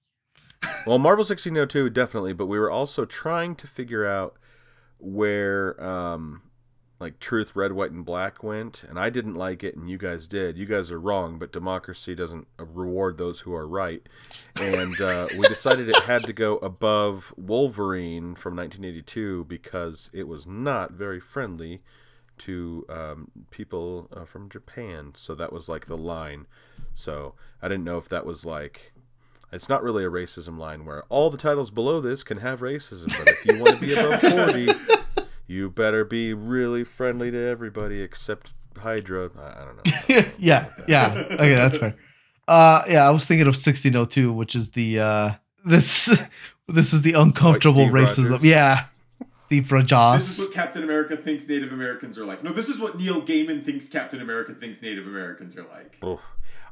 Well, 0.88 0.98
Marvel 0.98 1.26
1602 1.26 1.90
definitely, 1.90 2.32
but 2.32 2.46
we 2.46 2.58
were 2.58 2.72
also 2.72 3.04
trying 3.04 3.54
to 3.56 3.68
figure 3.68 4.06
out 4.08 4.38
where 4.98 5.82
um 5.84 6.42
like 7.04 7.20
truth 7.20 7.54
red 7.54 7.74
white 7.74 7.92
and 7.92 8.06
black 8.06 8.42
went 8.42 8.84
and 8.88 8.98
I 8.98 9.10
didn't 9.10 9.36
like 9.36 9.62
it 9.62 9.76
and 9.76 9.90
you 9.90 9.98
guys 9.98 10.26
did. 10.26 10.58
You 10.58 10.66
guys 10.66 10.90
are 10.90 11.00
wrong, 11.00 11.38
but 11.38 11.52
democracy 11.52 12.16
doesn't 12.16 12.48
uh, 12.58 12.64
reward 12.64 13.18
those 13.18 13.42
who 13.42 13.54
are 13.54 13.68
right. 13.68 14.02
And 14.56 15.00
uh, 15.02 15.28
we 15.38 15.42
decided 15.50 15.90
it 15.90 16.00
had 16.04 16.24
to 16.24 16.34
go 16.34 16.58
above 16.60 17.34
Wolverine 17.36 18.36
from 18.36 18.56
1982 18.56 19.44
because 19.50 20.10
it 20.14 20.30
was 20.30 20.48
not 20.48 20.94
very 20.94 21.20
friendly 21.20 21.82
to 22.38 22.86
um, 22.88 23.32
people 23.52 24.08
uh, 24.16 24.24
from 24.24 24.48
Japan. 24.50 25.12
So 25.18 25.36
that 25.36 25.52
was 25.52 25.68
like 25.68 25.88
the 25.88 25.98
line. 25.98 26.48
So 26.94 27.36
I 27.62 27.68
didn't 27.68 27.84
know 27.84 27.98
if 27.98 28.08
that 28.08 28.26
was 28.26 28.46
like 28.46 28.94
it's 29.52 29.70
not 29.70 29.84
really 29.84 30.06
a 30.06 30.10
racism 30.10 30.58
line 30.58 30.86
where 30.86 31.04
all 31.10 31.30
the 31.30 31.38
titles 31.38 31.70
below 31.70 32.00
this 32.00 32.24
can 32.24 32.38
have 32.38 32.62
racism, 32.62 33.10
but 33.10 33.28
if 33.28 33.46
you 33.46 33.60
want 33.60 33.78
to 33.78 33.86
be 33.86 33.94
above 33.94 34.22
40, 34.22 34.68
you 35.48 35.70
better 35.70 36.06
be 36.06 36.34
really 36.34 36.84
friendly 36.84 37.32
to 37.32 37.38
everybody 37.38 38.02
except 38.02 38.54
Hydra. 38.78 39.32
I, 39.38 39.62
I 39.62 39.66
don't 39.66 39.76
know. 39.78 40.32
yeah, 40.38 40.70
yeah. 40.88 41.28
Okay, 41.32 41.56
that's 41.56 41.78
fair. 41.78 41.96
Uh, 42.48 42.84
yeah, 42.90 43.08
I 43.08 43.12
was 43.12 43.26
thinking 43.26 43.48
of 43.48 43.54
1602, 43.54 44.34
which 44.34 44.56
is 44.56 44.72
the 44.72 45.00
uh 45.00 45.32
this 45.66 46.06
this 46.68 46.94
is 46.94 47.02
the 47.02 47.14
uncomfortable 47.14 47.86
Steve 47.86 47.94
racism. 47.94 48.32
Rogers. 48.32 48.46
Yeah, 48.46 48.86
Steve 49.46 49.72
Rajas. 49.72 50.28
This 50.28 50.40
is 50.40 50.46
what 50.46 50.54
Captain 50.54 50.84
America 50.84 51.16
thinks 51.16 51.48
Native 51.48 51.72
Americans 51.72 52.18
are 52.18 52.26
like. 52.26 52.44
No, 52.44 52.52
this 52.52 52.70
is 52.70 52.80
what 52.80 52.98
Neil 52.98 53.22
Gaiman 53.22 53.64
thinks 53.64 53.88
Captain 53.90 54.22
America 54.22 54.54
thinks 54.54 54.82
Native 54.82 55.08
Americans 55.08 55.58
are 55.58 55.64
like. 55.64 56.04
Oof. 56.04 56.20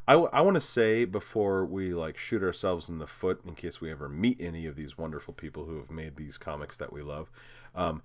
I, 0.07 0.41
want 0.41 0.55
to 0.55 0.61
say 0.61 1.05
before 1.05 1.63
we 1.65 1.93
like 1.93 2.17
shoot 2.17 2.43
ourselves 2.43 2.89
in 2.89 2.97
the 2.97 3.07
foot 3.07 3.41
in 3.45 3.55
case 3.55 3.79
we 3.79 3.91
ever 3.91 4.09
meet 4.09 4.41
any 4.41 4.65
of 4.65 4.75
these 4.75 4.97
wonderful 4.97 5.33
people 5.33 5.65
who 5.65 5.77
have 5.77 5.89
made 5.89 6.17
these 6.17 6.37
comics 6.37 6.75
that 6.77 6.91
we 6.91 7.01
love 7.01 7.31
um, 7.75 8.01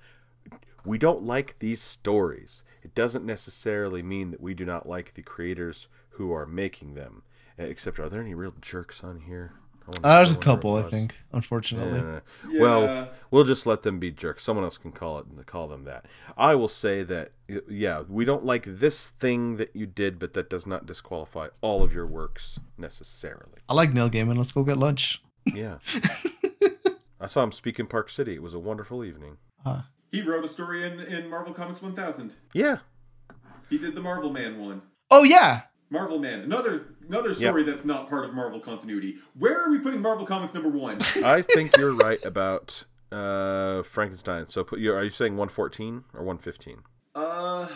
we 0.85 0.98
don't 0.98 1.23
like 1.23 1.56
these 1.59 1.81
stories 1.81 2.62
it 2.82 2.94
doesn't 2.94 3.24
necessarily 3.24 4.02
mean 4.02 4.31
that 4.31 4.40
we 4.40 4.55
do 4.55 4.64
not 4.64 4.89
like 4.89 5.14
the 5.14 5.23
creators 5.23 5.89
who 6.10 6.32
are 6.32 6.47
making 6.47 6.94
them 6.94 7.23
Uh, 7.59 7.64
except 7.64 7.98
are 7.98 8.09
there 8.09 8.20
any 8.20 8.35
real 8.35 8.55
jerks 8.60 9.02
on 9.05 9.20
here 9.20 9.52
Uh, 10.02 10.16
there's 10.16 10.32
a 10.32 10.36
couple, 10.36 10.74
I 10.74 10.78
if 10.78 10.81
it 10.81 10.85
was. 10.86 10.90
think. 10.90 11.20
Unfortunately, 11.32 12.01
Yeah. 12.01 12.20
Yeah. 12.51 12.60
Well, 12.60 13.09
we'll 13.31 13.44
just 13.44 13.66
let 13.66 13.82
them 13.85 14.01
be 14.01 14.10
jerks. 14.10 14.43
Someone 14.43 14.64
else 14.64 14.78
can 14.78 14.90
call 14.90 15.20
it 15.20 15.27
and 15.27 15.47
call 15.47 15.68
them 15.68 15.85
that. 15.85 16.06
I 16.36 16.56
will 16.56 16.68
say 16.68 17.05
that 17.05 17.31
yeah, 17.68 18.02
we 18.09 18.24
don't 18.24 18.44
like 18.44 18.64
this 18.66 19.10
thing 19.10 19.59
that 19.59 19.70
you 19.77 19.86
did, 19.86 20.18
but 20.18 20.32
that 20.35 20.51
does 20.51 20.66
not 20.66 20.86
disqualify 20.86 21.48
all 21.60 21.85
of 21.85 21.93
your 21.93 22.05
works 22.06 22.59
necessarily. 22.77 23.59
I 23.68 23.74
like 23.74 23.93
Neil 23.94 24.10
Gaiman. 24.10 24.36
Let's 24.36 24.51
go 24.51 24.64
get 24.64 24.77
lunch. 24.77 25.23
Yeah. 25.44 25.78
I 27.20 27.28
saw 27.28 27.43
him 27.44 27.52
speak 27.52 27.78
in 27.78 27.86
Park 27.86 28.10
City. 28.10 28.35
It 28.35 28.43
was 28.43 28.55
a 28.55 28.59
wonderful 28.59 29.05
evening. 29.05 29.36
Uh, 29.64 29.82
he 30.16 30.22
wrote 30.22 30.44
a 30.44 30.48
story 30.48 30.84
in, 30.86 31.01
in 31.01 31.28
Marvel 31.28 31.52
Comics 31.52 31.82
1000. 31.82 32.34
Yeah. 32.55 32.78
He 33.68 33.78
did 33.78 33.94
the 33.94 34.01
Marvel 34.01 34.32
Man 34.32 34.59
one. 34.59 34.82
oh 35.10 35.24
yeah, 35.24 35.62
Marvel 35.90 36.18
Man, 36.18 36.40
another 36.40 36.86
another 37.09 37.34
story 37.34 37.62
that's 37.64 37.84
not 37.84 38.09
part 38.09 38.24
of 38.24 38.32
Marvel 38.34 38.60
continuity. 38.60 39.16
Where 39.38 39.60
are 39.60 39.70
we 39.70 39.78
putting 39.78 40.01
Marvel 40.01 40.24
Comics 40.24 40.55
number 40.55 40.68
one? 40.68 40.98
I 41.24 41.43
think 41.43 41.76
you're 41.76 41.93
right 41.94 42.24
about 42.24 42.84
uh, 43.12 43.82
Frankenstein. 43.82 44.47
So 44.48 44.62
put 44.64 44.78
you 44.78 44.94
are 44.94 45.02
you 45.05 45.10
saying 45.10 45.32
114 45.36 46.05
or 46.14 46.22
115? 46.24 46.78
Uh, 47.14 47.66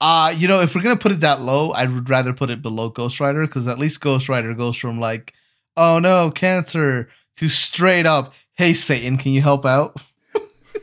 Uh, 0.00 0.34
you 0.36 0.46
know, 0.48 0.60
if 0.60 0.74
we're 0.74 0.82
gonna 0.82 0.96
put 0.96 1.12
it 1.12 1.20
that 1.20 1.40
low, 1.40 1.70
I 1.70 1.86
would 1.86 2.10
rather 2.10 2.32
put 2.32 2.50
it 2.50 2.60
below 2.60 2.88
Ghost 2.90 3.20
Rider 3.20 3.46
because 3.46 3.66
at 3.68 3.78
least 3.78 4.00
Ghost 4.00 4.28
Rider 4.28 4.52
goes 4.52 4.76
from 4.76 4.98
like, 5.00 5.32
oh 5.76 5.98
no, 6.00 6.30
cancer 6.32 7.08
to 7.36 7.48
straight 7.48 8.04
up, 8.06 8.34
hey 8.54 8.74
Satan, 8.74 9.16
can 9.16 9.30
you 9.32 9.42
help 9.42 9.64
out? 9.64 9.96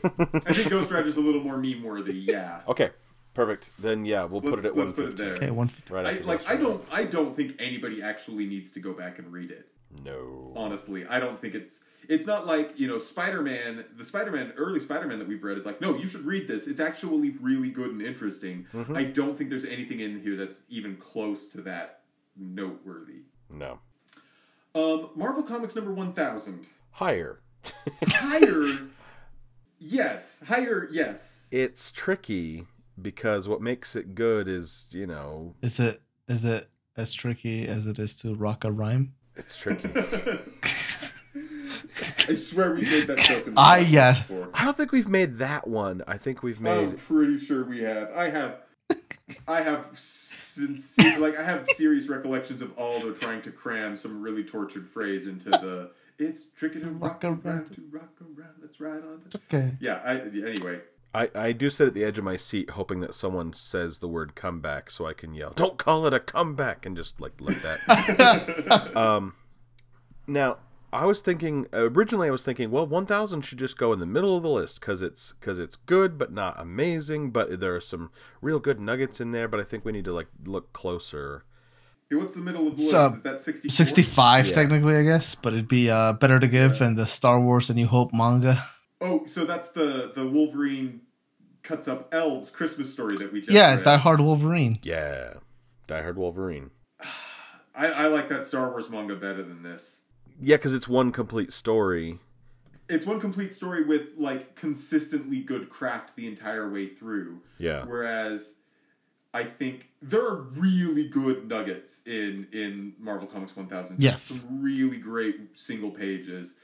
I 0.04 0.52
think 0.52 0.70
Ghost 0.70 0.90
Rider's 0.90 1.16
a 1.16 1.20
little 1.20 1.42
more 1.42 1.56
meme 1.56 1.82
worthy. 1.82 2.18
Yeah. 2.18 2.60
Okay. 2.68 2.90
Perfect. 3.34 3.70
Then 3.80 4.04
yeah, 4.04 4.24
we'll 4.24 4.40
Let's, 4.40 4.56
put 4.56 4.64
it 4.64 4.68
at 4.68 4.76
let's 4.76 4.92
put 4.92 5.06
it 5.06 5.16
there. 5.16 5.34
Okay, 5.34 5.50
one. 5.50 5.70
Right 5.90 6.06
I, 6.06 6.10
after 6.12 6.24
like 6.24 6.48
I 6.48 6.56
don't 6.56 6.84
I 6.92 7.04
don't 7.04 7.34
think 7.34 7.56
anybody 7.58 8.00
actually 8.00 8.46
needs 8.46 8.70
to 8.72 8.80
go 8.80 8.92
back 8.92 9.18
and 9.18 9.32
read 9.32 9.50
it. 9.50 9.68
No. 10.04 10.52
Honestly, 10.56 11.04
I 11.06 11.18
don't 11.18 11.38
think 11.38 11.54
it's 11.54 11.80
it's 12.08 12.26
not 12.26 12.46
like 12.46 12.78
you 12.78 12.86
know 12.86 12.98
Spider-Man. 12.98 13.84
The 13.96 14.04
Spider-Man 14.04 14.52
early 14.56 14.78
Spider-Man 14.78 15.18
that 15.18 15.26
we've 15.26 15.42
read 15.42 15.58
is 15.58 15.66
like 15.66 15.80
no, 15.80 15.96
you 15.96 16.06
should 16.06 16.24
read 16.24 16.46
this. 16.46 16.68
It's 16.68 16.80
actually 16.80 17.30
really 17.40 17.70
good 17.70 17.90
and 17.90 18.00
interesting. 18.02 18.66
Mm-hmm. 18.72 18.96
I 18.96 19.04
don't 19.04 19.36
think 19.36 19.50
there's 19.50 19.64
anything 19.64 19.98
in 19.98 20.20
here 20.22 20.36
that's 20.36 20.62
even 20.68 20.96
close 20.96 21.48
to 21.48 21.60
that 21.62 22.00
noteworthy. 22.36 23.22
No. 23.50 23.80
Um, 24.76 25.10
Marvel 25.16 25.42
Comics 25.42 25.74
number 25.74 25.92
one 25.92 26.12
thousand. 26.12 26.68
Higher. 26.92 27.40
Higher, 28.06 28.88
yes. 29.84 30.42
Higher, 30.46 30.88
yes. 30.90 31.46
It's 31.50 31.92
tricky 31.92 32.66
because 33.00 33.46
what 33.48 33.60
makes 33.60 33.94
it 33.94 34.14
good 34.14 34.48
is, 34.48 34.86
you 34.90 35.06
know, 35.06 35.54
Is 35.62 35.78
it 35.80 36.00
is 36.28 36.44
it 36.44 36.68
as 36.96 37.12
tricky 37.12 37.66
as 37.66 37.86
it 37.86 37.98
is 37.98 38.14
to 38.16 38.34
rock 38.34 38.64
a 38.64 38.72
rhyme? 38.72 39.14
it's 39.36 39.56
tricky. 39.56 39.88
I 42.28 42.34
swear 42.34 42.74
we 42.74 42.82
made 42.82 43.06
that 43.08 43.18
joke. 43.18 43.46
In 43.46 43.54
the 43.54 43.60
ah, 43.60 43.72
I- 43.72 43.80
podcast 43.84 43.90
yeah. 43.90 44.12
before. 44.14 44.48
I 44.54 44.64
don't 44.64 44.76
think 44.76 44.92
we've 44.92 45.08
made 45.08 45.38
that 45.38 45.66
one. 45.66 46.02
I 46.06 46.16
think 46.16 46.42
we've 46.42 46.58
I'm 46.58 46.90
made 46.90 46.98
pretty 46.98 47.38
sure 47.38 47.64
we 47.64 47.80
have. 47.82 48.10
I 48.12 48.30
have. 48.30 48.60
I 49.48 49.62
have 49.62 49.88
sincere, 49.94 51.18
like 51.18 51.38
I 51.38 51.42
have 51.42 51.66
serious 51.70 52.08
recollections 52.08 52.62
of 52.62 52.78
Aldo 52.78 53.12
trying 53.12 53.42
to 53.42 53.50
cram 53.50 53.96
some 53.96 54.22
really 54.22 54.44
tortured 54.44 54.88
phrase 54.88 55.26
into 55.26 55.50
the. 55.50 55.90
It's 56.18 56.46
tricky 56.46 56.80
to 56.80 56.90
rock 56.90 57.24
around, 57.24 57.74
to 57.74 57.82
rock 57.90 58.12
around. 58.20 58.54
Let's 58.60 58.80
ride 58.80 59.02
on. 59.02 59.20
To... 59.30 59.38
Okay. 59.48 59.72
Yeah. 59.80 60.00
I, 60.04 60.20
anyway, 60.20 60.80
I, 61.14 61.30
I 61.34 61.52
do 61.52 61.70
sit 61.70 61.86
at 61.86 61.94
the 61.94 62.04
edge 62.04 62.18
of 62.18 62.24
my 62.24 62.36
seat 62.36 62.70
hoping 62.70 63.00
that 63.00 63.14
someone 63.14 63.52
says 63.52 64.00
the 64.00 64.08
word 64.08 64.34
comeback 64.34 64.90
so 64.90 65.06
I 65.06 65.12
can 65.12 65.32
yell, 65.32 65.52
Don't 65.54 65.78
call 65.78 66.06
it 66.06 66.12
a 66.12 66.18
comeback 66.18 66.84
and 66.84 66.96
just 66.96 67.20
like 67.20 67.32
let 67.40 67.62
that. 67.62 68.92
um 68.96 69.34
now 70.26 70.58
I 70.92 71.06
was 71.06 71.20
thinking 71.20 71.66
originally 71.72 72.28
I 72.28 72.32
was 72.32 72.44
thinking, 72.44 72.70
well, 72.70 72.86
1000 72.86 73.42
should 73.42 73.58
just 73.58 73.78
go 73.78 73.92
in 73.92 74.00
the 74.00 74.06
middle 74.06 74.36
of 74.36 74.42
the 74.42 74.48
list 74.48 74.80
cuz 74.80 75.02
it's 75.02 75.32
cuz 75.40 75.56
it's 75.56 75.76
good 75.76 76.18
but 76.18 76.32
not 76.32 76.58
amazing, 76.58 77.30
but 77.30 77.60
there 77.60 77.76
are 77.76 77.80
some 77.80 78.10
real 78.40 78.58
good 78.58 78.80
nuggets 78.80 79.20
in 79.20 79.30
there, 79.30 79.46
but 79.46 79.60
I 79.60 79.64
think 79.64 79.84
we 79.84 79.92
need 79.92 80.04
to 80.06 80.12
like 80.12 80.28
look 80.44 80.72
closer. 80.72 81.44
Hey, 82.10 82.16
what's 82.16 82.34
the 82.34 82.40
middle 82.40 82.68
of 82.68 82.76
the 82.76 82.82
list? 82.82 82.90
So, 82.92 83.06
Is 83.06 83.22
that 83.22 83.38
64? 83.38 83.74
65 83.74 84.46
Yeah. 84.48 84.54
technically, 84.54 84.96
I 84.96 85.02
guess, 85.02 85.34
but 85.34 85.52
it'd 85.54 85.68
be 85.68 85.90
uh, 85.90 86.12
better 86.14 86.38
to 86.38 86.46
give 86.48 86.80
and 86.80 86.96
the 86.96 87.06
Star 87.06 87.40
Wars 87.40 87.70
and 87.70 87.76
New 87.76 87.86
Hope 87.86 88.12
manga. 88.12 88.68
Oh, 89.00 89.24
so 89.26 89.44
that's 89.44 89.70
the 89.72 90.12
the 90.14 90.26
Wolverine 90.26 91.00
cuts 91.62 91.88
up 91.88 92.12
elves 92.14 92.50
Christmas 92.50 92.92
story 92.92 93.16
that 93.18 93.32
we 93.32 93.40
just 93.40 93.52
Yeah, 93.52 93.74
read. 93.76 93.84
Die 93.84 93.96
Hard 93.96 94.20
Wolverine. 94.20 94.78
Yeah. 94.82 95.34
Die 95.86 96.02
Hard 96.02 96.16
Wolverine. 96.18 96.70
I, 97.74 97.86
I 97.88 98.06
like 98.06 98.28
that 98.28 98.46
Star 98.46 98.70
Wars 98.70 98.88
manga 98.90 99.16
better 99.16 99.42
than 99.42 99.62
this. 99.62 100.00
Yeah, 100.40 100.56
cuz 100.58 100.72
it's 100.74 100.88
one 100.88 101.10
complete 101.10 101.52
story. 101.52 102.18
It's 102.88 103.06
one 103.06 103.18
complete 103.18 103.54
story 103.54 103.82
with 103.82 104.08
like 104.16 104.54
consistently 104.54 105.40
good 105.40 105.70
craft 105.70 106.16
the 106.16 106.26
entire 106.26 106.70
way 106.70 106.86
through. 106.88 107.40
Yeah. 107.58 107.84
Whereas 107.84 108.54
I 109.34 109.44
think 109.44 109.88
there 110.00 110.24
are 110.24 110.42
really 110.42 111.08
good 111.08 111.48
nuggets 111.48 112.02
in 112.06 112.46
in 112.52 112.94
Marvel 112.98 113.26
Comics 113.26 113.56
1000. 113.56 114.00
Yes. 114.00 114.22
Some 114.22 114.62
really 114.62 114.96
great 114.96 115.58
single 115.58 115.90
pages. 115.90 116.54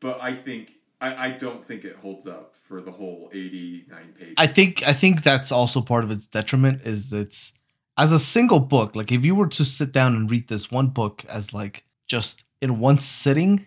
But 0.00 0.20
I 0.20 0.32
think 0.34 0.72
I, 1.00 1.26
I 1.26 1.30
don't 1.32 1.64
think 1.64 1.84
it 1.84 1.96
holds 1.96 2.26
up 2.26 2.54
for 2.66 2.80
the 2.80 2.90
whole 2.92 3.28
89 3.32 4.14
pages. 4.18 4.34
I 4.38 4.46
think 4.46 4.82
I 4.82 4.94
think 4.94 5.22
that's 5.22 5.52
also 5.52 5.82
part 5.82 6.02
of 6.02 6.10
its 6.10 6.24
detriment 6.26 6.82
is 6.82 7.12
it's 7.12 7.52
as 7.98 8.10
a 8.10 8.18
single 8.18 8.60
book. 8.60 8.96
Like 8.96 9.12
if 9.12 9.24
you 9.24 9.34
were 9.34 9.48
to 9.48 9.64
sit 9.64 9.92
down 9.92 10.16
and 10.16 10.30
read 10.30 10.48
this 10.48 10.70
one 10.70 10.88
book 10.88 11.24
as 11.28 11.52
like 11.52 11.84
just 12.06 12.42
in 12.62 12.80
one 12.80 12.98
sitting, 12.98 13.66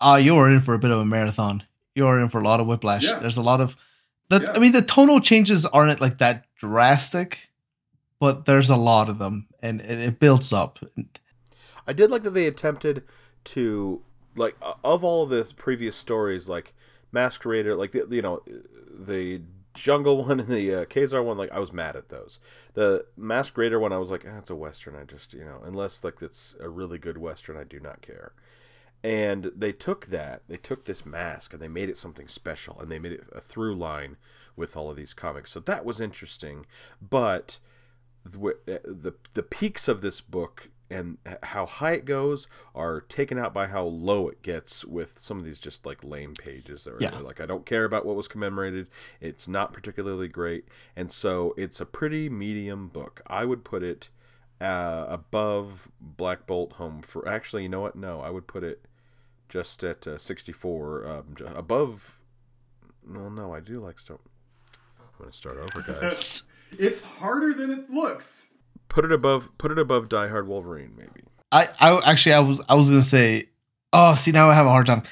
uh 0.00 0.18
you're 0.22 0.50
in 0.50 0.60
for 0.62 0.72
a 0.74 0.78
bit 0.78 0.90
of 0.90 1.00
a 1.00 1.04
marathon. 1.04 1.64
You're 1.94 2.18
in 2.18 2.30
for 2.30 2.40
a 2.40 2.44
lot 2.44 2.60
of 2.60 2.66
whiplash. 2.66 3.04
Yeah. 3.04 3.18
There's 3.18 3.36
a 3.36 3.42
lot 3.42 3.60
of 3.60 3.76
the 4.30 4.40
Yeah. 4.40 4.52
I 4.54 4.58
mean 4.58 4.72
the 4.72 4.82
tonal 4.82 5.20
changes 5.20 5.66
aren't 5.66 6.00
like 6.00 6.18
that 6.18 6.46
drastic, 6.56 7.50
but 8.24 8.46
there's 8.46 8.70
a 8.70 8.76
lot 8.76 9.10
of 9.10 9.18
them 9.18 9.46
and 9.62 9.82
it, 9.82 10.18
builds 10.18 10.50
up. 10.50 10.78
I 11.86 11.92
did 11.92 12.10
like 12.10 12.22
that 12.22 12.30
they 12.30 12.46
attempted 12.46 13.04
to 13.44 14.00
like 14.34 14.56
of 14.82 15.04
all 15.04 15.26
the 15.26 15.52
previous 15.56 15.94
stories, 15.94 16.48
like 16.48 16.72
Masked 17.12 17.44
Raider, 17.44 17.76
like 17.76 17.92
the, 17.92 18.06
you 18.08 18.22
know, 18.22 18.40
the 18.90 19.42
jungle 19.74 20.24
one 20.24 20.40
and 20.40 20.48
the 20.48 20.74
uh, 20.74 20.84
Ka-Zar 20.86 21.22
one, 21.22 21.36
like 21.36 21.52
I 21.52 21.58
was 21.58 21.70
mad 21.70 21.96
at 21.96 22.08
those. 22.08 22.38
The 22.72 23.04
Masked 23.14 23.58
Raider 23.58 23.78
one, 23.78 23.92
I 23.92 23.98
was 23.98 24.10
like, 24.10 24.24
ah, 24.26 24.38
it's 24.38 24.48
a 24.48 24.56
western. 24.56 24.96
I 24.96 25.04
just 25.04 25.34
you 25.34 25.44
know, 25.44 25.60
unless 25.62 26.02
like 26.02 26.22
it's 26.22 26.56
a 26.60 26.70
really 26.70 26.96
good 26.96 27.18
western, 27.18 27.58
I 27.58 27.64
do 27.64 27.78
not 27.78 28.00
care. 28.00 28.32
And 29.02 29.52
they 29.54 29.72
took 29.72 30.06
that, 30.06 30.44
they 30.48 30.56
took 30.56 30.86
this 30.86 31.04
mask 31.04 31.52
and 31.52 31.60
they 31.60 31.68
made 31.68 31.90
it 31.90 31.98
something 31.98 32.26
special, 32.26 32.80
and 32.80 32.90
they 32.90 32.98
made 32.98 33.12
it 33.12 33.24
a 33.32 33.40
through 33.42 33.76
line 33.76 34.16
with 34.56 34.78
all 34.78 34.90
of 34.90 34.96
these 34.96 35.12
comics. 35.12 35.52
So 35.52 35.60
that 35.60 35.84
was 35.84 36.00
interesting, 36.00 36.64
but 37.02 37.58
the 38.24 38.80
the, 38.84 39.14
the 39.34 39.42
peaks 39.42 39.88
of 39.88 40.00
this 40.00 40.20
book 40.20 40.68
and 40.90 41.16
how 41.42 41.64
high 41.64 41.92
it 41.92 42.04
goes 42.04 42.46
are 42.74 43.00
taken 43.00 43.38
out 43.38 43.54
by 43.54 43.66
how 43.66 43.82
low 43.84 44.28
it 44.28 44.42
gets 44.42 44.84
with 44.84 45.18
some 45.20 45.38
of 45.38 45.44
these 45.44 45.58
just 45.58 45.86
like 45.86 46.04
lame 46.04 46.34
pages 46.34 46.84
that 46.84 46.92
are 46.94 46.98
Yeah. 47.00 47.18
like 47.20 47.40
I 47.40 47.46
don't 47.46 47.64
care 47.64 47.84
about 47.84 48.04
what 48.04 48.16
was 48.16 48.28
commemorated. 48.28 48.86
It's 49.20 49.48
not 49.48 49.72
particularly 49.72 50.28
great, 50.28 50.66
and 50.94 51.10
so 51.10 51.54
it's 51.56 51.80
a 51.80 51.86
pretty 51.86 52.28
medium 52.28 52.88
book. 52.88 53.22
I 53.26 53.44
would 53.46 53.64
put 53.64 53.82
it 53.82 54.10
uh, 54.60 55.06
above 55.08 55.88
Black 56.00 56.46
Bolt 56.46 56.74
Home 56.74 57.02
for 57.02 57.26
actually, 57.26 57.62
you 57.64 57.68
know 57.68 57.80
what? 57.80 57.96
No, 57.96 58.20
I 58.20 58.30
would 58.30 58.46
put 58.46 58.62
it 58.62 58.84
just 59.48 59.82
at 59.82 60.06
uh, 60.06 60.16
64 60.18 61.06
um, 61.06 61.36
above. 61.54 62.18
Well, 63.06 63.30
no, 63.30 63.52
I 63.54 63.60
do 63.60 63.80
like 63.80 63.98
Stone. 63.98 64.18
I'm 64.98 65.06
gonna 65.18 65.32
start 65.32 65.56
over, 65.58 65.82
guys. 65.82 66.42
it's 66.78 67.00
harder 67.02 67.52
than 67.54 67.70
it 67.70 67.90
looks. 67.90 68.46
put 68.88 69.04
it 69.04 69.12
above. 69.12 69.48
Put 69.58 69.70
it 69.72 69.78
above 69.78 70.08
Die 70.08 70.28
Hard 70.28 70.46
Wolverine, 70.48 70.92
maybe. 70.96 71.22
I, 71.52 71.68
I 71.80 72.00
actually 72.10 72.32
I 72.34 72.40
was 72.40 72.60
I 72.68 72.74
was 72.74 72.88
gonna 72.88 73.02
say, 73.02 73.48
oh, 73.92 74.14
see 74.14 74.32
now 74.32 74.50
I 74.50 74.54
have 74.54 74.66
a 74.66 74.70
hard 74.70 74.86
time. 74.86 75.02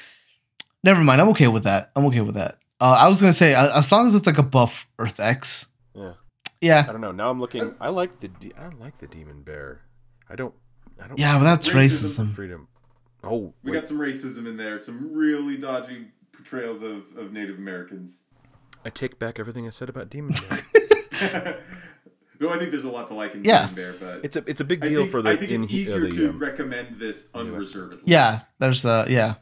Never 0.83 1.01
mind. 1.01 1.21
I'm 1.21 1.29
okay 1.29 1.47
with 1.47 1.63
that. 1.63 1.91
I'm 1.95 2.05
okay 2.07 2.21
with 2.21 2.35
that. 2.35 2.57
Uh, 2.81 2.97
I 2.99 3.07
was 3.07 3.21
gonna 3.21 3.33
say 3.33 3.53
as 3.53 3.91
long 3.91 4.07
as 4.07 4.15
it's 4.15 4.25
like 4.25 4.37
a 4.37 4.43
buff 4.43 4.87
Earth 4.99 5.19
X. 5.19 5.67
Yeah. 5.95 6.13
Yeah. 6.59 6.85
I 6.87 6.91
don't 6.91 7.01
know. 7.01 7.11
Now 7.11 7.29
I'm 7.29 7.39
looking. 7.39 7.75
I 7.79 7.89
like 7.89 8.19
the. 8.19 8.27
De- 8.27 8.53
I 8.57 8.69
like 8.79 8.97
the 8.97 9.07
Demon 9.07 9.41
Bear. 9.43 9.81
I 10.29 10.35
don't. 10.35 10.53
I 11.01 11.07
don't. 11.07 11.17
yeah, 11.19 11.37
but 11.37 11.43
that's 11.45 11.69
Racism. 11.69 12.25
racism. 12.27 12.35
Freedom. 12.35 12.67
Oh, 13.23 13.53
We 13.63 13.71
wait. 13.71 13.79
got 13.79 13.87
some 13.87 13.99
racism 13.99 14.45
in 14.47 14.57
there, 14.57 14.79
some 14.79 15.13
really 15.13 15.55
dodgy 15.57 16.07
portrayals 16.33 16.81
of, 16.81 17.03
of 17.17 17.31
Native 17.31 17.57
Americans. 17.57 18.23
I 18.85 18.89
take 18.89 19.17
back 19.17 19.39
everything 19.39 19.65
I 19.65 19.69
said 19.69 19.87
about 19.87 20.09
Demon 20.09 20.35
Bear. 20.49 20.59
no, 22.39 22.49
I 22.49 22.57
think 22.57 22.71
there's 22.71 22.83
a 22.85 22.89
lot 22.89 23.07
to 23.07 23.13
like 23.13 23.33
in 23.35 23.43
Yeah. 23.43 23.67
Demon 23.69 23.75
Bear, 23.75 23.93
but 23.99 24.25
it's 24.25 24.35
a. 24.35 24.43
It's 24.47 24.61
a 24.61 24.63
big 24.65 24.81
deal 24.81 25.01
think, 25.01 25.11
for 25.11 25.21
the. 25.21 25.29
I 25.29 25.35
think 25.35 25.51
in, 25.51 25.63
it's 25.63 25.73
uh, 25.73 25.75
easier 25.75 25.99
the, 26.01 26.09
to 26.11 26.29
um, 26.29 26.39
recommend 26.39 26.99
this 26.99 27.27
unreservedly. 27.33 28.03
Yeah, 28.05 28.41
there's 28.59 28.85
a 28.85 29.05
yeah 29.07 29.35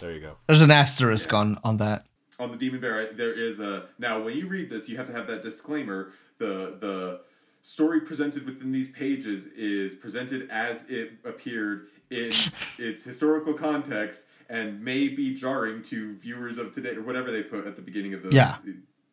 there 0.00 0.12
you 0.12 0.20
go. 0.20 0.36
there's 0.46 0.62
an 0.62 0.70
asterisk 0.70 1.32
on 1.32 1.58
on 1.64 1.78
that. 1.78 2.04
on 2.38 2.50
the 2.52 2.56
Demon 2.58 2.80
Bear, 2.80 3.00
I- 3.08 3.12
there 3.12 3.32
is 3.32 3.60
a 3.60 3.86
now. 3.98 4.20
When 4.22 4.36
you 4.36 4.46
read 4.48 4.70
this, 4.70 4.88
you 4.88 4.96
have 4.96 5.06
to 5.06 5.12
have 5.12 5.26
that 5.28 5.42
disclaimer. 5.42 6.12
The 6.38 6.76
the 6.80 7.20
story 7.62 8.00
presented 8.02 8.44
within 8.44 8.72
these 8.72 8.90
pages 8.90 9.46
is 9.46 9.94
presented 9.94 10.50
as 10.50 10.84
it 10.90 11.12
appeared 11.24 11.86
in 12.10 12.30
its 12.78 13.04
historical 13.04 13.54
context 13.54 14.26
and 14.50 14.84
may 14.84 15.08
be 15.08 15.32
jarring 15.34 15.80
to 15.80 16.14
viewers 16.16 16.58
of 16.58 16.70
today 16.74 16.90
or 16.94 17.00
whatever 17.02 17.30
they 17.30 17.42
put 17.42 17.66
at 17.66 17.76
the 17.76 17.80
beginning 17.82 18.12
of 18.12 18.22
those 18.22 18.34
Yeah. 18.34 18.56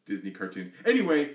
Disney 0.05 0.31
cartoons. 0.31 0.71
Anyway. 0.85 1.31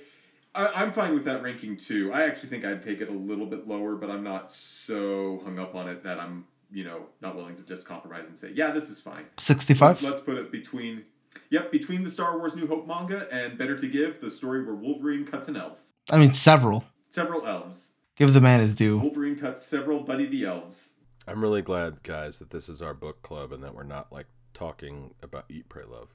I, 0.56 0.82
I'm 0.82 0.90
fine 0.90 1.14
with 1.14 1.24
that 1.24 1.42
ranking 1.42 1.76
too. 1.76 2.12
I 2.12 2.22
actually 2.22 2.48
think 2.48 2.64
I'd 2.64 2.82
take 2.82 3.00
it 3.00 3.08
a 3.08 3.12
little 3.12 3.46
bit 3.46 3.68
lower, 3.68 3.94
but 3.96 4.10
I'm 4.10 4.24
not 4.24 4.50
so 4.50 5.40
hung 5.44 5.58
up 5.58 5.74
on 5.74 5.88
it 5.88 6.02
that 6.04 6.18
I'm, 6.18 6.46
you 6.72 6.84
know, 6.84 7.06
not 7.20 7.36
willing 7.36 7.56
to 7.56 7.62
just 7.62 7.86
compromise 7.86 8.26
and 8.26 8.36
say, 8.36 8.52
yeah, 8.54 8.70
this 8.70 8.88
is 8.88 9.00
fine. 9.00 9.26
Sixty 9.36 9.74
five. 9.74 10.02
Let's 10.02 10.20
put 10.20 10.36
it 10.36 10.50
between, 10.50 11.04
yep, 11.50 11.70
between 11.70 12.02
the 12.02 12.10
Star 12.10 12.38
Wars 12.38 12.54
New 12.56 12.66
Hope 12.66 12.86
manga 12.86 13.28
and 13.30 13.58
Better 13.58 13.78
to 13.78 13.86
Give, 13.86 14.20
the 14.20 14.30
story 14.30 14.64
where 14.64 14.74
Wolverine 14.74 15.26
cuts 15.26 15.48
an 15.48 15.56
elf. 15.56 15.80
I 16.10 16.18
mean 16.18 16.32
several. 16.32 16.84
Several 17.10 17.46
elves. 17.46 17.92
Give 18.16 18.32
the 18.32 18.40
man 18.40 18.60
his 18.60 18.74
due. 18.74 18.98
Wolverine 18.98 19.36
cuts 19.36 19.62
several 19.62 20.00
Buddy 20.00 20.26
the 20.26 20.46
Elves. 20.46 20.94
I'm 21.28 21.42
really 21.42 21.60
glad, 21.60 22.02
guys, 22.02 22.38
that 22.38 22.50
this 22.50 22.68
is 22.68 22.80
our 22.80 22.94
book 22.94 23.20
club 23.22 23.52
and 23.52 23.62
that 23.62 23.74
we're 23.74 23.82
not 23.82 24.12
like 24.12 24.26
talking 24.54 25.14
about 25.22 25.44
Eat, 25.50 25.68
Pray, 25.68 25.82
Love. 25.84 26.14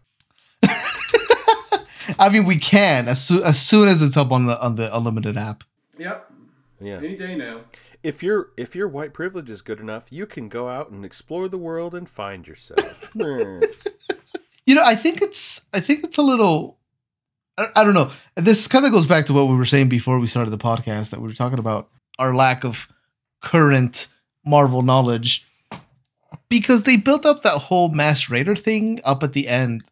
I 2.20 2.30
mean 2.30 2.46
we 2.46 2.58
can 2.58 3.08
as 3.08 3.24
soon 3.24 3.44
as 3.44 3.60
soon 3.62 3.88
as 3.88 4.02
it's 4.02 4.18
up 4.18 4.32
on 4.32 4.46
the 4.48 4.62
on 4.62 4.76
the 4.76 4.96
unlimited 4.96 5.38
app. 5.38 5.64
Yep, 5.98 6.32
Yeah. 6.80 6.98
any 6.98 7.16
day 7.16 7.36
now. 7.36 7.62
If 8.04 8.24
your 8.24 8.50
if 8.58 8.76
your 8.76 8.88
white 8.88 9.14
privilege 9.14 9.50
is 9.50 9.62
good 9.62 9.80
enough, 9.80 10.06
you 10.10 10.26
can 10.26 10.50
go 10.50 10.68
out 10.68 10.90
and 10.90 11.06
explore 11.06 11.48
the 11.48 11.58
world 11.58 11.94
and 11.94 12.10
find 12.10 12.48
yourself. 12.48 13.10
Hmm. 13.20 13.60
You 14.66 14.76
know, 14.76 14.84
I 14.86 14.96
think 14.96 15.22
it's 15.22 15.66
I 15.74 15.80
think 15.80 16.04
it's 16.04 16.18
a 16.18 16.22
little 16.22 16.78
I, 17.58 17.66
I 17.76 17.84
don't 17.84 17.94
know. 17.94 18.12
This 18.36 18.68
kind 18.68 18.86
of 18.86 18.92
goes 18.92 19.06
back 19.06 19.26
to 19.28 19.34
what 19.34 19.48
we 19.50 19.56
were 19.56 19.66
saying 19.66 19.90
before 19.90 20.20
we 20.20 20.28
started 20.28 20.52
the 20.52 20.58
podcast 20.58 21.10
that 21.10 21.20
we 21.20 21.28
were 21.28 21.34
talking 21.34 21.60
about 21.60 21.90
our 22.18 22.34
lack 22.34 22.64
of 22.64 22.88
current 23.42 24.08
Marvel 24.46 24.82
knowledge 24.82 25.46
because 26.50 26.84
they 26.84 26.96
built 26.96 27.26
up 27.26 27.44
that 27.44 27.58
whole 27.58 27.90
Masked 27.90 28.30
Raider 28.30 28.56
thing 28.56 29.00
up 29.04 29.24
at 29.24 29.34
the 29.34 29.48
end 29.48 29.84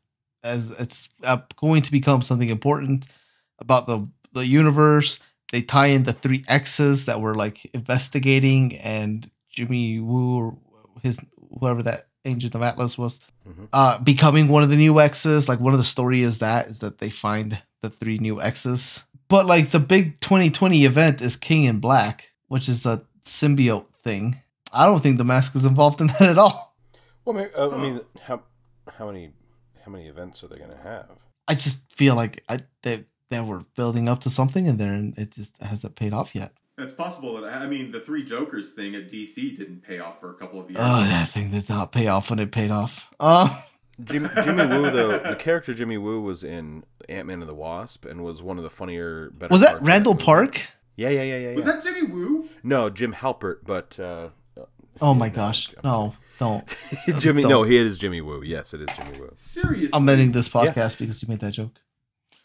as 0.44 0.72
it's 0.72 1.10
uh, 1.24 1.40
going 1.58 1.82
to 1.82 1.92
become 1.92 2.22
something 2.22 2.50
important 2.50 3.08
about 3.60 3.88
the 3.88 4.08
the 4.34 4.46
universe. 4.46 5.20
They 5.52 5.62
tie 5.62 5.88
in 5.88 6.04
the 6.04 6.14
three 6.14 6.44
X's 6.48 7.06
that 7.06 7.22
were 7.22 7.34
like 7.36 7.66
investigating 7.74 8.78
and 8.78 9.30
Jimmy 9.50 10.00
Woo 10.00 10.38
or 10.38 10.58
his 11.02 11.20
whoever 11.60 11.82
that 11.84 12.08
agent 12.26 12.54
of 12.54 12.62
Atlas 12.62 12.98
was 12.98 13.20
uh 13.74 13.98
becoming 14.00 14.48
one 14.48 14.62
of 14.62 14.70
the 14.70 14.76
new 14.76 15.00
X's. 15.00 15.50
Like 15.50 15.60
one 15.60 15.74
of 15.74 15.80
the 15.80 15.84
story 15.84 16.22
is 16.22 16.40
that 16.40 16.68
is 16.68 16.80
that 16.80 17.00
they 17.00 17.10
find 17.10 17.62
the 17.82 17.90
three 17.90 18.20
new 18.20 18.42
X's. 18.42 19.04
But 19.28 19.46
like 19.46 19.70
the 19.70 19.80
big 19.80 20.20
2020 20.22 20.86
event 20.86 21.22
is 21.22 21.36
King 21.36 21.66
in 21.66 21.80
Black, 21.80 22.32
which 22.48 22.68
is 22.70 22.86
a 22.86 23.04
symbiote 23.24 23.88
thing. 24.04 24.42
I 24.72 24.86
don't 24.86 25.02
think 25.02 25.18
the 25.18 25.24
mask 25.24 25.56
is 25.56 25.66
involved 25.66 26.02
in 26.02 26.08
that 26.08 26.22
at 26.22 26.38
all. 26.38 26.76
well, 27.26 27.36
maybe, 27.36 27.54
uh, 27.56 27.70
I 27.70 27.78
mean, 27.78 28.02
how 28.22 28.44
how 28.98 29.08
many 29.08 29.32
how 29.90 29.98
many 29.98 30.08
events 30.08 30.44
are 30.44 30.48
they 30.48 30.58
going 30.58 30.70
to 30.70 30.78
have? 30.78 31.10
I 31.48 31.56
just 31.56 31.92
feel 31.96 32.16
like 32.16 32.44
I 32.48 32.60
they 32.84 33.06
they 33.30 33.42
were 33.42 33.62
building 33.76 34.08
up 34.08 34.22
to 34.22 34.30
something 34.30 34.68
and 34.68 34.78
then 34.78 35.16
it 35.18 35.32
just 35.32 35.54
hasn't 35.60 35.96
paid 35.96 36.14
off 36.14 36.36
yet. 36.36 36.54
It's 36.78 36.94
possible 36.94 37.42
that 37.42 37.52
I 37.52 37.66
mean 37.66 37.92
the 37.92 38.00
Three 38.00 38.24
Jokers 38.24 38.72
thing 38.74 38.94
at 38.94 39.10
DC 39.10 39.58
didn't 39.58 39.82
pay 39.82 40.00
off 40.00 40.20
for 40.20 40.30
a 40.30 40.36
couple 40.36 40.60
of 40.60 40.70
years. 40.70 40.80
Oh, 40.84 41.02
that 41.02 41.30
thing 41.30 41.50
did 41.50 41.68
not 41.68 41.92
pay 41.92 42.08
off 42.08 42.30
when 42.30 42.38
it 42.38 42.52
paid 42.52 42.70
off. 42.70 43.10
Uh 43.20 43.62
Jim, 44.04 44.30
Jimmy 44.44 44.66
Woo, 44.68 44.92
though, 44.92 45.18
the 45.18 45.36
character 45.36 45.74
Jimmy 45.74 45.98
Woo 45.98 46.22
was 46.22 46.44
in 46.44 46.84
Ant 47.10 47.28
Man 47.28 47.42
and 47.42 47.50
the 47.50 47.56
Wasp 47.56 48.06
and 48.06 48.24
was 48.24 48.42
one 48.44 48.58
of 48.58 48.64
the 48.64 48.70
funnier. 48.70 49.32
Better 49.32 49.52
was 49.52 49.62
that 49.62 49.82
Randall 49.82 50.14
movie. 50.14 50.24
Park? 50.24 50.68
Yeah, 50.96 51.10
yeah, 51.10 51.24
yeah, 51.24 51.50
yeah. 51.50 51.56
Was 51.56 51.66
that 51.66 51.84
Jimmy 51.84 52.04
Woo? 52.04 52.48
No, 52.64 52.90
Jim 52.90 53.14
Halpert, 53.14 53.60
but 53.66 54.00
uh, 54.00 54.30
Oh 55.02 55.14
my 55.14 55.30
gosh. 55.30 55.74
No, 55.84 56.16
don't. 56.40 56.78
Jimmy. 57.20 57.42
Don't. 57.44 57.52
No, 57.52 57.64
he 57.64 57.78
is 57.78 57.98
Jimmy 57.98 58.22
Woo. 58.22 58.42
Yes, 58.44 58.74
it 58.74 58.82
is 58.82 58.88
Jimmy 58.96 59.20
Woo. 59.20 59.34
Seriously? 59.36 59.90
I'm 59.94 60.08
ending 60.10 60.32
this 60.32 60.50
podcast 60.50 60.98
because 60.98 61.22
you 61.22 61.28
made 61.28 61.40
that 61.42 61.52
joke. 61.52 61.74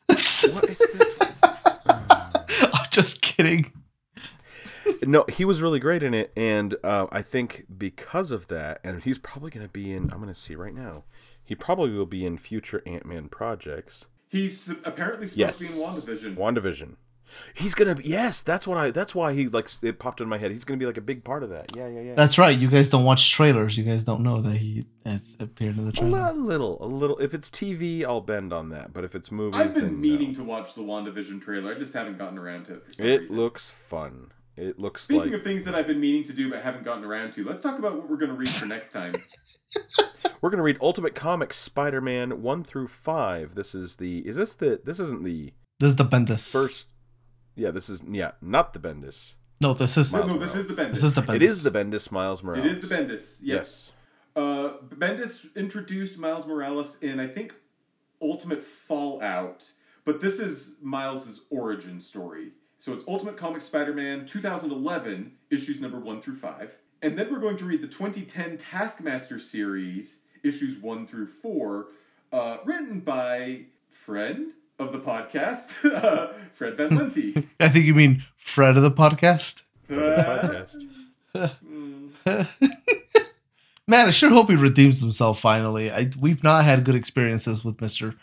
What 0.09 0.65
is 0.69 0.79
this? 0.79 1.33
I'm 1.87 2.87
just 2.91 3.23
kidding. 3.23 3.73
no, 5.03 5.25
he 5.33 5.45
was 5.45 5.63
really 5.63 5.81
great 5.81 6.03
in 6.03 6.13
it, 6.15 6.33
and 6.37 6.77
uh, 6.85 7.07
I 7.11 7.23
think 7.23 7.65
because 7.79 8.31
of 8.31 8.49
that, 8.49 8.81
and 8.85 9.03
he's 9.03 9.19
probably 9.19 9.51
going 9.51 9.67
to 9.67 9.73
be 9.73 9.93
in. 9.93 10.05
I'm 10.13 10.21
going 10.21 10.33
to 10.33 10.39
see 10.39 10.55
right 10.55 10.75
now. 10.75 11.05
He 11.43 11.55
probably 11.55 11.91
will 11.91 12.07
be 12.07 12.25
in 12.25 12.39
future 12.39 12.83
Ant 12.87 13.05
Man 13.05 13.29
projects. 13.29 14.07
He's 14.29 14.69
apparently 14.85 15.27
supposed 15.27 15.39
Yes, 15.39 15.59
to 15.59 15.65
be 15.65 15.73
in 15.73 15.79
WandaVision. 15.79 16.37
WandaVision. 16.37 16.95
He's 17.55 17.75
gonna 17.75 17.95
be 17.95 18.05
yes. 18.05 18.43
That's 18.43 18.67
what 18.67 18.79
I. 18.79 18.91
That's 18.91 19.15
why 19.15 19.33
he 19.33 19.49
like 19.49 19.69
it 19.83 19.99
popped 19.99 20.21
in 20.21 20.29
my 20.29 20.39
head. 20.39 20.51
He's 20.51 20.65
gonna 20.65 20.79
be 20.79 20.87
like 20.87 20.97
a 20.97 21.03
big 21.03 21.25
part 21.25 21.43
of 21.43 21.51
that. 21.51 21.75
Yeah, 21.77 21.89
yeah, 21.89 22.01
yeah. 22.01 22.15
That's 22.15 22.39
right. 22.39 22.57
You 22.57 22.69
guys 22.69 22.89
don't 22.89 23.05
watch 23.05 23.31
trailers. 23.33 23.77
You 23.77 23.85
guys 23.85 24.05
don't 24.05 24.23
know 24.23 24.37
that 24.39 24.57
he 24.57 24.87
has 25.05 25.37
appeared 25.41 25.77
in 25.79 25.85
the 25.85 25.91
a 25.91 25.93
trailer. 25.93 26.33
li- 26.33 26.39
little, 26.39 26.83
a 26.85 26.87
little. 26.87 27.19
If 27.19 27.35
it's 27.35 27.51
TV, 27.51 28.05
I'll 28.05 28.21
bend 28.21 28.53
on 28.53 28.69
that. 28.71 28.93
But 28.93 29.05
if 29.05 29.15
it's 29.15 29.31
movies, 29.33 29.61
I've 29.61 29.75
been 29.75 29.85
then 29.85 30.01
meaning 30.01 30.29
no. 30.29 30.35
to 30.35 30.45
watch 30.45 30.75
the 30.75 30.83
WandaVision 30.83 31.43
trailer. 31.43 31.75
I 31.75 31.79
just 31.79 31.93
haven't 31.95 32.19
gotten 32.19 32.39
around 32.39 32.67
to 32.67 32.75
it 32.75 32.85
for 32.87 32.93
some 32.93 33.05
reason. 33.05 33.19
It 33.19 33.21
reason. 33.23 33.37
looks 33.37 33.71
fun. 33.71 34.33
It 34.57 34.79
looks 34.79 35.03
Speaking 35.03 35.25
like 35.25 35.33
of 35.33 35.43
things 35.43 35.65
that 35.65 35.75
I've 35.75 35.89
been 35.89 35.99
meaning 36.01 36.23
to 36.25 36.33
do 36.33 36.49
but 36.49 36.63
haven't 36.63 36.85
gotten 36.85 37.05
around 37.05 37.33
to, 37.33 37.43
let's 37.45 37.61
talk 37.61 37.77
about 37.77 37.97
what 37.97 38.09
we're 38.09 38.17
going 38.19 38.31
to 38.31 38.37
read 38.37 38.49
for 38.49 38.67
next 38.67 38.91
time. 38.93 39.13
we're 40.41 40.51
gonna 40.51 40.63
read 40.63 40.79
Ultimate 40.81 41.15
Comics 41.15 41.57
Spider-Man 41.59 42.41
one 42.43 42.63
through 42.63 42.89
five. 42.89 43.55
This 43.57 43.75
is 43.75 43.97
the. 43.97 44.19
Is 44.21 44.37
this 44.37 44.55
the? 44.55 44.81
This 44.85 45.01
isn't 45.01 45.25
the 45.25 45.53
This 45.81 45.89
is 45.89 45.97
the 45.97 46.05
Bendis. 46.05 46.51
first. 46.51 46.87
Yeah, 47.57 47.71
this 47.71 47.89
is 47.89 48.03
yeah, 48.09 48.33
not 48.41 48.73
the 48.73 48.79
Bendis. 48.79 49.35
No, 49.61 49.75
this 49.75 49.97
is 49.97 50.13
Miles 50.13 50.27
no, 50.27 50.39
this 50.39 50.55
is 50.55 50.67
the 50.67 50.75
Bendis. 50.75 50.93
this 50.95 51.05
is 51.05 51.15
the 51.15 51.23
Bendis. 51.23 51.35
It 51.37 51.43
is 51.43 51.63
the 51.63 51.71
Bendis 51.71 52.11
Miles 52.11 52.43
Morales. 52.43 52.65
It 52.65 52.71
is 52.71 52.81
the 52.81 52.95
Bendis. 52.95 53.39
Yes. 53.41 53.41
Yes. 53.43 53.93
Uh, 54.37 54.73
Bendis 54.89 55.55
introduced 55.55 56.19
Miles 56.19 56.47
Morales 56.47 56.99
in, 57.01 57.21
I 57.21 57.29
think, 57.29 57.55
Ultimate 58.21 58.65
Fallout, 58.65 59.71
but 60.05 60.21
this 60.21 60.41
is 60.41 60.77
Miles' 60.83 61.43
origin 61.51 62.01
story. 62.01 62.53
So 62.79 62.93
it's 62.93 63.05
Ultimate 63.07 63.37
Comics 63.37 63.65
Spider-Man 63.65 64.27
2011, 64.27 65.33
issues 65.51 65.81
number 65.81 65.99
1 65.99 66.21
through 66.21 66.37
5. 66.37 66.77
And 67.01 67.19
then 67.19 67.33
we're 67.33 67.39
going 67.39 67.57
to 67.59 67.65
read 67.65 67.81
the 67.81 67.89
2010 67.89 68.59
Taskmaster 68.59 69.39
series, 69.39 70.21
issues 70.43 70.79
1 70.79 71.07
through 71.07 71.29
4, 71.29 71.87
uh, 72.33 72.59
written 72.65 73.01
by 73.01 73.67
friend, 73.89 74.53
of 74.79 74.93
the 74.93 74.99
podcast, 74.99 75.85
uh, 75.95 76.33
Fred 76.53 76.77
Van 76.77 76.91
Lente. 76.91 77.47
I 77.61 77.69
think 77.69 77.85
you 77.87 77.95
mean 77.95 78.25
Fred 78.37 78.77
of 78.77 78.83
the 78.83 78.91
podcast. 78.91 79.63
for 79.87 79.95
podcast. 79.95 80.87
Man, 83.87 84.09
I 84.09 84.11
sure 84.13 84.31
hope 84.31 84.49
he 84.49 84.57
redeems 84.57 85.01
himself 85.01 85.41
finally. 85.41 85.91
I, 85.91 86.11
we've 86.19 86.43
not 86.43 86.65
had 86.65 86.85
good 86.85 86.95
experiences 86.95 87.65
with 87.65 87.81
Mister 87.83 88.15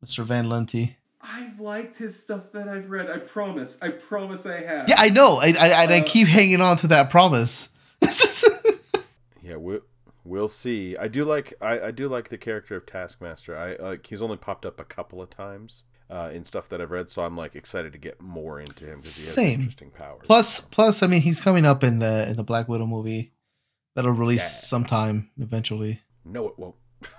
Mister 0.00 0.22
Van 0.24 0.46
Lente. 0.48 0.96
I've 1.22 1.60
liked 1.60 1.98
his 1.98 2.18
stuff 2.20 2.52
that 2.52 2.68
I've 2.68 2.88
read. 2.90 3.10
I 3.10 3.18
promise. 3.18 3.76
I 3.82 3.90
promise 3.90 4.46
I 4.46 4.62
have. 4.62 4.88
Yeah, 4.88 4.94
I 4.98 5.10
know. 5.10 5.36
I 5.36 5.48
I, 5.60 5.82
and 5.84 5.92
I 5.92 6.00
Uh, 6.00 6.04
keep 6.06 6.26
hanging 6.28 6.62
on 6.62 6.78
to 6.78 6.86
that 6.88 7.10
promise. 7.10 7.68
Yeah, 9.42 9.56
we'll 9.56 9.80
we'll 10.24 10.48
see. 10.48 10.96
I 10.96 11.08
do 11.08 11.24
like 11.26 11.52
I, 11.60 11.80
I 11.80 11.90
do 11.90 12.08
like 12.08 12.30
the 12.30 12.38
character 12.38 12.76
of 12.76 12.86
Taskmaster. 12.86 13.56
I 13.58 13.74
like 13.82 14.06
he's 14.06 14.22
only 14.22 14.38
popped 14.38 14.64
up 14.64 14.80
a 14.80 14.84
couple 14.84 15.20
of 15.20 15.28
times 15.28 15.82
uh, 16.10 16.30
in 16.32 16.44
stuff 16.44 16.68
that 16.70 16.80
I've 16.80 16.90
read, 16.90 17.10
so 17.10 17.22
I'm 17.22 17.36
like 17.36 17.54
excited 17.54 17.92
to 17.92 17.98
get 17.98 18.20
more 18.20 18.60
into 18.60 18.84
him 18.84 18.98
because 18.98 19.16
he 19.16 19.24
has 19.26 19.34
Same. 19.34 19.60
interesting 19.60 19.90
powers. 19.90 20.22
plus, 20.24 20.60
plus, 20.60 21.02
I 21.02 21.06
mean, 21.06 21.20
he's 21.22 21.40
coming 21.40 21.64
up 21.64 21.84
in 21.84 21.98
the 22.00 22.28
in 22.28 22.36
the 22.36 22.44
Black 22.44 22.68
Widow 22.68 22.86
movie 22.86 23.32
that'll 23.94 24.12
release 24.12 24.42
Yeah. 24.42 24.48
sometime 24.48 25.30
eventually. 25.38 26.00
no, 26.24 26.48
it 26.48 26.58
won't. 26.58 26.74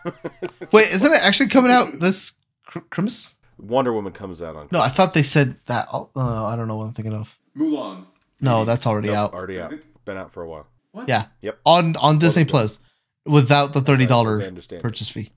Wait, 0.72 0.92
isn't 0.92 1.12
it 1.12 1.22
actually 1.22 1.50
coming 1.50 1.72
out 1.72 2.00
this 2.00 2.34
Cr- 2.66 2.80
Christmas? 2.92 3.34
Wonder 3.58 3.94
Woman 3.94 4.14
comes 4.14 4.42
out 4.42 4.56
on 4.56 4.68
No, 4.72 4.80
I 4.80 4.90
thought 4.90 5.14
they 5.14 5.24
said 5.24 5.58
that. 5.68 5.88
Uh, 5.92 6.46
I 6.46 6.56
don't 6.56 6.68
know 6.68 6.78
what 6.78 6.86
I'm 6.86 6.94
thinking 6.94 7.14
of. 7.14 7.38
Mulan. 7.58 8.06
No, 8.40 8.64
that's 8.66 8.86
already 8.88 9.08
Nope, 9.10 9.18
out. 9.18 9.34
already 9.34 9.60
out. 9.60 9.74
Been 10.06 10.18
out 10.18 10.32
for 10.32 10.42
a 10.44 10.48
while. 10.50 10.68
What? 10.92 11.08
Yeah. 11.08 11.28
Yep. 11.42 11.60
On 11.66 11.96
on 11.98 12.18
Disney 12.20 12.44
done. 12.44 12.50
Plus, 12.52 12.80
without 13.26 13.74
the 13.74 13.82
thirty 13.82 14.04
As 14.06 14.10
I 14.10 14.14
dollar 14.14 14.42
understand 14.42 14.80
it. 14.80 14.84
purchase 14.84 15.10
fee. 15.10 15.32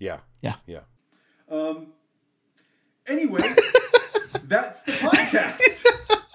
Yeah. 0.00 0.18
Yeah. 0.42 0.56
Yeah. 0.66 0.80
Um. 1.50 1.88
Anyway, 3.08 3.40
that's 4.44 4.82
the 4.82 4.92
podcast. 4.92 6.27